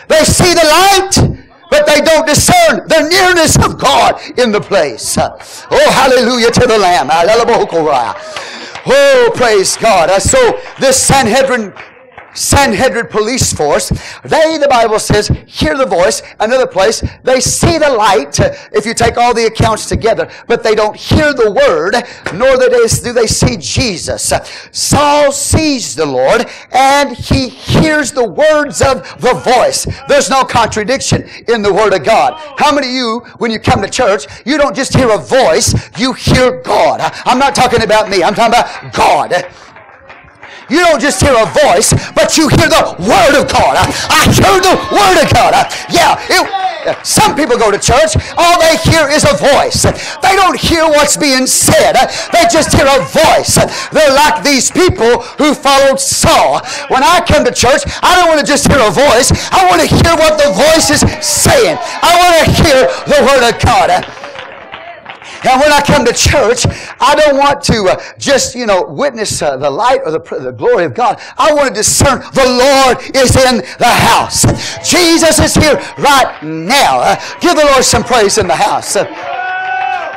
They 0.07 0.23
see 0.23 0.53
the 0.55 0.65
light, 0.65 1.40
but 1.71 1.87
they 1.87 2.01
don't 2.01 2.27
discern 2.27 2.85
the 2.87 3.07
nearness 3.09 3.55
of 3.55 3.79
God 3.79 4.21
in 4.37 4.51
the 4.51 4.61
place. 4.61 5.17
Oh, 5.17 5.91
hallelujah 5.91 6.51
to 6.51 6.67
the 6.67 6.77
Lamb. 6.77 7.07
Oh, 8.85 9.31
praise 9.35 9.77
God. 9.77 10.21
So 10.21 10.59
this 10.79 11.01
Sanhedrin 11.03 11.73
Sanhedrin 12.33 13.07
police 13.07 13.53
force, 13.53 13.89
they, 14.23 14.57
the 14.57 14.67
Bible 14.69 14.99
says, 14.99 15.27
hear 15.45 15.77
the 15.77 15.85
voice. 15.85 16.21
Another 16.39 16.67
place, 16.67 17.03
they 17.23 17.39
see 17.39 17.77
the 17.77 17.89
light, 17.89 18.39
if 18.71 18.85
you 18.85 18.93
take 18.93 19.17
all 19.17 19.33
the 19.33 19.45
accounts 19.45 19.87
together, 19.87 20.29
but 20.47 20.63
they 20.63 20.75
don't 20.75 20.95
hear 20.95 21.33
the 21.33 21.51
word, 21.51 21.95
nor 22.37 22.57
do 22.57 23.13
they 23.13 23.27
see 23.27 23.57
Jesus. 23.57 24.33
Saul 24.71 25.31
sees 25.31 25.95
the 25.95 26.05
Lord, 26.05 26.45
and 26.71 27.15
he 27.15 27.49
hears 27.49 28.11
the 28.11 28.27
words 28.27 28.81
of 28.81 29.03
the 29.21 29.33
voice. 29.33 29.87
There's 30.07 30.29
no 30.29 30.43
contradiction 30.43 31.27
in 31.47 31.61
the 31.61 31.73
word 31.73 31.93
of 31.93 32.03
God. 32.03 32.33
How 32.57 32.73
many 32.73 32.87
of 32.87 32.93
you, 32.93 33.19
when 33.37 33.51
you 33.51 33.59
come 33.59 33.81
to 33.81 33.89
church, 33.89 34.25
you 34.45 34.57
don't 34.57 34.75
just 34.75 34.95
hear 34.95 35.09
a 35.09 35.17
voice, 35.17 35.73
you 35.97 36.13
hear 36.13 36.61
God. 36.61 36.99
I'm 37.25 37.39
not 37.39 37.55
talking 37.55 37.83
about 37.83 38.09
me, 38.09 38.23
I'm 38.23 38.35
talking 38.35 38.53
about 38.53 38.93
God. 38.93 39.45
You 40.71 40.79
don't 40.87 41.03
just 41.03 41.19
hear 41.19 41.35
a 41.35 41.43
voice, 41.67 41.91
but 42.15 42.39
you 42.39 42.47
hear 42.47 42.71
the 42.71 42.95
Word 42.95 43.35
of 43.35 43.51
God. 43.51 43.75
I 43.75 44.23
hear 44.31 44.55
the 44.63 44.79
Word 44.87 45.17
of 45.19 45.27
God. 45.35 45.51
Yeah, 45.91 46.15
it, 46.31 46.47
some 47.03 47.35
people 47.35 47.57
go 47.57 47.69
to 47.69 47.77
church, 47.77 48.15
all 48.37 48.55
they 48.55 48.79
hear 48.87 49.11
is 49.11 49.27
a 49.27 49.35
voice. 49.35 49.83
They 50.23 50.33
don't 50.39 50.57
hear 50.57 50.87
what's 50.87 51.17
being 51.17 51.45
said. 51.45 51.99
They 52.31 52.47
just 52.47 52.71
hear 52.71 52.87
a 52.87 53.03
voice. 53.03 53.59
They're 53.91 54.15
like 54.15 54.43
these 54.43 54.71
people 54.71 55.21
who 55.37 55.53
followed 55.53 55.99
Saul. 55.99 56.63
When 56.87 57.03
I 57.03 57.19
come 57.27 57.43
to 57.43 57.51
church, 57.51 57.83
I 58.01 58.15
don't 58.15 58.29
want 58.31 58.39
to 58.39 58.47
just 58.47 58.65
hear 58.71 58.79
a 58.79 58.91
voice. 58.91 59.35
I 59.51 59.67
want 59.67 59.81
to 59.83 59.87
hear 59.91 60.15
what 60.15 60.39
the 60.39 60.55
voice 60.55 60.89
is 60.89 61.03
saying. 61.19 61.77
I 62.01 62.15
want 62.15 62.33
to 62.39 62.63
hear 62.63 62.87
the 63.11 63.19
Word 63.27 63.43
of 63.43 63.59
God. 63.59 64.20
And 65.43 65.59
when 65.59 65.71
I 65.71 65.81
come 65.81 66.05
to 66.05 66.13
church, 66.13 66.65
I 66.99 67.15
don't 67.15 67.37
want 67.37 67.63
to 67.63 67.89
uh, 67.89 68.13
just, 68.17 68.53
you 68.53 68.65
know, 68.65 68.83
witness 68.83 69.41
uh, 69.41 69.57
the 69.57 69.69
light 69.69 70.01
or 70.05 70.11
the, 70.11 70.19
the 70.19 70.51
glory 70.51 70.85
of 70.85 70.93
God. 70.93 71.19
I 71.37 71.53
want 71.53 71.69
to 71.69 71.73
discern 71.73 72.19
the 72.33 72.45
Lord 72.45 73.15
is 73.15 73.35
in 73.35 73.57
the 73.79 73.89
house. 73.89 74.45
Jesus 74.87 75.39
is 75.39 75.55
here 75.55 75.75
right 75.97 76.37
now. 76.43 76.99
Uh, 76.99 77.15
give 77.39 77.55
the 77.55 77.65
Lord 77.65 77.83
some 77.83 78.03
praise 78.03 78.37
in 78.37 78.47
the 78.47 78.55
house. 78.55 78.95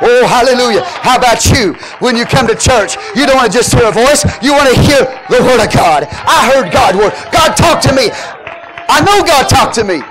Oh, 0.01 0.27
hallelujah. 0.27 0.83
How 0.83 1.17
about 1.17 1.45
you? 1.47 1.73
When 1.99 2.15
you 2.15 2.25
come 2.25 2.47
to 2.47 2.55
church, 2.55 2.95
you 3.15 3.25
don't 3.25 3.37
want 3.37 3.51
to 3.51 3.57
just 3.57 3.73
hear 3.73 3.87
a 3.87 3.91
voice. 3.91 4.25
You 4.43 4.51
want 4.51 4.73
to 4.75 4.81
hear 4.81 4.99
the 5.29 5.41
word 5.41 5.65
of 5.65 5.73
God. 5.73 6.05
I 6.11 6.51
heard 6.53 6.71
God 6.71 6.95
word. 6.95 7.13
God 7.31 7.55
talked 7.55 7.83
to 7.83 7.95
me. 7.95 8.09
I 8.11 9.01
know 9.01 9.25
God 9.25 9.49
talked 9.49 9.73
to 9.75 9.83
me. 9.83 10.01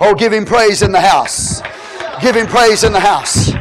Oh, 0.00 0.14
give 0.14 0.32
him 0.32 0.44
praise 0.44 0.82
in 0.82 0.92
the 0.92 1.00
house. 1.00 1.62
Give 2.20 2.34
him 2.34 2.46
praise 2.46 2.84
in 2.84 2.92
the 2.92 3.00
house. 3.00 3.52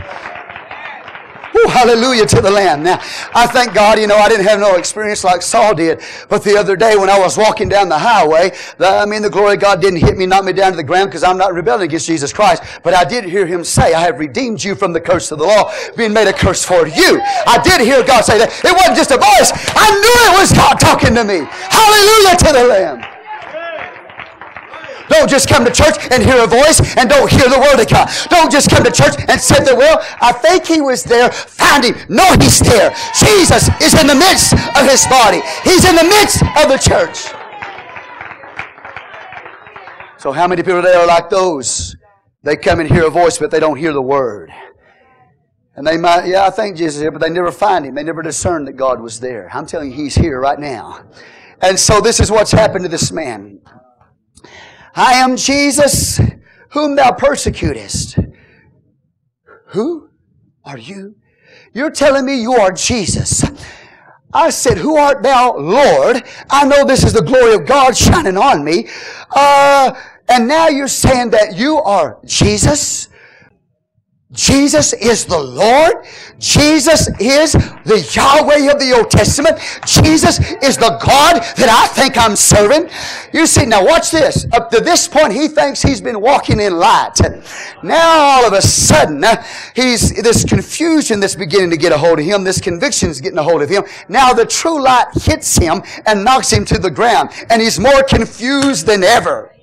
Ooh, 1.56 1.68
hallelujah 1.68 2.26
to 2.26 2.42
the 2.42 2.52
Lamb. 2.52 2.84
Now, 2.84 3.00
I 3.34 3.48
thank 3.48 3.74
God, 3.74 3.98
you 3.98 4.08
know, 4.08 4.18
I 4.18 4.28
didn't 4.28 4.46
have 4.46 4.60
no 4.60 4.76
experience 4.76 5.24
like 5.24 5.42
Saul 5.42 5.74
did. 5.74 6.02
But 6.28 6.44
the 6.44 6.58
other 6.58 6.76
day 6.76 6.98
when 6.98 7.10
I 7.10 7.18
was 7.18 7.38
walking 7.38 7.70
down 7.70 7.88
the 7.88 7.98
highway, 7.98 8.52
the, 8.78 8.88
I 8.88 9.06
mean, 9.06 9.22
the 9.22 9.30
glory 9.30 9.56
of 9.56 9.62
God 9.62 9.82
didn't 9.82 10.00
hit 10.00 10.18
me, 10.18 10.26
knock 10.26 10.44
me 10.44 10.52
down 10.52 10.72
to 10.72 10.78
the 10.78 10.84
ground 10.84 11.10
because 11.10 11.24
I'm 11.24 11.38
not 11.38 11.54
rebelling 11.54 11.86
against 11.86 12.08
Jesus 12.08 12.34
Christ. 12.34 12.62
But 12.84 12.94
I 12.94 13.06
did 13.06 13.24
hear 13.24 13.46
him 13.46 13.64
say, 13.64 13.94
I 13.94 14.02
have 14.02 14.20
redeemed 14.20 14.64
you 14.64 14.76
from 14.76 14.92
the 14.92 15.00
curse 15.00 15.32
of 15.32 15.40
the 15.40 15.46
law, 15.46 15.72
being 15.96 16.12
made 16.12 16.28
a 16.28 16.34
curse 16.34 16.66
for 16.66 16.88
you. 16.88 17.22
I 17.48 17.62
did 17.64 17.80
hear 17.80 18.04
God 18.04 18.26
say 18.26 18.38
that. 18.38 18.50
It 18.64 18.76
wasn't 18.76 18.98
just 18.98 19.12
a 19.12 19.18
voice. 19.18 19.52
I 19.76 19.92
knew 19.96 20.36
it 20.36 20.40
was 20.40 20.52
God 20.52 20.76
talking 20.76 21.16
to 21.16 21.24
me. 21.24 21.48
Hallelujah 21.70 22.38
to 22.38 22.54
the 22.54 22.68
Lamb. 22.68 23.15
Don't 25.10 25.30
just 25.30 25.48
come 25.48 25.66
to 25.66 25.72
church 25.72 25.96
and 26.12 26.24
hear 26.24 26.44
a 26.44 26.48
voice 26.48 26.80
and 26.98 27.10
don't 27.10 27.30
hear 27.30 27.48
the 27.50 27.60
word 27.60 27.80
of 27.80 27.88
God. 27.90 28.10
Don't 28.30 28.52
just 28.52 28.70
come 28.70 28.84
to 28.84 28.92
church 28.92 29.16
and 29.28 29.40
say 29.40 29.56
well, 29.74 30.04
I 30.22 30.32
think 30.32 30.66
he 30.66 30.82
was 30.82 31.04
there. 31.04 31.32
Find 31.32 31.84
him. 31.84 31.96
No, 32.10 32.36
he's 32.40 32.60
there. 32.60 32.96
Jesus 33.20 33.70
is 33.82 33.94
in 34.00 34.08
the 34.08 34.16
midst 34.16 34.54
of 34.54 34.90
his 34.90 35.06
body. 35.08 35.42
He's 35.64 35.86
in 35.86 35.96
the 35.96 36.04
midst 36.04 36.42
of 36.42 36.70
the 36.70 36.78
church. 36.78 37.32
So 40.18 40.32
how 40.32 40.48
many 40.48 40.64
people 40.64 40.82
today 40.82 40.96
are 40.96 41.08
like 41.08 41.30
those? 41.30 41.96
They 42.44 42.56
come 42.56 42.80
and 42.80 42.90
hear 42.90 43.08
a 43.08 43.10
voice, 43.10 43.38
but 43.38 43.52
they 43.52 43.60
don't 43.60 43.78
hear 43.78 43.94
the 43.94 44.02
word. 44.02 44.52
And 45.76 45.86
they 45.86 45.98
might, 45.98 46.26
yeah, 46.26 46.46
I 46.46 46.52
think 46.52 46.78
Jesus 46.78 46.96
is 46.96 47.02
here, 47.02 47.12
but 47.12 47.22
they 47.22 47.30
never 47.30 47.52
find 47.52 47.86
him. 47.86 47.96
They 47.96 48.04
never 48.04 48.22
discern 48.22 48.66
that 48.66 48.74
God 48.74 49.02
was 49.02 49.20
there. 49.20 49.50
I'm 49.54 49.66
telling 49.66 49.92
you, 49.92 49.96
he's 49.96 50.16
here 50.16 50.40
right 50.40 50.58
now. 50.58 51.04
And 51.62 51.78
so 51.80 52.00
this 52.00 52.20
is 52.20 52.32
what's 52.32 52.52
happened 52.52 52.86
to 52.86 52.90
this 52.90 53.12
man. 53.12 53.62
I 54.96 55.14
am 55.16 55.36
Jesus 55.36 56.22
whom 56.70 56.96
thou 56.96 57.12
persecutest. 57.12 58.18
Who 59.68 60.10
are 60.64 60.78
you? 60.78 61.16
You're 61.74 61.92
telling 61.92 62.26
me 62.26 62.42
you 62.42 62.54
are 62.54 62.72
Jesus. 62.72 63.44
I 64.34 64.50
said, 64.50 64.78
Who 64.78 64.98
art 64.98 65.22
thou, 65.24 65.58
Lord? 65.58 66.24
I 66.50 66.66
know 66.66 66.86
this 66.86 67.04
is 67.04 67.14
the 67.14 67.22
glory 67.22 67.54
of 67.54 67.66
God 67.66 67.96
shining 67.98 68.38
on 68.38 68.64
me. 68.64 68.88
Uh, 69.32 70.00
and 70.30 70.48
now 70.48 70.70
you're 70.70 70.88
saying 70.88 71.32
that 71.32 71.56
you 71.56 71.78
are 71.78 72.20
Jesus? 72.26 73.10
Jesus 74.36 74.94
is 74.94 75.26
the 75.26 75.40
Lord. 75.40 76.06
Jesus 76.38 77.08
is 77.20 77.54
the 77.54 78.08
Yahweh 78.12 78.72
of 78.72 78.80
the 78.80 78.94
Old 78.96 79.10
Testament. 79.10 79.58
Jesus 79.86 80.40
is 80.62 80.78
the 80.78 81.00
God 81.02 81.42
that 81.56 81.70
I 81.70 81.88
think 81.88 82.18
I'm 82.18 82.36
serving. 82.36 82.90
You 83.34 83.48
see, 83.48 83.66
now 83.66 83.86
watch 83.86 84.12
this. 84.12 84.46
Up 84.52 84.70
to 84.72 84.82
this 84.82 85.08
point, 85.08 85.32
he 85.32 85.48
thinks 85.48 85.82
he's 85.82 86.02
been 86.02 86.20
walking 86.20 86.60
in 86.60 86.78
light. 86.78 87.18
Now 87.82 88.20
all 88.20 88.46
of 88.46 88.54
a 88.54 88.62
sudden, 88.62 89.24
uh, 89.24 89.44
he's, 89.76 90.22
this 90.22 90.44
confusion 90.44 91.20
that's 91.20 91.36
beginning 91.36 91.70
to 91.72 91.78
get 91.78 91.94
a 91.94 91.98
hold 91.98 92.20
of 92.20 92.26
him, 92.26 92.44
this 92.44 92.60
conviction 92.60 93.10
is 93.10 93.22
getting 93.22 93.38
a 93.38 93.44
hold 93.44 93.62
of 93.62 93.70
him. 93.70 93.84
Now 94.10 94.34
the 94.34 94.46
true 94.46 94.82
light 94.82 95.08
hits 95.14 95.58
him 95.58 95.82
and 96.06 96.26
knocks 96.26 96.52
him 96.52 96.66
to 96.66 96.78
the 96.78 96.92
ground. 96.92 97.30
And 97.50 97.62
he's 97.62 97.80
more 97.80 98.04
confused 98.04 98.86
than 98.86 99.04
ever. 99.04 99.55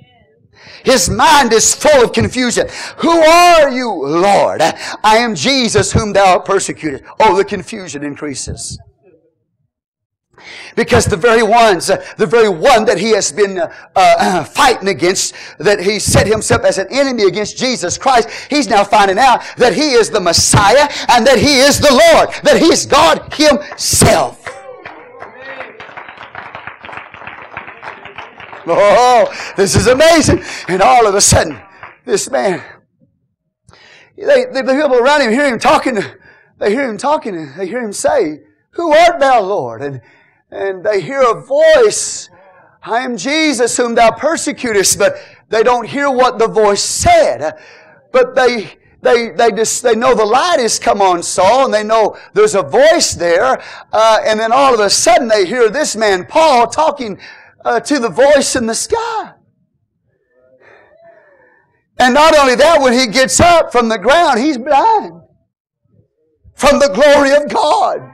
His 0.84 1.08
mind 1.08 1.52
is 1.52 1.74
full 1.74 2.04
of 2.04 2.12
confusion. 2.12 2.66
Who 2.98 3.10
are 3.10 3.70
you, 3.70 3.90
Lord? 3.90 4.62
I 4.62 5.18
am 5.18 5.34
Jesus 5.34 5.92
whom 5.92 6.12
thou 6.12 6.38
persecuted. 6.38 7.04
Oh, 7.20 7.36
the 7.36 7.44
confusion 7.44 8.02
increases. 8.02 8.78
Because 10.74 11.04
the 11.04 11.16
very 11.16 11.42
ones, 11.42 11.86
the 11.86 12.26
very 12.26 12.48
one 12.48 12.84
that 12.86 12.98
he 12.98 13.10
has 13.10 13.30
been 13.30 13.58
uh, 13.58 13.72
uh, 13.94 14.44
fighting 14.56 14.88
against, 14.88 15.34
that 15.58 15.80
he 15.80 15.98
set 15.98 16.26
himself 16.26 16.64
as 16.64 16.78
an 16.78 16.88
enemy 16.90 17.24
against 17.24 17.58
Jesus 17.58 17.98
Christ, 17.98 18.28
he's 18.50 18.68
now 18.68 18.82
finding 18.82 19.18
out 19.18 19.42
that 19.56 19.74
he 19.74 19.92
is 19.92 20.10
the 20.10 20.20
Messiah 20.20 20.88
and 21.10 21.26
that 21.26 21.38
he 21.38 21.58
is 21.58 21.78
the 21.78 21.90
Lord, 21.90 22.34
that 22.42 22.60
he 22.60 22.72
is 22.72 22.86
God 22.86 23.32
himself. 23.34 24.61
Oh, 28.68 29.52
this 29.56 29.74
is 29.74 29.88
amazing. 29.88 30.42
And 30.68 30.82
all 30.82 31.06
of 31.06 31.14
a 31.14 31.20
sudden, 31.20 31.60
this 32.04 32.30
man, 32.30 32.62
they, 34.16 34.44
the 34.44 34.62
people 34.62 34.98
around 34.98 35.22
him 35.22 35.32
hear 35.32 35.46
him 35.46 35.58
talking, 35.58 35.98
they 36.58 36.70
hear 36.70 36.88
him 36.88 36.96
talking, 36.96 37.36
and 37.36 37.58
they 37.58 37.66
hear 37.66 37.82
him 37.82 37.92
say, 37.92 38.40
Who 38.72 38.92
art 38.92 39.18
thou, 39.18 39.40
Lord? 39.42 39.82
And, 39.82 40.00
and 40.50 40.84
they 40.84 41.00
hear 41.00 41.22
a 41.22 41.42
voice, 41.42 42.30
I 42.82 43.00
am 43.00 43.16
Jesus 43.16 43.76
whom 43.76 43.96
thou 43.96 44.12
persecutest, 44.12 44.98
but 44.98 45.16
they 45.48 45.62
don't 45.62 45.88
hear 45.88 46.10
what 46.10 46.38
the 46.38 46.48
voice 46.48 46.82
said. 46.82 47.58
But 48.12 48.34
they, 48.36 48.78
they, 49.00 49.30
they 49.30 49.50
just, 49.50 49.82
they 49.82 49.96
know 49.96 50.14
the 50.14 50.24
light 50.24 50.60
has 50.60 50.78
come 50.78 51.02
on 51.02 51.22
Saul 51.22 51.64
and 51.64 51.74
they 51.74 51.82
know 51.82 52.16
there's 52.34 52.54
a 52.54 52.62
voice 52.62 53.14
there. 53.14 53.60
Uh, 53.92 54.18
and 54.24 54.38
then 54.38 54.52
all 54.52 54.74
of 54.74 54.80
a 54.80 54.90
sudden 54.90 55.26
they 55.26 55.46
hear 55.46 55.68
this 55.68 55.96
man, 55.96 56.26
Paul, 56.26 56.68
talking 56.68 57.18
uh, 57.64 57.80
to 57.80 57.98
the 57.98 58.08
voice 58.08 58.56
in 58.56 58.66
the 58.66 58.74
sky. 58.74 59.34
And 61.98 62.14
not 62.14 62.36
only 62.36 62.54
that, 62.56 62.80
when 62.80 62.92
he 62.92 63.06
gets 63.06 63.38
up 63.38 63.70
from 63.70 63.88
the 63.88 63.98
ground, 63.98 64.40
he's 64.40 64.58
blind 64.58 65.22
from 66.54 66.78
the 66.78 66.88
glory 66.88 67.32
of 67.32 67.48
God. 67.48 68.08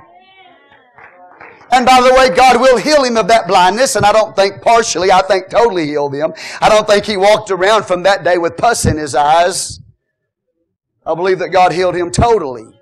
And 1.70 1.84
by 1.84 2.00
the 2.00 2.14
way, 2.14 2.34
God 2.34 2.60
will 2.60 2.78
heal 2.78 3.04
him 3.04 3.16
of 3.16 3.28
that 3.28 3.46
blindness, 3.46 3.96
and 3.96 4.04
I 4.04 4.12
don't 4.12 4.34
think 4.34 4.62
partially, 4.62 5.12
I 5.12 5.20
think 5.22 5.50
totally 5.50 5.86
healed 5.86 6.14
him. 6.14 6.32
I 6.60 6.68
don't 6.70 6.86
think 6.86 7.04
he 7.04 7.16
walked 7.16 7.50
around 7.50 7.84
from 7.84 8.04
that 8.04 8.24
day 8.24 8.38
with 8.38 8.56
pus 8.56 8.86
in 8.86 8.96
his 8.96 9.14
eyes. 9.14 9.80
I 11.04 11.14
believe 11.14 11.38
that 11.40 11.50
God 11.50 11.72
healed 11.72 11.94
him 11.94 12.10
totally. 12.10 12.77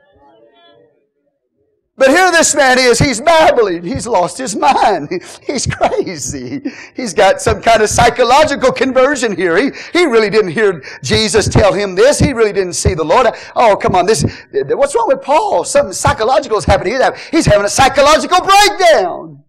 But 1.98 2.08
here 2.08 2.30
this 2.30 2.54
man 2.54 2.78
is, 2.78 2.98
he's 2.98 3.22
babbling. 3.22 3.82
He's 3.82 4.06
lost 4.06 4.36
his 4.36 4.54
mind. 4.54 5.08
He's 5.46 5.66
crazy. 5.66 6.62
He's 6.94 7.14
got 7.14 7.40
some 7.40 7.62
kind 7.62 7.80
of 7.80 7.88
psychological 7.88 8.70
conversion 8.70 9.34
here. 9.34 9.56
He, 9.56 9.70
he 9.94 10.04
really 10.04 10.28
didn't 10.28 10.50
hear 10.50 10.84
Jesus 11.02 11.48
tell 11.48 11.72
him 11.72 11.94
this. 11.94 12.18
He 12.18 12.34
really 12.34 12.52
didn't 12.52 12.74
see 12.74 12.92
the 12.92 13.04
Lord. 13.04 13.28
Oh, 13.54 13.76
come 13.76 13.94
on. 13.94 14.04
This, 14.04 14.24
what's 14.52 14.94
wrong 14.94 15.08
with 15.08 15.22
Paul? 15.22 15.64
Something 15.64 15.94
psychological 15.94 16.58
is 16.58 16.66
happening. 16.66 17.00
He's 17.30 17.46
having 17.46 17.64
a 17.64 17.70
psychological 17.70 18.40
breakdown. 18.40 19.44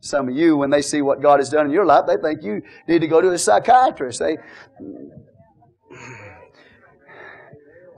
Some 0.00 0.28
of 0.28 0.36
you, 0.36 0.56
when 0.56 0.70
they 0.70 0.82
see 0.82 1.02
what 1.02 1.20
God 1.20 1.40
has 1.40 1.50
done 1.50 1.66
in 1.66 1.72
your 1.72 1.84
life, 1.84 2.04
they 2.06 2.16
think 2.16 2.44
you 2.44 2.62
need 2.86 3.00
to 3.00 3.08
go 3.08 3.20
to 3.20 3.30
a 3.32 3.38
psychiatrist. 3.38 4.20
They, 4.20 4.36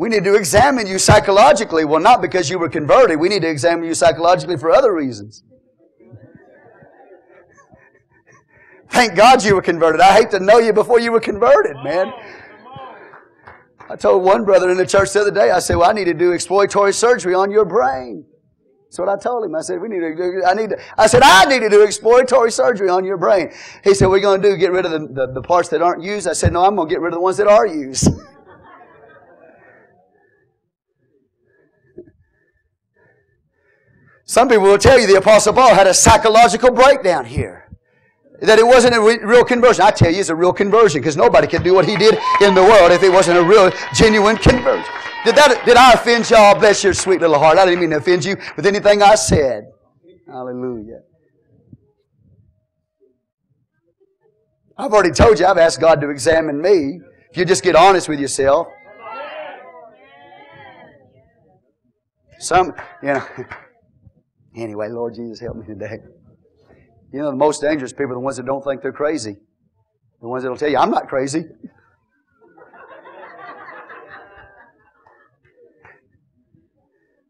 we 0.01 0.09
need 0.09 0.25
to 0.25 0.35
examine 0.35 0.87
you 0.87 0.99
psychologically. 0.99 1.85
Well, 1.85 2.01
not 2.01 2.23
because 2.23 2.49
you 2.49 2.59
were 2.59 2.71
converted. 2.71 3.21
We 3.21 3.29
need 3.29 3.43
to 3.43 3.51
examine 3.51 3.85
you 3.85 3.93
psychologically 3.93 4.57
for 4.57 4.71
other 4.71 4.95
reasons. 4.95 5.45
Thank 8.89 9.15
God 9.15 9.45
you 9.45 9.55
were 9.55 9.61
converted. 9.61 10.01
I 10.01 10.15
hate 10.15 10.31
to 10.31 10.41
know 10.41 10.57
you 10.57 10.73
before 10.73 11.01
you 11.01 11.13
were 11.13 11.21
converted, 11.21 11.77
man. 11.85 12.15
I 13.91 13.97
told 13.97 14.25
one 14.25 14.47
brother 14.47 14.71
in 14.71 14.79
the 14.79 14.87
church 14.87 15.13
the 15.13 15.21
other 15.21 15.31
day, 15.31 15.51
I 15.51 15.59
said, 15.59 15.77
well, 15.77 15.91
I 15.91 15.93
need 15.93 16.07
to 16.07 16.15
do 16.15 16.33
exploratory 16.33 16.95
surgery 16.95 17.35
on 17.35 17.51
your 17.51 17.67
brain. 17.67 18.25
That's 18.85 18.99
what 19.01 19.11
I 19.11 19.19
told 19.19 19.45
him. 19.45 19.55
I 19.55 19.61
said, 19.61 19.83
we 19.83 19.91
need 19.91 20.01
to 20.01 20.17
do, 20.17 20.43
I 20.47 20.55
need 20.55 20.71
to, 20.71 20.79
I 20.97 21.09
said, 21.09 21.21
I 21.23 21.45
need 21.45 21.61
to 21.61 21.69
do 21.69 21.83
exploratory 21.83 22.53
surgery 22.53 22.89
on 22.89 23.05
your 23.05 23.19
brain. 23.19 23.53
He 23.85 23.93
said, 23.93 24.07
what 24.07 24.15
are 24.15 24.17
you 24.17 24.23
going 24.23 24.41
to 24.41 24.49
do? 24.49 24.57
Get 24.57 24.73
rid 24.73 24.87
of 24.87 24.93
the, 24.93 25.27
the, 25.27 25.33
the 25.35 25.43
parts 25.43 25.69
that 25.69 25.83
aren't 25.83 26.03
used? 26.03 26.27
I 26.27 26.33
said, 26.33 26.55
no, 26.55 26.65
I'm 26.65 26.75
going 26.75 26.89
to 26.89 26.95
get 26.95 27.03
rid 27.03 27.13
of 27.13 27.19
the 27.19 27.21
ones 27.21 27.37
that 27.37 27.49
are 27.49 27.67
used. 27.67 28.09
Some 34.31 34.49
people 34.49 34.63
will 34.63 34.79
tell 34.79 34.97
you 34.97 35.09
the 35.09 35.17
Apostle 35.17 35.53
Paul 35.53 35.75
had 35.75 35.89
a 35.89 35.93
psychological 35.93 36.71
breakdown 36.71 37.25
here. 37.25 37.69
That 38.41 38.61
it 38.61 38.65
wasn't 38.65 38.95
a 38.95 39.01
re- 39.01 39.19
real 39.19 39.45
conversion. 39.45 39.83
I 39.83 39.91
tell 39.91 40.09
you, 40.09 40.21
it's 40.21 40.29
a 40.29 40.37
real 40.37 40.53
conversion 40.53 41.01
because 41.01 41.17
nobody 41.17 41.49
could 41.49 41.65
do 41.65 41.75
what 41.75 41.85
he 41.85 41.97
did 41.97 42.17
in 42.41 42.55
the 42.55 42.63
world 42.63 42.93
if 42.93 43.03
it 43.03 43.09
wasn't 43.09 43.39
a 43.39 43.43
real, 43.43 43.73
genuine 43.93 44.37
conversion. 44.37 44.95
Did 45.25 45.35
that, 45.35 45.61
did 45.67 45.77
I 45.77 45.95
offend 45.95 46.31
y'all? 46.31 46.57
Bless 46.57 46.85
your 46.85 46.95
sweet 46.95 47.21
little 47.21 47.41
heart. 47.41 47.59
I 47.59 47.65
didn't 47.65 47.81
mean 47.81 47.91
to 47.91 47.97
offend 47.97 48.25
you 48.25 48.37
with 48.55 48.67
anything 48.67 49.03
I 49.03 49.17
said. 49.17 49.65
Hallelujah. 50.29 51.01
I've 54.79 54.93
already 54.93 55.11
told 55.11 55.41
you, 55.41 55.47
I've 55.47 55.59
asked 55.59 55.81
God 55.81 56.01
to 56.03 56.11
examine 56.11 56.63
me. 56.63 57.01
If 57.33 57.37
you 57.37 57.45
just 57.45 57.65
get 57.65 57.75
honest 57.75 58.09
with 58.09 58.21
yourself. 58.21 58.69
Some, 62.39 62.73
you 63.03 63.15
know. 63.15 63.27
Anyway, 64.57 64.89
Lord 64.89 65.15
Jesus, 65.15 65.41
help 65.41 65.57
me 65.57 65.67
today. 65.67 65.99
You 67.13 67.21
know, 67.21 67.31
the 67.31 67.37
most 67.37 67.61
dangerous 67.61 67.93
people 67.93 68.13
are 68.13 68.15
the 68.15 68.21
ones 68.21 68.37
that 68.37 68.47
don't 68.47 68.65
think 68.65 68.83
they're 68.83 68.93
crazy. 68.93 69.37
The 70.21 70.29
ones 70.29 70.43
that'll 70.43 70.57
tell 70.57 70.69
you, 70.69 70.79
I'm 70.79 70.91
not 70.91 71.09
crazy. 71.09 71.45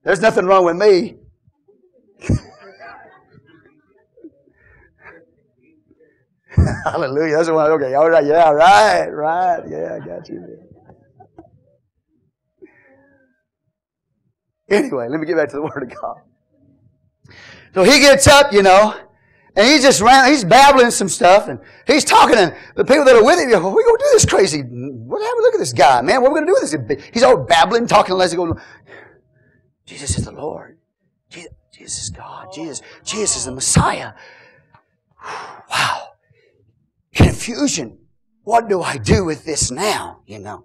There's 0.05 0.21
nothing 0.21 0.47
wrong 0.47 0.65
with 0.65 0.77
me. 0.77 1.17
Hallelujah. 6.85 7.37
That's 7.37 7.49
the 7.49 7.55
one. 7.55 7.71
Okay. 7.73 7.95
All 7.95 8.11
right. 8.11 8.25
Yeah. 8.25 8.51
Right. 8.51 9.09
Right. 9.09 9.63
Yeah. 9.69 9.99
I 10.01 10.05
got 10.05 10.29
you. 10.29 10.59
Anyway, 14.69 15.09
let 15.09 15.21
me 15.21 15.27
get 15.27 15.37
back 15.37 15.49
to 15.51 15.57
the 15.57 15.63
Word 15.63 15.83
of 15.83 15.91
God. 16.01 16.17
So 17.75 17.83
he 17.83 18.01
gets 18.01 18.27
up, 18.27 18.53
you 18.53 18.63
know, 18.63 18.95
and 19.57 19.67
he's 19.67 19.83
just 19.83 20.01
around, 20.01 20.31
he's 20.31 20.45
babbling 20.45 20.91
some 20.91 21.09
stuff, 21.09 21.49
and 21.49 21.59
he's 21.87 22.05
talking 22.05 22.37
to 22.37 22.57
the 22.77 22.85
people 22.85 23.05
that 23.05 23.17
are 23.17 23.25
with 23.25 23.39
him. 23.39 23.49
You 23.49 23.57
know, 23.57 23.69
we 23.69 23.85
gonna 23.85 23.99
do 23.99 24.09
this 24.13 24.25
crazy? 24.25 24.63
What 24.63 25.23
happened? 25.23 25.43
Look 25.43 25.55
at 25.55 25.61
this 25.61 25.73
guy, 25.73 26.01
man. 26.03 26.23
What 26.23 26.31
are 26.31 26.35
we 26.35 26.41
gonna 26.41 26.53
do 26.53 26.59
with 26.61 26.89
this? 26.89 27.05
He's 27.13 27.23
all 27.23 27.37
babbling, 27.37 27.87
talking, 27.87 28.13
unless 28.13 28.31
he 28.31 28.37
goes, 28.37 28.55
Jesus 29.87 30.19
is 30.19 30.25
the 30.25 30.33
Lord. 30.33 30.79
Jesus, 31.29 31.51
Jesus 31.73 32.03
is 32.05 32.11
God. 32.11 32.49
Jesus, 32.55 32.83
Jesus 33.05 33.37
is 33.39 33.45
the 33.47 33.53
Messiah. 33.53 34.13
Wow. 35.71 36.09
Confusion. 37.15 37.99
What 38.45 38.69
do 38.69 38.83
I 38.83 38.97
do 38.97 39.25
with 39.25 39.45
this 39.45 39.71
now? 39.71 40.21
You 40.27 40.39
know. 40.39 40.65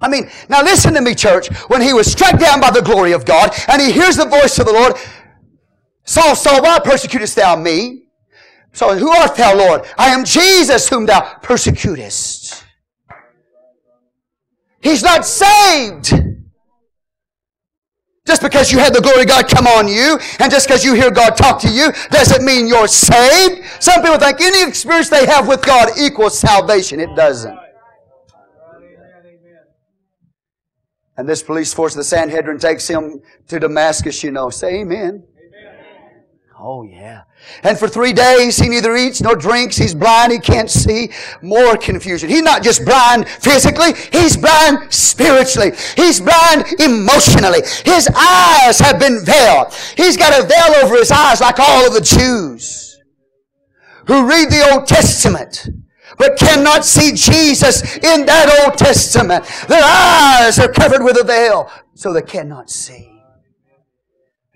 I 0.00 0.08
mean, 0.08 0.30
now 0.48 0.62
listen 0.62 0.94
to 0.94 1.00
me, 1.00 1.14
church. 1.14 1.48
When 1.68 1.80
he 1.80 1.92
was 1.92 2.10
struck 2.10 2.38
down 2.38 2.60
by 2.60 2.70
the 2.70 2.82
glory 2.82 3.12
of 3.12 3.24
God 3.24 3.50
and 3.68 3.80
he 3.80 3.92
hears 3.92 4.16
the 4.16 4.26
voice 4.26 4.58
of 4.58 4.66
the 4.66 4.72
Lord, 4.72 4.94
Saul, 6.06 6.36
Saul, 6.36 6.62
why 6.62 6.78
persecutest 6.78 7.36
thou 7.36 7.56
me? 7.56 8.04
So 8.72 8.96
who 8.96 9.10
art 9.10 9.36
thou, 9.36 9.56
Lord? 9.56 9.86
I 9.98 10.08
am 10.08 10.24
Jesus 10.24 10.88
whom 10.88 11.06
thou 11.06 11.20
persecutest. 11.42 12.64
He's 14.80 15.02
not 15.02 15.26
saved. 15.26 16.12
Just 18.24 18.42
because 18.42 18.72
you 18.72 18.78
had 18.78 18.92
the 18.92 19.00
glory 19.00 19.22
of 19.22 19.28
God 19.28 19.48
come 19.48 19.66
on 19.66 19.88
you, 19.88 20.18
and 20.40 20.50
just 20.50 20.66
because 20.66 20.84
you 20.84 20.94
hear 20.94 21.10
God 21.10 21.36
talk 21.36 21.60
to 21.60 21.68
you, 21.68 21.90
doesn't 22.10 22.44
mean 22.44 22.66
you're 22.66 22.88
saved. 22.88 23.64
Some 23.80 24.02
people 24.02 24.18
think 24.18 24.40
any 24.40 24.68
experience 24.68 25.08
they 25.08 25.26
have 25.26 25.48
with 25.48 25.64
God 25.64 25.90
equals 25.98 26.38
salvation. 26.38 27.00
It 27.00 27.14
doesn't. 27.16 27.56
And 31.16 31.28
this 31.28 31.42
police 31.42 31.72
force, 31.72 31.94
the 31.94 32.04
Sanhedrin, 32.04 32.58
takes 32.58 32.86
him 32.86 33.22
to 33.48 33.58
Damascus, 33.58 34.22
you 34.22 34.32
know. 34.32 34.50
Say 34.50 34.80
amen. 34.80 35.24
Oh, 36.68 36.82
yeah. 36.82 37.22
And 37.62 37.78
for 37.78 37.86
three 37.86 38.12
days, 38.12 38.58
he 38.58 38.68
neither 38.68 38.96
eats 38.96 39.22
nor 39.22 39.36
drinks. 39.36 39.76
He's 39.76 39.94
blind. 39.94 40.32
He 40.32 40.40
can't 40.40 40.68
see. 40.68 41.10
More 41.40 41.76
confusion. 41.76 42.28
He's 42.28 42.42
not 42.42 42.64
just 42.64 42.84
blind 42.84 43.28
physically. 43.28 43.92
He's 44.10 44.36
blind 44.36 44.92
spiritually. 44.92 45.70
He's 45.94 46.18
blind 46.20 46.64
emotionally. 46.80 47.60
His 47.84 48.08
eyes 48.08 48.80
have 48.80 48.98
been 48.98 49.24
veiled. 49.24 49.72
He's 49.96 50.16
got 50.16 50.42
a 50.42 50.44
veil 50.44 50.84
over 50.84 50.96
his 50.96 51.12
eyes 51.12 51.40
like 51.40 51.60
all 51.60 51.86
of 51.86 51.94
the 51.94 52.00
Jews 52.00 53.00
who 54.08 54.28
read 54.28 54.50
the 54.50 54.68
Old 54.72 54.88
Testament 54.88 55.68
but 56.18 56.36
cannot 56.36 56.84
see 56.84 57.12
Jesus 57.12 57.96
in 57.98 58.26
that 58.26 58.64
Old 58.64 58.76
Testament. 58.76 59.44
Their 59.68 59.84
eyes 59.84 60.58
are 60.58 60.72
covered 60.72 61.04
with 61.04 61.16
a 61.20 61.24
veil, 61.24 61.70
so 61.94 62.12
they 62.12 62.22
cannot 62.22 62.70
see. 62.70 63.15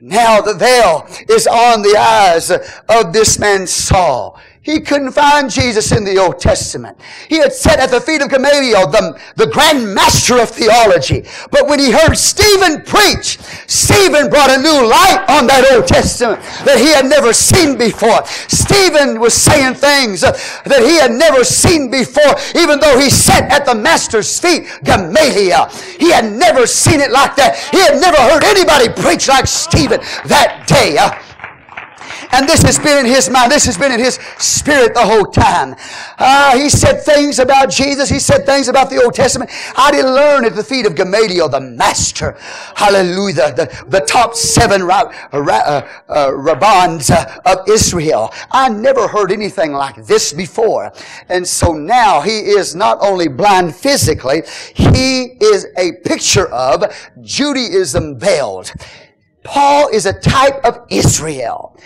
Now 0.01 0.41
the 0.41 0.55
veil 0.55 1.07
is 1.29 1.47
on 1.47 1.83
the 1.83 1.95
eyes 1.99 2.51
of 2.51 3.13
this 3.13 3.39
man 3.39 3.67
Saul. 3.67 4.41
He 4.63 4.81
couldn't 4.81 5.13
find 5.13 5.49
Jesus 5.49 5.91
in 5.91 6.05
the 6.05 6.19
Old 6.19 6.39
Testament. 6.39 6.99
He 7.31 7.39
had 7.39 7.51
sat 7.51 7.81
at 7.81 7.91
the 7.91 8.01
feet 8.01 8.21
of 8.21 8.29
Gamaliel, 8.29 8.91
the, 8.91 9.19
the 9.37 9.47
grand 9.47 9.95
master 9.95 10.39
of 10.39 10.51
theology. 10.51 11.25
But 11.51 11.67
when 11.67 11.79
he 11.79 11.91
heard 11.91 12.15
Stephen 12.15 12.83
preach, 12.83 13.39
Stephen 13.67 14.29
brought 14.29 14.51
a 14.51 14.61
new 14.61 14.85
light 14.85 15.25
on 15.31 15.47
that 15.47 15.65
Old 15.73 15.87
Testament 15.87 16.43
that 16.67 16.77
he 16.77 16.93
had 16.93 17.07
never 17.07 17.33
seen 17.33 17.79
before. 17.79 18.21
Stephen 18.27 19.19
was 19.19 19.33
saying 19.33 19.77
things 19.77 20.23
uh, 20.23 20.33
that 20.67 20.85
he 20.85 20.97
had 21.01 21.13
never 21.13 21.43
seen 21.43 21.91
before, 21.91 22.37
even 22.55 22.79
though 22.81 22.99
he 22.99 23.09
sat 23.09 23.51
at 23.51 23.65
the 23.65 23.75
master's 23.75 24.39
feet, 24.39 24.69
Gamaliel. 24.85 25.73
He 25.99 26.13
had 26.13 26.31
never 26.31 26.67
seen 26.67 27.01
it 27.01 27.11
like 27.11 27.35
that. 27.37 27.57
He 27.73 27.81
had 27.81 27.99
never 27.99 28.19
heard 28.19 28.45
anybody 28.45 28.93
preach 28.93 29.27
like 29.27 29.47
Stephen 29.47 30.01
that 30.27 30.67
day. 30.69 30.99
Uh. 30.99 31.17
And 32.33 32.49
this 32.49 32.63
has 32.63 32.79
been 32.79 33.05
in 33.05 33.07
his 33.07 33.29
mind. 33.29 33.51
This 33.51 33.67
has 33.67 33.77
been 33.77 33.93
in 33.93 33.99
his 33.99 34.15
spirit 34.39 34.95
the 34.95 35.05
whole 35.05 35.25
time. 35.25 35.75
Uh, 36.19 36.57
he 36.57 36.69
said 36.69 37.03
things 37.03 37.39
about 37.39 37.71
Jesus. 37.71 38.09
He 38.09 38.19
said 38.19 38.47
things 38.47 38.69
about 38.69 38.91
the 38.91 39.03
Old 39.03 39.15
Testament. 39.15 39.51
I 39.77 39.91
didn't 39.91 40.15
learn 40.15 40.45
at 40.45 40.55
the 40.55 40.63
feet 40.63 40.87
of 40.87 40.95
Gamaliel, 40.95 41.49
the 41.49 41.61
master. 41.61 42.37
Hallelujah. 42.77 43.53
The, 43.55 43.85
the 43.89 44.01
top 44.01 44.35
seven 44.35 44.83
ra- 44.83 45.13
ra- 45.33 45.55
uh, 45.55 45.89
uh, 46.09 46.35
rabbans 46.35 47.11
uh, 47.11 47.41
of 47.47 47.69
Israel. 47.69 48.33
I 48.51 48.69
never 48.69 49.09
heard 49.09 49.33
anything 49.33 49.73
like 49.73 50.07
this 50.07 50.33
before. 50.33 50.93
And 51.29 51.47
so 51.47 51.73
now 51.73 52.21
he 52.21 52.39
is 52.39 52.75
not 52.75 52.99
only 53.01 53.29
blind 53.29 53.75
physically, 53.75 54.43
he 54.75 55.37
is 55.41 55.67
a 55.77 55.93
picture 56.05 56.47
of 56.49 56.85
Judaism 57.23 58.19
veiled. 58.19 58.73
Paul 59.43 59.89
is 59.89 60.07
a 60.07 60.13
type 60.13 60.65
of 60.65 60.87
Israel. 60.91 61.77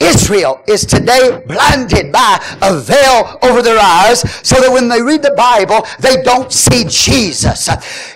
Israel 0.00 0.62
is 0.66 0.86
today 0.86 1.42
blinded 1.46 2.10
by 2.10 2.40
a 2.62 2.78
veil 2.78 3.38
over 3.42 3.62
their 3.62 3.78
eyes 3.78 4.20
so 4.46 4.60
that 4.60 4.72
when 4.72 4.88
they 4.88 5.02
read 5.02 5.22
the 5.22 5.34
Bible, 5.36 5.86
they 6.00 6.22
don't 6.22 6.50
see 6.50 6.84
Jesus. 6.88 7.68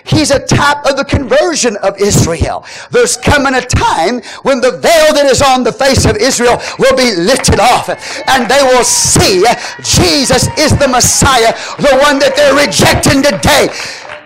He's 0.05 0.31
a 0.31 0.39
type 0.45 0.85
of 0.85 0.97
the 0.97 1.05
conversion 1.05 1.77
of 1.77 1.99
Israel. 2.01 2.65
There's 2.91 3.15
coming 3.17 3.53
a 3.53 3.61
time 3.61 4.21
when 4.41 4.61
the 4.61 4.71
veil 4.71 5.13
that 5.13 5.27
is 5.29 5.41
on 5.41 5.63
the 5.63 5.71
face 5.71 6.05
of 6.05 6.17
Israel 6.17 6.59
will 6.79 6.95
be 6.95 7.15
lifted 7.15 7.59
off 7.59 7.89
and 8.27 8.49
they 8.49 8.63
will 8.63 8.83
see 8.83 9.43
Jesus 9.81 10.47
is 10.57 10.75
the 10.77 10.87
Messiah, 10.87 11.53
the 11.77 11.97
one 12.01 12.19
that 12.19 12.35
they're 12.35 12.55
rejecting 12.55 13.21
today. 13.21 13.69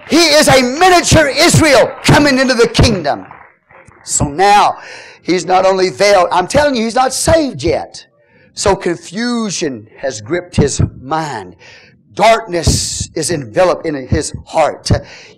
He 0.09 0.33
is 0.33 0.47
a 0.47 0.61
miniature 0.61 1.27
Israel 1.27 1.93
coming 2.03 2.39
into 2.39 2.55
the 2.55 2.67
kingdom. 2.67 3.27
So 4.03 4.27
now, 4.27 4.81
he's 5.21 5.45
not 5.45 5.65
only 5.65 5.89
veiled, 5.89 6.27
I'm 6.31 6.47
telling 6.47 6.75
you, 6.75 6.83
he's 6.83 6.95
not 6.95 7.13
saved 7.13 7.63
yet. 7.63 8.07
So 8.53 8.75
confusion 8.75 9.87
has 9.97 10.21
gripped 10.21 10.55
his 10.55 10.81
mind. 10.99 11.55
Darkness 12.13 13.09
is 13.15 13.31
enveloped 13.31 13.85
in 13.85 13.95
his 14.07 14.33
heart. 14.45 14.89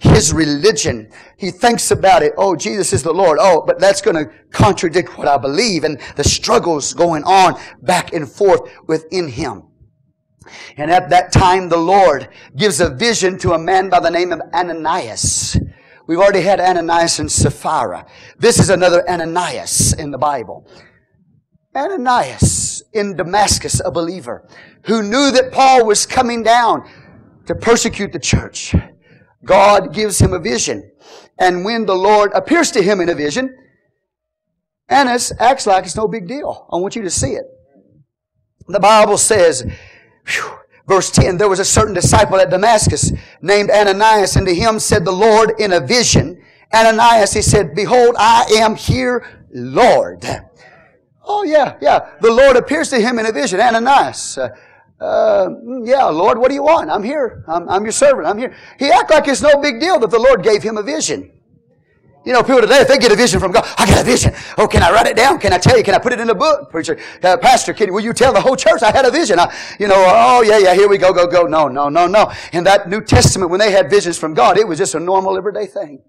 His 0.01 0.33
religion, 0.33 1.11
he 1.37 1.51
thinks 1.51 1.91
about 1.91 2.23
it. 2.23 2.33
Oh, 2.37 2.55
Jesus 2.55 2.93
is 2.93 3.03
the 3.03 3.13
Lord. 3.13 3.37
Oh, 3.39 3.63
but 3.65 3.79
that's 3.79 4.01
going 4.01 4.15
to 4.15 4.31
contradict 4.51 5.17
what 5.17 5.27
I 5.27 5.37
believe 5.37 5.83
and 5.83 5.99
the 6.15 6.23
struggles 6.23 6.93
going 6.93 7.23
on 7.23 7.59
back 7.81 8.13
and 8.13 8.27
forth 8.27 8.61
within 8.87 9.27
him. 9.27 9.63
And 10.77 10.89
at 10.89 11.09
that 11.11 11.31
time, 11.31 11.69
the 11.69 11.77
Lord 11.77 12.29
gives 12.55 12.81
a 12.81 12.89
vision 12.89 13.37
to 13.39 13.53
a 13.53 13.59
man 13.59 13.89
by 13.89 13.99
the 13.99 14.09
name 14.09 14.31
of 14.31 14.41
Ananias. 14.53 15.59
We've 16.11 16.19
already 16.19 16.41
had 16.41 16.59
Ananias 16.59 17.19
and 17.19 17.31
Sapphira. 17.31 18.05
This 18.37 18.59
is 18.59 18.69
another 18.69 19.09
Ananias 19.09 19.93
in 19.93 20.11
the 20.11 20.17
Bible. 20.17 20.67
Ananias 21.73 22.83
in 22.91 23.15
Damascus, 23.15 23.79
a 23.85 23.91
believer, 23.91 24.45
who 24.87 25.03
knew 25.03 25.31
that 25.31 25.53
Paul 25.53 25.85
was 25.85 26.05
coming 26.05 26.43
down 26.43 26.85
to 27.45 27.55
persecute 27.55 28.11
the 28.11 28.19
church. 28.19 28.75
God 29.45 29.93
gives 29.93 30.19
him 30.19 30.33
a 30.33 30.39
vision. 30.39 30.91
And 31.39 31.63
when 31.63 31.85
the 31.85 31.95
Lord 31.95 32.33
appears 32.33 32.71
to 32.71 32.83
him 32.83 32.99
in 32.99 33.07
a 33.07 33.15
vision, 33.15 33.55
Ananias 34.91 35.31
acts 35.39 35.65
like 35.65 35.85
it's 35.85 35.95
no 35.95 36.09
big 36.09 36.27
deal. 36.27 36.67
I 36.73 36.75
want 36.75 36.93
you 36.93 37.03
to 37.03 37.09
see 37.09 37.35
it. 37.35 37.45
The 38.67 38.81
Bible 38.81 39.17
says, 39.17 39.65
whew, 40.27 40.57
verse 40.91 41.09
10, 41.09 41.37
there 41.37 41.47
was 41.47 41.59
a 41.59 41.65
certain 41.65 41.93
disciple 41.93 42.35
at 42.35 42.49
Damascus 42.49 43.13
named 43.41 43.69
Ananias, 43.69 44.35
and 44.35 44.45
to 44.45 44.53
him 44.53 44.77
said 44.77 45.05
the 45.05 45.11
Lord 45.11 45.53
in 45.57 45.71
a 45.71 45.79
vision, 45.79 46.43
Ananias, 46.73 47.31
he 47.33 47.41
said, 47.41 47.73
Behold, 47.73 48.15
I 48.19 48.43
am 48.55 48.75
here, 48.75 49.25
Lord. 49.53 50.25
Oh, 51.23 51.43
yeah, 51.43 51.77
yeah. 51.81 52.11
The 52.19 52.31
Lord 52.31 52.57
appears 52.57 52.89
to 52.89 52.99
him 52.99 53.19
in 53.19 53.25
a 53.25 53.31
vision. 53.31 53.61
Ananias. 53.61 54.37
Uh, 54.37 54.49
uh, 54.99 55.49
yeah, 55.83 56.03
Lord, 56.05 56.37
what 56.37 56.49
do 56.49 56.55
you 56.55 56.63
want? 56.63 56.89
I'm 56.89 57.03
here. 57.03 57.45
I'm, 57.47 57.69
I'm 57.69 57.83
your 57.83 57.93
servant. 57.93 58.27
I'm 58.27 58.37
here. 58.37 58.53
He 58.77 58.91
act 58.91 59.11
like 59.11 59.27
it's 59.29 59.41
no 59.41 59.61
big 59.61 59.79
deal 59.79 59.97
that 59.99 60.11
the 60.11 60.19
Lord 60.19 60.43
gave 60.43 60.61
him 60.61 60.77
a 60.77 60.83
vision. 60.83 61.31
You 62.23 62.33
know, 62.33 62.43
people 62.43 62.61
today, 62.61 62.81
if 62.81 62.87
they 62.87 62.99
get 62.99 63.11
a 63.11 63.15
vision 63.15 63.39
from 63.39 63.51
God, 63.51 63.67
I 63.79 63.87
got 63.87 64.01
a 64.01 64.03
vision. 64.03 64.31
Oh, 64.55 64.67
can 64.67 64.83
I 64.83 64.91
write 64.91 65.07
it 65.07 65.15
down? 65.15 65.39
Can 65.39 65.53
I 65.53 65.57
tell 65.57 65.75
you? 65.75 65.83
Can 65.83 65.95
I 65.95 65.97
put 65.97 66.13
it 66.13 66.19
in 66.19 66.29
a 66.29 66.35
book? 66.35 66.69
Preacher, 66.69 66.99
uh, 67.23 67.35
pastor, 67.37 67.73
can, 67.73 67.91
will 67.91 68.01
you 68.01 68.13
tell 68.13 68.31
the 68.31 68.41
whole 68.41 68.55
church 68.55 68.83
I 68.83 68.91
had 68.91 69.05
a 69.05 69.11
vision? 69.11 69.39
I, 69.39 69.51
you 69.79 69.87
know, 69.87 69.95
oh 69.97 70.43
yeah, 70.43 70.59
yeah, 70.59 70.75
here 70.75 70.87
we 70.87 70.99
go, 70.99 71.11
go, 71.13 71.25
go. 71.25 71.43
No, 71.43 71.67
no, 71.67 71.89
no, 71.89 72.05
no. 72.05 72.31
In 72.53 72.63
that 72.65 72.87
New 72.87 73.01
Testament, 73.01 73.49
when 73.49 73.59
they 73.59 73.71
had 73.71 73.89
visions 73.89 74.19
from 74.19 74.35
God, 74.35 74.59
it 74.59 74.67
was 74.67 74.77
just 74.77 74.93
a 74.93 74.99
normal 74.99 75.35
everyday 75.35 75.65
thing. 75.65 76.03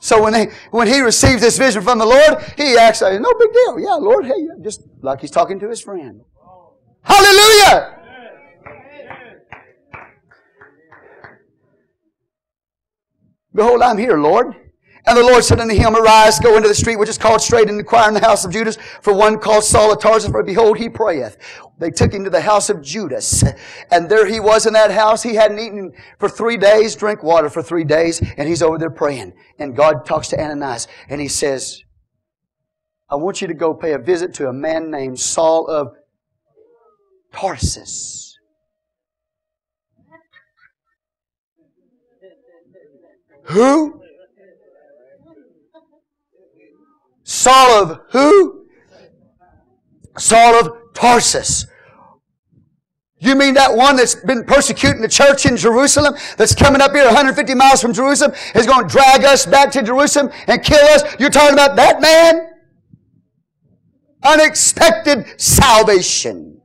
So 0.00 0.22
when 0.22 0.34
he, 0.34 0.54
when 0.70 0.86
he 0.86 1.00
receives 1.00 1.40
this 1.40 1.56
vision 1.56 1.80
from 1.80 1.98
the 1.98 2.04
Lord, 2.04 2.44
he 2.58 2.76
acts 2.76 3.00
like, 3.00 3.18
no 3.18 3.32
big 3.38 3.50
deal. 3.50 3.80
Yeah, 3.80 3.94
Lord, 3.94 4.26
hey, 4.26 4.46
just 4.62 4.82
like 5.00 5.22
he's 5.22 5.30
talking 5.30 5.58
to 5.60 5.70
his 5.70 5.80
friend. 5.80 6.20
Hallelujah! 7.02 8.03
Behold, 13.54 13.82
I'm 13.82 13.98
here, 13.98 14.18
Lord. 14.18 14.54
And 15.06 15.18
the 15.18 15.22
Lord 15.22 15.44
said 15.44 15.60
unto 15.60 15.74
him, 15.74 15.94
Arise, 15.94 16.38
go 16.38 16.56
into 16.56 16.68
the 16.68 16.74
street 16.74 16.96
which 16.96 17.10
is 17.10 17.18
called 17.18 17.42
Straight, 17.42 17.68
and 17.68 17.78
inquire 17.78 18.08
in 18.08 18.14
the 18.14 18.20
house 18.20 18.46
of 18.46 18.52
Judas 18.52 18.78
for 19.02 19.12
one 19.12 19.38
called 19.38 19.62
Saul 19.62 19.92
of 19.92 20.00
Tarsus, 20.00 20.30
for 20.30 20.42
behold, 20.42 20.78
he 20.78 20.88
prayeth. 20.88 21.36
They 21.78 21.90
took 21.90 22.14
him 22.14 22.24
to 22.24 22.30
the 22.30 22.40
house 22.40 22.70
of 22.70 22.80
Judas. 22.80 23.44
And 23.90 24.08
there 24.08 24.26
he 24.26 24.40
was 24.40 24.64
in 24.66 24.72
that 24.72 24.90
house. 24.90 25.22
He 25.22 25.34
hadn't 25.34 25.58
eaten 25.58 25.92
for 26.18 26.28
three 26.28 26.56
days, 26.56 26.96
drink 26.96 27.22
water 27.22 27.50
for 27.50 27.62
three 27.62 27.84
days, 27.84 28.22
and 28.38 28.48
he's 28.48 28.62
over 28.62 28.78
there 28.78 28.90
praying. 28.90 29.34
And 29.58 29.76
God 29.76 30.06
talks 30.06 30.28
to 30.28 30.40
Ananias, 30.40 30.88
and 31.08 31.20
he 31.20 31.28
says, 31.28 31.82
I 33.10 33.16
want 33.16 33.42
you 33.42 33.48
to 33.48 33.54
go 33.54 33.74
pay 33.74 33.92
a 33.92 33.98
visit 33.98 34.32
to 34.34 34.48
a 34.48 34.52
man 34.52 34.90
named 34.90 35.20
Saul 35.20 35.66
of 35.66 35.94
Tarsus. 37.32 38.23
Who? 43.44 44.00
Saul 47.24 47.82
of 47.82 48.00
who? 48.10 48.66
Saul 50.18 50.54
of 50.54 50.94
Tarsus. 50.94 51.66
You 53.18 53.34
mean 53.34 53.54
that 53.54 53.74
one 53.74 53.96
that's 53.96 54.14
been 54.14 54.44
persecuting 54.44 55.00
the 55.00 55.08
church 55.08 55.46
in 55.46 55.56
Jerusalem, 55.56 56.14
that's 56.36 56.54
coming 56.54 56.82
up 56.82 56.92
here 56.92 57.06
150 57.06 57.54
miles 57.54 57.80
from 57.80 57.94
Jerusalem, 57.94 58.32
is 58.54 58.66
going 58.66 58.86
to 58.86 58.92
drag 58.92 59.24
us 59.24 59.46
back 59.46 59.72
to 59.72 59.82
Jerusalem 59.82 60.30
and 60.46 60.62
kill 60.62 60.84
us? 60.88 61.02
You're 61.18 61.30
talking 61.30 61.54
about 61.54 61.74
that 61.76 62.02
man? 62.02 62.50
Unexpected 64.22 65.40
salvation. 65.40 66.60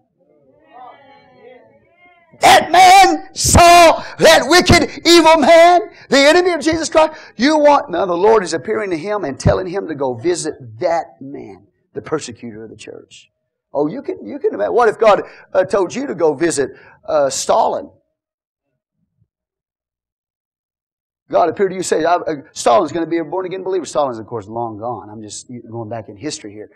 That 2.41 2.71
man 2.71 3.33
saw 3.35 4.03
that 4.17 4.43
wicked, 4.43 5.05
evil 5.05 5.37
man, 5.37 5.81
the 6.09 6.17
enemy 6.17 6.51
of 6.51 6.61
Jesus 6.61 6.89
Christ. 6.89 7.19
You 7.35 7.57
want, 7.57 7.89
now 7.89 8.05
the 8.05 8.13
Lord 8.13 8.43
is 8.43 8.53
appearing 8.53 8.91
to 8.91 8.97
him 8.97 9.25
and 9.25 9.39
telling 9.39 9.67
him 9.67 9.87
to 9.87 9.95
go 9.95 10.13
visit 10.13 10.55
that 10.79 11.21
man, 11.21 11.67
the 11.93 12.01
persecutor 12.01 12.63
of 12.63 12.69
the 12.69 12.77
church. 12.77 13.29
Oh, 13.73 13.87
you 13.87 14.01
can, 14.01 14.25
you 14.25 14.39
can 14.39 14.53
imagine. 14.53 14.73
What 14.73 14.89
if 14.89 14.97
God 14.97 15.23
uh, 15.53 15.63
told 15.65 15.93
you 15.93 16.07
to 16.07 16.15
go 16.15 16.33
visit 16.33 16.71
uh, 17.07 17.29
Stalin? 17.29 17.91
God 21.29 21.49
appeared 21.49 21.71
to 21.71 21.75
you 21.75 21.83
say, 21.83 22.03
uh, 22.03 22.19
Stalin's 22.53 22.91
going 22.91 23.05
to 23.05 23.09
be 23.09 23.19
a 23.19 23.23
born 23.23 23.45
again 23.45 23.63
believer. 23.63 23.85
Stalin's, 23.85 24.17
of 24.17 24.25
course, 24.25 24.47
long 24.47 24.79
gone. 24.79 25.09
I'm 25.09 25.21
just 25.21 25.47
going 25.69 25.87
back 25.87 26.09
in 26.09 26.17
history 26.17 26.51
here. 26.51 26.71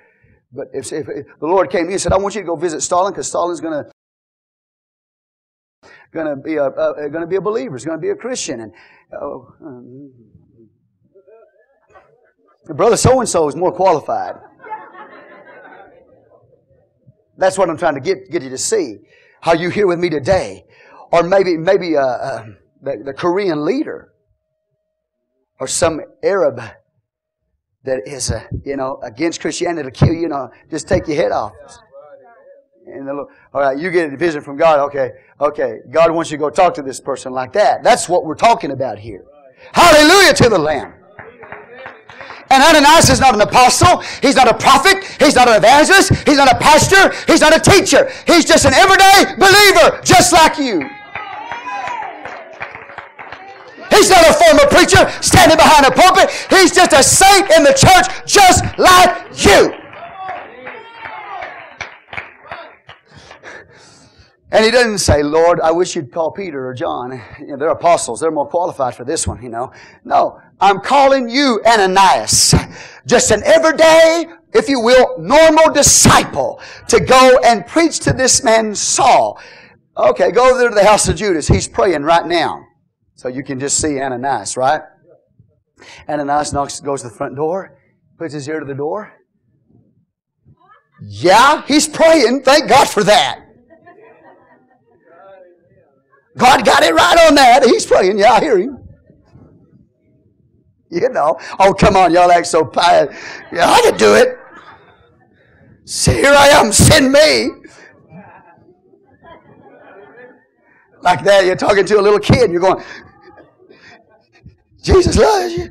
But 0.51 0.67
if, 0.73 0.93
if, 0.93 1.07
if 1.09 1.25
the 1.39 1.47
Lord 1.47 1.71
came 1.71 1.85
to 1.85 1.87
you 1.87 1.93
and 1.93 2.01
said, 2.01 2.13
I 2.13 2.17
want 2.17 2.35
you 2.35 2.41
to 2.41 2.45
go 2.47 2.55
visit 2.55 2.81
Stalin 2.81 3.11
because 3.11 3.27
Stalin's 3.27 3.59
going 3.59 3.83
to 3.83 3.91
going 6.13 6.27
to 6.27 6.35
be 6.35 6.55
a, 6.55 6.67
a 6.67 7.09
going 7.09 7.21
to 7.21 7.27
be 7.27 7.35
a 7.35 7.41
believer. 7.41 7.75
He's 7.75 7.85
going 7.85 7.97
to 7.97 8.01
be 8.01 8.09
a 8.09 8.15
Christian. 8.15 8.61
And 8.61 8.71
oh, 9.19 9.53
um, 9.61 10.11
brother 12.75 12.97
so 12.97 13.19
and 13.19 13.27
so 13.27 13.47
is 13.47 13.55
more 13.55 13.71
qualified. 13.71 14.35
That's 17.37 17.57
what 17.57 17.69
I'm 17.69 17.77
trying 17.77 17.95
to 17.95 18.01
get 18.01 18.29
get 18.31 18.43
you 18.43 18.49
to 18.49 18.57
see. 18.57 18.97
How 19.41 19.53
you 19.53 19.69
here 19.69 19.87
with 19.87 19.99
me 19.99 20.09
today, 20.09 20.65
or 21.11 21.23
maybe 21.23 21.57
maybe 21.57 21.97
uh, 21.97 22.01
uh, 22.01 22.45
the, 22.81 23.01
the 23.05 23.13
Korean 23.13 23.65
leader, 23.65 24.13
or 25.59 25.67
some 25.67 25.99
Arab 26.23 26.61
that 27.83 28.07
is, 28.07 28.31
uh, 28.31 28.45
you 28.63 28.77
know, 28.77 28.99
against 29.03 29.41
Christianity 29.41 29.89
to 29.89 29.91
kill 29.91 30.13
you, 30.13 30.21
you 30.21 30.27
know, 30.29 30.49
just 30.69 30.87
take 30.87 31.07
your 31.07 31.17
head 31.17 31.31
off. 31.31 31.53
And 32.93 33.07
the 33.07 33.13
Lord, 33.13 33.27
all 33.53 33.61
right, 33.61 33.77
you 33.77 33.91
get 33.91 34.13
a 34.13 34.17
vision 34.17 34.41
from 34.41 34.57
God. 34.57 34.79
Okay, 34.87 35.11
okay. 35.41 35.79
God 35.89 36.11
wants 36.11 36.31
you 36.31 36.37
to 36.37 36.41
go 36.41 36.49
talk 36.49 36.73
to 36.75 36.81
this 36.81 36.99
person 36.99 37.33
like 37.33 37.53
that. 37.53 37.83
That's 37.83 38.07
what 38.07 38.25
we're 38.25 38.35
talking 38.35 38.71
about 38.71 38.99
here. 38.99 39.25
Hallelujah 39.71 40.33
to 40.33 40.49
the 40.49 40.59
Lamb. 40.59 40.93
And 42.49 42.61
Ananias 42.61 43.09
is 43.09 43.19
not 43.19 43.33
an 43.33 43.41
apostle. 43.41 44.01
He's 44.21 44.35
not 44.35 44.47
a 44.47 44.53
prophet. 44.53 45.03
He's 45.19 45.35
not 45.35 45.47
an 45.47 45.55
evangelist. 45.55 46.13
He's 46.27 46.37
not 46.37 46.51
a 46.51 46.57
pastor. 46.59 47.11
He's 47.25 47.41
not 47.41 47.55
a 47.55 47.59
teacher. 47.59 48.11
He's 48.27 48.45
just 48.45 48.65
an 48.65 48.73
everyday 48.73 49.33
believer, 49.37 49.99
just 50.03 50.31
like 50.31 50.59
you. 50.59 50.87
He's 53.89 54.09
not 54.09 54.27
a 54.27 54.33
former 54.33 54.67
preacher 54.69 55.09
standing 55.21 55.57
behind 55.57 55.85
a 55.85 55.91
pulpit. 55.91 56.29
He's 56.49 56.71
just 56.71 56.93
a 56.93 57.01
saint 57.01 57.49
in 57.51 57.63
the 57.63 57.73
church, 57.73 58.25
just 58.25 58.63
like 58.77 59.45
you. 59.45 59.82
And 64.53 64.63
he 64.63 64.69
doesn't 64.69 64.99
say, 64.99 65.23
Lord, 65.23 65.59
I 65.61 65.71
wish 65.71 65.95
you'd 65.95 66.13
call 66.13 66.31
Peter 66.31 66.67
or 66.67 66.75
John. 66.75 67.19
You 67.39 67.47
know, 67.47 67.57
they're 67.57 67.69
apostles. 67.69 68.19
They're 68.19 68.29
more 68.29 68.47
qualified 68.47 68.93
for 68.93 69.03
this 69.03 69.25
one, 69.25 69.41
you 69.41 69.49
know. 69.49 69.71
No. 70.05 70.39
I'm 70.61 70.79
calling 70.79 71.27
you 71.27 71.59
Ananias. 71.65 72.53
Just 73.07 73.31
an 73.31 73.41
everyday, 73.45 74.27
if 74.53 74.69
you 74.69 74.79
will, 74.79 75.17
normal 75.17 75.73
disciple 75.73 76.61
to 76.87 76.99
go 76.99 77.39
and 77.43 77.65
preach 77.65 77.99
to 78.01 78.13
this 78.13 78.43
man 78.43 78.75
Saul. 78.75 79.41
Okay, 79.97 80.31
go 80.31 80.55
there 80.55 80.69
to 80.69 80.75
the 80.75 80.85
house 80.85 81.07
of 81.07 81.15
Judas. 81.15 81.47
He's 81.47 81.67
praying 81.67 82.03
right 82.03 82.27
now. 82.27 82.63
So 83.15 83.29
you 83.29 83.43
can 83.43 83.59
just 83.59 83.79
see 83.79 83.99
Ananias, 83.99 84.55
right? 84.55 84.81
Ananias 86.07 86.53
knocks, 86.53 86.79
goes 86.79 87.01
to 87.01 87.09
the 87.09 87.15
front 87.15 87.35
door, 87.35 87.79
puts 88.19 88.35
his 88.35 88.47
ear 88.47 88.59
to 88.59 88.67
the 88.67 88.75
door. 88.75 89.13
Yeah, 91.01 91.65
he's 91.65 91.87
praying. 91.87 92.43
Thank 92.43 92.69
God 92.69 92.87
for 92.87 93.03
that. 93.03 93.42
God 96.37 96.65
got 96.65 96.83
it 96.83 96.93
right 96.93 97.27
on 97.27 97.35
that. 97.35 97.63
He's 97.63 97.85
praying. 97.85 98.17
Yeah, 98.17 98.33
I 98.33 98.39
hear 98.39 98.57
him. 98.57 98.79
You 100.89 101.09
know. 101.09 101.37
Oh, 101.59 101.73
come 101.73 101.95
on, 101.95 102.11
y'all 102.13 102.31
act 102.31 102.47
so 102.47 102.65
pious. 102.65 103.15
Yeah, 103.51 103.69
I 103.69 103.81
could 103.81 103.97
do 103.97 104.15
it. 104.15 104.37
See, 105.85 106.13
here 106.13 106.33
I 106.33 106.47
am. 106.49 106.71
Send 106.71 107.11
me. 107.11 107.49
Like 111.01 111.23
that, 111.25 111.45
you're 111.45 111.57
talking 111.57 111.85
to 111.85 111.99
a 111.99 112.01
little 112.01 112.19
kid. 112.19 112.49
You're 112.49 112.61
going, 112.61 112.81
Jesus 114.81 115.17
loves 115.17 115.53
you. 115.53 115.69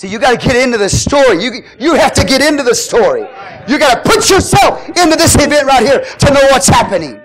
See, 0.00 0.08
you 0.08 0.18
got 0.18 0.40
to 0.40 0.48
get 0.48 0.56
into 0.56 0.78
the 0.78 0.88
story. 0.88 1.44
You, 1.44 1.62
you 1.78 1.92
have 1.92 2.14
to 2.14 2.24
get 2.24 2.40
into 2.40 2.62
the 2.62 2.74
story. 2.74 3.20
You 3.68 3.78
got 3.78 4.02
to 4.02 4.10
put 4.10 4.30
yourself 4.30 4.88
into 4.88 5.14
this 5.14 5.34
event 5.34 5.66
right 5.66 5.82
here 5.82 6.00
to 6.00 6.32
know 6.32 6.40
what's 6.44 6.68
happening. 6.68 7.20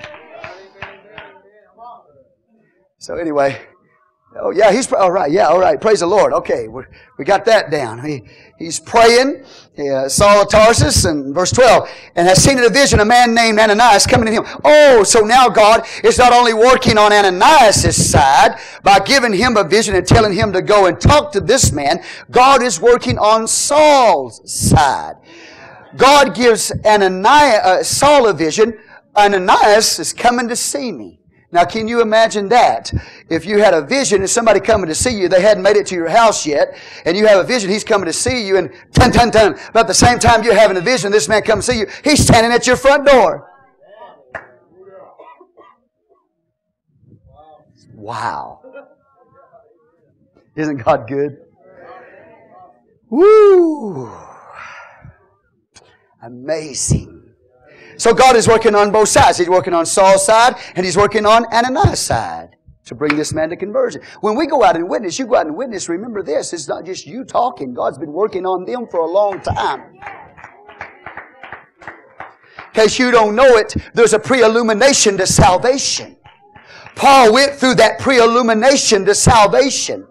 So 2.98 3.16
anyway, 3.16 3.66
Oh, 4.38 4.52
yeah, 4.52 4.72
he's, 4.72 4.92
all 4.92 5.12
right, 5.12 5.32
yeah, 5.32 5.48
all 5.48 5.60
right, 5.60 5.80
praise 5.80 6.02
the 6.02 6.08
Lord. 6.08 6.34
Okay, 6.34 6.68
we 6.68 6.84
we 7.18 7.24
got 7.24 7.46
that 7.46 7.72
down. 7.72 8.04
He, 8.04 8.24
he's 8.60 8.82
praying, 8.82 9.46
uh, 9.80 10.10
Saul 10.10 10.42
of 10.42 10.50
Tarsus, 10.50 11.06
and 11.06 11.34
verse 11.34 11.54
12, 11.54 11.90
and 12.16 12.28
has 12.28 12.44
seen 12.44 12.58
in 12.58 12.66
a 12.66 12.70
vision 12.70 13.00
a 13.00 13.06
man 13.06 13.34
named 13.34 13.60
Ananias 13.60 14.06
coming 14.06 14.26
to 14.26 14.34
him. 14.34 14.44
Oh, 14.66 15.04
so 15.04 15.22
now 15.22 15.48
God 15.48 15.88
is 16.04 16.18
not 16.18 16.34
only 16.34 16.54
working 16.54 16.98
on 16.98 17.14
Ananias' 17.14 18.12
side 18.12 18.60
by 18.84 19.00
giving 19.00 19.32
him 19.32 19.56
a 19.56 19.64
vision 19.64 19.96
and 19.96 20.06
telling 20.06 20.34
him 20.34 20.52
to 20.52 20.62
go 20.62 20.88
and 20.88 21.00
talk 21.00 21.32
to 21.32 21.40
this 21.40 21.72
man, 21.72 22.04
God 22.30 22.62
is 22.62 22.82
working 22.82 23.18
on 23.18 23.48
Saul's 23.48 24.42
side. 24.52 25.16
God 25.96 26.36
gives 26.36 26.74
Ananias, 26.86 27.62
uh, 27.64 27.84
Saul 27.84 28.28
a 28.28 28.34
vision, 28.34 28.78
Ananias 29.16 29.98
is 29.98 30.12
coming 30.12 30.50
to 30.50 30.58
see 30.58 30.92
me. 30.92 31.22
Now, 31.52 31.64
can 31.64 31.88
you 31.88 32.02
imagine 32.02 32.50
that? 32.50 32.92
If 33.30 33.46
you 33.46 33.60
had 33.60 33.74
a 33.74 33.82
vision 33.82 34.22
and 34.22 34.30
somebody 34.30 34.60
coming 34.60 34.88
to 34.88 34.96
see 34.96 35.18
you, 35.18 35.30
they 35.30 35.42
hadn't 35.42 35.64
made 35.64 35.78
it 35.78 35.86
to 35.88 35.96
your 35.96 36.10
house 36.10 36.46
yet, 36.46 36.76
and 37.06 37.16
you 37.16 37.28
have 37.28 37.40
a 37.40 37.44
vision, 37.44 37.70
he's 37.70 37.84
coming 37.84 38.08
to 38.08 38.14
see 38.14 38.46
you, 38.46 38.58
and 38.58 38.72
ten. 38.94 39.20
About 39.70 39.88
the 39.88 39.94
same 39.94 40.20
time 40.20 40.44
you're 40.44 40.56
having 40.56 40.76
a 40.76 40.82
vision, 40.82 41.12
this 41.12 41.30
man 41.30 41.44
comes 41.44 41.66
to 41.68 41.72
see 41.72 41.80
you, 41.80 41.88
he's 42.04 42.24
standing 42.24 42.52
at 42.52 42.68
your 42.68 42.76
front 42.76 43.06
door. 43.06 43.50
Wow. 47.94 48.62
Isn't 50.56 50.78
God 50.78 51.08
good? 51.08 51.38
Woo! 53.10 54.12
Amazing. 56.22 57.15
So 57.98 58.14
God 58.14 58.36
is 58.36 58.48
working 58.48 58.76
on 58.76 58.92
both 58.92 59.10
sides. 59.10 59.38
He's 59.38 59.50
working 59.50 59.74
on 59.74 59.86
Saul's 59.86 60.26
side 60.26 60.56
and 60.76 60.86
he's 60.86 60.98
working 60.98 61.26
on 61.26 61.46
Ananias' 61.54 62.00
side 62.00 62.56
to 62.86 62.96
bring 62.96 63.16
this 63.16 63.34
man 63.34 63.50
to 63.50 63.56
conversion. 63.56 64.02
When 64.22 64.36
we 64.36 64.48
go 64.48 64.64
out 64.64 64.76
and 64.76 64.88
witness, 64.90 65.18
you 65.18 65.26
go 65.26 65.36
out 65.36 65.48
and 65.48 65.56
witness, 65.56 65.90
remember 65.90 66.22
this, 66.22 66.54
it's 66.54 66.68
not 66.68 66.86
just 66.86 67.06
you 67.06 67.24
talking. 67.24 67.74
God's 67.74 67.98
been 67.98 68.14
working 68.14 68.46
on 68.46 68.66
them 68.66 68.88
for 68.90 69.00
a 69.00 69.08
long 69.08 69.42
time. 69.42 69.96
In 72.58 72.82
case 72.82 73.00
you 73.00 73.10
don't 73.10 73.36
know 73.36 73.58
it, 73.58 73.74
there's 73.94 74.14
a 74.14 74.20
pre-illumination 74.20 75.18
to 75.18 75.26
salvation. 75.26 76.18
Paul 76.96 77.34
went 77.34 77.54
through 77.54 77.76
that 77.76 78.00
pre-illumination 78.00 79.06
to 79.06 79.16
salvation. 79.16 80.08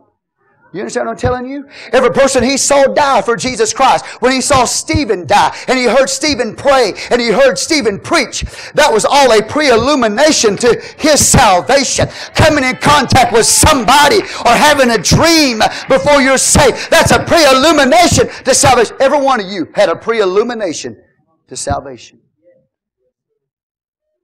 You 0.75 0.81
understand 0.81 1.07
what 1.07 1.13
I'm 1.13 1.19
telling 1.19 1.47
you? 1.47 1.69
Every 1.93 2.11
person 2.11 2.43
he 2.43 2.57
saw 2.57 2.87
die 2.87 3.23
for 3.23 3.37
Jesus 3.37 3.73
Christ. 3.73 4.05
When 4.21 4.33
he 4.33 4.41
saw 4.41 4.65
Stephen 4.65 5.25
die 5.25 5.57
and 5.69 5.79
he 5.79 5.85
heard 5.85 6.09
Stephen 6.11 6.57
pray 6.57 6.95
and 7.13 7.21
he 7.21 7.29
heard 7.29 7.57
Stephen 7.57 8.01
preach, 8.01 8.41
that 8.75 8.93
was 8.93 9.05
all 9.05 9.31
a 9.31 9.41
pre-illumination 9.41 10.57
to 10.57 10.83
his 10.99 11.25
salvation. 11.25 12.09
Coming 12.35 12.65
in 12.65 12.75
contact 12.79 13.33
with 13.33 13.47
somebody 13.47 14.17
or 14.17 14.51
having 14.51 14.91
a 14.91 14.99
dream 14.99 15.61
before 15.89 16.21
you're 16.21 16.37
saved. 16.37 16.91
That's 16.91 17.13
a 17.13 17.23
pre-illumination 17.23 18.27
to 18.45 18.53
salvation. 18.53 18.97
Every 18.99 19.21
one 19.21 19.39
of 19.39 19.47
you 19.47 19.69
had 19.77 19.89
a 19.89 19.95
pre-illumination 19.95 21.01
to 21.47 21.57
salvation. 21.57 22.19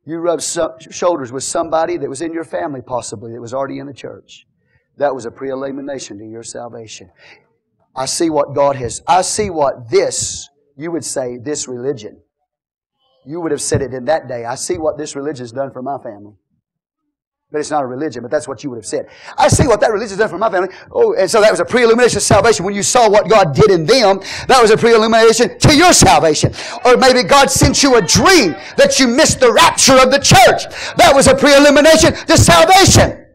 You 0.05 0.19
rubbed 0.19 0.43
shoulders 0.91 1.31
with 1.31 1.45
somebody 1.45 1.97
that 1.99 2.09
was 2.09 2.23
in 2.23 2.33
your 2.33 2.43
family 2.43 2.81
possibly 2.83 3.35
that 3.35 3.41
was 3.41 3.55
already 3.55 3.79
in 3.79 3.87
the 3.87 3.95
church. 3.95 4.49
That 5.01 5.15
was 5.15 5.25
a 5.25 5.31
pre-illumination 5.31 6.19
to 6.19 6.25
your 6.27 6.43
salvation. 6.43 7.11
I 7.97 8.05
see 8.05 8.29
what 8.29 8.55
God 8.55 8.77
has, 8.77 9.01
I 9.09 9.23
see 9.23 9.49
what 9.49 9.91
this, 9.91 10.49
you 10.77 10.93
would 10.93 11.07
say, 11.07 11.39
this 11.39 11.67
religion. 11.67 12.21
You 13.27 13.41
would 13.41 13.51
have 13.51 13.63
said 13.63 13.81
it 13.81 13.95
in 13.95 14.05
that 14.05 14.29
day. 14.29 14.45
I 14.45 14.57
see 14.57 14.77
what 14.77 14.99
this 14.99 15.17
religion 15.17 15.43
has 15.43 15.53
done 15.53 15.73
for 15.73 15.81
my 15.81 15.97
family. 16.03 16.35
But 17.51 17.61
it's 17.61 17.71
not 17.71 17.83
a 17.83 17.87
religion, 17.87 18.21
but 18.21 18.31
that's 18.31 18.47
what 18.47 18.63
you 18.63 18.69
would 18.71 18.77
have 18.77 18.87
said. 18.87 19.07
I 19.39 19.49
see 19.49 19.67
what 19.67 19.81
that 19.81 19.91
religion 19.91 20.11
has 20.11 20.19
done 20.19 20.29
for 20.29 20.39
my 20.39 20.51
family. 20.51 20.69
Oh, 20.93 21.15
and 21.15 21.31
so 21.31 21.41
that 21.41 21.51
was 21.51 21.61
a 21.61 21.65
pre-illumination 21.65 22.21
salvation. 22.21 22.67
When 22.67 22.75
you 22.75 22.83
saw 22.83 23.09
what 23.09 23.29
God 23.29 23.55
did 23.55 23.71
in 23.71 23.87
them, 23.87 24.21
that 24.49 24.61
was 24.61 24.71
a 24.71 24.77
pre-illumination 24.77 25.59
to 25.61 25.75
your 25.75 25.95
salvation. 25.95 26.53
Or 26.85 26.99
maybe 26.99 27.23
God 27.23 27.51
sent 27.51 27.83
you 27.83 27.97
a 27.97 28.03
dream 28.03 28.55
that 28.77 28.99
you 29.01 29.09
missed 29.09 29.41
the 29.41 29.51
rapture 29.51 29.97
of 29.97 30.11
the 30.11 30.19
church. 30.19 30.69
That 30.97 31.13
was 31.15 31.27
a 31.27 31.35
pre-illumination 31.35 32.13
to 32.27 32.37
salvation. 32.37 33.29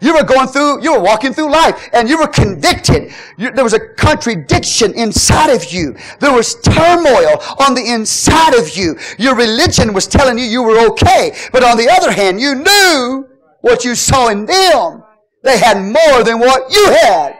You 0.00 0.14
were 0.14 0.24
going 0.24 0.48
through, 0.48 0.82
you 0.82 0.92
were 0.92 1.02
walking 1.02 1.32
through 1.32 1.50
life 1.50 1.90
and 1.92 2.08
you 2.08 2.18
were 2.18 2.26
convicted. 2.26 3.12
You, 3.36 3.50
there 3.50 3.64
was 3.64 3.74
a 3.74 3.88
contradiction 3.94 4.94
inside 4.94 5.50
of 5.50 5.72
you. 5.72 5.96
There 6.20 6.32
was 6.32 6.54
turmoil 6.60 7.38
on 7.60 7.74
the 7.74 7.84
inside 7.86 8.54
of 8.54 8.76
you. 8.76 8.98
Your 9.18 9.34
religion 9.34 9.92
was 9.92 10.06
telling 10.06 10.38
you 10.38 10.44
you 10.44 10.62
were 10.62 10.86
okay. 10.88 11.36
But 11.52 11.64
on 11.64 11.76
the 11.76 11.88
other 11.90 12.12
hand, 12.12 12.40
you 12.40 12.54
knew 12.54 13.28
what 13.60 13.84
you 13.84 13.94
saw 13.94 14.28
in 14.28 14.46
them. 14.46 15.02
They 15.42 15.58
had 15.58 15.78
more 15.78 16.24
than 16.24 16.38
what 16.38 16.72
you 16.72 16.86
had. 16.90 17.38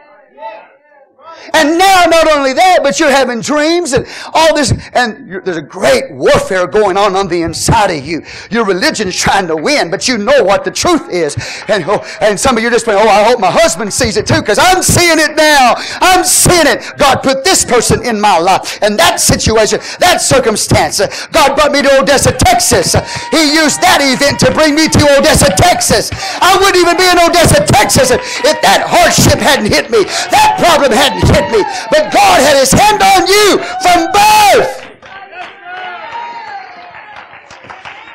And 1.53 1.77
now, 1.77 2.05
not 2.05 2.27
only 2.29 2.53
that, 2.53 2.79
but 2.83 2.99
you're 2.99 3.11
having 3.11 3.41
dreams 3.41 3.93
and 3.93 4.05
all 4.33 4.55
this, 4.55 4.73
and 4.93 5.43
there's 5.43 5.57
a 5.57 5.61
great 5.61 6.11
warfare 6.11 6.67
going 6.67 6.97
on 6.97 7.15
on 7.15 7.27
the 7.27 7.41
inside 7.41 7.91
of 7.91 8.05
you. 8.05 8.23
Your 8.49 8.65
religion's 8.65 9.15
trying 9.15 9.47
to 9.47 9.55
win, 9.55 9.89
but 9.89 10.07
you 10.07 10.17
know 10.17 10.43
what 10.43 10.63
the 10.63 10.71
truth 10.71 11.09
is. 11.09 11.35
And, 11.67 11.83
oh, 11.87 12.05
and 12.21 12.39
some 12.39 12.57
of 12.57 12.63
you 12.63 12.69
just 12.69 12.85
saying, 12.85 12.99
oh, 13.01 13.07
I 13.07 13.23
hope 13.23 13.39
my 13.39 13.51
husband 13.51 13.93
sees 13.93 14.17
it 14.17 14.27
too, 14.27 14.41
because 14.41 14.59
I'm 14.59 14.83
seeing 14.83 15.19
it 15.19 15.35
now. 15.35 15.75
I'm 16.01 16.23
seeing 16.23 16.67
it. 16.67 16.83
God 16.97 17.23
put 17.23 17.43
this 17.43 17.65
person 17.65 18.05
in 18.05 18.19
my 18.19 18.37
life, 18.37 18.79
and 18.81 18.97
that 18.99 19.19
situation, 19.19 19.79
that 19.99 20.21
circumstance. 20.21 20.99
God 21.27 21.55
brought 21.55 21.71
me 21.71 21.81
to 21.81 22.01
Odessa, 22.01 22.31
Texas. 22.31 22.93
He 23.31 23.55
used 23.55 23.81
that 23.81 23.99
event 24.01 24.39
to 24.41 24.51
bring 24.51 24.75
me 24.75 24.87
to 24.87 25.03
Odessa, 25.17 25.49
Texas. 25.55 26.09
I 26.41 26.57
wouldn't 26.57 26.77
even 26.77 26.97
be 26.97 27.07
in 27.07 27.19
Odessa, 27.19 27.65
Texas 27.65 28.11
if 28.11 28.57
that 28.61 28.85
hardship 28.87 29.39
hadn't 29.39 29.67
hit 29.71 29.91
me, 29.91 30.03
that 30.31 30.57
problem 30.59 30.91
hadn't 30.91 31.25
hit 31.27 31.38
me. 31.51 31.63
But 31.89 32.11
God 32.11 32.41
had 32.43 32.59
his 32.59 32.71
hand 32.71 32.99
on 33.01 33.27
you 33.27 33.63
from 33.81 34.11
birth. 34.11 34.89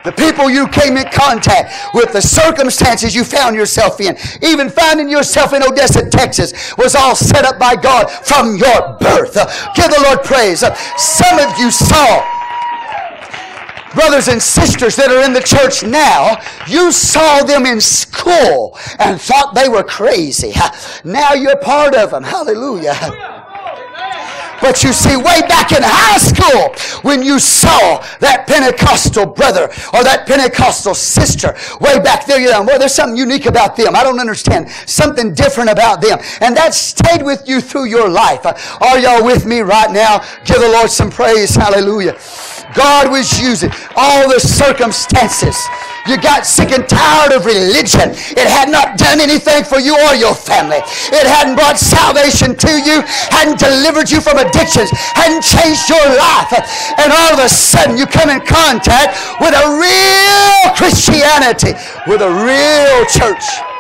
The 0.05 0.13
people 0.13 0.51
you 0.51 0.69
came 0.69 0.99
in 0.99 1.09
contact 1.11 1.95
with, 1.95 2.13
the 2.13 2.21
circumstances 2.21 3.15
you 3.15 3.25
found 3.25 3.57
yourself 3.57 4.01
in, 4.03 4.17
even 4.43 4.69
finding 4.69 5.09
yourself 5.09 5.55
in 5.55 5.63
Odessa, 5.63 6.11
Texas, 6.11 6.77
was 6.77 6.95
all 6.95 7.17
set 7.17 7.47
up 7.47 7.59
by 7.59 7.75
God 7.75 8.11
from 8.11 8.57
your 8.57 8.99
birth. 9.01 9.33
Give 9.75 9.89
the 9.89 10.03
Lord 10.05 10.23
praise. 10.23 10.61
Some 10.99 11.39
of 11.39 11.59
you 11.59 11.71
saw 11.71 12.21
brothers 13.95 14.29
and 14.29 14.43
sisters 14.43 14.97
that 14.97 15.11
are 15.11 15.25
in 15.25 15.33
the 15.33 15.41
church 15.41 15.83
now, 15.83 16.41
you 16.67 16.93
saw 16.93 17.43
them 17.43 17.67
in 17.67 17.81
school 17.81 18.79
and 18.99 19.21
thought 19.21 19.55
they 19.55 19.69
were 19.69 19.85
crazy. 19.85 20.53
Now 21.05 21.35
you're 21.35 21.57
part 21.57 21.95
of 21.95 22.11
them. 22.11 22.23
Hallelujah. 22.23 23.34
But 24.65 24.83
you 24.83 24.95
see, 24.95 25.15
way 25.15 25.43
back 25.43 25.73
in 25.73 25.83
high 25.83 26.17
school, 26.17 26.75
when 27.03 27.23
you 27.23 27.39
saw 27.39 28.03
that 28.21 28.47
Pentecostal 28.47 29.27
brother 29.27 29.65
or 29.93 30.03
that 30.03 30.25
Pentecostal 30.27 30.95
sister, 30.95 31.55
way 31.83 31.99
back 31.99 32.25
there, 32.25 32.41
you 32.41 32.51
know, 32.51 32.63
well, 32.63 32.79
there's 32.79 32.95
something 32.95 33.15
unique 33.15 33.45
about 33.45 33.77
them. 33.77 33.95
I 33.95 34.03
don't 34.03 34.19
understand. 34.19 34.71
Something 34.87 35.35
different 35.35 35.69
about 35.69 36.01
them. 36.01 36.19
And 36.41 36.57
that 36.57 36.73
stayed 36.73 37.23
with 37.23 37.47
you 37.47 37.61
through 37.61 37.93
your 37.93 38.09
life. 38.09 38.47
Are 38.81 38.99
y'all 38.99 39.23
with 39.23 39.45
me 39.45 39.61
right 39.61 39.91
now? 39.91 40.25
Give 40.47 40.63
the 40.63 40.71
Lord 40.71 40.89
some 40.89 41.11
praise. 41.11 41.55
Hallelujah. 41.55 42.17
God 42.75 43.11
was 43.11 43.39
using 43.39 43.71
all 43.97 44.31
the 44.31 44.41
circumstances. 44.41 45.61
You 46.07 46.21
got 46.21 46.45
sick 46.45 46.71
and 46.71 46.87
tired 46.89 47.33
of 47.33 47.47
religion. 47.47 48.13
It 48.37 48.45
had 48.45 48.69
not 48.69 48.99
done 48.99 49.21
anything 49.21 49.65
for 49.65 49.81
you 49.81 49.97
or 49.97 50.15
your 50.15 50.35
family. 50.35 50.85
It 51.09 51.25
hadn't 51.25 51.57
brought 51.57 51.79
salvation 51.79 52.55
to 52.57 52.73
you, 52.85 53.01
hadn't 53.33 53.59
delivered 53.59 54.11
you 54.11 54.21
from 54.21 54.37
addictions, 54.37 54.91
hadn't 55.17 55.41
changed 55.41 55.89
your 55.89 56.05
life. 56.05 56.53
And 57.01 57.09
all 57.09 57.33
of 57.33 57.41
a 57.41 57.49
sudden 57.49 57.97
you 57.97 58.07
come 58.07 58.29
in 58.29 58.45
contact 58.45 59.17
with 59.41 59.57
a 59.57 59.67
real 59.81 60.77
Christianity, 60.77 61.73
with 62.07 62.21
a 62.21 62.29
real 62.29 63.05
church. 63.09 63.74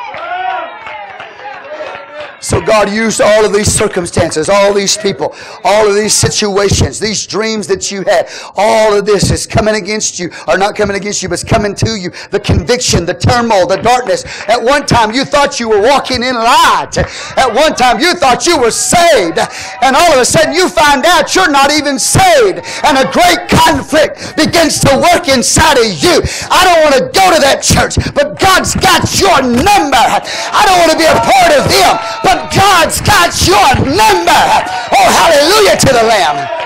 So 2.44 2.60
God 2.60 2.92
used 2.92 3.22
all 3.22 3.46
of 3.46 3.54
these 3.54 3.72
circumstances, 3.72 4.50
all 4.50 4.74
these 4.74 4.98
people, 4.98 5.34
all 5.64 5.88
of 5.88 5.94
these 5.94 6.12
situations, 6.12 7.00
these 7.00 7.26
dreams 7.26 7.66
that 7.68 7.90
you 7.90 8.02
had. 8.02 8.28
All 8.54 8.92
of 8.92 9.06
this 9.06 9.30
is 9.30 9.46
coming 9.46 9.76
against 9.76 10.18
you, 10.18 10.30
or 10.46 10.58
not 10.58 10.76
coming 10.76 10.94
against 10.94 11.22
you, 11.22 11.30
but 11.30 11.40
it's 11.40 11.44
coming 11.44 11.74
to 11.76 11.96
you. 11.96 12.10
The 12.28 12.40
conviction, 12.40 13.06
the 13.06 13.14
turmoil, 13.14 13.66
the 13.66 13.78
darkness. 13.80 14.26
At 14.46 14.62
one 14.62 14.84
time 14.84 15.12
you 15.12 15.24
thought 15.24 15.58
you 15.58 15.70
were 15.70 15.80
walking 15.80 16.22
in 16.22 16.34
light. 16.34 16.92
At 17.40 17.48
one 17.48 17.74
time 17.74 17.98
you 17.98 18.12
thought 18.12 18.46
you 18.46 18.60
were 18.60 18.70
saved. 18.70 19.40
And 19.80 19.96
all 19.96 20.12
of 20.12 20.20
a 20.20 20.24
sudden 20.26 20.52
you 20.52 20.68
find 20.68 21.06
out 21.06 21.34
you're 21.34 21.50
not 21.50 21.72
even 21.72 21.98
saved. 21.98 22.60
And 22.84 23.00
a 23.00 23.08
great 23.08 23.48
conflict 23.48 24.36
begins 24.36 24.80
to 24.84 24.92
work 25.00 25.32
inside 25.32 25.80
of 25.80 25.88
you. 25.88 26.20
I 26.52 26.60
don't 26.68 26.80
want 26.84 26.94
to 27.00 27.04
go 27.08 27.24
to 27.32 27.40
that 27.40 27.64
church, 27.64 27.96
but 28.12 28.36
God's 28.38 28.76
got 28.76 29.08
your 29.16 29.40
number. 29.40 29.96
I 29.96 30.60
don't 30.68 30.76
want 30.84 30.92
to 30.92 31.00
be 31.00 31.08
a 31.08 31.16
part 31.24 31.56
of 31.56 31.64
them, 31.72 31.96
but 32.20 32.33
God's 32.52 33.00
got 33.00 33.30
your 33.46 33.70
number. 33.84 34.42
Oh, 34.94 35.08
hallelujah 35.20 35.76
to 35.78 35.90
the 35.92 36.04
Lamb 36.04 36.64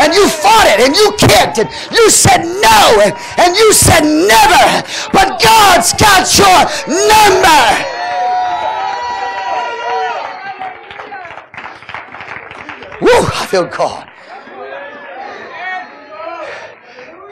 and 0.00 0.14
you 0.14 0.28
fought 0.28 0.66
it 0.66 0.80
and 0.80 0.96
you 0.96 1.12
kicked 1.18 1.58
it. 1.58 1.68
You 1.92 2.08
said 2.08 2.40
no 2.40 3.12
and 3.36 3.56
you 3.56 3.72
said 3.72 4.00
never. 4.00 4.86
But 5.12 5.40
God's 5.42 5.92
got 5.92 6.24
your 6.38 6.60
number. 6.88 8.00
Woo, 13.00 13.26
I 13.34 13.46
feel 13.46 13.66
God. 13.66 14.06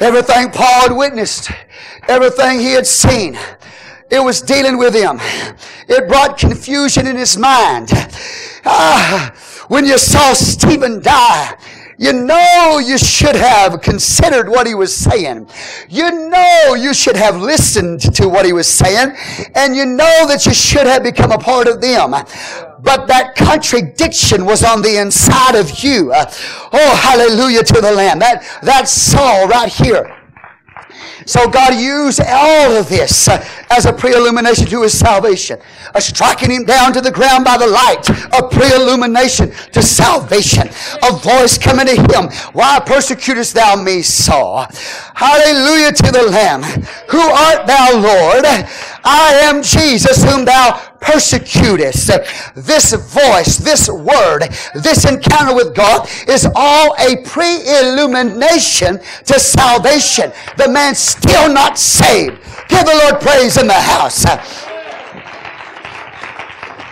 Everything 0.01 0.51
Paul 0.51 0.89
had 0.89 0.93
witnessed, 0.93 1.51
everything 2.09 2.61
he 2.61 2.73
had 2.73 2.87
seen, 2.87 3.37
it 4.11 4.21
was 4.21 4.41
dealing 4.41 4.79
with 4.79 4.95
him. 4.95 5.19
It 5.89 6.09
brought 6.09 6.39
confusion 6.39 7.07
in 7.07 7.17
his 7.17 7.37
mind. 7.37 7.91
Ah, 8.65 9.35
when 9.69 9.85
you 9.85 9.99
saw 9.99 10.33
Stephen 10.33 11.03
die, 11.03 11.57
you 12.01 12.13
know 12.13 12.79
you 12.79 12.97
should 12.97 13.35
have 13.35 13.81
considered 13.81 14.49
what 14.49 14.69
he 14.69 14.75
was 14.75 14.95
saying. 14.95 15.49
You 15.89 16.29
know 16.29 16.75
you 16.75 16.95
should 16.95 17.17
have 17.17 17.41
listened 17.41 18.01
to 18.15 18.29
what 18.29 18.47
he 18.47 18.53
was 18.53 18.69
saying. 18.69 19.17
And 19.57 19.75
you 19.75 19.85
know 19.85 20.27
that 20.29 20.47
you 20.47 20.55
should 20.55 20.87
have 20.87 21.03
become 21.03 21.33
a 21.33 21.39
part 21.39 21.67
of 21.67 21.81
them. 21.81 22.13
But 22.13 23.07
that 23.09 23.35
contradiction 23.35 24.47
was 24.47 24.63
on 24.63 24.81
the 24.81 25.01
inside 25.01 25.57
of 25.57 25.83
you. 25.83 26.13
Oh, 26.15 26.97
hallelujah 27.03 27.65
to 27.65 27.81
the 27.81 27.91
Lamb. 27.91 28.21
That, 28.21 28.45
that 28.63 28.89
Saul 28.89 29.49
right 29.49 29.73
here. 29.73 30.15
So 31.29 31.47
God 31.47 31.79
used 31.79 32.23
all 32.27 32.73
of 32.73 32.89
this 32.89 33.29
uh, 33.29 33.47
as 33.69 33.85
a 33.85 33.93
pre-illumination 33.93 34.65
to 34.69 34.81
his 34.81 34.99
salvation. 34.99 35.59
A 35.95 36.01
striking 36.01 36.51
him 36.51 36.65
down 36.65 36.95
to 36.95 37.03
the 37.03 37.11
ground 37.11 37.45
by 37.45 37.59
the 37.59 37.67
light. 37.67 38.09
A 38.33 38.49
pre-illumination 38.49 39.53
to 39.73 39.83
salvation. 39.83 40.71
A 41.03 41.13
voice 41.13 41.59
coming 41.59 41.85
to 41.85 41.97
him. 41.97 42.31
Why 42.55 42.81
persecutest 42.81 43.53
thou 43.53 43.77
me, 43.77 44.01
Saul? 44.01 44.69
Hallelujah 45.15 45.93
to 45.93 46.11
the 46.11 46.23
Lamb. 46.31 46.63
Who 47.11 47.21
art 47.21 47.67
thou, 47.67 48.01
Lord? 48.01 48.47
I 49.05 49.33
am 49.43 49.63
Jesus 49.63 50.25
whom 50.25 50.47
thou 50.47 50.81
persecutest. 51.01 52.11
This 52.55 52.93
voice, 52.93 53.57
this 53.59 53.89
word, 53.89 54.43
this 54.75 55.05
encounter 55.05 55.55
with 55.55 55.75
God 55.75 56.09
is 56.27 56.47
all 56.55 56.95
a 56.99 57.23
pre-illumination 57.23 59.01
to 59.27 59.39
salvation. 59.39 60.33
The 60.57 60.69
man's 60.69 60.99
still 61.21 61.53
not 61.53 61.79
saved. 61.79 62.39
Give 62.69 62.85
the 62.85 63.01
Lord 63.05 63.21
praise 63.21 63.57
in 63.57 63.67
the 63.67 63.75
house. 63.75 64.25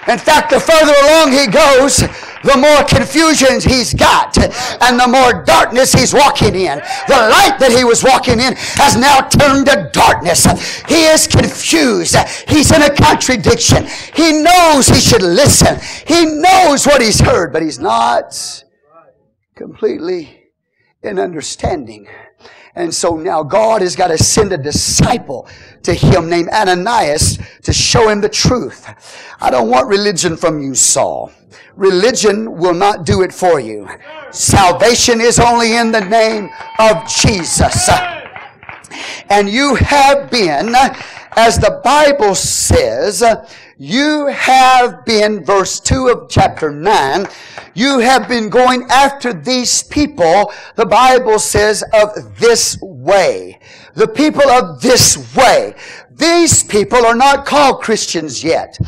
In 0.09 0.19
fact, 0.19 0.51
the 0.51 0.61
further 0.61 0.95
along 1.05 1.33
he 1.33 1.47
goes, 1.49 1.99
the 2.45 2.57
more 2.57 2.85
confusions 2.85 3.65
he's 3.65 3.93
got 3.93 4.39
and 4.39 5.01
the 5.01 5.09
more 5.09 5.43
darkness 5.43 5.93
he's 5.93 6.15
walking 6.15 6.55
in. 6.55 6.79
The 7.09 7.19
light 7.19 7.57
that 7.59 7.75
he 7.77 7.83
was 7.83 8.05
walking 8.05 8.39
in 8.39 8.55
has 8.79 8.97
now 8.97 9.21
turned 9.23 9.67
to 9.67 9.91
darkness. 9.93 10.45
He 10.87 11.07
is 11.07 11.27
confused. 11.27 12.17
He's 12.49 12.71
in 12.71 12.83
a 12.83 12.95
contradiction. 12.95 13.87
He 14.15 14.43
knows 14.43 14.87
he 14.87 15.01
should 15.01 15.23
listen. 15.23 15.79
He 16.07 16.25
knows 16.25 16.87
what 16.87 17.03
he's 17.03 17.19
heard, 17.19 17.53
but 17.53 17.63
he's 17.63 17.81
not 17.81 18.63
completely 19.57 20.51
in 21.03 21.19
understanding. 21.19 22.07
And 22.77 22.95
so 22.95 23.17
now 23.17 23.43
God 23.43 23.81
has 23.81 23.97
got 23.97 24.09
to 24.09 24.19
send 24.19 24.53
a 24.53 24.59
disciple 24.59 25.49
to 25.83 25.95
him 25.95 26.29
named 26.29 26.51
Ananias 26.51 27.39
to 27.63 27.73
show 27.73 28.09
him 28.11 28.21
the 28.21 28.29
truth. 28.29 28.87
I 29.41 29.51
don't 29.51 29.71
want 29.71 29.89
religion 29.89 30.37
from 30.37 30.61
you, 30.61 30.75
Saul. 30.75 31.33
Religion 31.75 32.57
will 32.57 32.75
not 32.75 33.07
do 33.07 33.23
it 33.23 33.33
for 33.33 33.61
you. 33.61 33.89
Salvation 34.31 35.21
is 35.21 35.39
only 35.39 35.77
in 35.77 35.91
the 35.91 36.01
name 36.03 36.51
of 36.79 37.09
Jesus. 37.09 37.89
And 39.29 39.49
you 39.49 39.75
have 39.77 40.31
been, 40.31 40.75
as 41.37 41.59
the 41.59 41.81
Bible 41.83 42.35
says, 42.35 43.23
you 43.79 44.27
have 44.27 45.05
been, 45.05 45.45
verse 45.45 45.81
2 45.81 46.09
of 46.09 46.31
chapter 46.31 46.71
9, 46.71 47.27
you 47.75 47.99
have 47.99 48.29
been 48.29 48.49
going 48.49 48.87
after 48.91 49.33
these 49.33 49.83
people, 49.83 50.53
the 50.77 50.87
Bible 50.87 51.39
says, 51.39 51.85
of 51.93 52.39
this 52.39 52.79
way. 52.81 53.59
The 53.95 54.09
people 54.09 54.49
of 54.49 54.81
this 54.81 55.35
way. 55.37 55.75
These 56.11 56.65
people 56.65 57.05
are 57.05 57.17
not 57.17 57.45
called 57.45 57.83
Christians 57.83 58.43
yet. 58.43 58.79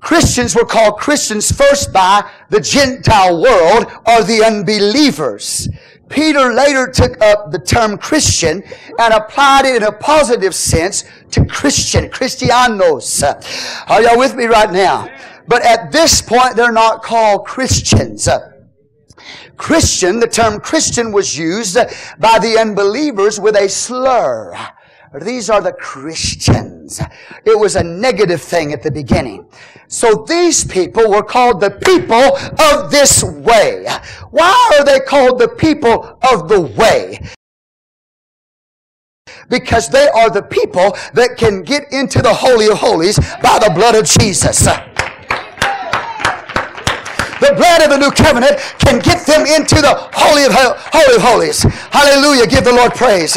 Christians 0.00 0.56
were 0.56 0.64
called 0.64 0.98
Christians 0.98 1.52
first 1.52 1.92
by 1.92 2.28
the 2.50 2.60
Gentile 2.60 3.40
world 3.40 3.86
or 4.06 4.24
the 4.24 4.42
unbelievers. 4.44 5.68
Peter 6.12 6.52
later 6.52 6.86
took 6.86 7.20
up 7.22 7.50
the 7.50 7.58
term 7.58 7.96
Christian 7.96 8.62
and 8.98 9.14
applied 9.14 9.64
it 9.64 9.76
in 9.76 9.82
a 9.82 9.92
positive 9.92 10.54
sense 10.54 11.04
to 11.30 11.44
Christian, 11.46 12.10
Christianos. 12.10 13.22
Are 13.88 14.02
y'all 14.02 14.18
with 14.18 14.36
me 14.36 14.44
right 14.44 14.70
now? 14.70 15.08
But 15.48 15.64
at 15.64 15.90
this 15.90 16.20
point, 16.20 16.54
they're 16.54 16.70
not 16.70 17.02
called 17.02 17.46
Christians. 17.46 18.28
Christian, 19.56 20.20
the 20.20 20.28
term 20.28 20.60
Christian 20.60 21.12
was 21.12 21.36
used 21.36 21.76
by 22.18 22.38
the 22.38 22.58
unbelievers 22.58 23.40
with 23.40 23.56
a 23.56 23.68
slur. 23.68 24.54
These 25.20 25.50
are 25.50 25.60
the 25.60 25.72
Christians. 25.72 27.00
It 27.44 27.58
was 27.58 27.76
a 27.76 27.84
negative 27.84 28.40
thing 28.40 28.72
at 28.72 28.82
the 28.82 28.90
beginning. 28.90 29.46
So 29.88 30.24
these 30.26 30.64
people 30.64 31.10
were 31.10 31.22
called 31.22 31.60
the 31.60 31.70
people 31.70 32.38
of 32.64 32.90
this 32.90 33.22
way. 33.22 33.86
Why 34.30 34.78
are 34.78 34.84
they 34.84 35.00
called 35.00 35.38
the 35.38 35.48
people 35.48 36.18
of 36.30 36.48
the 36.48 36.60
way? 36.62 37.20
Because 39.50 39.90
they 39.90 40.08
are 40.08 40.30
the 40.30 40.42
people 40.42 40.96
that 41.12 41.36
can 41.36 41.62
get 41.62 41.92
into 41.92 42.22
the 42.22 42.32
Holy 42.32 42.68
of 42.68 42.78
Holies 42.78 43.18
by 43.42 43.58
the 43.58 43.70
blood 43.74 43.94
of 43.94 44.06
Jesus. 44.06 44.64
The 47.42 47.52
blood 47.54 47.82
of 47.82 47.90
the 47.90 47.98
new 47.98 48.10
covenant 48.12 48.56
can 48.78 49.00
get 49.00 49.26
them 49.26 49.44
into 49.44 49.82
the 49.82 50.08
Holy 50.14 50.44
of, 50.44 50.52
Holy 50.54 51.20
Holies. 51.20 51.64
Hallelujah. 51.90 52.46
Give 52.46 52.64
the 52.64 52.72
Lord 52.72 52.94
praise. 52.94 53.36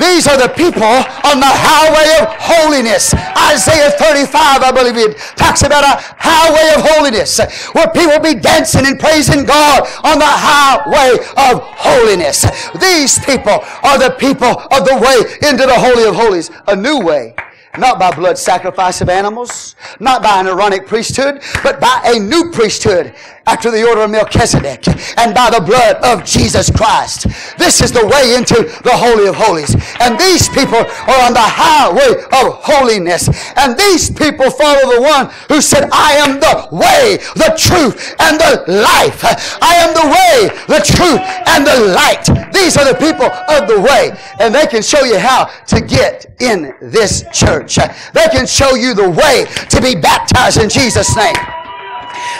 These 0.00 0.26
are 0.26 0.40
the 0.40 0.48
people 0.48 0.88
on 1.28 1.36
the 1.44 1.52
highway 1.52 2.24
of 2.24 2.32
holiness. 2.40 3.12
Isaiah 3.52 3.90
35, 3.90 4.64
I 4.64 4.72
believe 4.72 4.96
it 4.96 5.18
talks 5.36 5.60
about 5.62 5.84
a 5.84 6.00
highway 6.16 6.72
of 6.74 6.88
holiness 6.88 7.38
where 7.76 7.88
people 7.92 8.18
be 8.18 8.40
dancing 8.40 8.86
and 8.86 8.98
praising 8.98 9.44
God 9.44 9.82
on 10.02 10.18
the 10.18 10.24
highway 10.24 11.20
of 11.36 11.60
holiness. 11.76 12.48
These 12.80 13.18
people 13.24 13.60
are 13.84 13.98
the 13.98 14.16
people 14.18 14.48
of 14.48 14.88
the 14.88 14.96
way 14.96 15.48
into 15.48 15.66
the 15.66 15.76
Holy 15.76 16.08
of 16.08 16.14
Holies, 16.14 16.50
a 16.66 16.74
new 16.74 17.00
way. 17.00 17.34
Not 17.78 18.00
by 18.00 18.10
blood 18.10 18.36
sacrifice 18.36 19.00
of 19.00 19.08
animals, 19.08 19.76
not 20.00 20.22
by 20.22 20.40
an 20.40 20.48
Aaronic 20.48 20.86
priesthood, 20.86 21.40
but 21.62 21.78
by 21.78 22.00
a 22.04 22.18
new 22.18 22.50
priesthood 22.50 23.14
after 23.50 23.70
the 23.70 23.82
order 23.82 24.02
of 24.02 24.10
Melchizedek 24.10 24.86
and 25.18 25.34
by 25.34 25.50
the 25.50 25.60
blood 25.60 25.98
of 26.06 26.24
Jesus 26.24 26.70
Christ. 26.70 27.26
This 27.58 27.82
is 27.82 27.90
the 27.90 28.06
way 28.06 28.38
into 28.38 28.62
the 28.86 28.94
Holy 28.94 29.26
of 29.26 29.34
Holies. 29.34 29.74
And 29.98 30.14
these 30.14 30.48
people 30.48 30.78
are 30.78 31.20
on 31.26 31.34
the 31.34 31.42
highway 31.42 32.22
of 32.30 32.62
holiness. 32.62 33.26
And 33.58 33.76
these 33.76 34.08
people 34.08 34.50
follow 34.54 34.94
the 34.94 35.02
one 35.02 35.34
who 35.48 35.60
said, 35.60 35.90
I 35.90 36.14
am 36.22 36.38
the 36.38 36.70
way, 36.70 37.18
the 37.34 37.50
truth, 37.58 38.14
and 38.22 38.38
the 38.38 38.70
life. 38.70 39.26
I 39.58 39.82
am 39.82 39.98
the 39.98 40.06
way, 40.06 40.54
the 40.70 40.82
truth, 40.86 41.20
and 41.50 41.66
the 41.66 41.90
light. 41.90 42.30
These 42.54 42.76
are 42.76 42.86
the 42.86 42.98
people 43.02 43.26
of 43.26 43.66
the 43.66 43.80
way. 43.82 44.14
And 44.38 44.54
they 44.54 44.66
can 44.68 44.82
show 44.82 45.02
you 45.02 45.18
how 45.18 45.50
to 45.74 45.80
get 45.80 46.26
in 46.40 46.72
this 46.80 47.24
church. 47.32 47.76
They 48.14 48.28
can 48.30 48.46
show 48.46 48.76
you 48.76 48.94
the 48.94 49.10
way 49.10 49.46
to 49.70 49.82
be 49.82 50.00
baptized 50.00 50.62
in 50.62 50.68
Jesus' 50.68 51.16
name. 51.16 51.34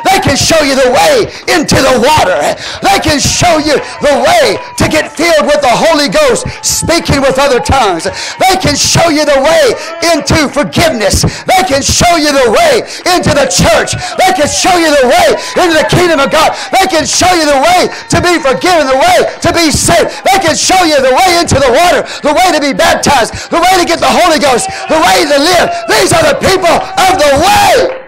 They 0.05 0.19
can 0.21 0.37
show 0.37 0.61
you 0.65 0.75
the 0.75 0.91
way 0.91 1.29
into 1.53 1.77
the 1.77 1.97
water. 2.01 2.39
They 2.83 2.99
can 3.01 3.21
show 3.21 3.59
you 3.59 3.79
the 4.01 4.15
way 4.23 4.59
to 4.79 4.85
get 4.89 5.13
filled 5.13 5.47
with 5.47 5.61
the 5.61 5.73
Holy 5.73 6.09
Ghost, 6.09 6.49
speaking 6.65 7.21
with 7.21 7.39
other 7.39 7.61
tongues. 7.61 8.09
They 8.41 8.57
can 8.59 8.77
show 8.77 9.09
you 9.09 9.25
the 9.25 9.41
way 9.41 9.75
into 10.13 10.49
forgiveness. 10.51 11.23
They 11.47 11.63
can 11.69 11.83
show 11.83 12.17
you 12.17 12.33
the 12.33 12.51
way 12.51 12.83
into 13.15 13.31
the 13.37 13.47
church. 13.47 13.95
They 14.19 14.33
can 14.35 14.49
show 14.49 14.75
you 14.77 14.91
the 14.91 15.07
way 15.09 15.29
into 15.61 15.75
the 15.77 15.89
kingdom 15.89 16.21
of 16.21 16.31
God. 16.33 16.57
They 16.73 16.87
can 16.89 17.05
show 17.05 17.31
you 17.37 17.47
the 17.47 17.61
way 17.61 17.89
to 18.11 18.19
be 18.21 18.41
forgiven, 18.41 18.89
the 18.89 18.99
way 18.99 19.19
to 19.29 19.51
be 19.53 19.71
saved. 19.71 20.11
They 20.25 20.39
can 20.41 20.57
show 20.57 20.83
you 20.85 20.99
the 21.01 21.13
way 21.13 21.39
into 21.39 21.61
the 21.61 21.71
water, 21.71 22.03
the 22.25 22.33
way 22.35 22.49
to 22.53 22.61
be 22.61 22.73
baptized, 22.73 23.51
the 23.51 23.61
way 23.61 23.75
to 23.79 23.85
get 23.85 24.01
the 24.01 24.11
Holy 24.11 24.39
Ghost, 24.39 24.69
the 24.89 24.99
way 24.99 25.25
to 25.29 25.39
live. 25.39 25.67
These 25.89 26.13
are 26.13 26.25
the 26.25 26.39
people 26.41 26.73
of 26.73 27.13
the 27.21 27.33
way. 27.45 28.00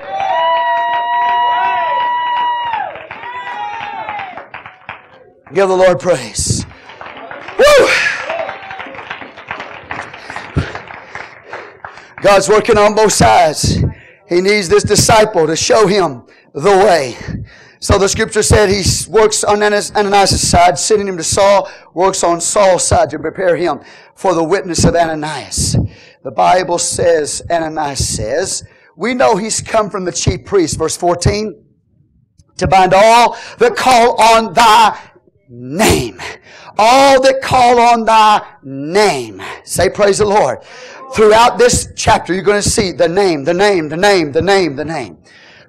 Give 5.53 5.69
the 5.69 5.77
Lord 5.77 6.01
praise. 6.01 6.65
Woo! 7.59 7.89
God's 12.23 12.49
working 12.49 12.79
on 12.79 12.95
both 12.95 13.13
sides. 13.13 13.77
He 14.29 14.41
needs 14.41 14.69
this 14.69 14.83
disciple 14.83 15.47
to 15.47 15.55
show 15.55 15.87
him 15.87 16.25
the 16.55 16.71
way. 16.71 17.19
So 17.81 17.99
the 17.99 18.09
scripture 18.09 18.43
said 18.43 18.71
he 18.71 18.83
works 19.11 19.45
on 19.45 19.63
Ananias' 19.63 20.49
side, 20.49 20.79
sending 20.79 21.09
him 21.09 21.17
to 21.19 21.25
Saul, 21.25 21.69
works 21.93 22.25
on 22.25 22.41
Saul's 22.41 22.87
side 22.87 23.11
to 23.11 23.19
prepare 23.19 23.57
him 23.57 23.81
for 24.15 24.35
the 24.35 24.45
witness 24.45 24.85
of 24.85 24.95
Ananias. 24.95 25.77
The 26.23 26.31
Bible 26.31 26.79
says, 26.79 27.43
Ananias 27.51 28.09
says, 28.09 28.65
we 28.97 29.13
know 29.13 29.37
he's 29.37 29.61
come 29.61 29.91
from 29.91 30.05
the 30.05 30.13
chief 30.13 30.45
priest, 30.45 30.79
verse 30.79 30.97
14, 30.97 31.63
to 32.59 32.69
bind 32.69 32.95
all 32.95 33.37
that 33.59 33.75
call 33.75 34.19
on 34.21 34.55
thy 34.55 34.99
name. 35.53 36.19
All 36.79 37.21
that 37.21 37.43
call 37.43 37.79
on 37.79 38.05
thy 38.05 38.41
name. 38.63 39.43
Say 39.65 39.91
praise 39.91 40.19
the 40.19 40.25
Lord. 40.25 40.63
Throughout 41.15 41.59
this 41.59 41.89
chapter, 41.95 42.33
you're 42.33 42.43
going 42.43 42.63
to 42.63 42.69
see 42.69 42.93
the 42.93 43.09
name, 43.09 43.45
the 43.45 43.53
name, 43.53 43.91
the 43.91 43.97
name, 43.97 44.33
the 44.33 44.41
name, 44.41 44.77
the 44.77 44.85
name. 44.85 45.19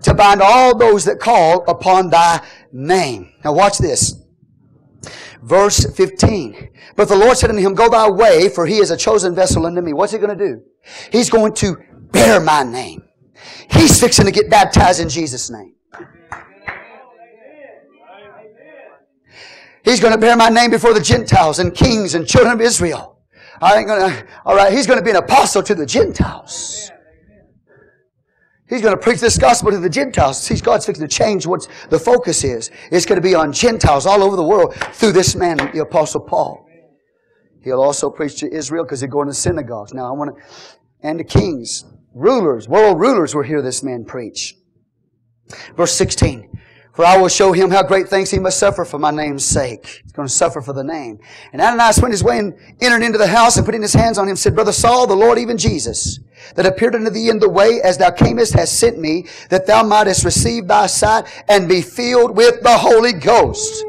To 0.03 0.13
bind 0.13 0.41
all 0.41 0.77
those 0.77 1.05
that 1.05 1.19
call 1.19 1.69
upon 1.69 2.09
thy 2.09 2.45
name. 2.71 3.33
Now 3.43 3.53
watch 3.53 3.77
this. 3.77 4.15
Verse 5.41 5.85
15. 5.95 6.69
But 6.95 7.09
the 7.09 7.17
Lord 7.17 7.37
said 7.37 7.49
unto 7.49 7.61
him, 7.61 7.73
Go 7.73 7.89
thy 7.89 8.09
way, 8.09 8.47
for 8.47 8.65
he 8.65 8.77
is 8.77 8.91
a 8.91 8.97
chosen 8.97 9.35
vessel 9.35 9.65
unto 9.65 9.81
me. 9.81 9.91
What's 9.91 10.13
he 10.13 10.17
going 10.17 10.37
to 10.37 10.47
do? 10.47 10.61
He's 11.11 11.29
going 11.29 11.53
to 11.55 11.77
bear 12.11 12.39
my 12.39 12.63
name. 12.63 13.03
He's 13.69 13.99
fixing 13.99 14.25
to 14.25 14.31
get 14.31 14.49
baptized 14.49 15.01
in 15.01 15.09
Jesus' 15.09 15.49
name. 15.49 15.75
He's 19.83 19.99
going 19.99 20.13
to 20.13 20.19
bear 20.19 20.35
my 20.35 20.49
name 20.49 20.71
before 20.71 20.93
the 20.93 21.01
Gentiles 21.01 21.59
and 21.59 21.73
kings 21.73 22.15
and 22.15 22.27
children 22.27 22.53
of 22.53 22.61
Israel. 22.61 23.19
I 23.61 23.77
ain't 23.77 23.87
going 23.87 24.11
to, 24.11 24.27
all 24.45 24.55
right, 24.55 24.73
he's 24.73 24.87
going 24.87 24.99
to 24.99 25.03
be 25.03 25.11
an 25.11 25.17
apostle 25.17 25.61
to 25.63 25.75
the 25.75 25.85
Gentiles. 25.85 26.89
He's 28.67 28.81
going 28.81 28.95
to 28.95 29.01
preach 29.01 29.19
this 29.19 29.37
gospel 29.37 29.71
to 29.71 29.77
the 29.77 29.89
Gentiles. 29.89 30.41
See, 30.41 30.55
God's 30.55 30.85
fixing 30.85 31.07
to 31.07 31.13
change 31.13 31.45
what 31.45 31.67
the 31.89 31.99
focus 31.99 32.43
is. 32.43 32.71
It's 32.91 33.05
going 33.05 33.21
to 33.21 33.27
be 33.27 33.35
on 33.35 33.51
Gentiles 33.51 34.05
all 34.05 34.23
over 34.23 34.35
the 34.35 34.43
world 34.43 34.73
through 34.93 35.11
this 35.11 35.35
man, 35.35 35.57
the 35.57 35.81
apostle 35.81 36.21
Paul. 36.21 36.65
He'll 37.63 37.81
also 37.81 38.09
preach 38.09 38.39
to 38.39 38.51
Israel 38.51 38.83
because 38.83 39.01
he's 39.01 39.09
going 39.09 39.27
to 39.27 39.33
synagogues. 39.33 39.93
Now 39.93 40.07
I 40.07 40.11
want 40.11 40.35
to, 40.35 40.43
and 41.01 41.19
to 41.19 41.23
kings, 41.23 41.85
rulers, 42.13 42.67
world 42.67 42.99
rulers 42.99 43.35
will 43.35 43.43
hear 43.43 43.61
this 43.61 43.83
man 43.83 44.05
preach. 44.05 44.55
Verse 45.75 45.93
16. 45.93 46.49
For 46.93 47.03
I 47.03 47.17
will 47.17 47.27
show 47.27 47.51
him 47.53 47.71
how 47.71 47.81
great 47.81 48.07
things 48.07 48.29
he 48.29 48.37
must 48.37 48.59
suffer 48.59 48.85
for 48.85 48.99
my 48.99 49.09
name's 49.09 49.43
sake. 49.43 50.01
He's 50.03 50.11
going 50.11 50.27
to 50.27 50.33
suffer 50.33 50.61
for 50.61 50.73
the 50.73 50.83
name. 50.83 51.19
And 51.51 51.59
Ananias 51.59 51.99
went 51.99 52.13
his 52.13 52.23
way 52.23 52.37
and 52.37 52.53
entered 52.81 53.01
into 53.01 53.17
the 53.17 53.25
house 53.25 53.57
and 53.57 53.65
putting 53.65 53.81
his 53.81 53.95
hands 53.95 54.19
on 54.19 54.27
him 54.29 54.35
said, 54.35 54.53
Brother 54.53 54.71
Saul, 54.71 55.07
the 55.07 55.15
Lord, 55.15 55.39
even 55.39 55.57
Jesus, 55.57 56.19
that 56.53 56.67
appeared 56.67 56.93
unto 56.93 57.09
thee 57.09 57.29
in 57.29 57.39
the 57.39 57.49
way 57.49 57.81
as 57.83 57.97
thou 57.97 58.11
camest, 58.11 58.53
has 58.53 58.71
sent 58.71 58.99
me, 58.99 59.25
that 59.49 59.65
thou 59.65 59.81
mightest 59.81 60.23
receive 60.23 60.67
thy 60.67 60.85
sight 60.85 61.25
and 61.49 61.67
be 61.67 61.81
filled 61.81 62.37
with 62.37 62.61
the 62.61 62.77
Holy 62.77 63.13
Ghost. 63.13 63.83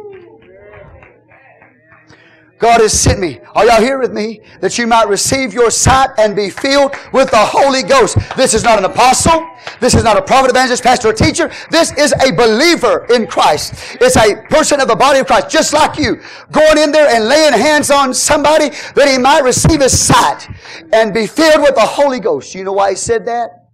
God 2.58 2.80
has 2.80 2.98
sent 2.98 3.18
me. 3.18 3.40
Are 3.54 3.66
y'all 3.66 3.80
here 3.80 3.98
with 3.98 4.12
me? 4.12 4.40
That 4.60 4.78
you 4.78 4.86
might 4.86 5.08
receive 5.08 5.52
your 5.52 5.70
sight 5.70 6.10
and 6.18 6.36
be 6.36 6.50
filled 6.50 6.94
with 7.12 7.30
the 7.30 7.36
Holy 7.36 7.82
Ghost. 7.82 8.16
This 8.36 8.54
is 8.54 8.62
not 8.62 8.78
an 8.78 8.84
apostle. 8.84 9.46
This 9.80 9.94
is 9.94 10.04
not 10.04 10.16
a 10.16 10.22
prophet, 10.22 10.50
evangelist, 10.50 10.82
pastor, 10.82 11.08
or 11.08 11.12
teacher. 11.12 11.50
This 11.70 11.92
is 11.98 12.12
a 12.12 12.32
believer 12.32 13.06
in 13.12 13.26
Christ. 13.26 13.74
It's 14.00 14.16
a 14.16 14.42
person 14.48 14.80
of 14.80 14.88
the 14.88 14.94
body 14.94 15.18
of 15.18 15.26
Christ, 15.26 15.50
just 15.50 15.72
like 15.72 15.98
you, 15.98 16.20
going 16.52 16.78
in 16.78 16.92
there 16.92 17.08
and 17.08 17.28
laying 17.28 17.52
hands 17.52 17.90
on 17.90 18.14
somebody 18.14 18.70
that 18.94 19.08
he 19.08 19.18
might 19.18 19.42
receive 19.42 19.80
his 19.80 19.98
sight 19.98 20.48
and 20.92 21.12
be 21.12 21.26
filled 21.26 21.60
with 21.60 21.74
the 21.74 21.80
Holy 21.80 22.20
Ghost. 22.20 22.54
You 22.54 22.64
know 22.64 22.72
why 22.72 22.90
he 22.90 22.96
said 22.96 23.26
that? 23.26 23.68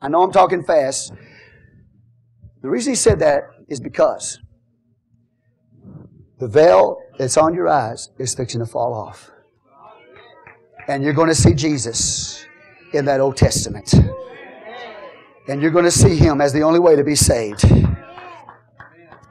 I 0.00 0.08
know 0.08 0.22
I'm 0.22 0.32
talking 0.32 0.62
fast. 0.62 1.12
The 2.62 2.70
reason 2.70 2.92
he 2.92 2.96
said 2.96 3.18
that 3.18 3.42
is 3.68 3.80
because 3.80 4.40
the 6.38 6.48
veil 6.48 7.03
that's 7.18 7.36
on 7.36 7.54
your 7.54 7.68
eyes 7.68 8.10
is 8.18 8.34
fixing 8.34 8.60
to 8.60 8.66
fall 8.66 8.94
off. 8.94 9.30
And 10.88 11.02
you're 11.02 11.12
going 11.12 11.28
to 11.28 11.34
see 11.34 11.54
Jesus 11.54 12.46
in 12.92 13.04
that 13.06 13.20
Old 13.20 13.36
Testament. 13.36 13.94
And 15.48 15.60
you're 15.60 15.70
going 15.70 15.84
to 15.84 15.90
see 15.90 16.16
him 16.16 16.40
as 16.40 16.52
the 16.52 16.62
only 16.62 16.80
way 16.80 16.96
to 16.96 17.04
be 17.04 17.14
saved. 17.14 17.64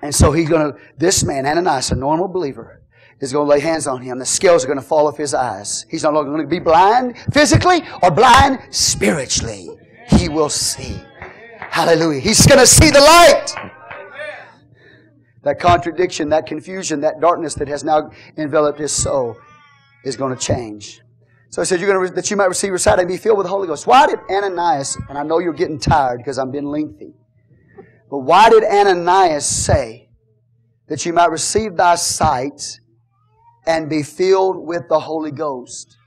And 0.01 0.14
so 0.14 0.31
he's 0.31 0.49
going 0.49 0.73
to, 0.73 0.80
this 0.97 1.23
man, 1.23 1.45
Ananias, 1.45 1.91
a 1.91 1.95
normal 1.95 2.27
believer, 2.27 2.81
is 3.19 3.31
going 3.31 3.47
to 3.47 3.49
lay 3.49 3.60
hands 3.60 3.88
on 3.88 4.01
him. 4.01 4.19
The 4.19 4.26
scales 4.26 4.64
are 4.64 4.68
going 4.68 4.80
to 4.80 4.85
fall 4.85 5.07
off 5.07 5.18
his 5.18 5.34
eyes. 5.34 5.85
He's 5.89 6.03
not 6.03 6.11
going 6.11 6.41
to 6.41 6.47
be 6.47 6.60
blind 6.60 7.18
physically 7.31 7.84
or 8.01 8.11
blind 8.11 8.60
spiritually. 8.69 9.69
He 10.10 10.27
will 10.27 10.49
see. 10.49 11.01
Hallelujah. 11.60 12.19
He's 12.19 12.45
going 12.45 12.60
to 12.60 12.68
see 12.68 12.89
the 12.89 12.99
light. 12.99 13.55
That 15.43 15.59
contradiction, 15.59 16.29
that 16.29 16.45
confusion, 16.45 17.01
that 17.01 17.19
darkness 17.19 17.53
that 17.55 17.67
has 17.67 17.83
now 17.83 18.11
enveloped 18.37 18.79
his 18.79 18.93
soul 18.93 19.35
is 20.03 20.15
going 20.15 20.35
to 20.35 20.41
change. 20.41 21.01
So 21.49 21.61
he 21.61 21.65
said, 21.65 21.79
You're 21.79 21.93
going 21.93 22.07
to, 22.07 22.15
that 22.15 22.31
you 22.31 22.37
might 22.37 22.47
receive 22.47 22.69
your 22.69 22.77
sight 22.77 22.99
and 22.99 23.07
be 23.07 23.17
filled 23.17 23.37
with 23.37 23.45
the 23.45 23.49
Holy 23.49 23.67
Ghost. 23.67 23.85
Why 23.85 24.07
did 24.07 24.19
Ananias, 24.29 24.97
and 25.09 25.17
I 25.17 25.23
know 25.23 25.39
you're 25.39 25.53
getting 25.53 25.79
tired 25.79 26.17
because 26.17 26.37
I'm 26.37 26.49
being 26.49 26.65
lengthy, 26.65 27.13
but 28.09 28.19
why 28.19 28.49
did 28.49 28.63
Ananias 28.63 29.45
say 29.45 30.09
that 30.87 31.05
you 31.05 31.13
might 31.13 31.29
receive 31.29 31.75
thy 31.75 31.95
sight 31.95 32.79
and 33.67 33.89
be 33.89 34.01
filled 34.01 34.65
with 34.65 34.87
the 34.87 34.99
Holy 34.99 35.31
Ghost? 35.31 35.97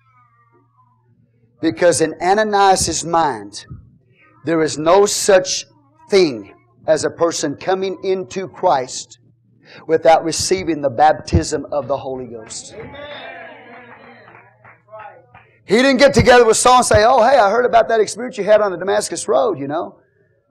Because 1.60 2.00
in 2.00 2.14
Ananias' 2.22 3.04
mind, 3.04 3.66
there 4.44 4.62
is 4.62 4.78
no 4.78 5.04
such 5.04 5.66
thing 6.08 6.54
as 6.86 7.04
a 7.04 7.10
person 7.10 7.56
coming 7.56 7.98
into 8.02 8.48
Christ 8.48 9.18
without 9.86 10.24
receiving 10.24 10.81
the 10.81 10.90
baptism 10.90 11.66
of 11.73 11.89
the 11.89 11.97
Holy 11.97 12.27
Ghost. 12.27 12.74
He 15.65 15.77
didn't 15.77 15.97
get 15.97 16.15
together 16.15 16.44
with 16.44 16.57
Saul 16.57 16.77
and 16.77 16.86
say, 16.86 17.05
Oh, 17.05 17.23
hey, 17.23 17.36
I 17.36 17.51
heard 17.51 17.65
about 17.65 17.89
that 17.89 18.01
experience 18.01 18.39
you 18.39 18.44
had 18.44 18.61
on 18.61 18.70
the 18.70 18.78
Damascus 18.78 19.27
Road, 19.27 19.59
you 19.59 19.66
know. 19.66 19.98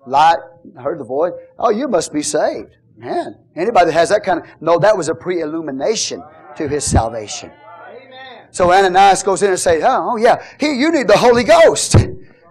Light, 0.06 0.38
heard 0.78 1.00
the 1.00 1.06
voice. 1.06 1.32
Oh, 1.58 1.70
you 1.70 1.88
must 1.88 2.14
be 2.14 2.22
saved. 2.22 2.76
Man, 2.98 3.38
anybody 3.56 3.88
that 3.88 3.94
has 3.94 4.10
that 4.10 4.24
kind 4.24 4.42
of, 4.42 4.46
no, 4.62 4.78
that 4.80 4.96
was 4.96 5.10
a 5.10 5.16
pre-illumination 5.16 6.24
to 6.58 6.68
his 6.68 6.84
salvation. 6.84 7.52
So 8.52 8.72
Ananias 8.72 9.22
goes 9.24 9.42
in 9.44 9.50
and 9.50 9.60
says, 9.60 9.84
oh, 9.86 10.12
oh 10.12 10.16
yeah, 10.18 10.46
here 10.60 10.74
you 10.74 10.92
need 10.92 11.08
the 11.08 11.18
Holy 11.18 11.44
Ghost. 11.44 11.96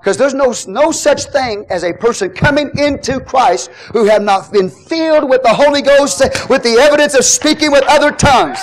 Because 0.05 0.19
there's 0.19 0.35
no, 0.35 0.53
no 0.69 0.93
such 0.93 1.25
thing 1.33 1.65
as 1.71 1.83
a 1.83 1.91
person 1.95 2.29
coming 2.29 2.71
into 2.77 3.21
Christ 3.21 3.71
who 3.95 4.05
have 4.05 4.21
not 4.21 4.53
been 4.53 4.69
filled 4.69 5.31
with 5.31 5.43
the 5.43 5.49
Holy 5.49 5.81
Ghost 5.81 6.21
with 6.51 6.63
the 6.63 6.77
evidence 6.79 7.15
of 7.15 7.25
speaking 7.25 7.73
with 7.73 7.85
other 7.85 8.11
tongues. 8.11 8.59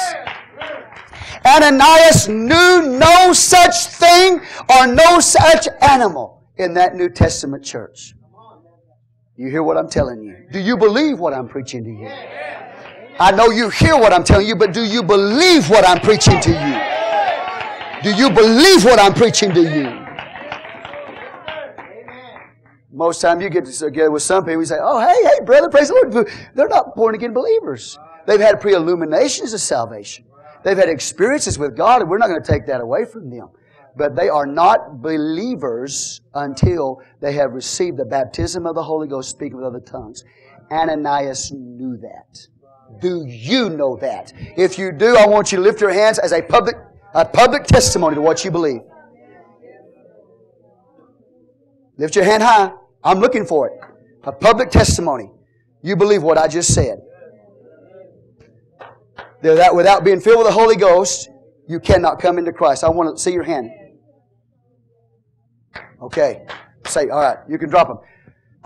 Ananias 1.43 2.27
knew 2.27 2.95
no 2.99 3.33
such 3.33 3.87
thing 3.87 4.39
or 4.69 4.85
no 4.85 5.19
such 5.19 5.67
animal 5.81 6.43
in 6.57 6.75
that 6.75 6.95
New 6.95 7.09
Testament 7.09 7.65
church. 7.65 8.13
You 9.35 9.49
hear 9.49 9.63
what 9.63 9.77
I'm 9.77 9.89
telling 9.89 10.21
you? 10.21 10.45
Do 10.51 10.59
you 10.59 10.77
believe 10.77 11.17
what 11.17 11.33
I'm 11.33 11.47
preaching 11.47 11.83
to 11.83 11.89
you? 11.89 12.07
I 13.19 13.31
know 13.31 13.49
you 13.49 13.69
hear 13.69 13.97
what 13.97 14.13
I'm 14.13 14.23
telling 14.23 14.45
you, 14.45 14.55
but 14.55 14.73
do 14.73 14.83
you 14.83 15.01
believe 15.01 15.71
what 15.71 15.89
I'm 15.89 16.01
preaching 16.01 16.39
to 16.39 16.51
you? 16.51 18.11
Do 18.11 18.15
you 18.15 18.29
believe 18.29 18.85
what 18.85 18.99
I'm 18.99 19.15
preaching 19.15 19.51
to 19.55 19.61
you? 19.63 20.00
Most 22.93 23.21
time 23.21 23.39
you 23.39 23.49
get 23.49 23.65
together 23.65 24.11
with 24.11 24.23
some 24.23 24.43
people, 24.43 24.61
you 24.61 24.65
say, 24.65 24.77
"Oh, 24.81 24.99
hey, 24.99 25.23
hey, 25.23 25.45
brother, 25.45 25.69
praise 25.69 25.87
the 25.87 25.93
Lord." 25.93 26.29
They're 26.55 26.67
not 26.67 26.95
born 26.95 27.15
again 27.15 27.33
believers. 27.33 27.97
They've 28.25 28.39
had 28.39 28.59
pre-illuminations 28.59 29.53
of 29.53 29.61
salvation. 29.61 30.25
They've 30.63 30.77
had 30.77 30.89
experiences 30.89 31.57
with 31.57 31.75
God, 31.75 32.01
and 32.01 32.09
we're 32.09 32.17
not 32.17 32.27
going 32.27 32.41
to 32.41 32.51
take 32.51 32.67
that 32.67 32.81
away 32.81 33.05
from 33.05 33.29
them. 33.29 33.49
But 33.95 34.15
they 34.15 34.29
are 34.29 34.45
not 34.45 35.01
believers 35.01 36.21
until 36.33 37.01
they 37.19 37.33
have 37.33 37.53
received 37.53 37.97
the 37.97 38.05
baptism 38.05 38.65
of 38.65 38.75
the 38.75 38.83
Holy 38.83 39.07
Ghost, 39.07 39.29
speaking 39.29 39.57
with 39.57 39.65
other 39.65 39.79
tongues. 39.79 40.23
Ananias 40.71 41.51
knew 41.51 41.97
that. 41.97 42.47
Do 42.99 43.25
you 43.25 43.69
know 43.69 43.95
that? 43.97 44.33
If 44.57 44.77
you 44.77 44.91
do, 44.91 45.15
I 45.17 45.25
want 45.27 45.51
you 45.51 45.57
to 45.57 45.61
lift 45.63 45.81
your 45.81 45.91
hands 45.91 46.19
as 46.19 46.31
a 46.31 46.41
public, 46.41 46.75
a 47.13 47.25
public 47.25 47.63
testimony 47.63 48.15
to 48.15 48.21
what 48.21 48.45
you 48.45 48.51
believe. 48.51 48.81
Lift 51.97 52.15
your 52.15 52.25
hand 52.25 52.43
high. 52.43 52.73
I'm 53.03 53.19
looking 53.19 53.45
for 53.45 53.67
it. 53.67 53.73
A 54.23 54.31
public 54.31 54.69
testimony. 54.69 55.31
You 55.81 55.95
believe 55.95 56.23
what 56.23 56.37
I 56.37 56.47
just 56.47 56.73
said. 56.73 57.01
That 59.41 59.75
without 59.75 60.03
being 60.03 60.19
filled 60.19 60.39
with 60.39 60.47
the 60.47 60.53
Holy 60.53 60.75
Ghost, 60.75 61.29
you 61.67 61.79
cannot 61.79 62.19
come 62.19 62.37
into 62.37 62.53
Christ. 62.53 62.83
I 62.83 62.89
want 62.89 63.15
to 63.15 63.21
see 63.21 63.31
your 63.31 63.43
hand. 63.43 63.71
Okay. 66.01 66.45
Say, 66.85 67.09
all 67.09 67.21
right, 67.21 67.37
you 67.47 67.57
can 67.57 67.69
drop 67.69 67.87
them. 67.87 67.99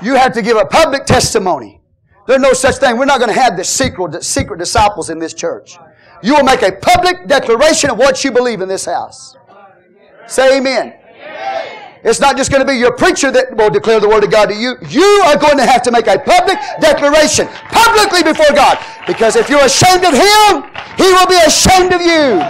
You 0.03 0.15
have 0.15 0.33
to 0.33 0.41
give 0.41 0.57
a 0.57 0.65
public 0.65 1.05
testimony. 1.05 1.81
There's 2.27 2.41
no 2.41 2.53
such 2.53 2.75
thing. 2.77 2.97
We're 2.97 3.05
not 3.05 3.19
going 3.19 3.33
to 3.33 3.39
have 3.39 3.55
the 3.55 3.63
secret, 3.63 4.23
secret 4.23 4.57
disciples 4.57 5.09
in 5.09 5.19
this 5.19 5.33
church. 5.33 5.77
You 6.23 6.35
will 6.35 6.43
make 6.43 6.63
a 6.63 6.71
public 6.71 7.27
declaration 7.27 7.91
of 7.91 7.97
what 7.97 8.23
you 8.23 8.31
believe 8.31 8.61
in 8.61 8.67
this 8.67 8.85
house. 8.85 9.37
Say 10.27 10.57
amen. 10.57 10.95
It's 12.05 12.19
not 12.19 12.37
just 12.37 12.51
going 12.51 12.65
to 12.65 12.71
be 12.71 12.77
your 12.77 12.93
preacher 12.93 13.31
that 13.31 13.57
will 13.57 13.71
declare 13.71 13.99
the 13.99 14.07
Word 14.07 14.23
of 14.23 14.29
God 14.29 14.49
to 14.49 14.55
you. 14.55 14.77
You 14.87 15.23
are 15.25 15.37
going 15.37 15.57
to 15.57 15.65
have 15.65 15.81
to 15.81 15.91
make 15.91 16.05
a 16.05 16.19
public 16.19 16.59
declaration, 16.79 17.47
publicly 17.73 18.21
before 18.21 18.53
God. 18.53 18.77
Because 19.07 19.35
if 19.35 19.49
you're 19.49 19.65
ashamed 19.65 20.05
of 20.05 20.13
Him, 20.13 20.69
He 21.01 21.09
will 21.09 21.25
be 21.25 21.41
ashamed 21.41 21.93
of 21.93 22.01
you. 22.01 22.45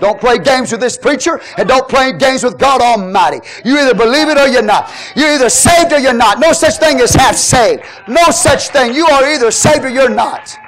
Don't 0.00 0.20
play 0.20 0.38
games 0.38 0.72
with 0.72 0.80
this 0.80 0.98
preacher 0.98 1.40
and 1.56 1.68
don't 1.68 1.88
play 1.88 2.12
games 2.12 2.42
with 2.42 2.58
God 2.58 2.82
Almighty. 2.82 3.46
You 3.64 3.78
either 3.78 3.94
believe 3.94 4.28
it 4.28 4.36
or 4.36 4.48
you're 4.48 4.60
not. 4.60 4.92
You're 5.14 5.34
either 5.34 5.48
saved 5.48 5.92
or 5.92 5.98
you're 5.98 6.12
not. 6.12 6.40
No 6.40 6.52
such 6.52 6.78
thing 6.78 7.00
as 7.00 7.14
half 7.14 7.36
saved. 7.36 7.84
No 8.08 8.24
such 8.30 8.68
thing. 8.68 8.92
You 8.92 9.06
are 9.06 9.24
either 9.32 9.52
saved 9.52 9.84
or 9.84 9.88
you're 9.88 10.10
not. 10.10 10.58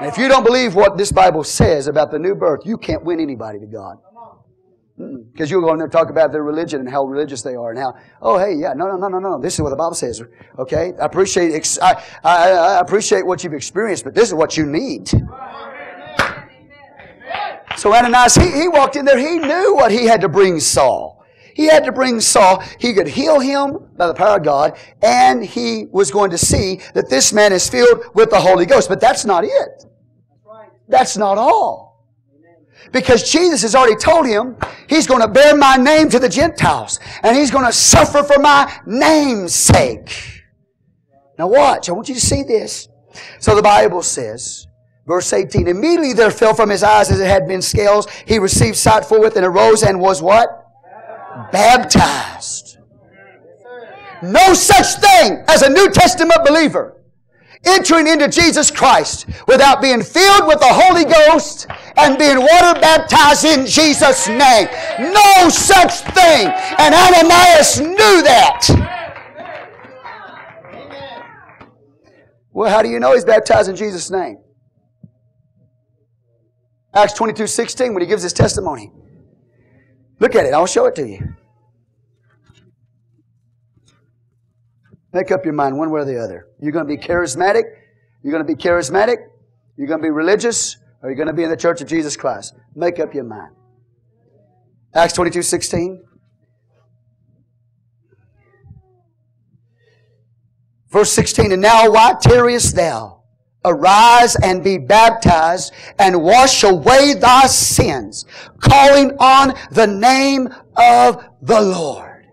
And 0.00 0.08
if 0.08 0.16
you 0.16 0.28
don't 0.28 0.44
believe 0.44 0.74
what 0.74 0.96
this 0.96 1.10
Bible 1.10 1.42
says 1.42 1.88
about 1.88 2.10
the 2.10 2.18
new 2.18 2.34
birth, 2.34 2.60
you 2.64 2.78
can't 2.78 3.04
win 3.04 3.20
anybody 3.20 3.58
to 3.58 3.66
God. 3.66 3.98
Because 4.96 5.50
you're 5.50 5.60
going 5.60 5.78
to 5.78 5.88
talk 5.88 6.10
about 6.10 6.32
their 6.32 6.42
religion 6.42 6.80
and 6.80 6.88
how 6.88 7.04
religious 7.04 7.42
they 7.42 7.54
are 7.54 7.70
and 7.70 7.78
how, 7.78 7.94
oh, 8.20 8.38
hey, 8.38 8.54
yeah, 8.54 8.72
no, 8.74 8.86
no, 8.88 8.96
no, 8.96 9.08
no, 9.08 9.18
no. 9.18 9.40
This 9.40 9.54
is 9.54 9.60
what 9.60 9.70
the 9.70 9.76
Bible 9.76 9.94
says. 9.94 10.22
Okay? 10.58 10.92
I 11.00 11.04
appreciate, 11.04 11.78
I, 11.80 12.04
I, 12.24 12.50
I 12.50 12.80
appreciate 12.80 13.24
what 13.24 13.44
you've 13.44 13.54
experienced, 13.54 14.04
but 14.04 14.14
this 14.14 14.28
is 14.28 14.34
what 14.34 14.56
you 14.56 14.66
need. 14.66 15.08
So 17.76 17.94
Ananias, 17.94 18.34
he, 18.34 18.50
he 18.50 18.68
walked 18.68 18.96
in 18.96 19.04
there. 19.04 19.18
He 19.18 19.38
knew 19.38 19.74
what 19.74 19.92
he 19.92 20.04
had 20.04 20.20
to 20.22 20.28
bring 20.28 20.58
Saul. 20.58 21.17
He 21.58 21.66
had 21.66 21.84
to 21.86 21.92
bring 21.92 22.20
Saul. 22.20 22.62
He 22.78 22.94
could 22.94 23.08
heal 23.08 23.40
him 23.40 23.88
by 23.96 24.06
the 24.06 24.14
power 24.14 24.36
of 24.36 24.44
God, 24.44 24.78
and 25.02 25.44
he 25.44 25.86
was 25.90 26.12
going 26.12 26.30
to 26.30 26.38
see 26.38 26.80
that 26.94 27.10
this 27.10 27.32
man 27.32 27.52
is 27.52 27.68
filled 27.68 28.14
with 28.14 28.30
the 28.30 28.40
Holy 28.40 28.64
Ghost. 28.64 28.88
But 28.88 29.00
that's 29.00 29.24
not 29.24 29.42
it. 29.42 29.84
That's 30.86 31.16
not 31.16 31.36
all. 31.36 32.06
Because 32.92 33.28
Jesus 33.28 33.62
has 33.62 33.74
already 33.74 33.96
told 33.96 34.24
him 34.24 34.56
he's 34.88 35.08
going 35.08 35.20
to 35.20 35.26
bear 35.26 35.56
my 35.56 35.74
name 35.74 36.08
to 36.10 36.20
the 36.20 36.28
Gentiles 36.28 37.00
and 37.24 37.36
he's 37.36 37.50
going 37.50 37.66
to 37.66 37.72
suffer 37.72 38.22
for 38.22 38.38
my 38.38 38.72
name's 38.86 39.52
sake. 39.52 40.44
Now 41.40 41.48
watch, 41.48 41.88
I 41.88 41.92
want 41.92 42.08
you 42.08 42.14
to 42.14 42.20
see 42.20 42.44
this. 42.44 42.88
So 43.40 43.56
the 43.56 43.62
Bible 43.62 44.02
says, 44.02 44.68
verse 45.08 45.32
18, 45.32 45.66
immediately 45.66 46.12
there 46.12 46.30
fell 46.30 46.54
from 46.54 46.70
his 46.70 46.84
eyes 46.84 47.10
as 47.10 47.18
it 47.18 47.26
had 47.26 47.48
been 47.48 47.60
scales. 47.60 48.06
He 48.26 48.38
received 48.38 48.76
sight 48.76 49.04
forthwith 49.04 49.36
and 49.36 49.44
arose 49.44 49.82
and 49.82 50.00
was 50.00 50.22
what? 50.22 50.66
Baptized. 51.52 52.78
No 54.22 54.52
such 54.54 55.00
thing 55.00 55.44
as 55.48 55.62
a 55.62 55.70
New 55.70 55.90
Testament 55.90 56.40
believer 56.44 56.98
entering 57.64 58.06
into 58.06 58.28
Jesus 58.28 58.70
Christ 58.70 59.26
without 59.46 59.80
being 59.82 60.02
filled 60.02 60.46
with 60.46 60.60
the 60.60 60.68
Holy 60.70 61.04
Ghost 61.04 61.66
and 61.96 62.18
being 62.18 62.38
water 62.38 62.80
baptized 62.80 63.44
in 63.44 63.66
Jesus' 63.66 64.28
name. 64.28 64.68
No 64.98 65.48
such 65.48 65.92
thing. 66.14 66.48
And 66.78 66.94
Ananias 66.94 67.80
knew 67.80 68.22
that. 68.22 68.66
Well, 72.52 72.70
how 72.70 72.82
do 72.82 72.88
you 72.88 72.98
know 72.98 73.14
he's 73.14 73.24
baptized 73.24 73.68
in 73.68 73.76
Jesus' 73.76 74.10
name? 74.10 74.38
Acts 76.94 77.12
22 77.12 77.46
16, 77.46 77.94
when 77.94 78.02
he 78.02 78.08
gives 78.08 78.22
his 78.22 78.32
testimony. 78.32 78.90
Look 80.20 80.34
at 80.34 80.46
it, 80.46 80.52
I'll 80.52 80.66
show 80.66 80.86
it 80.86 80.94
to 80.96 81.06
you. 81.06 81.34
Make 85.12 85.30
up 85.30 85.44
your 85.44 85.54
mind 85.54 85.78
one 85.78 85.90
way 85.90 86.00
or 86.00 86.04
the 86.04 86.22
other. 86.22 86.48
You're 86.60 86.72
going 86.72 86.86
to 86.86 86.96
be 86.96 87.00
charismatic. 87.00 87.62
You're 88.22 88.32
going 88.32 88.46
to 88.46 88.54
be 88.54 88.60
charismatic. 88.60 89.16
You're 89.76 89.86
going 89.86 90.00
to 90.00 90.02
be 90.02 90.10
religious. 90.10 90.76
Or 91.02 91.08
you're 91.08 91.16
going 91.16 91.28
to 91.28 91.32
be 91.32 91.44
in 91.44 91.50
the 91.50 91.56
church 91.56 91.80
of 91.80 91.88
Jesus 91.88 92.16
Christ. 92.16 92.54
Make 92.74 92.98
up 92.98 93.14
your 93.14 93.24
mind. 93.24 93.54
Acts 94.94 95.14
22 95.14 95.42
16. 95.42 96.04
Verse 100.90 101.12
16, 101.12 101.52
and 101.52 101.60
now 101.60 101.90
why 101.90 102.14
tarriest 102.18 102.74
thou? 102.74 103.17
Arise 103.68 104.36
and 104.36 104.64
be 104.64 104.78
baptized 104.78 105.72
and 105.98 106.22
wash 106.22 106.64
away 106.64 107.14
thy 107.14 107.46
sins, 107.46 108.24
calling 108.60 109.12
on 109.18 109.54
the 109.70 109.86
name 109.86 110.48
of 110.76 111.24
the 111.42 111.60
Lord. 111.60 112.26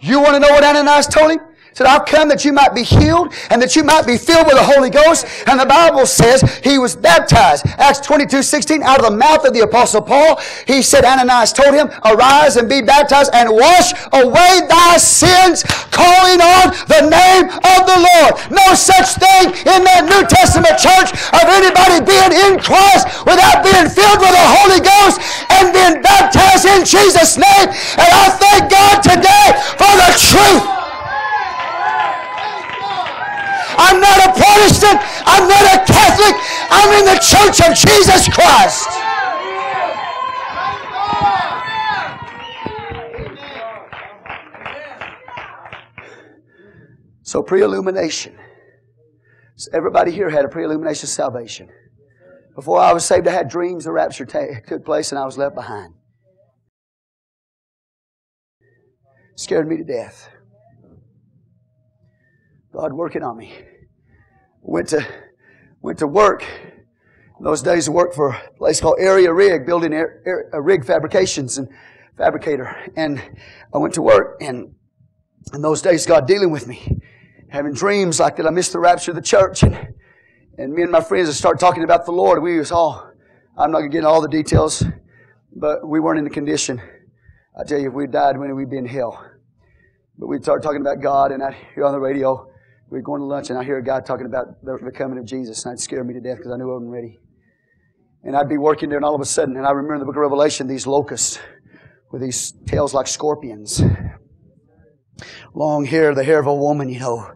You 0.00 0.20
want 0.20 0.34
to 0.34 0.40
know 0.40 0.50
what 0.50 0.64
Ananias 0.64 1.06
told 1.06 1.32
him? 1.32 1.40
Said, 1.78 1.86
I've 1.86 2.10
come 2.10 2.26
that 2.34 2.44
you 2.44 2.50
might 2.50 2.74
be 2.74 2.82
healed 2.82 3.30
and 3.54 3.62
that 3.62 3.78
you 3.78 3.86
might 3.86 4.02
be 4.02 4.18
filled 4.18 4.50
with 4.50 4.58
the 4.58 4.66
Holy 4.66 4.90
Ghost. 4.90 5.30
And 5.46 5.62
the 5.62 5.64
Bible 5.64 6.10
says 6.10 6.42
he 6.58 6.74
was 6.74 6.98
baptized. 6.98 7.70
Acts 7.78 8.02
22, 8.02 8.42
16, 8.42 8.82
out 8.82 8.98
of 8.98 9.06
the 9.06 9.16
mouth 9.16 9.46
of 9.46 9.54
the 9.54 9.62
Apostle 9.62 10.02
Paul, 10.02 10.42
he 10.66 10.82
said, 10.82 11.06
Ananias 11.06 11.54
told 11.54 11.78
him, 11.78 11.86
arise 12.02 12.58
and 12.58 12.66
be 12.66 12.82
baptized 12.82 13.30
and 13.30 13.46
wash 13.54 13.94
away 14.10 14.66
thy 14.66 14.98
sins, 14.98 15.62
calling 15.94 16.42
on 16.42 16.74
the 16.90 17.06
name 17.06 17.46
of 17.46 17.80
the 17.86 17.98
Lord. 18.02 18.32
No 18.50 18.74
such 18.74 19.14
thing 19.14 19.54
in 19.70 19.86
that 19.86 20.02
New 20.02 20.26
Testament 20.26 20.82
church 20.82 21.14
of 21.14 21.46
anybody 21.46 22.02
being 22.02 22.34
in 22.34 22.58
Christ 22.58 23.06
without 23.22 23.62
being 23.62 23.86
filled 23.86 24.18
with 24.18 24.34
the 24.34 24.48
Holy 24.66 24.82
Ghost 24.82 25.22
and 25.54 25.70
being 25.70 26.02
baptized 26.02 26.66
in 26.66 26.82
Jesus' 26.82 27.38
name. 27.38 27.70
And 28.02 28.10
I 28.10 28.34
thank 28.34 28.66
God 28.66 28.98
today 28.98 29.46
for 29.78 29.94
the 29.94 30.10
truth. 30.18 30.77
I'm 33.78 34.00
not 34.00 34.18
a 34.18 34.32
Protestant. 34.34 34.98
I'm 35.24 35.48
not 35.48 35.62
a 35.62 35.78
Catholic. 35.86 36.34
I'm 36.70 36.90
in 36.98 37.04
the 37.06 37.18
church 37.22 37.62
of 37.62 37.74
Jesus 37.74 38.28
Christ. 38.28 38.88
So 47.22 47.42
pre-illumination. 47.42 48.38
So 49.56 49.70
everybody 49.74 50.12
here 50.12 50.30
had 50.30 50.44
a 50.44 50.48
pre-illumination 50.48 51.08
salvation. 51.08 51.68
Before 52.54 52.80
I 52.80 52.92
was 52.92 53.04
saved, 53.04 53.28
I 53.28 53.32
had 53.32 53.48
dreams 53.48 53.84
the 53.84 53.92
rapture 53.92 54.24
took 54.24 54.84
place 54.84 55.12
and 55.12 55.18
I 55.18 55.24
was 55.24 55.38
left 55.38 55.54
behind. 55.54 55.94
Scared 59.36 59.68
me 59.68 59.76
to 59.76 59.84
death. 59.84 60.30
God 62.72 62.92
working 62.92 63.22
on 63.22 63.36
me. 63.36 63.54
Went 64.60 64.88
to, 64.88 65.06
went 65.80 65.98
to 65.98 66.06
work. 66.06 66.42
In 67.38 67.44
those 67.44 67.62
days, 67.62 67.88
I 67.88 67.92
worked 67.92 68.14
for 68.14 68.30
a 68.30 68.50
place 68.58 68.80
called 68.80 68.96
Area 68.98 69.32
Rig, 69.32 69.64
building 69.64 69.92
air, 69.92 70.22
air, 70.26 70.50
uh, 70.52 70.60
rig 70.60 70.84
fabrications 70.84 71.56
and 71.56 71.68
fabricator. 72.16 72.76
And 72.96 73.22
I 73.72 73.78
went 73.78 73.94
to 73.94 74.02
work, 74.02 74.36
and 74.40 74.74
in 75.54 75.62
those 75.62 75.80
days, 75.80 76.04
God 76.04 76.26
dealing 76.26 76.50
with 76.50 76.66
me, 76.66 77.00
having 77.48 77.72
dreams 77.72 78.20
like 78.20 78.36
that. 78.36 78.46
I 78.46 78.50
missed 78.50 78.72
the 78.72 78.80
rapture 78.80 79.12
of 79.12 79.16
the 79.16 79.22
church, 79.22 79.62
and 79.62 79.94
and 80.58 80.74
me 80.74 80.82
and 80.82 80.90
my 80.90 81.00
friends 81.00 81.34
started 81.38 81.60
talking 81.60 81.84
about 81.84 82.04
the 82.04 82.10
Lord. 82.10 82.42
We 82.42 82.58
was 82.58 82.72
all, 82.72 83.12
I'm 83.56 83.70
not 83.70 83.78
gonna 83.78 83.90
get 83.90 83.98
into 83.98 84.08
all 84.08 84.20
the 84.20 84.28
details, 84.28 84.84
but 85.54 85.88
we 85.88 86.00
weren't 86.00 86.18
in 86.18 86.24
the 86.24 86.30
condition. 86.30 86.82
I 87.58 87.62
tell 87.64 87.78
you, 87.78 87.88
if 87.88 87.94
we 87.94 88.08
died, 88.08 88.36
when 88.36 88.54
we'd 88.56 88.68
be 88.68 88.76
in 88.76 88.84
hell. 88.84 89.24
But 90.18 90.26
we'd 90.26 90.42
start 90.42 90.64
talking 90.64 90.80
about 90.80 91.00
God, 91.00 91.30
and 91.30 91.44
I'd 91.44 91.54
hear 91.74 91.84
on 91.84 91.92
the 91.92 92.00
radio, 92.00 92.50
we 92.90 92.98
were 92.98 93.02
going 93.02 93.20
to 93.20 93.26
lunch, 93.26 93.50
and 93.50 93.58
I 93.58 93.64
hear 93.64 93.78
a 93.78 93.84
guy 93.84 94.00
talking 94.00 94.26
about 94.26 94.64
the, 94.64 94.78
the 94.82 94.90
coming 94.90 95.18
of 95.18 95.26
Jesus, 95.26 95.64
and 95.66 95.74
it 95.74 95.80
scared 95.80 96.06
me 96.06 96.14
to 96.14 96.20
death 96.20 96.38
because 96.38 96.52
I 96.52 96.56
knew 96.56 96.70
I 96.70 96.74
wasn't 96.74 96.90
ready. 96.90 97.18
And 98.24 98.34
I'd 98.34 98.48
be 98.48 98.56
working 98.56 98.88
there, 98.88 98.96
and 98.96 99.04
all 99.04 99.14
of 99.14 99.20
a 99.20 99.26
sudden, 99.26 99.56
and 99.56 99.66
I 99.66 99.70
remember 99.72 99.94
in 99.94 100.00
the 100.00 100.06
book 100.06 100.16
of 100.16 100.22
Revelation, 100.22 100.66
these 100.66 100.86
locusts 100.86 101.38
with 102.10 102.22
these 102.22 102.52
tails 102.66 102.94
like 102.94 103.06
scorpions. 103.06 103.82
Long 105.54 105.84
hair, 105.84 106.14
the 106.14 106.24
hair 106.24 106.40
of 106.40 106.46
a 106.46 106.54
woman, 106.54 106.88
you 106.88 107.00
know. 107.00 107.30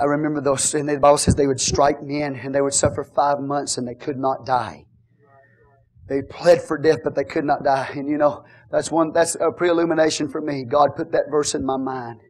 I 0.00 0.04
remember 0.04 0.40
those, 0.40 0.74
and 0.74 0.88
the 0.88 0.98
Bible 0.98 1.18
says 1.18 1.34
they 1.34 1.46
would 1.46 1.60
strike 1.60 2.02
men, 2.02 2.36
and 2.36 2.54
they 2.54 2.62
would 2.62 2.74
suffer 2.74 3.04
five 3.04 3.40
months, 3.40 3.76
and 3.76 3.86
they 3.86 3.94
could 3.94 4.16
not 4.16 4.46
die. 4.46 4.86
They 6.08 6.22
pled 6.22 6.62
for 6.62 6.78
death, 6.78 6.98
but 7.04 7.14
they 7.14 7.24
could 7.24 7.44
not 7.44 7.62
die. 7.62 7.90
And 7.94 8.08
you 8.08 8.18
know, 8.18 8.44
that's 8.70 8.90
one, 8.90 9.12
that's 9.12 9.34
a 9.34 9.50
pre-illumination 9.50 10.28
for 10.28 10.40
me. 10.40 10.64
God 10.64 10.96
put 10.96 11.12
that 11.12 11.24
verse 11.30 11.54
in 11.54 11.64
my 11.64 11.76
mind. 11.76 12.20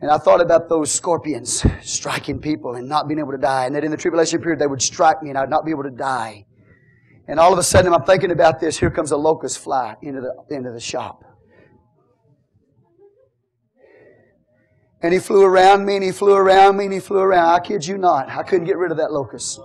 And 0.00 0.10
I 0.10 0.18
thought 0.18 0.40
about 0.40 0.68
those 0.68 0.92
scorpions 0.92 1.64
striking 1.82 2.40
people 2.40 2.76
and 2.76 2.88
not 2.88 3.08
being 3.08 3.18
able 3.18 3.32
to 3.32 3.38
die. 3.38 3.66
And 3.66 3.74
that 3.74 3.82
in 3.82 3.90
the 3.90 3.96
tribulation 3.96 4.40
period, 4.40 4.60
they 4.60 4.66
would 4.66 4.82
strike 4.82 5.22
me 5.22 5.30
and 5.30 5.38
I'd 5.38 5.50
not 5.50 5.64
be 5.64 5.72
able 5.72 5.82
to 5.82 5.90
die. 5.90 6.44
And 7.26 7.40
all 7.40 7.52
of 7.52 7.58
a 7.58 7.62
sudden, 7.62 7.92
I'm 7.92 8.04
thinking 8.04 8.30
about 8.30 8.60
this. 8.60 8.78
Here 8.78 8.90
comes 8.90 9.10
a 9.10 9.16
locust 9.16 9.58
fly 9.58 9.96
into 10.00 10.20
the, 10.20 10.54
into 10.54 10.70
the 10.70 10.80
shop. 10.80 11.24
And 15.02 15.12
he 15.12 15.18
flew 15.18 15.44
around 15.44 15.84
me 15.84 15.96
and 15.96 16.04
he 16.04 16.12
flew 16.12 16.34
around 16.34 16.76
me 16.76 16.84
and 16.84 16.92
he 16.92 17.00
flew 17.00 17.18
around. 17.18 17.48
I 17.48 17.60
kid 17.60 17.86
you 17.86 17.98
not. 17.98 18.28
I 18.30 18.42
couldn't 18.42 18.66
get 18.66 18.78
rid 18.78 18.90
of 18.90 18.96
that 18.96 19.12
locust. 19.12 19.60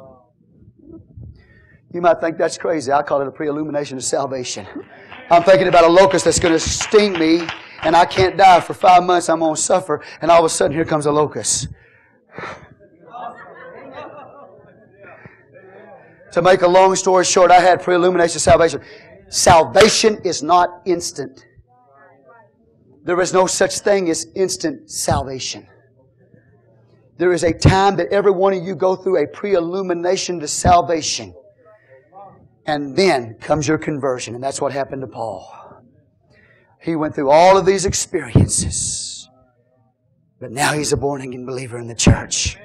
You 1.93 2.01
might 2.01 2.19
think 2.19 2.37
that's 2.37 2.57
crazy. 2.57 2.91
I 2.91 3.03
call 3.03 3.21
it 3.21 3.27
a 3.27 3.31
pre 3.31 3.47
illumination 3.47 3.97
of 3.97 4.03
salvation. 4.03 4.67
I'm 5.29 5.43
thinking 5.43 5.67
about 5.67 5.85
a 5.85 5.89
locust 5.89 6.25
that's 6.25 6.39
going 6.39 6.53
to 6.53 6.59
sting 6.59 7.13
me 7.13 7.47
and 7.83 7.95
I 7.95 8.05
can't 8.05 8.37
die 8.37 8.59
for 8.59 8.73
five 8.73 9.03
months. 9.03 9.29
I'm 9.29 9.39
going 9.39 9.55
to 9.55 9.61
suffer. 9.61 10.03
And 10.21 10.29
all 10.31 10.39
of 10.39 10.45
a 10.45 10.49
sudden, 10.49 10.75
here 10.75 10.85
comes 10.85 11.05
a 11.05 11.11
locust. 11.11 11.67
to 16.31 16.41
make 16.41 16.63
a 16.63 16.67
long 16.67 16.95
story 16.95 17.23
short, 17.25 17.51
I 17.51 17.59
had 17.59 17.81
pre-illumination 17.81 18.39
salvation. 18.39 18.81
Salvation 19.29 20.19
is 20.23 20.41
not 20.41 20.81
instant. 20.85 21.45
There 23.03 23.19
is 23.21 23.33
no 23.33 23.45
such 23.47 23.79
thing 23.79 24.09
as 24.09 24.25
instant 24.35 24.89
salvation. 24.89 25.67
There 27.17 27.33
is 27.33 27.43
a 27.43 27.53
time 27.53 27.95
that 27.97 28.07
every 28.11 28.31
one 28.31 28.53
of 28.53 28.63
you 28.63 28.75
go 28.75 28.95
through 28.95 29.23
a 29.23 29.27
pre-illumination 29.27 30.39
to 30.39 30.47
salvation. 30.47 31.35
And 32.65 32.95
then 32.95 33.35
comes 33.35 33.67
your 33.67 33.77
conversion. 33.77 34.35
And 34.35 34.43
that's 34.43 34.61
what 34.61 34.71
happened 34.71 35.01
to 35.01 35.07
Paul. 35.07 35.81
He 36.79 36.95
went 36.95 37.15
through 37.15 37.29
all 37.29 37.57
of 37.57 37.65
these 37.65 37.85
experiences. 37.85 39.29
But 40.39 40.51
now 40.51 40.73
he's 40.73 40.91
a 40.91 40.97
born 40.97 41.21
again 41.21 41.45
believer 41.45 41.77
in 41.77 41.87
the 41.87 41.95
church. 41.95 42.57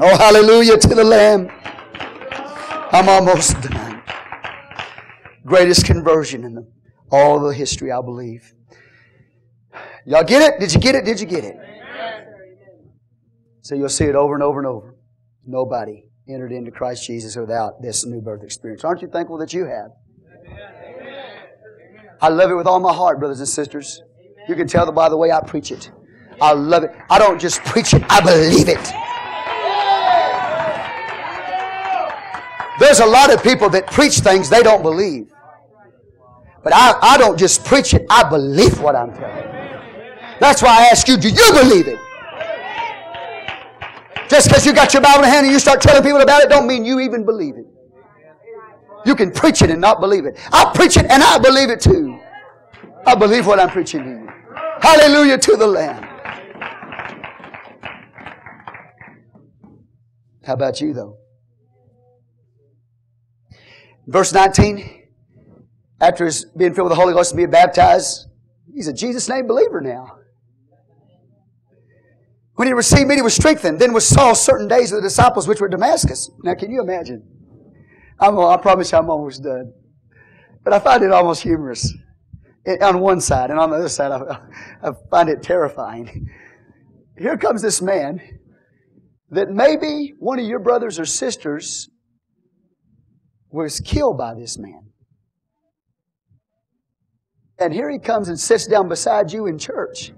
Oh, 0.00 0.16
hallelujah 0.16 0.76
to 0.78 0.88
the 0.88 1.04
Lamb. 1.04 1.48
I'm 2.92 3.08
almost 3.08 3.60
done. 3.62 4.02
Greatest 5.46 5.86
conversion 5.86 6.44
in 6.44 6.54
the, 6.54 6.66
all 7.10 7.38
the 7.38 7.54
history, 7.54 7.92
I 7.92 8.00
believe. 8.00 8.52
Y'all 10.04 10.24
get 10.24 10.42
it? 10.42 10.58
Did 10.58 10.74
you 10.74 10.80
get 10.80 10.96
it? 10.96 11.04
Did 11.04 11.20
you 11.20 11.26
get 11.26 11.44
it? 11.44 11.56
So 13.60 13.76
you'll 13.76 13.88
see 13.88 14.06
it 14.06 14.16
over 14.16 14.34
and 14.34 14.42
over 14.42 14.58
and 14.58 14.66
over. 14.66 14.96
Nobody 15.46 16.09
entered 16.28 16.52
into 16.52 16.70
Christ 16.70 17.06
Jesus 17.06 17.36
without 17.36 17.82
this 17.82 18.04
new 18.06 18.20
birth 18.20 18.42
experience. 18.42 18.84
Aren't 18.84 19.02
you 19.02 19.08
thankful 19.08 19.38
that 19.38 19.52
you 19.52 19.66
have? 19.66 19.90
I 22.20 22.28
love 22.28 22.50
it 22.50 22.54
with 22.54 22.66
all 22.66 22.80
my 22.80 22.92
heart, 22.92 23.18
brothers 23.18 23.40
and 23.40 23.48
sisters. 23.48 24.02
You 24.48 24.54
can 24.54 24.66
tell 24.66 24.90
by 24.92 25.08
the 25.08 25.16
way 25.16 25.30
I 25.30 25.40
preach 25.40 25.72
it. 25.72 25.90
I 26.40 26.52
love 26.52 26.84
it. 26.84 26.90
I 27.08 27.18
don't 27.18 27.40
just 27.40 27.62
preach 27.64 27.94
it, 27.94 28.02
I 28.08 28.20
believe 28.20 28.68
it. 28.68 28.92
There's 32.78 33.00
a 33.00 33.06
lot 33.06 33.32
of 33.32 33.42
people 33.42 33.68
that 33.70 33.86
preach 33.90 34.20
things 34.20 34.48
they 34.48 34.62
don't 34.62 34.82
believe. 34.82 35.30
But 36.62 36.72
I, 36.74 36.98
I 37.00 37.18
don't 37.18 37.38
just 37.38 37.64
preach 37.64 37.94
it, 37.94 38.06
I 38.10 38.28
believe 38.28 38.80
what 38.80 38.96
I'm 38.96 39.12
telling. 39.14 39.46
That's 40.40 40.62
why 40.62 40.70
I 40.70 40.82
ask 40.90 41.06
you, 41.08 41.16
do 41.16 41.28
you 41.28 41.52
believe 41.52 41.88
it? 41.88 41.98
Just 44.30 44.48
because 44.48 44.64
you 44.64 44.72
got 44.72 44.94
your 44.94 45.02
Bible 45.02 45.24
in 45.24 45.28
hand 45.28 45.46
and 45.46 45.52
you 45.52 45.58
start 45.58 45.80
telling 45.80 46.04
people 46.04 46.20
about 46.20 46.40
it 46.40 46.48
don't 46.48 46.68
mean 46.68 46.84
you 46.84 47.00
even 47.00 47.24
believe 47.24 47.56
it. 47.56 47.66
You 49.04 49.16
can 49.16 49.32
preach 49.32 49.60
it 49.60 49.70
and 49.70 49.80
not 49.80 50.00
believe 50.00 50.24
it. 50.24 50.38
I 50.52 50.70
preach 50.72 50.96
it 50.96 51.06
and 51.10 51.20
I 51.20 51.38
believe 51.38 51.68
it 51.68 51.80
too. 51.80 52.20
I 53.04 53.16
believe 53.16 53.44
what 53.48 53.58
I'm 53.58 53.70
preaching 53.70 54.04
to 54.04 54.08
you. 54.08 54.28
Hallelujah 54.80 55.36
to 55.36 55.56
the 55.56 55.66
Lamb. 55.66 56.02
How 60.44 60.54
about 60.54 60.80
you, 60.80 60.92
though? 60.92 61.18
Verse 64.06 64.32
19, 64.32 65.08
after 66.00 66.24
his 66.26 66.44
being 66.56 66.72
filled 66.72 66.88
with 66.88 66.96
the 66.96 67.02
Holy 67.02 67.14
Ghost 67.14 67.32
and 67.32 67.36
being 67.36 67.50
baptized, 67.50 68.28
he's 68.72 68.86
a 68.86 68.92
Jesus 68.92 69.28
name 69.28 69.48
believer 69.48 69.80
now. 69.80 70.19
When 72.60 72.66
he 72.66 72.74
received 72.74 73.08
me, 73.08 73.14
he 73.14 73.22
was 73.22 73.32
strengthened. 73.32 73.78
Then 73.78 73.94
was 73.94 74.06
Saul 74.06 74.34
certain 74.34 74.68
days 74.68 74.92
of 74.92 74.96
the 74.96 75.08
disciples 75.08 75.48
which 75.48 75.62
were 75.62 75.68
at 75.68 75.70
Damascus. 75.70 76.30
Now, 76.42 76.54
can 76.54 76.70
you 76.70 76.82
imagine? 76.82 77.26
I'm, 78.18 78.38
I 78.38 78.58
promise 78.58 78.92
you 78.92 78.98
I'm 78.98 79.08
almost 79.08 79.42
done. 79.42 79.72
But 80.62 80.74
I 80.74 80.78
find 80.78 81.02
it 81.02 81.10
almost 81.10 81.42
humorous 81.42 81.90
on 82.82 83.00
one 83.00 83.22
side, 83.22 83.48
and 83.48 83.58
on 83.58 83.70
the 83.70 83.76
other 83.76 83.88
side, 83.88 84.12
I, 84.12 84.40
I 84.86 84.92
find 85.10 85.30
it 85.30 85.42
terrifying. 85.42 86.28
Here 87.16 87.38
comes 87.38 87.62
this 87.62 87.80
man 87.80 88.20
that 89.30 89.48
maybe 89.48 90.12
one 90.18 90.38
of 90.38 90.44
your 90.44 90.60
brothers 90.60 91.00
or 91.00 91.06
sisters 91.06 91.88
was 93.48 93.80
killed 93.80 94.18
by 94.18 94.34
this 94.34 94.58
man. 94.58 94.90
And 97.58 97.72
here 97.72 97.88
he 97.88 97.98
comes 97.98 98.28
and 98.28 98.38
sits 98.38 98.66
down 98.66 98.90
beside 98.90 99.32
you 99.32 99.46
in 99.46 99.58
church. 99.58 100.12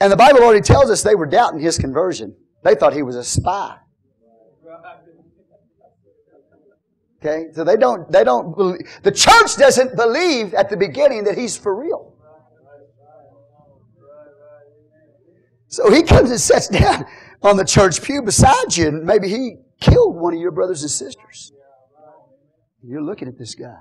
And 0.00 0.12
the 0.12 0.16
Bible 0.16 0.40
already 0.40 0.60
tells 0.60 0.90
us 0.90 1.02
they 1.02 1.14
were 1.14 1.26
doubting 1.26 1.60
his 1.60 1.78
conversion. 1.78 2.36
They 2.62 2.74
thought 2.74 2.92
he 2.92 3.02
was 3.02 3.16
a 3.16 3.24
spy. 3.24 3.78
Okay? 7.20 7.46
So 7.52 7.64
they 7.64 7.76
don't, 7.76 8.10
they 8.10 8.22
don't 8.22 8.56
believe, 8.56 8.80
the 9.02 9.10
church 9.10 9.56
doesn't 9.56 9.96
believe 9.96 10.54
at 10.54 10.70
the 10.70 10.76
beginning 10.76 11.24
that 11.24 11.36
he's 11.36 11.56
for 11.56 11.74
real. 11.74 12.14
So 15.66 15.90
he 15.92 16.02
comes 16.02 16.30
and 16.30 16.40
sits 16.40 16.68
down 16.68 17.04
on 17.42 17.56
the 17.56 17.64
church 17.64 18.02
pew 18.02 18.22
beside 18.22 18.76
you, 18.76 18.88
and 18.88 19.04
maybe 19.04 19.28
he 19.28 19.56
killed 19.80 20.16
one 20.16 20.32
of 20.32 20.40
your 20.40 20.50
brothers 20.50 20.82
and 20.82 20.90
sisters. 20.90 21.52
You're 22.82 23.02
looking 23.02 23.28
at 23.28 23.36
this 23.36 23.54
guy. 23.54 23.76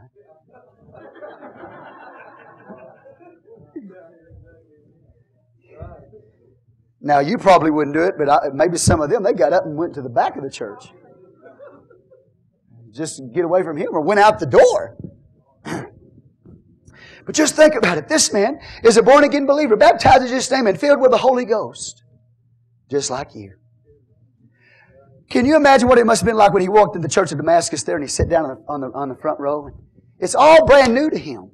Now, 6.99 7.19
you 7.19 7.37
probably 7.37 7.71
wouldn't 7.71 7.95
do 7.95 8.03
it, 8.03 8.15
but 8.17 8.29
I, 8.29 8.49
maybe 8.53 8.77
some 8.77 9.01
of 9.01 9.09
them, 9.09 9.23
they 9.23 9.33
got 9.33 9.53
up 9.53 9.65
and 9.65 9.77
went 9.77 9.93
to 9.95 10.01
the 10.01 10.09
back 10.09 10.35
of 10.35 10.43
the 10.43 10.49
church 10.49 10.91
just 12.97 13.21
get 13.33 13.45
away 13.45 13.63
from 13.63 13.77
him 13.77 13.87
or 13.91 14.01
went 14.01 14.19
out 14.19 14.39
the 14.39 14.45
door. 14.45 14.97
but 15.63 17.35
just 17.35 17.55
think 17.55 17.75
about 17.75 17.97
it. 17.97 18.09
This 18.09 18.33
man 18.33 18.59
is 18.83 18.97
a 18.97 19.03
born 19.03 19.23
again 19.23 19.45
believer, 19.45 19.77
baptized 19.77 20.23
in 20.23 20.27
Jesus' 20.27 20.51
name 20.51 20.67
and 20.67 20.77
filled 20.79 20.99
with 20.99 21.11
the 21.11 21.17
Holy 21.17 21.45
Ghost, 21.45 22.03
just 22.89 23.09
like 23.09 23.35
you. 23.35 23.53
Can 25.29 25.45
you 25.45 25.55
imagine 25.55 25.87
what 25.87 25.97
it 25.97 26.05
must 26.05 26.21
have 26.21 26.25
been 26.25 26.37
like 26.37 26.53
when 26.53 26.61
he 26.61 26.69
walked 26.69 26.95
in 26.95 27.01
the 27.01 27.09
church 27.09 27.31
of 27.31 27.37
Damascus 27.37 27.83
there 27.83 27.95
and 27.95 28.03
he 28.03 28.07
sat 28.07 28.29
down 28.29 28.45
on 28.45 28.49
the, 28.49 28.63
on 28.67 28.81
the, 28.81 28.87
on 28.97 29.09
the 29.09 29.15
front 29.15 29.39
row? 29.39 29.69
It's 30.19 30.35
all 30.35 30.65
brand 30.65 30.93
new 30.93 31.09
to 31.09 31.17
him. 31.17 31.51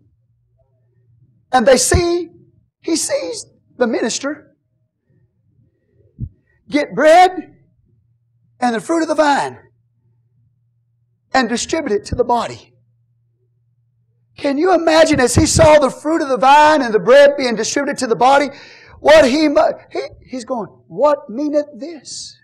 And 1.51 1.65
they 1.65 1.77
see, 1.77 2.29
he 2.81 2.95
sees 2.95 3.45
the 3.77 3.87
minister 3.87 4.52
get 6.69 6.95
bread 6.95 7.55
and 8.59 8.75
the 8.75 8.79
fruit 8.79 9.01
of 9.01 9.07
the 9.07 9.15
vine 9.15 9.59
and 11.33 11.49
distribute 11.49 11.95
it 11.95 12.05
to 12.05 12.15
the 12.15 12.23
body. 12.23 12.73
Can 14.37 14.57
you 14.57 14.73
imagine 14.73 15.19
as 15.19 15.35
he 15.35 15.45
saw 15.45 15.79
the 15.79 15.89
fruit 15.89 16.21
of 16.21 16.29
the 16.29 16.37
vine 16.37 16.81
and 16.81 16.93
the 16.93 16.99
bread 16.99 17.37
being 17.37 17.55
distributed 17.55 17.99
to 17.99 18.07
the 18.07 18.15
body, 18.15 18.47
what 18.99 19.25
he, 19.25 19.49
he 19.91 20.01
he's 20.25 20.45
going, 20.45 20.67
what 20.87 21.29
meaneth 21.29 21.67
this? 21.75 22.37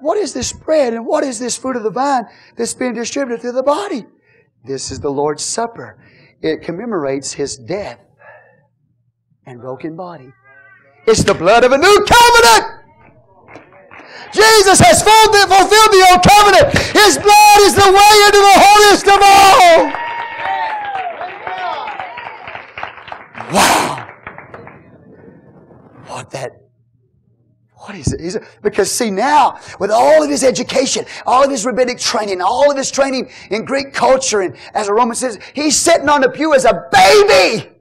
What 0.00 0.18
is 0.18 0.34
this 0.34 0.52
bread 0.52 0.92
and 0.92 1.06
what 1.06 1.24
is 1.24 1.38
this 1.38 1.56
fruit 1.56 1.76
of 1.76 1.82
the 1.82 1.90
vine 1.90 2.26
that's 2.56 2.74
being 2.74 2.94
distributed 2.94 3.42
to 3.42 3.52
the 3.52 3.62
body? 3.62 4.04
This 4.64 4.90
is 4.90 5.00
the 5.00 5.10
Lord's 5.10 5.42
Supper. 5.42 5.98
It 6.42 6.62
commemorates 6.62 7.32
His 7.32 7.56
death 7.56 8.00
and 9.46 9.60
broken 9.60 9.96
body. 9.96 10.32
It's 11.06 11.22
the 11.22 11.34
blood 11.34 11.64
of 11.64 11.72
a 11.72 11.78
new 11.78 12.06
covenant. 12.06 12.84
Jesus 14.32 14.80
has 14.80 15.02
fulfilled 15.02 15.92
the 15.92 16.06
old 16.10 16.22
covenant. 16.22 16.76
His 16.92 17.18
blood 17.18 17.60
is 17.60 17.74
the 17.74 17.92
way 17.92 18.14
into 18.26 18.40
the 18.40 18.56
holiest 18.56 19.06
of 19.06 19.20
all. 19.22 19.92
Wow. 23.52 24.08
What 26.06 26.30
that 26.30 26.64
what 27.76 27.94
is 27.94 28.14
it? 28.14 28.20
Is 28.22 28.36
it? 28.36 28.44
Because 28.62 28.90
see 28.90 29.10
now, 29.10 29.60
with 29.78 29.90
all 29.90 30.22
of 30.22 30.30
his 30.30 30.42
education, 30.42 31.04
all 31.26 31.44
of 31.44 31.50
his 31.50 31.66
rabbinic 31.66 31.98
training, 31.98 32.40
all 32.40 32.70
of 32.70 32.78
his 32.78 32.90
training 32.90 33.30
in 33.50 33.66
Greek 33.66 33.92
culture, 33.92 34.40
and 34.40 34.56
as 34.72 34.88
a 34.88 34.94
Roman 34.94 35.14
citizen, 35.14 35.42
he's 35.52 35.76
sitting 35.76 36.08
on 36.08 36.22
the 36.22 36.30
pew 36.30 36.54
as 36.54 36.64
a 36.64 36.88
baby. 36.90 37.73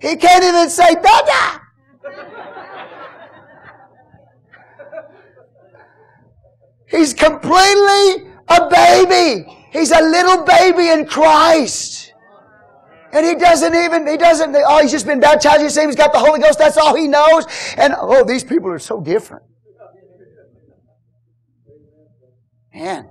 He 0.00 0.16
can't 0.16 0.44
even 0.44 0.70
say 0.70 0.94
Dada. 0.94 1.62
He's 6.90 7.12
completely 7.12 8.30
a 8.48 8.68
baby. 8.70 9.44
He's 9.70 9.90
a 9.90 10.00
little 10.00 10.44
baby 10.44 10.88
in 10.88 11.06
Christ. 11.06 12.14
And 13.12 13.24
he 13.24 13.34
doesn't 13.34 13.74
even, 13.74 14.06
he 14.06 14.16
doesn't, 14.16 14.54
oh, 14.56 14.82
he's 14.82 14.90
just 14.90 15.06
been 15.06 15.20
baptized. 15.20 15.62
You 15.62 15.70
say 15.70 15.86
he's 15.86 15.96
got 15.96 16.12
the 16.12 16.18
Holy 16.18 16.40
Ghost. 16.40 16.58
That's 16.58 16.76
all 16.76 16.94
he 16.94 17.08
knows. 17.08 17.46
And, 17.76 17.94
oh, 17.98 18.24
these 18.24 18.44
people 18.44 18.70
are 18.70 18.78
so 18.78 19.00
different. 19.00 19.44
Man. 22.74 23.10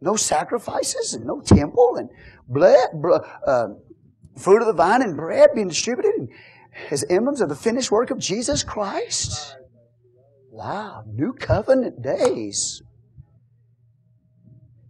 No 0.00 0.16
sacrifices 0.16 1.14
and 1.14 1.26
no 1.26 1.40
temple 1.40 1.96
and 1.96 2.08
blood, 2.48 2.88
uh, 3.46 3.68
fruit 4.40 4.60
of 4.60 4.66
the 4.66 4.72
vine 4.72 5.02
and 5.02 5.16
bread 5.16 5.50
being 5.54 5.68
distributed 5.68 6.28
as 6.90 7.04
emblems 7.10 7.40
of 7.40 7.48
the 7.48 7.54
finished 7.54 7.90
work 7.90 8.10
of 8.10 8.18
Jesus 8.18 8.62
Christ. 8.62 9.56
Wow, 10.50 11.04
new 11.06 11.32
covenant 11.32 12.02
days. 12.02 12.82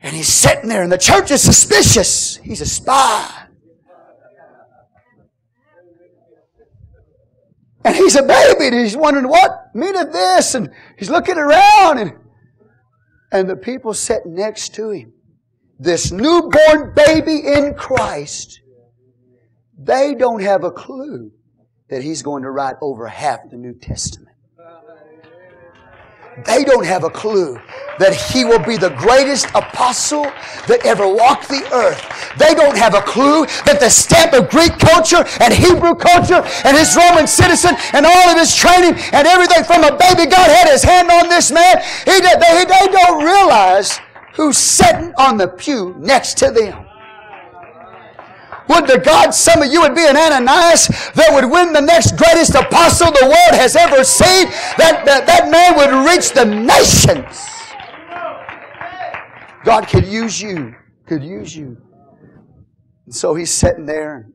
And 0.01 0.17
he's 0.17 0.29
sitting 0.29 0.69
there, 0.69 0.83
and 0.83 0.91
the 0.91 0.99
church 0.99 1.31
is 1.31 1.43
suspicious. 1.43 2.37
He's 2.37 2.61
a 2.61 2.67
spy. 2.67 3.47
And 7.85 7.97
he's 7.97 8.17
a 8.17 8.23
baby, 8.23 8.67
and 8.67 8.75
he's 8.75 8.97
wondering 8.97 9.29
what 9.29 9.75
meaneth 9.75 10.13
this, 10.13 10.55
and 10.55 10.71
he's 10.99 11.11
looking 11.11 11.39
around, 11.39 11.99
and 11.99 12.13
and 13.33 13.49
the 13.49 13.57
people 13.57 13.95
sitting 13.95 14.35
next 14.35 14.75
to 14.75 14.91
him, 14.91 15.13
this 15.79 16.11
newborn 16.11 16.93
baby 16.95 17.39
in 17.47 17.75
Christ, 17.75 18.61
they 19.83 20.15
don't 20.15 20.43
have 20.43 20.63
a 20.65 20.71
clue 20.71 21.33
that 21.89 22.03
he's 22.03 22.23
going 22.23 22.43
to 22.43 22.51
write 22.51 22.77
over 22.81 23.09
half 23.09 23.41
the 23.51 23.57
New 23.57 23.75
Testament. 23.75 24.37
They 26.47 26.65
don't 26.65 26.87
have 26.87 27.05
a 27.05 27.11
clue 27.11 27.59
that 27.99 28.15
he 28.15 28.45
will 28.45 28.61
be 28.61 28.77
the 28.77 28.91
greatest 28.91 29.47
apostle 29.55 30.25
that 30.69 30.81
ever 30.85 31.07
walked 31.07 31.49
the 31.49 31.69
earth. 31.75 32.01
They 32.39 32.55
don't 32.55 32.77
have 32.79 32.95
a 32.95 33.03
clue 33.03 33.45
that 33.67 33.81
the 33.81 33.91
stamp 33.91 34.33
of 34.33 34.49
Greek 34.49 34.79
culture 34.79 35.25
and 35.41 35.53
Hebrew 35.53 35.95
culture 35.95 36.41
and 36.65 36.77
his 36.77 36.97
Roman 36.97 37.27
citizen 37.27 37.75
and 37.93 38.07
all 38.07 38.29
of 38.31 38.39
his 38.39 38.55
training 38.55 38.95
and 39.13 39.27
everything 39.27 39.65
from 39.65 39.85
a 39.85 39.93
baby 39.97 40.31
God 40.31 40.49
had 40.49 40.71
his 40.71 40.85
hand 40.85 41.11
on 41.11 41.29
this 41.29 41.51
man. 41.51 41.83
He, 42.07 42.21
they, 42.21 42.65
they 42.65 42.89
don't 42.89 43.25
realize 43.25 43.99
who's 44.35 44.57
sitting 44.57 45.13
on 45.19 45.37
the 45.37 45.49
pew 45.49 45.95
next 45.99 46.39
to 46.39 46.51
them. 46.51 46.90
Would 48.71 48.87
to 48.87 48.99
God 48.99 49.35
some 49.35 49.63
of 49.63 49.73
you 49.73 49.81
would 49.81 49.97
be 49.97 50.07
an 50.07 50.17
Ananias 50.17 50.87
that 51.15 51.31
would 51.33 51.51
win 51.51 51.73
the 51.73 51.81
next 51.81 52.17
greatest 52.17 52.55
apostle 52.55 53.11
the 53.11 53.25
world 53.25 53.61
has 53.61 53.75
ever 53.75 54.05
seen. 54.05 54.47
That, 54.79 55.03
that, 55.07 55.27
that 55.27 55.51
man 55.51 55.77
would 55.77 56.09
reach 56.09 56.31
the 56.31 56.45
nations. 56.45 57.47
God 59.65 59.89
could 59.89 60.07
use 60.07 60.41
you, 60.41 60.75
could 61.07 61.25
use 61.25 61.55
you. 61.55 61.77
And 63.07 63.15
so 63.15 63.35
he's 63.35 63.51
sitting 63.51 63.87
there, 63.87 64.31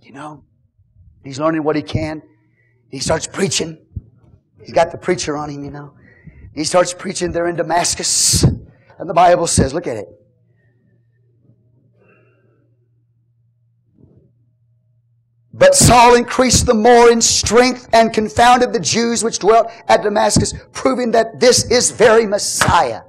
you 0.00 0.12
know, 0.12 0.44
he's 1.24 1.40
learning 1.40 1.64
what 1.64 1.74
he 1.74 1.82
can. 1.82 2.22
He 2.88 3.00
starts 3.00 3.26
preaching. 3.26 3.78
He's 4.62 4.72
got 4.72 4.92
the 4.92 4.98
preacher 4.98 5.36
on 5.36 5.50
him, 5.50 5.64
you 5.64 5.72
know. 5.72 5.94
He 6.54 6.62
starts 6.62 6.94
preaching 6.94 7.32
there 7.32 7.48
in 7.48 7.56
Damascus. 7.56 8.44
And 8.44 9.08
the 9.08 9.14
Bible 9.14 9.48
says, 9.48 9.74
look 9.74 9.88
at 9.88 9.96
it. 9.96 10.06
But 15.60 15.74
Saul 15.74 16.14
increased 16.14 16.64
the 16.64 16.72
more 16.72 17.12
in 17.12 17.20
strength 17.20 17.86
and 17.92 18.14
confounded 18.14 18.72
the 18.72 18.80
Jews 18.80 19.22
which 19.22 19.40
dwelt 19.40 19.70
at 19.88 20.02
Damascus, 20.02 20.54
proving 20.72 21.10
that 21.10 21.38
this 21.38 21.70
is 21.70 21.90
very 21.90 22.26
Messiah. 22.26 23.02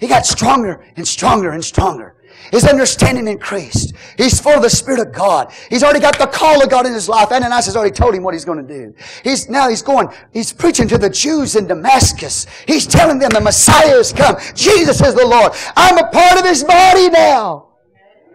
He 0.00 0.08
got 0.08 0.24
stronger 0.24 0.82
and 0.96 1.06
stronger 1.06 1.50
and 1.50 1.62
stronger. 1.62 2.16
His 2.50 2.64
understanding 2.64 3.28
increased. 3.28 3.94
He's 4.16 4.40
full 4.40 4.54
of 4.54 4.62
the 4.62 4.70
Spirit 4.70 5.06
of 5.06 5.12
God. 5.12 5.52
He's 5.68 5.82
already 5.82 6.00
got 6.00 6.18
the 6.18 6.28
call 6.28 6.62
of 6.62 6.70
God 6.70 6.86
in 6.86 6.94
his 6.94 7.06
life. 7.06 7.30
Ananias 7.30 7.66
has 7.66 7.76
already 7.76 7.94
told 7.94 8.14
him 8.14 8.22
what 8.22 8.32
he's 8.32 8.46
going 8.46 8.66
to 8.66 8.74
do. 8.74 8.94
He's, 9.22 9.50
now 9.50 9.68
he's 9.68 9.82
going, 9.82 10.08
he's 10.32 10.54
preaching 10.54 10.88
to 10.88 10.96
the 10.96 11.10
Jews 11.10 11.54
in 11.54 11.66
Damascus. 11.66 12.46
He's 12.66 12.86
telling 12.86 13.18
them 13.18 13.28
the 13.28 13.42
Messiah 13.42 13.88
has 13.88 14.14
come. 14.14 14.36
Jesus 14.54 15.02
is 15.02 15.14
the 15.14 15.26
Lord. 15.26 15.52
I'm 15.76 15.98
a 15.98 16.08
part 16.08 16.38
of 16.38 16.46
his 16.46 16.64
body 16.64 17.10
now. 17.10 17.67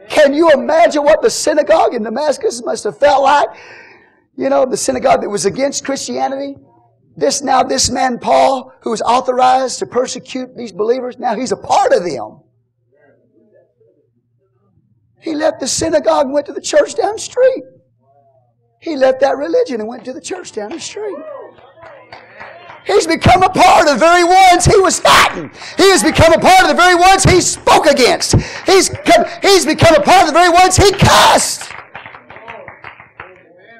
Can 0.09 0.33
you 0.33 0.51
imagine 0.51 1.03
what 1.03 1.21
the 1.21 1.29
synagogue 1.29 1.93
in 1.93 2.03
Damascus 2.03 2.63
must 2.63 2.83
have 2.83 2.97
felt 2.97 3.23
like? 3.23 3.49
You 4.35 4.49
know, 4.49 4.65
the 4.65 4.77
synagogue 4.77 5.21
that 5.21 5.29
was 5.29 5.45
against 5.45 5.85
Christianity. 5.85 6.55
This 7.15 7.43
now, 7.43 7.61
this 7.61 7.91
man 7.91 8.17
Paul, 8.17 8.73
who 8.81 8.89
was 8.89 9.01
authorized 9.01 9.79
to 9.79 9.85
persecute 9.85 10.57
these 10.57 10.71
believers, 10.71 11.19
now 11.19 11.35
he's 11.35 11.51
a 11.51 11.57
part 11.57 11.93
of 11.93 12.03
them. 12.03 12.41
He 15.19 15.35
left 15.35 15.59
the 15.59 15.67
synagogue 15.67 16.25
and 16.25 16.33
went 16.33 16.47
to 16.47 16.53
the 16.53 16.61
church 16.61 16.95
down 16.95 17.13
the 17.13 17.21
street. 17.21 17.63
He 18.81 18.97
left 18.97 19.21
that 19.21 19.37
religion 19.37 19.79
and 19.79 19.87
went 19.87 20.03
to 20.05 20.13
the 20.13 20.19
church 20.19 20.51
down 20.51 20.71
the 20.71 20.79
street. 20.79 21.15
He's 22.85 23.07
become 23.07 23.43
a 23.43 23.49
part 23.49 23.87
of 23.87 23.93
the 23.93 23.99
very 23.99 24.23
ones 24.23 24.65
he 24.65 24.77
was 24.77 24.99
fighting. 24.99 25.49
He 25.77 25.89
has 25.91 26.03
become 26.03 26.33
a 26.33 26.39
part 26.39 26.63
of 26.63 26.69
the 26.69 26.75
very 26.75 26.95
ones 26.95 27.23
he 27.23 27.39
spoke 27.39 27.85
against. 27.85 28.35
He's, 28.65 28.89
come, 28.89 29.25
he's 29.41 29.65
become 29.65 29.95
a 29.95 30.01
part 30.01 30.21
of 30.21 30.27
the 30.27 30.33
very 30.33 30.49
ones 30.49 30.75
he 30.75 30.91
cussed. 30.91 31.71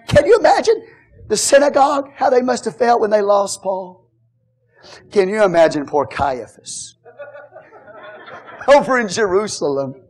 Can 0.07 0.25
you 0.25 0.37
imagine 0.37 0.85
the 1.27 1.37
synagogue, 1.37 2.11
how 2.15 2.29
they 2.29 2.41
must 2.41 2.65
have 2.65 2.77
felt 2.77 3.01
when 3.01 3.09
they 3.09 3.21
lost 3.21 3.61
Paul? 3.61 4.09
Can 5.11 5.29
you 5.29 5.43
imagine 5.43 5.85
poor 5.85 6.05
Caiaphas 6.05 6.95
over 8.67 8.99
in 8.99 9.07
Jerusalem? 9.07 10.02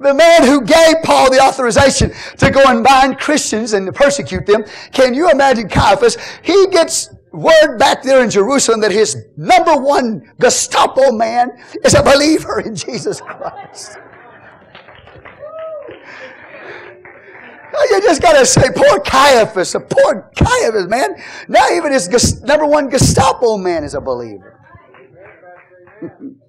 The 0.00 0.14
man 0.14 0.44
who 0.44 0.62
gave 0.62 1.02
Paul 1.02 1.30
the 1.30 1.40
authorization 1.40 2.12
to 2.38 2.50
go 2.50 2.62
and 2.66 2.84
bind 2.84 3.18
Christians 3.18 3.72
and 3.72 3.86
to 3.86 3.92
persecute 3.92 4.46
them. 4.46 4.64
Can 4.92 5.12
you 5.12 5.28
imagine 5.30 5.68
Caiaphas? 5.68 6.16
He 6.42 6.68
gets 6.68 7.10
word 7.32 7.78
back 7.78 8.02
there 8.02 8.22
in 8.22 8.30
Jerusalem 8.30 8.80
that 8.80 8.92
his 8.92 9.16
number 9.36 9.76
one 9.76 10.32
Gestapo 10.40 11.10
man 11.12 11.50
is 11.84 11.94
a 11.94 12.02
believer 12.02 12.60
in 12.60 12.76
Jesus 12.76 13.20
Christ. 13.20 13.98
You 17.90 18.00
just 18.02 18.20
gotta 18.20 18.44
say, 18.44 18.68
poor 18.74 19.00
Caiaphas, 19.00 19.74
a 19.74 19.80
poor 19.80 20.30
Caiaphas, 20.36 20.86
man. 20.88 21.14
Now 21.46 21.68
even 21.70 21.92
his 21.92 22.42
number 22.42 22.66
one 22.66 22.88
Gestapo 22.90 23.56
man 23.56 23.84
is 23.84 23.94
a 23.94 24.00
believer. 24.00 24.60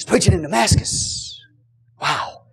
He's 0.00 0.06
preaching 0.06 0.32
in 0.32 0.40
Damascus. 0.40 1.38
Wow. 2.00 2.46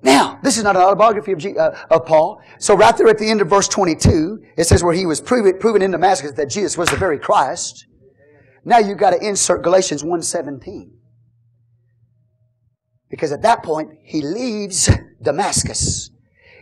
Now, 0.00 0.40
this 0.42 0.56
is 0.56 0.64
not 0.64 0.76
an 0.76 0.82
autobiography 0.82 1.32
of, 1.32 1.38
G, 1.38 1.54
uh, 1.54 1.72
of 1.90 2.06
Paul. 2.06 2.40
So 2.58 2.74
right 2.74 2.96
there 2.96 3.06
at 3.08 3.18
the 3.18 3.28
end 3.28 3.42
of 3.42 3.50
verse 3.50 3.68
22, 3.68 4.42
it 4.56 4.64
says 4.64 4.82
where 4.82 4.94
he 4.94 5.04
was 5.04 5.20
proven, 5.20 5.58
proven 5.58 5.82
in 5.82 5.90
Damascus 5.90 6.32
that 6.32 6.48
Jesus 6.48 6.78
was 6.78 6.88
the 6.88 6.96
very 6.96 7.18
Christ. 7.18 7.86
Now 8.64 8.78
you've 8.78 8.96
got 8.96 9.10
to 9.10 9.18
insert 9.22 9.62
Galatians 9.62 10.04
1.17. 10.04 10.92
Because 13.10 13.30
at 13.30 13.42
that 13.42 13.62
point, 13.62 13.90
he 14.02 14.22
leaves 14.22 14.88
Damascus 15.20 16.08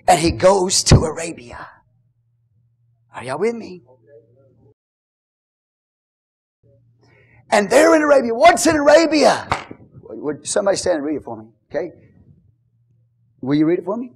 and 0.08 0.18
he 0.18 0.32
goes 0.32 0.82
to 0.82 0.96
Arabia. 0.96 1.68
Are 3.14 3.22
y'all 3.22 3.38
with 3.38 3.54
me? 3.54 3.84
And 7.52 7.70
there 7.70 7.94
in 7.94 8.02
Arabia, 8.02 8.34
what's 8.34 8.66
in 8.66 8.74
Arabia? 8.74 9.48
Would 10.16 10.46
somebody 10.46 10.76
stand 10.76 10.96
and 10.96 11.04
read 11.04 11.16
it 11.16 11.24
for 11.24 11.36
me? 11.36 11.48
Okay? 11.70 11.92
Will 13.40 13.56
you 13.56 13.66
read 13.66 13.80
it 13.80 13.84
for 13.84 13.96
me? 13.96 14.12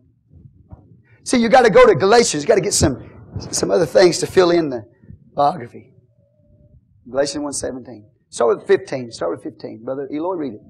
See, 1.25 1.39
you 1.39 1.49
got 1.49 1.65
to 1.65 1.71
go 1.71 1.87
to 1.87 1.95
Galatians. 1.95 2.43
You 2.43 2.49
got 2.49 2.55
to 2.55 2.61
get 2.61 2.75
some 2.75 3.11
some 3.51 3.71
other 3.71 3.87
things 3.87 4.19
to 4.19 4.27
fill 4.27 4.51
in 4.51 4.71
the 4.71 4.85
biography. 5.35 5.93
Galatians 7.09 7.63
1.17. 7.63 8.05
Start 8.31 8.59
with 8.59 8.67
15. 8.67 9.13
Start 9.13 9.31
with 9.31 9.43
15. 9.43 9.85
Brother 9.85 10.09
Eloy, 10.13 10.35
read 10.35 10.55
it. 10.55 10.61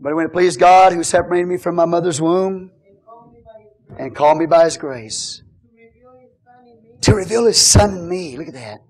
But 0.00 0.16
when 0.16 0.26
it 0.26 0.32
pleased 0.32 0.58
God 0.58 0.92
who 0.92 1.04
separated 1.04 1.46
me 1.46 1.56
from 1.56 1.76
my 1.76 1.84
mother's 1.84 2.20
womb 2.20 2.72
and 3.98 4.14
called 4.14 4.38
me 4.38 4.46
by 4.46 4.64
his 4.64 4.76
grace 4.76 5.42
to 7.02 7.14
reveal 7.14 7.46
his 7.46 7.60
son 7.60 7.90
in 7.96 8.08
me. 8.08 8.36
Look 8.36 8.48
at 8.48 8.54
that. 8.54 8.80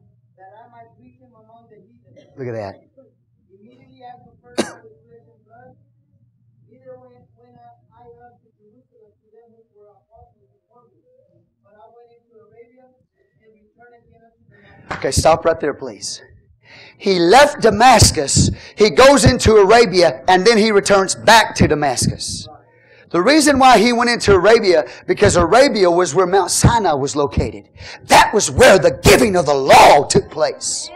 Look 2.42 2.56
at 2.56 2.74
that. 2.74 2.82
Immediately 3.54 4.02
after 4.02 4.34
first 4.42 4.66
flesh 4.66 4.82
and 4.82 5.46
blood, 5.46 5.76
neither 6.68 6.98
went, 6.98 7.22
went 7.38 7.54
I 7.54 8.02
up 8.26 8.42
to 8.42 8.50
Jerusalem 8.58 9.14
to 9.22 9.28
them 9.30 9.54
which 9.54 9.70
were 9.78 9.86
apostles 9.86 10.50
before 10.50 10.82
me, 10.90 11.06
but 11.62 11.74
I 11.78 11.86
went 11.94 12.10
into 12.18 12.42
Arabia 12.42 12.90
and 13.46 13.54
returned 13.62 13.94
again 13.94 14.22
unto 14.26 14.98
Okay, 14.98 15.12
stop 15.12 15.44
right 15.44 15.60
there, 15.60 15.72
please. 15.72 16.20
He 16.98 17.20
left 17.20 17.62
Damascus, 17.62 18.50
he 18.74 18.90
goes 18.90 19.24
into 19.24 19.58
Arabia, 19.58 20.24
and 20.26 20.44
then 20.44 20.58
he 20.58 20.72
returns 20.72 21.14
back 21.14 21.54
to 21.54 21.68
Damascus. 21.68 22.48
The 23.10 23.22
reason 23.22 23.60
why 23.60 23.78
he 23.78 23.92
went 23.92 24.10
into 24.10 24.34
Arabia, 24.34 24.88
because 25.06 25.36
Arabia 25.36 25.88
was 25.88 26.12
where 26.12 26.26
Mount 26.26 26.50
Sinai 26.50 26.94
was 26.94 27.14
located. 27.14 27.68
That 28.06 28.34
was 28.34 28.50
where 28.50 28.80
the 28.80 28.98
giving 29.00 29.36
of 29.36 29.46
the 29.46 29.54
law 29.54 30.02
took 30.08 30.28
place. 30.28 30.90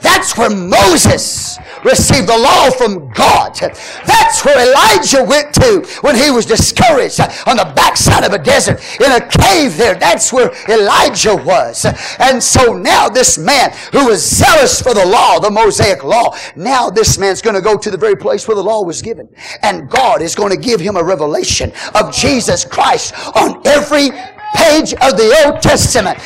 That's 0.00 0.36
where 0.36 0.50
Moses 0.50 1.58
received 1.84 2.28
the 2.28 2.38
law 2.38 2.70
from 2.70 3.10
God. 3.12 3.54
That's 3.54 4.44
where 4.44 4.68
Elijah 4.68 5.22
went 5.22 5.54
to 5.54 5.86
when 6.00 6.16
he 6.16 6.30
was 6.30 6.46
discouraged 6.46 7.20
on 7.46 7.56
the 7.56 7.72
backside 7.76 8.24
of 8.24 8.32
a 8.32 8.38
desert 8.38 8.80
in 9.00 9.12
a 9.12 9.20
cave 9.26 9.76
there. 9.76 9.94
That's 9.94 10.32
where 10.32 10.50
Elijah 10.68 11.36
was. 11.36 11.86
And 12.18 12.42
so 12.42 12.72
now 12.72 13.08
this 13.08 13.38
man 13.38 13.72
who 13.92 14.06
was 14.06 14.24
zealous 14.24 14.80
for 14.80 14.94
the 14.94 15.04
law, 15.04 15.38
the 15.38 15.50
Mosaic 15.50 16.04
law, 16.04 16.36
now 16.56 16.90
this 16.90 17.18
man's 17.18 17.42
going 17.42 17.56
to 17.56 17.62
go 17.62 17.76
to 17.76 17.90
the 17.90 17.98
very 17.98 18.16
place 18.16 18.48
where 18.48 18.56
the 18.56 18.62
law 18.62 18.82
was 18.82 19.02
given. 19.02 19.28
And 19.62 19.88
God 19.90 20.22
is 20.22 20.34
going 20.34 20.50
to 20.50 20.58
give 20.58 20.80
him 20.80 20.96
a 20.96 21.04
revelation 21.04 21.72
of 21.94 22.12
Jesus 22.12 22.64
Christ 22.64 23.14
on 23.36 23.60
every 23.66 24.10
page 24.54 24.92
of 24.94 25.16
the 25.16 25.44
Old 25.44 25.60
Testament. 25.60 26.18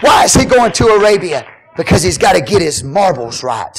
Why 0.00 0.24
is 0.24 0.34
he 0.34 0.44
going 0.44 0.72
to 0.72 0.86
Arabia? 0.86 1.46
Because 1.80 2.02
he's 2.02 2.18
got 2.18 2.34
to 2.34 2.42
get 2.42 2.60
his 2.60 2.84
marbles 2.84 3.42
right. 3.42 3.74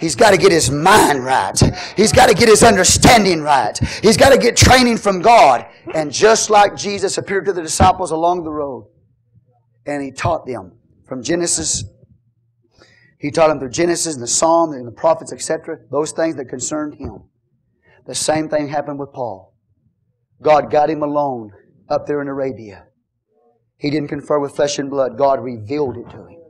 He's 0.00 0.16
got 0.16 0.32
to 0.32 0.36
get 0.36 0.50
his 0.50 0.72
mind 0.72 1.24
right. 1.24 1.56
He's 1.96 2.10
got 2.10 2.28
to 2.28 2.34
get 2.34 2.48
his 2.48 2.64
understanding 2.64 3.42
right. 3.42 3.78
He's 4.02 4.16
got 4.16 4.30
to 4.30 4.38
get 4.38 4.56
training 4.56 4.96
from 4.96 5.22
God. 5.22 5.64
And 5.94 6.10
just 6.10 6.50
like 6.50 6.74
Jesus 6.74 7.16
appeared 7.16 7.44
to 7.44 7.52
the 7.52 7.62
disciples 7.62 8.10
along 8.10 8.42
the 8.42 8.50
road, 8.50 8.88
and 9.86 10.02
he 10.02 10.10
taught 10.10 10.46
them 10.46 10.72
from 11.06 11.22
Genesis, 11.22 11.84
he 13.20 13.30
taught 13.30 13.46
them 13.46 13.60
through 13.60 13.70
Genesis 13.70 14.14
and 14.14 14.22
the 14.24 14.26
Psalms 14.26 14.74
and 14.74 14.84
the 14.84 14.90
prophets, 14.90 15.32
etc., 15.32 15.78
those 15.92 16.10
things 16.10 16.34
that 16.34 16.46
concerned 16.46 16.96
him. 16.96 17.22
The 18.04 18.16
same 18.16 18.48
thing 18.48 18.66
happened 18.66 18.98
with 18.98 19.12
Paul. 19.12 19.54
God 20.42 20.72
got 20.72 20.90
him 20.90 21.04
alone 21.04 21.52
up 21.88 22.08
there 22.08 22.20
in 22.20 22.26
Arabia. 22.26 22.88
He 23.76 23.90
didn't 23.90 24.08
confer 24.08 24.40
with 24.40 24.56
flesh 24.56 24.80
and 24.80 24.90
blood. 24.90 25.16
God 25.16 25.40
revealed 25.40 25.98
it 25.98 26.10
to 26.10 26.26
him. 26.26 26.40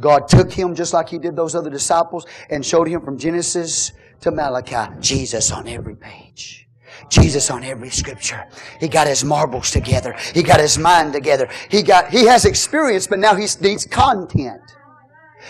God 0.00 0.28
took 0.28 0.52
him 0.52 0.74
just 0.74 0.92
like 0.92 1.08
he 1.08 1.18
did 1.18 1.34
those 1.34 1.54
other 1.54 1.70
disciples 1.70 2.26
and 2.50 2.64
showed 2.64 2.88
him 2.88 3.00
from 3.00 3.18
Genesis 3.18 3.92
to 4.20 4.30
Malachi 4.30 4.94
Jesus 5.00 5.50
on 5.50 5.66
every 5.66 5.96
page. 5.96 6.68
Jesus 7.08 7.50
on 7.50 7.64
every 7.64 7.90
scripture. 7.90 8.46
He 8.80 8.88
got 8.88 9.06
his 9.06 9.24
marbles 9.24 9.70
together. 9.70 10.16
He 10.34 10.42
got 10.42 10.60
his 10.60 10.78
mind 10.78 11.12
together. 11.12 11.48
He 11.70 11.82
got, 11.82 12.10
he 12.10 12.26
has 12.26 12.44
experience, 12.44 13.06
but 13.06 13.18
now 13.18 13.34
he 13.34 13.46
needs 13.60 13.86
content. 13.86 14.60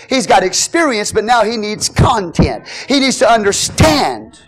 He's 0.08 0.26
got 0.26 0.42
experience, 0.42 1.10
but 1.12 1.24
now 1.24 1.44
he 1.44 1.56
needs 1.56 1.88
content. 1.88 2.68
He 2.86 3.00
needs 3.00 3.18
to 3.18 3.30
understand 3.30 4.40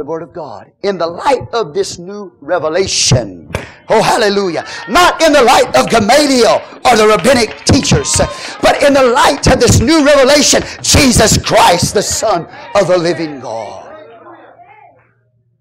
the 0.00 0.04
Word 0.06 0.22
of 0.22 0.32
God 0.32 0.72
in 0.82 0.96
the 0.96 1.06
light 1.06 1.46
of 1.52 1.74
this 1.74 1.98
new 1.98 2.32
revelation. 2.40 3.50
Oh, 3.90 4.02
hallelujah. 4.02 4.64
Not 4.88 5.20
in 5.22 5.30
the 5.30 5.42
light 5.42 5.76
of 5.76 5.90
Gamaliel 5.90 6.62
or 6.86 6.96
the 6.96 7.06
rabbinic 7.06 7.66
teachers, 7.66 8.16
but 8.62 8.82
in 8.82 8.94
the 8.94 9.02
light 9.02 9.46
of 9.46 9.60
this 9.60 9.80
new 9.80 10.02
revelation, 10.02 10.62
Jesus 10.80 11.36
Christ, 11.36 11.92
the 11.92 12.02
Son 12.02 12.46
of 12.74 12.88
the 12.88 12.96
living 12.96 13.40
God. 13.40 13.94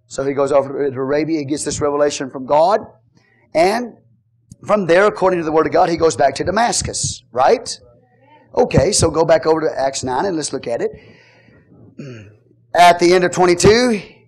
So 0.07 0.25
he 0.25 0.33
goes 0.33 0.53
over 0.53 0.89
to 0.89 0.97
Arabia, 0.97 1.39
he 1.39 1.45
gets 1.45 1.65
this 1.65 1.81
revelation 1.81 2.29
from 2.29 2.45
God, 2.45 2.79
and 3.53 3.97
from 4.65 4.85
there, 4.85 5.05
according 5.05 5.39
to 5.39 5.45
the 5.45 5.51
Word 5.51 5.67
of 5.67 5.73
God, 5.73 5.89
he 5.89 5.97
goes 5.97 6.15
back 6.15 6.33
to 6.35 6.45
Damascus, 6.45 7.23
right? 7.33 7.77
Okay, 8.55 8.93
so 8.93 9.11
go 9.11 9.25
back 9.25 9.45
over 9.45 9.59
to 9.59 9.69
Acts 9.77 10.01
9 10.01 10.25
and 10.25 10.37
let's 10.37 10.53
look 10.53 10.65
at 10.65 10.81
it. 10.81 10.91
At 12.73 12.99
the 12.99 13.13
end 13.13 13.25
of 13.25 13.31
22, 13.31 14.18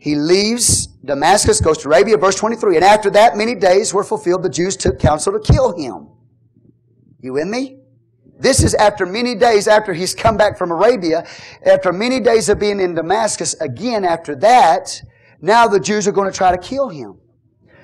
he 0.00 0.14
leaves 0.14 0.86
Damascus, 1.04 1.60
goes 1.60 1.76
to 1.78 1.88
Arabia, 1.88 2.16
verse 2.16 2.34
23. 2.34 2.76
And 2.76 2.84
after 2.84 3.10
that, 3.10 3.36
many 3.36 3.54
days 3.54 3.92
were 3.92 4.02
fulfilled. 4.02 4.42
The 4.42 4.48
Jews 4.48 4.74
took 4.74 4.98
counsel 4.98 5.38
to 5.38 5.40
kill 5.40 5.76
him. 5.76 6.08
You 7.20 7.34
with 7.34 7.46
me? 7.46 7.80
This 8.38 8.62
is 8.62 8.74
after 8.74 9.04
many 9.04 9.34
days 9.34 9.68
after 9.68 9.92
he's 9.92 10.14
come 10.14 10.38
back 10.38 10.56
from 10.56 10.70
Arabia. 10.70 11.26
After 11.66 11.92
many 11.92 12.18
days 12.18 12.48
of 12.48 12.58
being 12.58 12.80
in 12.80 12.94
Damascus, 12.94 13.52
again 13.60 14.06
after 14.06 14.34
that, 14.36 15.02
now 15.42 15.68
the 15.68 15.78
Jews 15.78 16.08
are 16.08 16.12
going 16.12 16.30
to 16.32 16.36
try 16.36 16.50
to 16.50 16.56
kill 16.58 16.88
him. 16.88 17.18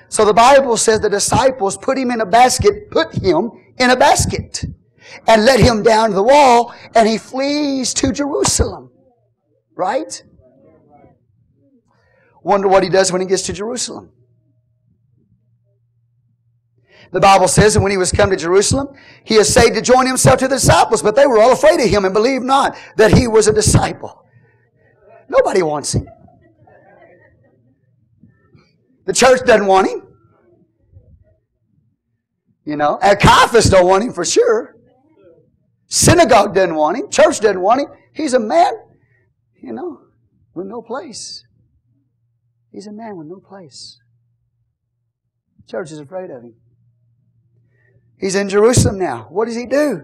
So 0.09 0.25
the 0.25 0.33
Bible 0.33 0.75
says 0.75 0.99
the 0.99 1.09
disciples 1.11 1.77
put 1.77 1.99
him 1.99 2.09
in 2.09 2.21
a 2.21 2.25
basket, 2.25 2.89
put 2.89 3.13
him 3.13 3.51
in 3.77 3.91
a 3.91 3.95
basket, 3.95 4.65
and 5.27 5.45
let 5.45 5.59
him 5.59 5.83
down 5.83 6.13
the 6.13 6.23
wall, 6.23 6.73
and 6.95 7.07
he 7.07 7.19
flees 7.19 7.93
to 7.93 8.11
Jerusalem. 8.11 8.89
Right? 9.75 10.23
Wonder 12.47 12.69
what 12.69 12.81
he 12.81 12.87
does 12.87 13.11
when 13.11 13.19
he 13.19 13.27
gets 13.27 13.41
to 13.43 13.51
Jerusalem. 13.51 14.09
The 17.11 17.19
Bible 17.19 17.49
says 17.49 17.73
that 17.73 17.81
when 17.81 17.91
he 17.91 17.97
was 17.97 18.13
come 18.13 18.29
to 18.29 18.37
Jerusalem, 18.37 18.95
he 19.25 19.35
essayed 19.35 19.73
to 19.73 19.81
join 19.81 20.07
himself 20.07 20.39
to 20.39 20.47
the 20.47 20.55
disciples, 20.55 21.01
but 21.01 21.13
they 21.17 21.27
were 21.27 21.41
all 21.41 21.51
afraid 21.51 21.81
of 21.81 21.89
him 21.89 22.05
and 22.05 22.13
believed 22.13 22.45
not 22.45 22.77
that 22.95 23.11
he 23.11 23.27
was 23.27 23.49
a 23.49 23.53
disciple. 23.53 24.23
Nobody 25.27 25.61
wants 25.61 25.93
him. 25.93 26.07
The 29.03 29.13
church 29.13 29.41
doesn't 29.45 29.67
want 29.67 29.89
him. 29.89 30.07
You 32.63 32.77
know, 32.77 32.97
and 33.01 33.19
Caiaphas 33.19 33.69
don't 33.69 33.87
want 33.87 34.05
him 34.05 34.13
for 34.13 34.23
sure. 34.23 34.77
Synagogue 35.87 36.55
doesn't 36.55 36.75
want 36.75 36.97
him. 36.97 37.09
Church 37.09 37.41
doesn't 37.41 37.59
want 37.59 37.81
him. 37.81 37.87
He's 38.13 38.33
a 38.33 38.39
man, 38.39 38.71
you 39.61 39.73
know, 39.73 39.99
with 40.53 40.67
no 40.67 40.81
place. 40.81 41.43
He's 42.71 42.87
a 42.87 42.91
man 42.91 43.17
with 43.17 43.27
no 43.27 43.39
place. 43.39 43.99
Church 45.67 45.91
is 45.91 45.99
afraid 45.99 46.29
of 46.29 46.43
him. 46.43 46.55
He's 48.19 48.35
in 48.35 48.49
Jerusalem 48.49 48.97
now. 48.97 49.27
What 49.29 49.45
does 49.45 49.55
he 49.55 49.65
do? 49.65 50.03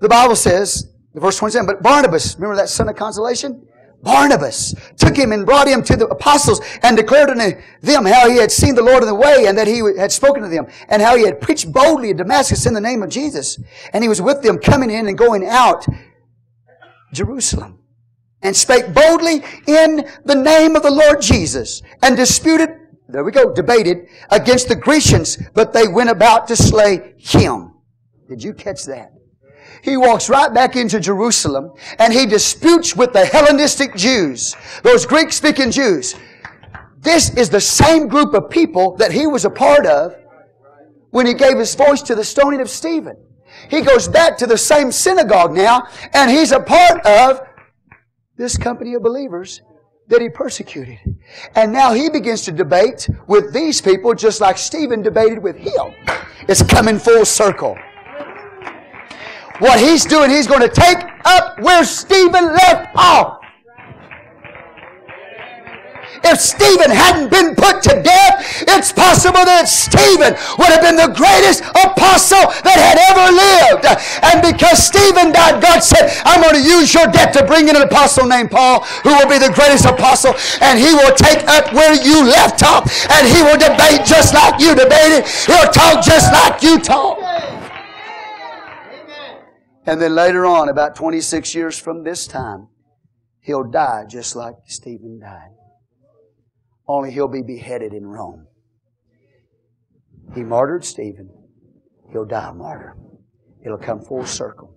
The 0.00 0.08
Bible 0.08 0.36
says, 0.36 0.92
the 1.14 1.20
verse 1.20 1.38
27, 1.38 1.66
but 1.66 1.82
Barnabas, 1.82 2.34
remember 2.34 2.56
that 2.56 2.68
son 2.68 2.88
of 2.88 2.96
consolation? 2.96 3.66
Barnabas 4.02 4.74
took 4.96 5.16
him 5.16 5.32
and 5.32 5.46
brought 5.46 5.66
him 5.66 5.82
to 5.84 5.96
the 5.96 6.06
apostles 6.08 6.60
and 6.82 6.94
declared 6.96 7.30
unto 7.30 7.58
them 7.80 8.04
how 8.04 8.28
he 8.28 8.36
had 8.36 8.52
seen 8.52 8.74
the 8.74 8.82
Lord 8.82 9.02
in 9.02 9.08
the 9.08 9.14
way 9.14 9.46
and 9.46 9.56
that 9.56 9.66
he 9.66 9.80
had 9.96 10.12
spoken 10.12 10.42
to 10.42 10.48
them 10.48 10.66
and 10.88 11.00
how 11.00 11.16
he 11.16 11.24
had 11.24 11.40
preached 11.40 11.72
boldly 11.72 12.10
in 12.10 12.18
Damascus 12.18 12.66
in 12.66 12.74
the 12.74 12.82
name 12.82 13.02
of 13.02 13.08
Jesus. 13.08 13.58
And 13.94 14.04
he 14.04 14.08
was 14.08 14.20
with 14.20 14.42
them 14.42 14.58
coming 14.58 14.90
in 14.90 15.08
and 15.08 15.16
going 15.16 15.46
out 15.46 15.86
Jerusalem 17.14 17.83
and 18.44 18.54
spake 18.54 18.94
boldly 18.94 19.42
in 19.66 20.06
the 20.24 20.34
name 20.34 20.76
of 20.76 20.82
the 20.82 20.90
Lord 20.90 21.20
Jesus 21.20 21.82
and 22.02 22.16
disputed, 22.16 22.68
there 23.08 23.24
we 23.24 23.32
go, 23.32 23.52
debated 23.52 24.06
against 24.30 24.68
the 24.68 24.76
Grecians, 24.76 25.38
but 25.54 25.72
they 25.72 25.88
went 25.88 26.10
about 26.10 26.46
to 26.48 26.56
slay 26.56 27.14
him. 27.16 27.74
Did 28.28 28.44
you 28.44 28.52
catch 28.52 28.84
that? 28.84 29.12
He 29.82 29.96
walks 29.96 30.28
right 30.28 30.52
back 30.52 30.76
into 30.76 31.00
Jerusalem 31.00 31.72
and 31.98 32.12
he 32.12 32.26
disputes 32.26 32.94
with 32.94 33.12
the 33.12 33.24
Hellenistic 33.24 33.94
Jews, 33.96 34.54
those 34.82 35.04
Greek 35.04 35.32
speaking 35.32 35.70
Jews. 35.70 36.14
This 37.00 37.34
is 37.36 37.50
the 37.50 37.60
same 37.60 38.08
group 38.08 38.32
of 38.34 38.48
people 38.48 38.96
that 38.96 39.12
he 39.12 39.26
was 39.26 39.44
a 39.44 39.50
part 39.50 39.84
of 39.86 40.16
when 41.10 41.26
he 41.26 41.34
gave 41.34 41.58
his 41.58 41.74
voice 41.74 42.00
to 42.02 42.14
the 42.14 42.24
stoning 42.24 42.60
of 42.60 42.70
Stephen. 42.70 43.16
He 43.68 43.82
goes 43.82 44.08
back 44.08 44.36
to 44.38 44.46
the 44.46 44.58
same 44.58 44.90
synagogue 44.90 45.52
now 45.52 45.86
and 46.14 46.30
he's 46.30 46.52
a 46.52 46.60
part 46.60 47.04
of 47.06 47.46
this 48.36 48.56
company 48.56 48.94
of 48.94 49.02
believers 49.02 49.62
that 50.08 50.20
he 50.20 50.28
persecuted. 50.28 50.98
And 51.54 51.72
now 51.72 51.92
he 51.92 52.10
begins 52.10 52.42
to 52.42 52.52
debate 52.52 53.08
with 53.26 53.52
these 53.52 53.80
people 53.80 54.14
just 54.14 54.40
like 54.40 54.58
Stephen 54.58 55.02
debated 55.02 55.38
with 55.38 55.56
him. 55.56 55.94
It's 56.48 56.62
coming 56.62 56.98
full 56.98 57.24
circle. 57.24 57.76
What 59.60 59.78
he's 59.78 60.04
doing, 60.04 60.30
he's 60.30 60.48
going 60.48 60.60
to 60.60 60.68
take 60.68 60.98
up 61.24 61.60
where 61.60 61.84
Stephen 61.84 62.52
left 62.52 62.94
off. 62.96 63.40
If 66.22 66.38
Stephen 66.38 66.90
hadn't 66.90 67.30
been 67.30 67.54
put 67.54 67.82
to 67.90 67.98
death, 68.02 68.64
it's 68.68 68.92
possible 68.92 69.42
that 69.42 69.66
Stephen 69.66 70.38
would 70.58 70.70
have 70.70 70.84
been 70.84 70.94
the 70.94 71.10
greatest 71.10 71.66
apostle 71.74 72.46
that 72.62 72.78
had 72.78 72.96
ever 73.10 73.26
lived. 73.34 73.84
And 74.22 74.38
because 74.44 74.78
Stephen 74.78 75.34
died, 75.34 75.58
God 75.58 75.82
said, 75.82 76.14
I'm 76.24 76.40
going 76.40 76.54
to 76.54 76.64
use 76.64 76.94
your 76.94 77.10
death 77.10 77.34
to 77.34 77.42
bring 77.44 77.68
in 77.68 77.76
an 77.76 77.82
apostle 77.82 78.26
named 78.26 78.50
Paul, 78.50 78.86
who 79.02 79.10
will 79.10 79.28
be 79.28 79.42
the 79.42 79.52
greatest 79.52 79.84
apostle, 79.84 80.38
and 80.62 80.78
he 80.78 80.94
will 80.94 81.12
take 81.18 81.42
up 81.50 81.72
where 81.74 81.98
you 81.98 82.22
left 82.24 82.62
off, 82.62 82.86
and 83.10 83.26
he 83.26 83.42
will 83.42 83.58
debate 83.58 84.06
just 84.06 84.32
like 84.32 84.60
you 84.60 84.74
debated. 84.74 85.26
He'll 85.46 85.72
talk 85.72 86.04
just 86.04 86.30
like 86.32 86.62
you 86.62 86.78
talk. 86.78 87.18
And 89.86 90.00
then 90.00 90.14
later 90.14 90.46
on, 90.46 90.68
about 90.68 90.94
26 90.96 91.54
years 91.54 91.78
from 91.78 92.04
this 92.04 92.26
time, 92.26 92.68
he'll 93.40 93.64
die 93.64 94.04
just 94.08 94.34
like 94.34 94.54
Stephen 94.66 95.20
died. 95.20 95.50
Only 96.86 97.10
he'll 97.10 97.28
be 97.28 97.42
beheaded 97.42 97.92
in 97.92 98.06
Rome. 98.06 98.46
He 100.34 100.42
martyred 100.42 100.84
Stephen. 100.84 101.30
He'll 102.12 102.24
die 102.24 102.50
a 102.50 102.54
martyr. 102.54 102.96
It'll 103.64 103.78
come 103.78 104.00
full 104.00 104.26
circle. 104.26 104.76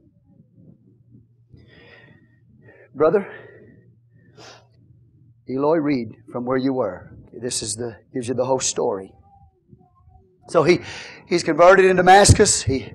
Brother, 2.95 3.31
Eloy, 5.49 5.77
read 5.77 6.09
from 6.31 6.45
where 6.45 6.57
you 6.57 6.73
were. 6.73 7.13
This 7.34 7.61
is 7.61 7.75
the 7.75 7.97
gives 8.13 8.27
you 8.27 8.34
the 8.34 8.45
whole 8.45 8.59
story. 8.59 9.13
So 10.49 10.63
he 10.63 10.79
he's 11.27 11.43
converted 11.43 11.85
in 11.85 11.97
Damascus. 11.97 12.63
He 12.63 12.91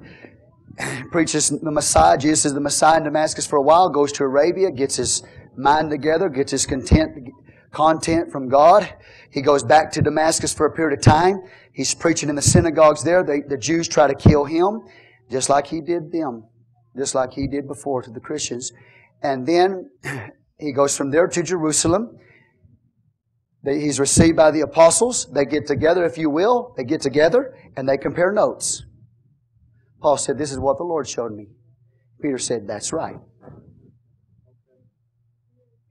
preaches 1.12 1.50
the 1.50 1.70
Messiah. 1.70 2.18
Jesus 2.18 2.46
is 2.46 2.54
the 2.54 2.60
Messiah 2.60 2.96
in 2.96 3.04
Damascus 3.04 3.46
for 3.46 3.56
a 3.56 3.62
while. 3.62 3.90
Goes 3.90 4.10
to 4.12 4.24
Arabia, 4.24 4.70
gets 4.70 4.96
his 4.96 5.22
mind 5.56 5.90
together, 5.90 6.28
gets 6.28 6.50
his 6.50 6.66
content 6.66 7.28
content 7.72 8.30
from 8.30 8.48
God. 8.48 8.88
He 9.30 9.42
goes 9.42 9.64
back 9.64 9.90
to 9.92 10.02
Damascus 10.02 10.52
for 10.52 10.66
a 10.66 10.72
period 10.72 10.98
of 10.98 11.04
time. 11.04 11.42
He's 11.72 11.94
preaching 11.94 12.28
in 12.28 12.36
the 12.36 12.42
synagogues 12.42 13.02
there. 13.02 13.24
They, 13.24 13.40
the 13.40 13.56
Jews 13.56 13.88
try 13.88 14.06
to 14.06 14.14
kill 14.14 14.44
him, 14.44 14.82
just 15.30 15.48
like 15.48 15.66
he 15.66 15.80
did 15.80 16.12
them, 16.12 16.44
just 16.96 17.14
like 17.14 17.32
he 17.32 17.46
did 17.46 17.66
before 17.66 18.02
to 18.02 18.10
the 18.10 18.20
Christians. 18.20 18.72
And 19.22 19.46
then 19.46 19.90
he 20.58 20.72
goes 20.72 20.96
from 20.96 21.10
there 21.10 21.26
to 21.26 21.42
Jerusalem. 21.42 22.18
He's 23.64 24.00
received 24.00 24.36
by 24.36 24.50
the 24.50 24.60
apostles. 24.60 25.30
They 25.32 25.44
get 25.44 25.66
together, 25.66 26.04
if 26.04 26.18
you 26.18 26.28
will. 26.30 26.74
They 26.76 26.84
get 26.84 27.00
together 27.00 27.54
and 27.76 27.88
they 27.88 27.96
compare 27.96 28.32
notes. 28.32 28.84
Paul 30.00 30.16
said, 30.16 30.36
This 30.36 30.50
is 30.50 30.58
what 30.58 30.78
the 30.78 30.84
Lord 30.84 31.08
showed 31.08 31.32
me. 31.32 31.46
Peter 32.20 32.38
said, 32.38 32.66
That's 32.66 32.92
right. 32.92 33.16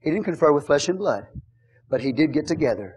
He 0.00 0.10
didn't 0.10 0.24
confer 0.24 0.52
with 0.52 0.66
flesh 0.66 0.88
and 0.88 0.98
blood, 0.98 1.26
but 1.92 2.00
he 2.00 2.10
did 2.10 2.32
get 2.32 2.46
together 2.46 2.96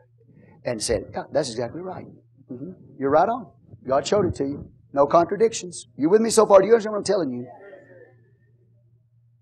and 0.63 0.81
said, 0.81 1.07
yeah, 1.13 1.23
That's 1.29 1.49
exactly 1.49 1.81
right. 1.81 2.07
Mm-hmm. 2.49 2.71
You're 2.97 3.09
right 3.09 3.27
on. 3.27 3.47
God 3.85 4.07
showed 4.07 4.25
it 4.25 4.35
to 4.35 4.45
you. 4.45 4.69
No 4.93 5.05
contradictions. 5.05 5.87
You 5.97 6.09
with 6.09 6.21
me 6.21 6.29
so 6.29 6.45
far? 6.45 6.61
Do 6.61 6.67
you 6.67 6.71
understand 6.71 6.93
what 6.93 6.99
I'm 6.99 7.03
telling 7.03 7.33
you? 7.33 7.45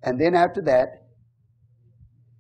And 0.02 0.20
then 0.20 0.34
after 0.34 0.60
that, 0.64 1.04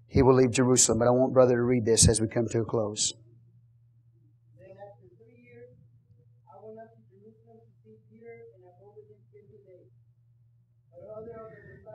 he 0.07 0.23
will 0.23 0.33
leave 0.33 0.49
Jerusalem. 0.49 0.97
But 0.97 1.07
I 1.07 1.11
want 1.11 1.33
brother 1.33 1.55
to 1.55 1.61
read 1.61 1.85
this 1.85 2.09
as 2.09 2.19
we 2.19 2.27
come 2.27 2.47
to 2.47 2.61
a 2.61 2.65
close. 2.65 3.13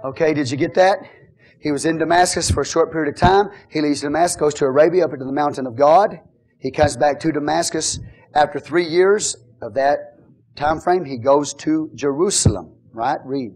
Okay, 0.05 0.33
did 0.33 0.49
you 0.49 0.57
get 0.57 0.75
that? 0.75 1.01
He 1.61 1.73
was 1.73 1.85
in 1.85 1.99
Damascus 1.99 2.51
for 2.51 2.63
a 2.63 2.67
short 2.67 2.93
period 2.93 3.15
of 3.15 3.21
time. 3.21 3.51
He 3.71 3.81
leaves 3.81 4.01
Damascus, 4.01 4.41
goes 4.41 4.55
to 4.55 4.65
Arabia, 4.65 5.05
up 5.05 5.13
into 5.13 5.25
the 5.25 5.33
mountain 5.33 5.67
of 5.67 5.77
God. 5.77 6.21
He 6.59 6.71
comes 6.71 6.97
back 6.97 7.21
to 7.21 7.33
Damascus 7.33 7.99
after 8.35 8.61
three 8.61 8.87
years 8.87 9.37
of 9.61 9.75
that 9.75 10.19
time 10.57 10.81
frame. 10.81 11.05
He 11.05 11.19
goes 11.19 11.55
to 11.55 11.91
Jerusalem. 11.95 12.75
Right? 12.93 13.19
Read. 13.25 13.53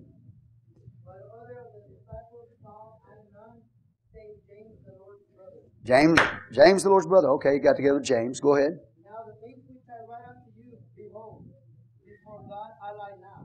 James, 5.85 6.21
James, 6.53 6.85
the 6.85 6.91
Lord's 6.91 7.07
brother. 7.07 7.29
Okay, 7.43 7.59
got 7.59 7.75
together 7.75 7.99
with 7.99 8.07
James. 8.07 8.39
Go 8.39 8.55
ahead. 8.55 8.79
Now 9.03 9.27
the 9.27 9.35
things 9.43 9.67
which 9.67 9.83
I 9.91 9.99
write 10.07 10.23
unto 10.31 10.55
you, 10.55 10.79
behold, 10.95 11.43
before 12.07 12.47
God 12.47 12.71
I 12.79 12.95
lie 12.95 13.19
now. 13.19 13.43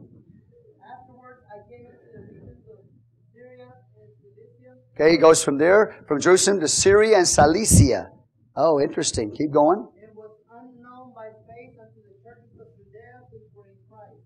Afterwards 0.85 1.41
I 1.49 1.65
came 1.65 1.89
into 1.89 2.05
the 2.13 2.21
regions 2.29 2.61
of 2.69 2.85
Syria 3.33 3.73
and 3.97 4.09
Cilicia. 4.21 4.77
Okay, 4.97 5.11
he 5.11 5.17
goes 5.21 5.43
from 5.43 5.59
there, 5.61 5.93
from 6.07 6.19
Jerusalem 6.19 6.59
to 6.59 6.67
Syria 6.67 7.21
and 7.21 7.27
Cilicia. 7.27 8.09
Oh, 8.57 8.81
interesting. 8.81 9.29
Keep 9.29 9.53
going. 9.53 9.85
It 9.93 10.09
was 10.17 10.33
unknown 10.49 11.13
by 11.13 11.29
faith 11.45 11.77
unto 11.77 12.01
the 12.01 12.17
churches 12.25 12.57
of 12.57 12.65
Judea 12.73 13.29
which 13.29 13.45
were 13.53 13.69
in 13.69 13.77
Christ. 13.85 14.25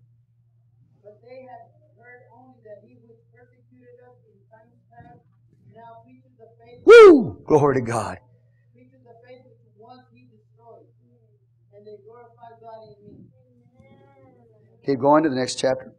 But 1.04 1.20
they 1.20 1.44
had 1.44 1.68
heard 2.00 2.24
only 2.32 2.56
that 2.64 2.80
he 2.88 2.96
which 3.04 3.20
persecuted 3.36 4.00
us 4.00 4.16
in 4.24 4.32
times 4.48 4.72
past 4.88 5.20
now 5.76 6.00
preaches 6.08 6.32
the 6.40 6.48
faith. 6.56 6.80
Woo! 6.88 7.44
Glory 7.44 7.76
to 7.76 7.84
God. 7.84 8.16
We 8.72 8.88
took 8.88 9.04
the 9.04 9.20
faith 9.28 9.44
of 9.44 9.52
once 9.76 10.08
he 10.08 10.24
destroys. 10.32 10.88
And 11.76 11.84
they 11.84 12.00
glorified 12.00 12.56
God 12.64 12.80
in 12.88 12.96
him. 12.96 13.28
Keep 14.88 15.04
going 15.04 15.22
to 15.24 15.28
the 15.28 15.36
next 15.36 15.60
chapter. 15.60 15.91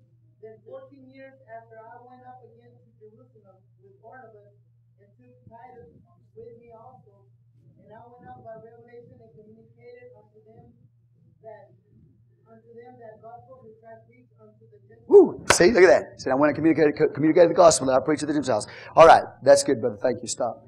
See, 15.58 15.72
look 15.72 15.84
at 15.84 15.88
that. 15.88 16.22
See, 16.22 16.30
I 16.30 16.36
went 16.36 16.56
to 16.56 16.62
communicate, 16.62 17.14
communicated 17.14 17.50
the 17.50 17.56
gospel 17.56 17.88
that 17.88 17.96
I 17.96 18.00
preach 18.00 18.20
to 18.22 18.26
the 18.26 18.34
Gentiles. 18.34 18.68
All 18.96 19.08
right, 19.08 19.24
that's 19.44 19.64
good, 19.64 19.82
brother. 19.82 19.98
Thank 20.02 20.22
you. 20.22 20.28
Stop. 20.28 20.66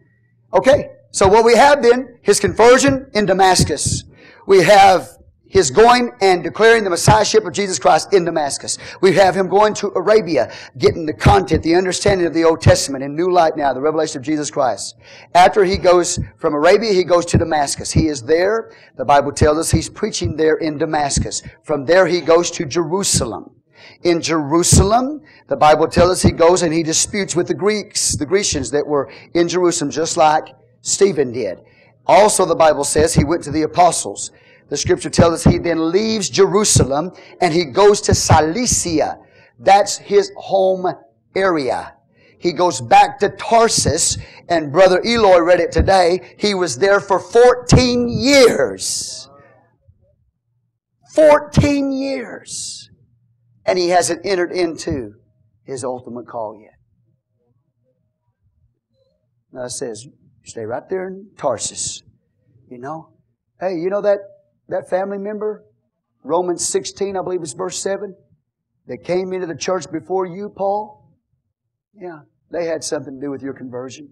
Okay, 0.53 0.89
so 1.11 1.27
what 1.27 1.43
we 1.43 1.55
have 1.55 1.81
then, 1.81 2.19
his 2.21 2.39
conversion 2.39 3.09
in 3.13 3.25
Damascus. 3.25 4.03
We 4.47 4.63
have 4.63 5.09
his 5.47 5.71
going 5.71 6.11
and 6.21 6.43
declaring 6.43 6.83
the 6.83 6.89
Messiahship 6.89 7.45
of 7.45 7.53
Jesus 7.53 7.79
Christ 7.79 8.13
in 8.13 8.25
Damascus. 8.25 8.77
We 9.01 9.13
have 9.13 9.35
him 9.35 9.47
going 9.47 9.73
to 9.75 9.87
Arabia, 9.95 10.53
getting 10.77 11.05
the 11.05 11.13
content, 11.13 11.63
the 11.63 11.75
understanding 11.75 12.27
of 12.27 12.33
the 12.33 12.43
Old 12.43 12.61
Testament 12.61 13.03
in 13.03 13.15
new 13.15 13.31
light 13.31 13.55
now, 13.55 13.71
the 13.71 13.79
revelation 13.79 14.17
of 14.17 14.23
Jesus 14.23 14.51
Christ. 14.51 14.95
After 15.33 15.63
he 15.63 15.77
goes 15.77 16.19
from 16.37 16.53
Arabia, 16.53 16.91
he 16.91 17.03
goes 17.03 17.25
to 17.27 17.37
Damascus. 17.37 17.91
He 17.91 18.07
is 18.07 18.23
there. 18.23 18.71
The 18.97 19.05
Bible 19.05 19.31
tells 19.31 19.57
us 19.57 19.71
he's 19.71 19.89
preaching 19.89 20.35
there 20.35 20.55
in 20.55 20.77
Damascus. 20.77 21.41
From 21.63 21.85
there, 21.85 22.05
he 22.05 22.21
goes 22.21 22.51
to 22.51 22.65
Jerusalem. 22.65 23.51
In 24.03 24.21
Jerusalem, 24.21 25.21
the 25.47 25.55
Bible 25.55 25.87
tells 25.87 26.11
us 26.11 26.21
he 26.21 26.31
goes 26.31 26.61
and 26.61 26.73
he 26.73 26.83
disputes 26.83 27.35
with 27.35 27.47
the 27.47 27.53
Greeks, 27.53 28.15
the 28.15 28.25
Grecians 28.25 28.71
that 28.71 28.85
were 28.85 29.11
in 29.33 29.47
Jerusalem, 29.47 29.91
just 29.91 30.17
like 30.17 30.47
Stephen 30.81 31.31
did. 31.31 31.59
Also, 32.07 32.45
the 32.45 32.55
Bible 32.55 32.83
says 32.83 33.13
he 33.13 33.23
went 33.23 33.43
to 33.43 33.51
the 33.51 33.63
apostles. 33.63 34.31
The 34.69 34.77
scripture 34.77 35.09
tells 35.09 35.33
us 35.33 35.43
he 35.43 35.57
then 35.57 35.91
leaves 35.91 36.29
Jerusalem 36.29 37.11
and 37.41 37.53
he 37.53 37.65
goes 37.65 38.01
to 38.01 38.15
Cilicia. 38.15 39.19
That's 39.59 39.97
his 39.97 40.31
home 40.37 40.87
area. 41.35 41.95
He 42.39 42.51
goes 42.51 42.81
back 42.81 43.19
to 43.19 43.29
Tarsus 43.29 44.17
and 44.49 44.71
brother 44.71 45.01
Eloy 45.03 45.39
read 45.39 45.59
it 45.59 45.71
today. 45.71 46.35
He 46.37 46.53
was 46.53 46.77
there 46.77 46.99
for 46.99 47.19
14 47.19 48.07
years. 48.09 49.29
14 51.13 51.91
years. 51.91 52.84
And 53.65 53.79
he 53.79 53.89
hasn't 53.89 54.25
entered 54.25 54.51
into 54.51 55.15
his 55.63 55.83
ultimate 55.83 56.27
call 56.27 56.59
yet. 56.61 56.75
Now 59.51 59.63
it 59.63 59.71
says, 59.71 60.07
stay 60.43 60.65
right 60.65 60.87
there 60.89 61.07
in 61.07 61.29
Tarsus. 61.37 62.03
You 62.69 62.77
know? 62.77 63.09
Hey, 63.59 63.75
you 63.75 63.89
know 63.89 64.01
that, 64.01 64.19
that 64.67 64.89
family 64.89 65.17
member? 65.17 65.63
Romans 66.23 66.67
16, 66.67 67.15
I 67.15 67.21
believe 67.21 67.41
it's 67.41 67.53
verse 67.53 67.81
7. 67.81 68.15
That 68.87 69.03
came 69.03 69.33
into 69.33 69.47
the 69.47 69.55
church 69.55 69.91
before 69.91 70.25
you, 70.25 70.49
Paul? 70.55 71.11
Yeah, 71.93 72.21
they 72.51 72.65
had 72.65 72.83
something 72.83 73.19
to 73.19 73.25
do 73.25 73.31
with 73.31 73.41
your 73.41 73.53
conversion. 73.53 74.09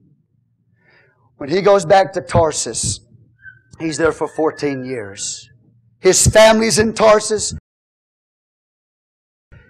When 1.37 1.49
he 1.49 1.61
goes 1.61 1.85
back 1.85 2.13
to 2.13 2.21
Tarsus, 2.21 3.01
he's 3.79 3.97
there 3.97 4.11
for 4.11 4.27
14 4.27 4.85
years. 4.85 5.49
His 5.99 6.25
family's 6.25 6.79
in 6.79 6.93
Tarsus. 6.93 7.53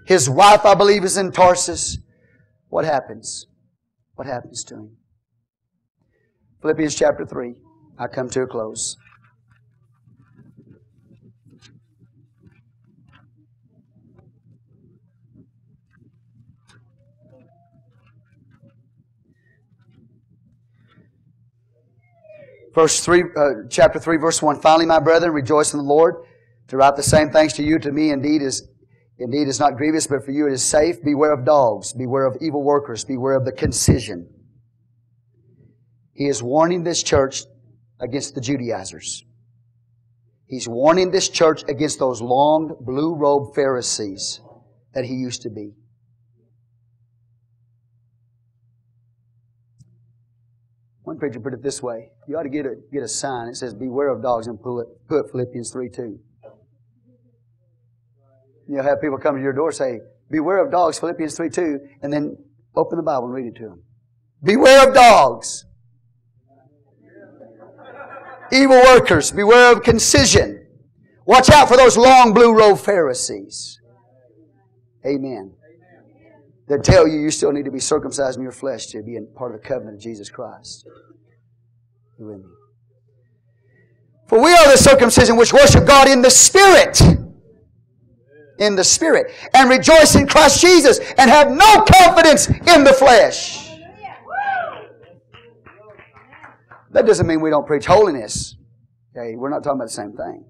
His 0.05 0.29
wife, 0.29 0.65
I 0.65 0.75
believe, 0.75 1.03
is 1.03 1.17
in 1.17 1.31
Tarsus. 1.31 1.97
What 2.69 2.85
happens? 2.85 3.47
What 4.15 4.27
happens 4.27 4.63
to 4.65 4.75
him? 4.75 4.97
Philippians 6.61 6.95
chapter 6.95 7.25
3. 7.25 7.55
I 7.97 8.07
come 8.07 8.29
to 8.31 8.41
a 8.41 8.47
close. 8.47 8.97
Verse 22.73 23.01
3, 23.01 23.23
uh, 23.37 23.49
chapter 23.69 23.99
3, 23.99 24.17
verse 24.17 24.41
1. 24.41 24.59
Finally, 24.59 24.87
my 24.87 24.99
brethren, 24.99 25.31
rejoice 25.31 25.73
in 25.73 25.77
the 25.77 25.83
Lord. 25.83 26.15
To 26.69 26.77
write 26.77 26.95
the 26.95 27.03
same 27.03 27.29
thanks 27.29 27.53
to 27.53 27.63
you, 27.63 27.77
to 27.77 27.91
me 27.91 28.09
indeed 28.09 28.41
is 28.41 28.67
Indeed, 29.19 29.47
it's 29.47 29.59
not 29.59 29.77
grievous, 29.77 30.07
but 30.07 30.25
for 30.25 30.31
you 30.31 30.47
it 30.47 30.53
is 30.53 30.63
safe. 30.63 31.03
Beware 31.03 31.33
of 31.33 31.45
dogs. 31.45 31.93
Beware 31.93 32.25
of 32.25 32.37
evil 32.41 32.63
workers. 32.63 33.05
Beware 33.05 33.35
of 33.35 33.45
the 33.45 33.51
concision. 33.51 34.27
He 36.13 36.27
is 36.27 36.41
warning 36.41 36.83
this 36.83 37.03
church 37.03 37.43
against 37.99 38.35
the 38.35 38.41
Judaizers. 38.41 39.23
He's 40.47 40.67
warning 40.67 41.11
this 41.11 41.29
church 41.29 41.63
against 41.67 41.99
those 41.99 42.21
long 42.21 42.75
blue 42.81 43.15
robed 43.15 43.55
Pharisees 43.55 44.41
that 44.93 45.05
he 45.05 45.13
used 45.13 45.41
to 45.43 45.49
be. 45.49 45.73
One 51.03 51.17
preacher 51.17 51.39
put 51.39 51.53
it 51.53 51.61
this 51.61 51.81
way 51.83 52.11
you 52.27 52.37
ought 52.37 52.43
to 52.43 52.49
get 52.49 52.65
a, 52.65 52.75
get 52.91 53.03
a 53.03 53.07
sign 53.07 53.47
that 53.47 53.55
says, 53.55 53.73
Beware 53.73 54.09
of 54.09 54.21
dogs, 54.21 54.47
and 54.47 54.61
put 54.61 54.87
Philippians 55.07 55.71
3 55.71 55.89
2. 55.89 56.19
You'll 58.67 58.83
have 58.83 59.01
people 59.01 59.17
come 59.17 59.35
to 59.35 59.41
your 59.41 59.53
door 59.53 59.71
say, 59.71 59.99
Beware 60.29 60.63
of 60.65 60.71
dogs, 60.71 60.99
Philippians 60.99 61.35
3 61.35 61.49
2, 61.49 61.79
and 62.01 62.11
then 62.11 62.37
open 62.75 62.97
the 62.97 63.03
Bible 63.03 63.25
and 63.25 63.33
read 63.33 63.47
it 63.47 63.55
to 63.57 63.63
them. 63.63 63.83
Beware 64.43 64.87
of 64.87 64.93
dogs. 64.93 65.65
evil 68.53 68.77
workers. 68.77 69.31
Beware 69.31 69.73
of 69.73 69.83
concision. 69.83 70.65
Watch 71.25 71.49
out 71.49 71.67
for 71.67 71.77
those 71.77 71.97
long 71.97 72.33
blue 72.33 72.53
robe 72.53 72.79
Pharisees. 72.79 73.79
Amen. 75.05 75.53
That 76.67 76.83
tell 76.83 77.07
you 77.07 77.19
you 77.19 77.31
still 77.31 77.51
need 77.51 77.65
to 77.65 77.71
be 77.71 77.79
circumcised 77.79 78.37
in 78.37 78.43
your 78.43 78.51
flesh 78.51 78.87
to 78.87 79.01
be 79.03 79.17
part 79.35 79.53
of 79.53 79.61
the 79.61 79.67
covenant 79.67 79.97
of 79.97 80.01
Jesus 80.01 80.29
Christ. 80.29 80.87
You 82.19 82.27
with 82.27 82.37
me? 82.37 82.45
For 84.27 84.41
we 84.41 84.51
are 84.53 84.71
the 84.71 84.77
circumcision 84.77 85.35
which 85.35 85.51
worship 85.51 85.85
God 85.85 86.07
in 86.07 86.21
the 86.21 86.29
Spirit. 86.29 87.01
In 88.59 88.75
the 88.75 88.83
Spirit. 88.83 89.31
And 89.53 89.69
rejoice 89.69 90.15
in 90.15 90.27
Christ 90.27 90.61
Jesus 90.61 90.99
and 91.17 91.29
have 91.29 91.49
no 91.49 91.83
confidence 91.83 92.47
in 92.49 92.83
the 92.83 92.95
flesh. 92.97 93.69
That 96.91 97.07
doesn't 97.07 97.25
mean 97.25 97.41
we 97.41 97.49
don't 97.49 97.65
preach 97.65 97.85
holiness. 97.85 98.55
Okay, 99.15 99.35
we're 99.35 99.49
not 99.49 99.63
talking 99.63 99.79
about 99.79 99.87
the 99.87 99.93
same 99.93 100.13
thing. 100.13 100.45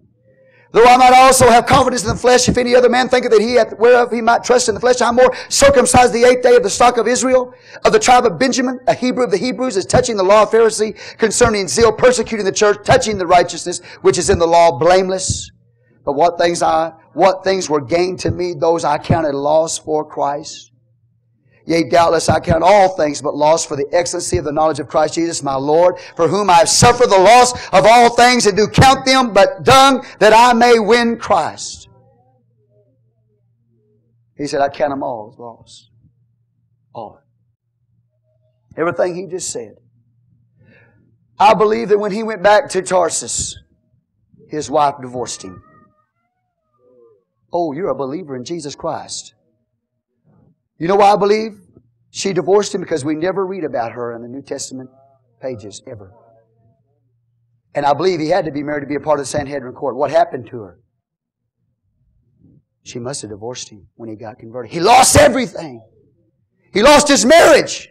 Though 0.74 0.86
I 0.86 0.98
might 0.98 1.14
also 1.14 1.48
have 1.50 1.68
confidence 1.68 2.02
in 2.02 2.10
the 2.10 2.16
flesh, 2.16 2.50
if 2.50 2.58
any 2.58 2.76
other 2.76 2.90
man 2.90 3.08
thinketh 3.08 3.32
that 3.32 3.42
he 3.42 3.54
hath 3.54 3.78
whereof 3.78 4.12
he 4.12 4.22
might 4.22 4.44
trust 4.44 4.70
in 4.70 4.74
the 4.74 4.82
flesh, 4.82 5.02
I'm 5.02 5.16
more 5.16 5.32
circumcised 5.48 6.14
the 6.14 6.24
eighth 6.24 6.42
day 6.42 6.56
of 6.56 6.64
the 6.64 6.70
stock 6.70 6.98
of 6.98 7.08
Israel, 7.08 7.54
of 7.86 7.94
the 7.94 8.00
tribe 8.00 8.26
of 8.26 8.40
Benjamin, 8.40 8.80
a 8.88 8.96
Hebrew 8.96 9.24
of 9.24 9.30
the 9.30 9.38
Hebrews, 9.38 9.78
is 9.78 9.86
touching 9.86 10.18
the 10.18 10.24
law 10.24 10.44
of 10.44 10.50
Pharisee, 10.50 10.98
concerning 11.20 11.68
zeal, 11.68 11.92
persecuting 11.92 12.44
the 12.44 12.52
church, 12.52 12.78
touching 12.84 13.20
the 13.20 13.28
righteousness 13.28 13.82
which 14.02 14.18
is 14.18 14.32
in 14.32 14.40
the 14.40 14.48
law, 14.48 14.80
blameless. 14.80 15.52
But 16.06 16.14
what 16.14 16.38
things 16.38 16.62
I, 16.62 16.94
what 17.14 17.44
things 17.44 17.70
were 17.70 17.82
gained 17.82 18.20
to 18.22 18.32
me, 18.32 18.54
those 18.54 18.84
I 18.84 18.98
counted 18.98 19.34
loss 19.34 19.78
for 19.78 20.06
Christ. 20.06 20.72
Yea, 21.66 21.90
doubtless 21.90 22.28
I 22.28 22.42
count 22.42 22.62
all 22.62 22.90
things 22.98 23.22
but 23.22 23.36
loss 23.36 23.66
for 23.66 23.78
the 23.78 23.88
excellency 23.94 24.38
of 24.38 24.44
the 24.44 24.52
knowledge 24.52 24.80
of 24.80 24.90
Christ 24.90 25.14
Jesus 25.14 25.42
my 25.42 25.56
Lord, 25.56 25.98
for 26.18 26.28
whom 26.28 26.50
I 26.50 26.56
have 26.56 26.70
suffered 26.70 27.10
the 27.10 27.18
loss 27.18 27.54
of 27.70 27.86
all 27.86 28.10
things 28.16 28.46
and 28.46 28.58
do 28.58 28.68
count 28.68 29.06
them 29.06 29.32
but 29.32 29.64
dung 29.64 30.06
that 30.20 30.34
I 30.34 30.52
may 30.54 30.78
win 30.80 31.18
Christ. 31.18 31.88
He 34.36 34.48
said, 34.48 34.60
I 34.60 34.68
count 34.68 34.92
them 34.92 35.04
all 35.04 35.32
as 35.32 35.40
loss. 35.40 35.90
All. 36.94 37.22
Everything 38.76 39.16
he 39.16 39.28
just 39.28 39.50
said. 39.50 39.76
I 41.40 41.54
believe 41.54 41.90
that 41.90 42.00
when 42.00 42.12
he 42.12 42.24
went 42.24 42.44
back 42.44 42.70
to 42.70 42.82
Tarsus, 42.82 43.58
his 44.50 44.70
wife 44.70 44.96
divorced 45.02 45.44
him. 45.44 45.64
Oh, 47.54 47.72
you're 47.72 47.90
a 47.90 47.96
believer 47.96 48.36
in 48.36 48.44
Jesus 48.44 48.76
Christ. 48.76 49.36
You 50.80 50.88
know 50.88 50.96
why 50.96 51.14
I 51.14 51.16
believe? 51.16 51.60
She 52.10 52.34
divorced 52.34 52.74
him 52.74 52.82
because 52.82 53.06
we 53.06 53.16
never 53.16 53.46
read 53.46 53.64
about 53.64 53.92
her 53.92 54.16
in 54.16 54.24
the 54.24 54.28
New 54.28 54.42
Testament 54.42 54.90
pages, 55.40 55.82
ever. 55.88 56.12
And 57.76 57.86
I 57.86 57.94
believe 57.94 58.20
he 58.20 58.30
had 58.30 58.46
to 58.46 58.52
be 58.52 58.64
married 58.64 58.82
to 58.82 58.88
be 58.88 58.96
a 58.96 59.00
part 59.00 59.20
of 59.20 59.26
the 59.26 59.30
Sanhedrin 59.30 59.74
court. 59.74 59.96
What 59.96 60.12
happened 60.12 60.48
to 60.48 60.62
her? 60.62 60.80
She 62.84 63.00
must 63.00 63.22
have 63.22 63.32
divorced 63.32 63.70
him 63.70 63.88
when 63.96 64.10
he 64.10 64.16
got 64.16 64.40
converted. 64.40 64.72
He 64.72 64.80
lost 64.80 65.16
everything. 65.16 65.82
He 66.74 66.82
lost 66.82 67.08
his 67.08 67.26
marriage. 67.26 67.90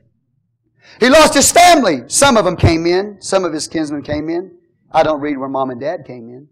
He 1.00 1.08
lost 1.08 1.34
his 1.34 1.50
family. 1.50 2.02
Some 2.08 2.36
of 2.36 2.44
them 2.44 2.56
came 2.56 2.84
in. 2.86 3.20
Some 3.20 3.44
of 3.44 3.52
his 3.52 3.68
kinsmen 3.68 4.02
came 4.02 4.28
in. 4.28 4.58
I 4.90 5.02
don't 5.02 5.20
read 5.20 5.38
where 5.38 5.48
mom 5.48 5.70
and 5.70 5.80
dad 5.80 6.04
came 6.06 6.28
in. 6.28 6.48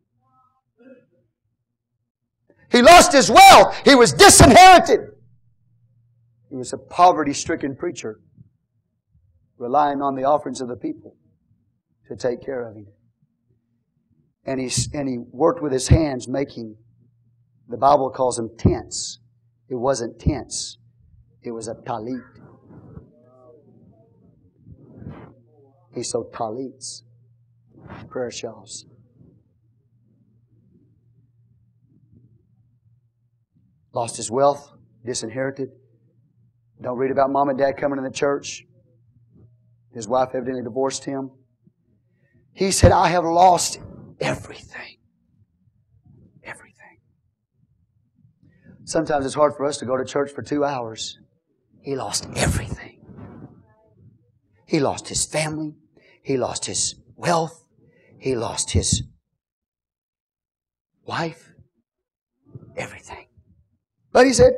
He 2.71 2.83
lost 2.83 3.13
his 3.13 3.31
wealth. 3.31 3.77
He 3.85 3.95
was 3.95 4.13
disinherited. 4.13 5.01
He 6.49 6.57
was 6.57 6.73
a 6.73 6.79
poverty 6.79 7.33
stricken 7.33 7.77
preacher, 7.77 8.21
relying 9.59 10.03
on 10.03 10.15
the 10.15 10.25
offerings 10.25 10.61
of 10.61 10.69
the 10.69 10.77
people 10.77 11.17
to 12.09 12.17
take 12.17 12.45
care 12.45 12.69
of 12.69 12.77
him. 12.77 12.87
And 14.45 14.61
he, 14.61 14.71
and 14.95 15.09
he 15.09 15.19
worked 15.19 15.63
with 15.63 15.73
his 15.73 15.89
hands 15.89 16.27
making, 16.27 16.77
the 17.69 17.77
Bible 17.77 18.11
calls 18.11 18.37
them 18.37 18.51
tents. 18.59 19.21
It 19.69 19.77
wasn't 19.77 20.19
tents, 20.19 20.79
it 21.43 21.53
was 21.53 21.69
a 21.69 21.75
talit. 21.75 22.23
He 25.95 26.03
sewed 26.03 26.33
talits, 26.33 27.05
prayer 28.09 28.31
shawls. 28.31 28.87
Lost 33.93 34.17
his 34.17 34.31
wealth, 34.31 34.73
disinherited, 35.05 35.71
don't 36.83 36.97
read 36.97 37.11
about 37.11 37.31
mom 37.31 37.51
and 37.51 37.59
dad 37.59 37.77
coming 37.77 37.99
to 37.99 38.03
the 38.03 38.15
church. 38.15 38.65
His 39.93 40.09
wife 40.09 40.31
evidently 40.35 40.63
divorced 40.63 41.05
him. 41.05 41.31
He 42.55 42.71
said, 42.71 42.93
I 42.93 43.09
have 43.09 43.25
lost 43.25 43.81
everything. 44.21 44.97
Everything. 46.43 46.99
Sometimes 48.85 49.27
it's 49.27 49.35
hard 49.35 49.55
for 49.57 49.67
us 49.67 49.77
to 49.79 49.85
go 49.85 49.97
to 49.97 50.05
church 50.05 50.31
for 50.33 50.43
two 50.43 50.65
hours. 50.65 51.19
He 51.83 51.97
lost 51.97 52.29
everything. 52.37 53.01
He 54.67 54.81
lost 54.81 55.09
his 55.09 55.27
family. 55.27 55.75
He 56.23 56.37
lost 56.37 56.67
his 56.67 56.95
wealth. 57.17 57.67
He 58.19 58.37
lost 58.37 58.71
his 58.71 59.03
wife. 61.05 61.51
Everything. 62.77 63.27
But 64.21 64.27
he 64.27 64.35
said, 64.35 64.53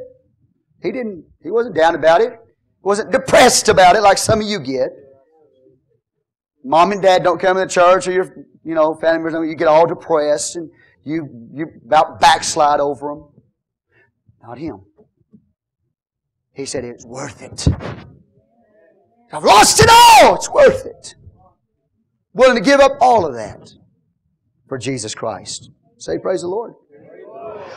he 0.83 0.91
didn't, 0.91 1.25
he 1.41 1.53
wasn't 1.53 1.77
down 1.77 1.95
about 1.95 2.21
it. 2.21 2.37
Wasn't 2.83 3.13
depressed 3.13 3.69
about 3.69 3.95
it 3.95 4.01
like 4.01 4.19
some 4.19 4.41
of 4.41 4.47
you 4.49 4.59
get. 4.59 4.89
Mom 6.65 6.91
and 6.91 7.01
dad 7.01 7.23
don't 7.23 7.41
come 7.41 7.55
to 7.55 7.61
the 7.61 7.69
church 7.69 8.09
or 8.09 8.13
your, 8.13 8.25
you 8.65 8.75
know, 8.75 8.97
family 8.97 9.23
members, 9.23 9.49
you 9.49 9.55
get 9.55 9.69
all 9.69 9.87
depressed 9.87 10.57
and 10.57 10.69
you, 11.05 11.49
you 11.55 11.69
about 11.87 12.19
backslide 12.19 12.81
over 12.81 13.11
them. 13.11 13.29
Not 14.43 14.59
him. 14.59 14.81
He 16.53 16.67
said 16.67 16.85
it's 16.85 17.07
worth 17.07 17.41
it. 17.41 17.69
I've 19.33 19.45
lost 19.45 19.81
it 19.81 19.89
all. 19.89 20.35
It's 20.35 20.51
worth 20.51 20.87
it. 20.87 21.15
Willing 22.33 22.57
to 22.57 22.69
give 22.69 22.81
up 22.81 22.99
all 23.01 23.25
of 23.25 23.35
that 23.35 23.73
for 24.67 24.77
Jesus 24.77 25.15
Christ. 25.15 25.71
Say 25.99 26.19
praise 26.19 26.41
the 26.41 26.49
Lord. 26.49 26.75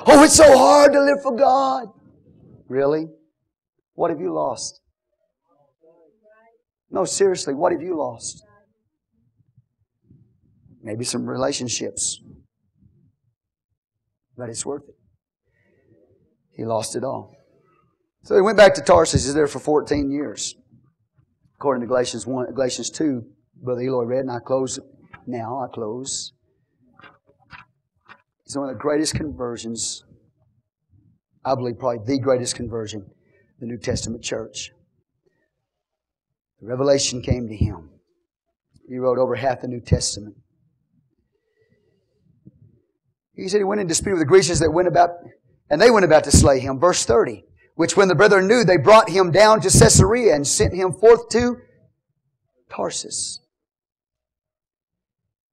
Oh, 0.05 0.23
it's 0.23 0.35
so 0.35 0.57
hard 0.57 0.93
to 0.93 1.01
live 1.01 1.22
for 1.22 1.35
God. 1.35 1.88
Really? 2.67 3.07
What 3.93 4.09
have 4.09 4.19
you 4.19 4.34
lost? 4.34 4.81
No, 6.91 7.05
seriously, 7.05 7.53
what 7.53 7.72
have 7.72 7.81
you 7.81 7.97
lost? 7.97 8.43
Maybe 10.81 11.03
some 11.03 11.26
relationships. 11.26 12.22
But 14.38 14.49
it's 14.49 14.65
worth 14.65 14.88
it. 14.88 14.95
He 16.55 16.63
lost 16.63 16.95
it 16.95 17.03
all. 17.03 17.35
So 18.23 18.35
he 18.35 18.41
went 18.41 18.57
back 18.57 18.73
to 18.76 18.81
Tarsus. 18.81 19.26
He's 19.26 19.34
there 19.34 19.47
for 19.47 19.59
14 19.59 20.11
years. 20.11 20.55
According 21.55 21.81
to 21.81 21.88
Galatians 21.88 22.27
1, 22.27 22.53
Galatians 22.53 22.89
2, 22.89 23.23
Brother 23.63 23.81
Eloy 23.81 24.03
read, 24.03 24.19
and 24.22 24.31
I 24.31 24.39
close 24.39 24.80
now. 25.26 25.63
I 25.63 25.73
close. 25.73 26.34
It's 28.45 28.55
one 28.55 28.69
of 28.69 28.76
the 28.76 28.81
greatest 28.81 29.15
conversions 29.15 30.03
I 31.45 31.53
believe 31.53 31.77
probably 31.77 31.99
the 32.05 32.19
greatest 32.19 32.55
conversion 32.55 33.05
the 33.59 33.67
New 33.67 33.77
Testament 33.77 34.23
church. 34.23 34.72
The 36.59 36.67
revelation 36.67 37.22
came 37.22 37.47
to 37.47 37.55
him. 37.55 37.91
He 38.89 38.97
wrote 38.97 39.19
over 39.19 39.35
half 39.35 39.61
the 39.61 39.67
New 39.67 39.80
Testament. 39.80 40.35
He 43.34 43.47
said 43.47 43.59
he 43.59 43.63
went 43.63 43.81
in 43.81 43.88
dispute 43.88 44.13
with 44.13 44.22
the 44.22 44.26
Grecians 44.26 44.59
that 44.59 44.72
went 44.72 44.88
about, 44.88 45.11
and 45.69 45.80
they 45.80 45.91
went 45.91 46.05
about 46.05 46.23
to 46.23 46.31
slay 46.31 46.59
him. 46.59 46.80
Verse 46.80 47.05
30. 47.05 47.43
Which 47.76 47.95
when 47.95 48.07
the 48.07 48.15
brethren 48.15 48.47
knew, 48.47 48.63
they 48.63 48.77
brought 48.77 49.09
him 49.09 49.31
down 49.31 49.61
to 49.61 49.69
Caesarea 49.69 50.34
and 50.34 50.47
sent 50.47 50.73
him 50.73 50.93
forth 50.93 51.30
to 51.30 51.57
Tarsus. 52.69 53.39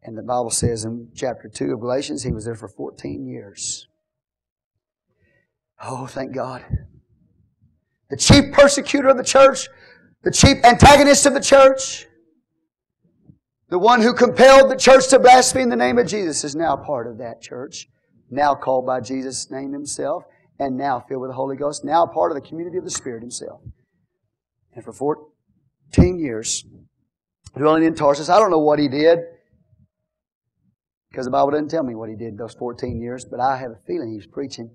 And 0.03 0.19
the 0.19 0.23
Bible 0.23 0.51
says 0.51 0.85
in 0.85 1.09
chapter 1.15 1.49
2 1.49 1.75
of 1.75 1.81
Galatians, 1.81 2.25
he 2.25 2.33
was 2.33 2.45
there 2.45 2.57
for 2.57 2.69
14 2.69 3.27
years. 3.27 3.87
Oh, 5.83 6.07
thank 6.07 6.35
God. 6.35 6.65
The 8.11 8.17
chief 8.17 8.53
persecutor 8.53 9.09
of 9.09 9.17
the 9.17 9.25
church, 9.25 9.69
the 10.23 10.31
chief 10.31 10.59
antagonist 10.65 11.27
of 11.27 11.35
the 11.35 11.41
church, 11.41 12.07
the 13.69 13.79
one 13.79 14.03
who 14.03 14.13
compelled 14.13 14.71
the 14.71 14.77
church 14.77 15.09
to 15.09 15.19
blaspheme 15.19 15.71
the 15.71 15.77
name 15.77 15.99
of 15.99 16.07
Jesus 16.07 16.45
is 16.45 16.55
now 16.55 16.77
part 16.77 17.07
of 17.07 17.19
that 17.19 17.41
church, 17.41 17.89
now 18.31 18.55
called 18.55 18.85
by 18.85 19.01
Jesus' 19.01 19.51
name 19.51 19.73
himself, 19.73 20.25
and 20.59 20.77
now 20.77 21.01
filled 21.01 21.23
with 21.23 21.31
the 21.31 21.35
Holy 21.35 21.57
Ghost, 21.57 21.85
now 21.85 22.07
part 22.07 22.31
of 22.31 22.35
the 22.35 22.47
community 22.47 22.77
of 22.77 22.85
the 22.85 22.91
Spirit 22.91 23.23
himself. 23.23 23.61
And 24.75 24.85
for 24.85 24.93
14 24.93 26.19
years, 26.19 26.65
dwelling 27.57 27.85
in 27.85 27.95
Tarsus, 27.95 28.29
I 28.29 28.39
don't 28.39 28.51
know 28.51 28.59
what 28.59 28.79
he 28.79 28.89
did, 28.89 29.21
because 31.13 31.27
the 31.27 31.31
Bible 31.31 31.51
doesn't 31.51 31.69
tell 31.69 31.83
me 31.83 31.95
what 31.95 32.09
he 32.09 32.17
did 32.17 32.39
those 32.39 32.55
14 32.55 32.99
years, 32.99 33.27
but 33.27 33.39
I 33.39 33.59
have 33.59 33.71
a 33.71 33.79
feeling 33.87 34.11
he 34.11 34.17
was 34.17 34.27
preaching. 34.27 34.71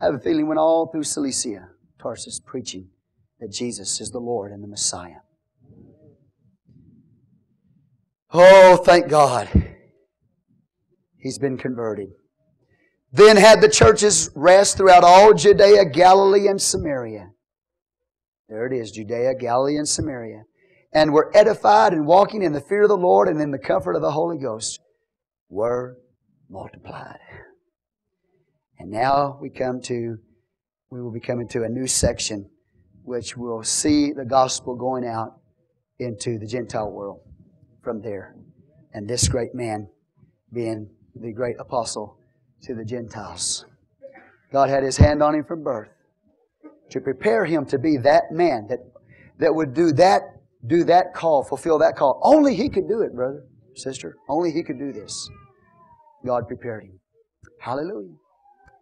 I 0.00 0.06
have 0.06 0.14
a 0.14 0.18
feeling 0.18 0.38
he 0.40 0.44
went 0.44 0.58
all 0.58 0.90
through 0.90 1.04
Cilicia, 1.04 1.68
Tarsus, 2.02 2.40
preaching 2.44 2.88
that 3.38 3.52
Jesus 3.52 4.00
is 4.00 4.10
the 4.10 4.18
Lord 4.18 4.50
and 4.50 4.60
the 4.60 4.66
Messiah. 4.66 5.20
Oh, 8.32 8.76
thank 8.84 9.08
God. 9.08 9.48
He's 11.16 11.38
been 11.38 11.56
converted. 11.56 12.08
Then 13.12 13.36
had 13.36 13.60
the 13.60 13.68
churches 13.68 14.30
rest 14.34 14.76
throughout 14.76 15.04
all 15.04 15.32
Judea, 15.32 15.84
Galilee, 15.84 16.48
and 16.48 16.60
Samaria. 16.60 17.30
There 18.48 18.66
it 18.66 18.72
is, 18.72 18.90
Judea, 18.90 19.34
Galilee, 19.38 19.76
and 19.76 19.88
Samaria. 19.88 20.42
And 20.92 21.12
were 21.12 21.30
edified 21.36 21.92
and 21.92 22.04
walking 22.04 22.42
in 22.42 22.52
the 22.52 22.60
fear 22.60 22.82
of 22.82 22.88
the 22.88 22.96
Lord 22.96 23.28
and 23.28 23.40
in 23.40 23.52
the 23.52 23.58
comfort 23.58 23.94
of 23.94 24.02
the 24.02 24.10
Holy 24.10 24.38
Ghost 24.38 24.80
were 25.50 25.98
multiplied. 26.48 27.18
And 28.78 28.90
now 28.90 29.38
we 29.42 29.50
come 29.50 29.80
to, 29.82 30.16
we 30.90 31.02
will 31.02 31.12
be 31.12 31.20
coming 31.20 31.46
to 31.48 31.64
a 31.64 31.68
new 31.68 31.86
section 31.86 32.48
which 33.02 33.36
will 33.36 33.62
see 33.62 34.12
the 34.12 34.24
gospel 34.24 34.74
going 34.74 35.04
out 35.04 35.40
into 35.98 36.38
the 36.38 36.46
Gentile 36.46 36.90
world 36.90 37.20
from 37.82 38.00
there. 38.00 38.36
And 38.94 39.08
this 39.08 39.28
great 39.28 39.54
man 39.54 39.88
being 40.52 40.88
the 41.14 41.32
great 41.32 41.56
apostle 41.58 42.18
to 42.62 42.74
the 42.74 42.84
Gentiles. 42.84 43.66
God 44.52 44.68
had 44.68 44.82
his 44.82 44.96
hand 44.96 45.22
on 45.22 45.34
him 45.34 45.44
from 45.44 45.62
birth 45.62 45.88
to 46.90 47.00
prepare 47.00 47.44
him 47.44 47.64
to 47.66 47.78
be 47.78 47.96
that 47.98 48.32
man 48.32 48.66
that, 48.68 48.80
that 49.38 49.54
would 49.54 49.74
do 49.74 49.92
that, 49.92 50.22
do 50.66 50.84
that 50.84 51.14
call, 51.14 51.44
fulfill 51.44 51.78
that 51.78 51.96
call. 51.96 52.20
Only 52.22 52.54
he 52.54 52.68
could 52.68 52.88
do 52.88 53.02
it, 53.02 53.14
brother, 53.14 53.44
sister. 53.74 54.16
Only 54.28 54.50
he 54.52 54.62
could 54.62 54.78
do 54.78 54.92
this. 54.92 55.28
God 56.24 56.46
prepared 56.48 56.84
him. 56.84 57.00
Hallelujah. 57.60 58.14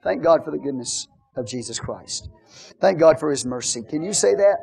Thank 0.03 0.23
God 0.23 0.45
for 0.45 0.51
the 0.51 0.59
goodness 0.59 1.07
of 1.37 1.47
Jesus 1.47 1.79
Christ. 1.79 2.29
Thank 2.81 2.99
God 2.99 3.19
for 3.19 3.31
his 3.31 3.45
mercy. 3.45 3.83
Can 3.83 4.03
you 4.03 4.13
say 4.13 4.35
that? 4.35 4.57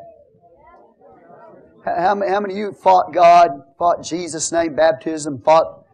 How, 1.85 2.15
how 2.27 2.39
many 2.39 2.53
of 2.53 2.57
you 2.57 2.71
fought 2.71 3.13
God, 3.13 3.51
fought 3.77 4.03
Jesus' 4.03 4.51
name, 4.51 4.75
baptism, 4.75 5.41
fought 5.41 5.85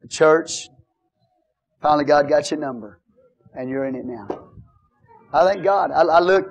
the 0.00 0.08
church? 0.08 0.68
Finally, 1.82 2.04
God 2.04 2.28
got 2.28 2.50
your 2.50 2.60
number, 2.60 3.00
and 3.54 3.68
you're 3.68 3.84
in 3.84 3.94
it 3.94 4.04
now. 4.04 4.26
I 5.32 5.44
thank 5.44 5.64
God. 5.64 5.90
I, 5.90 6.02
I 6.02 6.20
look. 6.20 6.46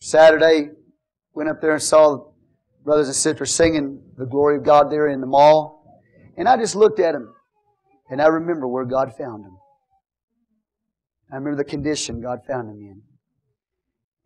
Saturday, 0.00 0.70
went 1.36 1.50
up 1.50 1.60
there 1.60 1.74
and 1.74 1.82
saw 1.82 2.24
brothers 2.82 3.08
and 3.08 3.14
sisters 3.14 3.54
singing 3.54 4.02
the 4.16 4.24
glory 4.24 4.56
of 4.56 4.64
God 4.64 4.90
there 4.90 5.08
in 5.08 5.20
the 5.20 5.26
mall. 5.26 6.00
And 6.36 6.48
I 6.48 6.56
just 6.56 6.74
looked 6.74 6.98
at 6.98 7.12
them, 7.12 7.32
and 8.10 8.20
I 8.20 8.26
remember 8.26 8.66
where 8.66 8.86
God 8.86 9.14
found 9.16 9.44
them. 9.44 9.58
I 11.30 11.36
remember 11.36 11.58
the 11.58 11.68
condition 11.68 12.22
God 12.22 12.40
found 12.46 12.68
them 12.68 12.80
in. 12.80 13.02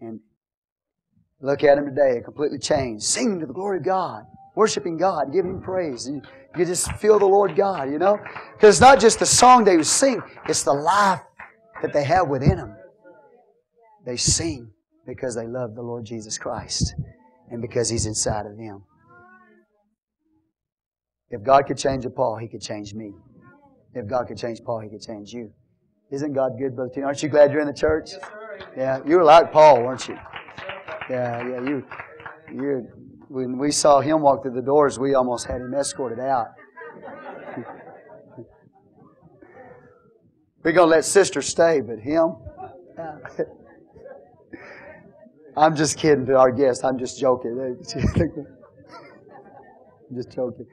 And 0.00 0.20
look 1.40 1.64
at 1.64 1.76
them 1.76 1.86
today, 1.86 2.20
completely 2.24 2.58
changed. 2.58 3.04
Singing 3.04 3.40
to 3.40 3.46
the 3.46 3.52
glory 3.52 3.78
of 3.78 3.84
God, 3.84 4.24
worshiping 4.54 4.96
God, 4.96 5.32
giving 5.32 5.52
Him 5.52 5.62
praise. 5.62 6.08
You, 6.08 6.22
you 6.56 6.64
just 6.64 6.92
feel 6.92 7.18
the 7.18 7.26
Lord 7.26 7.56
God, 7.56 7.90
you 7.90 7.98
know? 7.98 8.18
Because 8.54 8.76
it's 8.76 8.80
not 8.80 9.00
just 9.00 9.18
the 9.18 9.26
song 9.26 9.64
they 9.64 9.82
sing, 9.82 10.22
it's 10.46 10.62
the 10.62 10.72
life 10.72 11.22
that 11.82 11.92
they 11.92 12.04
have 12.04 12.28
within 12.28 12.56
them. 12.56 12.76
They 14.04 14.16
sing 14.16 14.70
because 15.10 15.34
they 15.34 15.46
love 15.46 15.74
the 15.74 15.82
Lord 15.82 16.04
Jesus 16.04 16.38
Christ 16.38 16.94
and 17.50 17.60
because 17.60 17.88
He's 17.88 18.06
inside 18.06 18.46
of 18.46 18.56
them. 18.56 18.84
If 21.30 21.42
God 21.42 21.66
could 21.66 21.78
change 21.78 22.04
a 22.04 22.10
Paul, 22.10 22.36
He 22.36 22.46
could 22.46 22.62
change 22.62 22.94
me. 22.94 23.12
If 23.92 24.06
God 24.06 24.28
could 24.28 24.38
change 24.38 24.60
Paul, 24.64 24.78
He 24.78 24.88
could 24.88 25.02
change 25.02 25.32
you. 25.32 25.52
Isn't 26.12 26.32
God 26.32 26.52
good, 26.60 26.76
Brother 26.76 26.92
Tina? 26.94 27.06
Aren't 27.06 27.24
you 27.24 27.28
glad 27.28 27.50
you're 27.50 27.60
in 27.60 27.66
the 27.66 27.72
church? 27.74 28.10
Yes, 28.12 28.30
yeah, 28.76 29.00
you 29.04 29.16
were 29.16 29.24
like 29.24 29.50
Paul, 29.52 29.82
weren't 29.82 30.06
you? 30.06 30.16
Yeah, 31.08 31.48
yeah, 31.48 31.60
you, 31.60 31.84
you. 32.52 32.86
When 33.28 33.58
we 33.58 33.72
saw 33.72 34.00
him 34.00 34.20
walk 34.20 34.42
through 34.42 34.54
the 34.54 34.62
doors, 34.62 35.00
we 35.00 35.14
almost 35.14 35.46
had 35.46 35.60
him 35.60 35.74
escorted 35.74 36.20
out. 36.20 36.48
We're 40.62 40.72
gonna 40.72 40.90
let 40.90 41.04
sister 41.04 41.42
stay, 41.42 41.80
but 41.80 41.98
him. 41.98 42.36
I'm 45.56 45.76
just 45.76 45.98
kidding 45.98 46.26
to 46.26 46.36
our 46.36 46.52
guest. 46.52 46.84
I'm 46.84 46.98
just 46.98 47.18
joking. 47.18 47.76
Just 50.12 50.32
joking. 50.32 50.66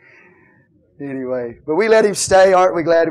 Anyway, 0.99 1.59
but 1.67 1.75
we 1.75 1.87
let 1.87 2.03
him 2.03 2.15
stay. 2.15 2.53
Aren't 2.53 2.73
we 2.73 2.81
glad 2.81 3.01
we? 3.01 3.05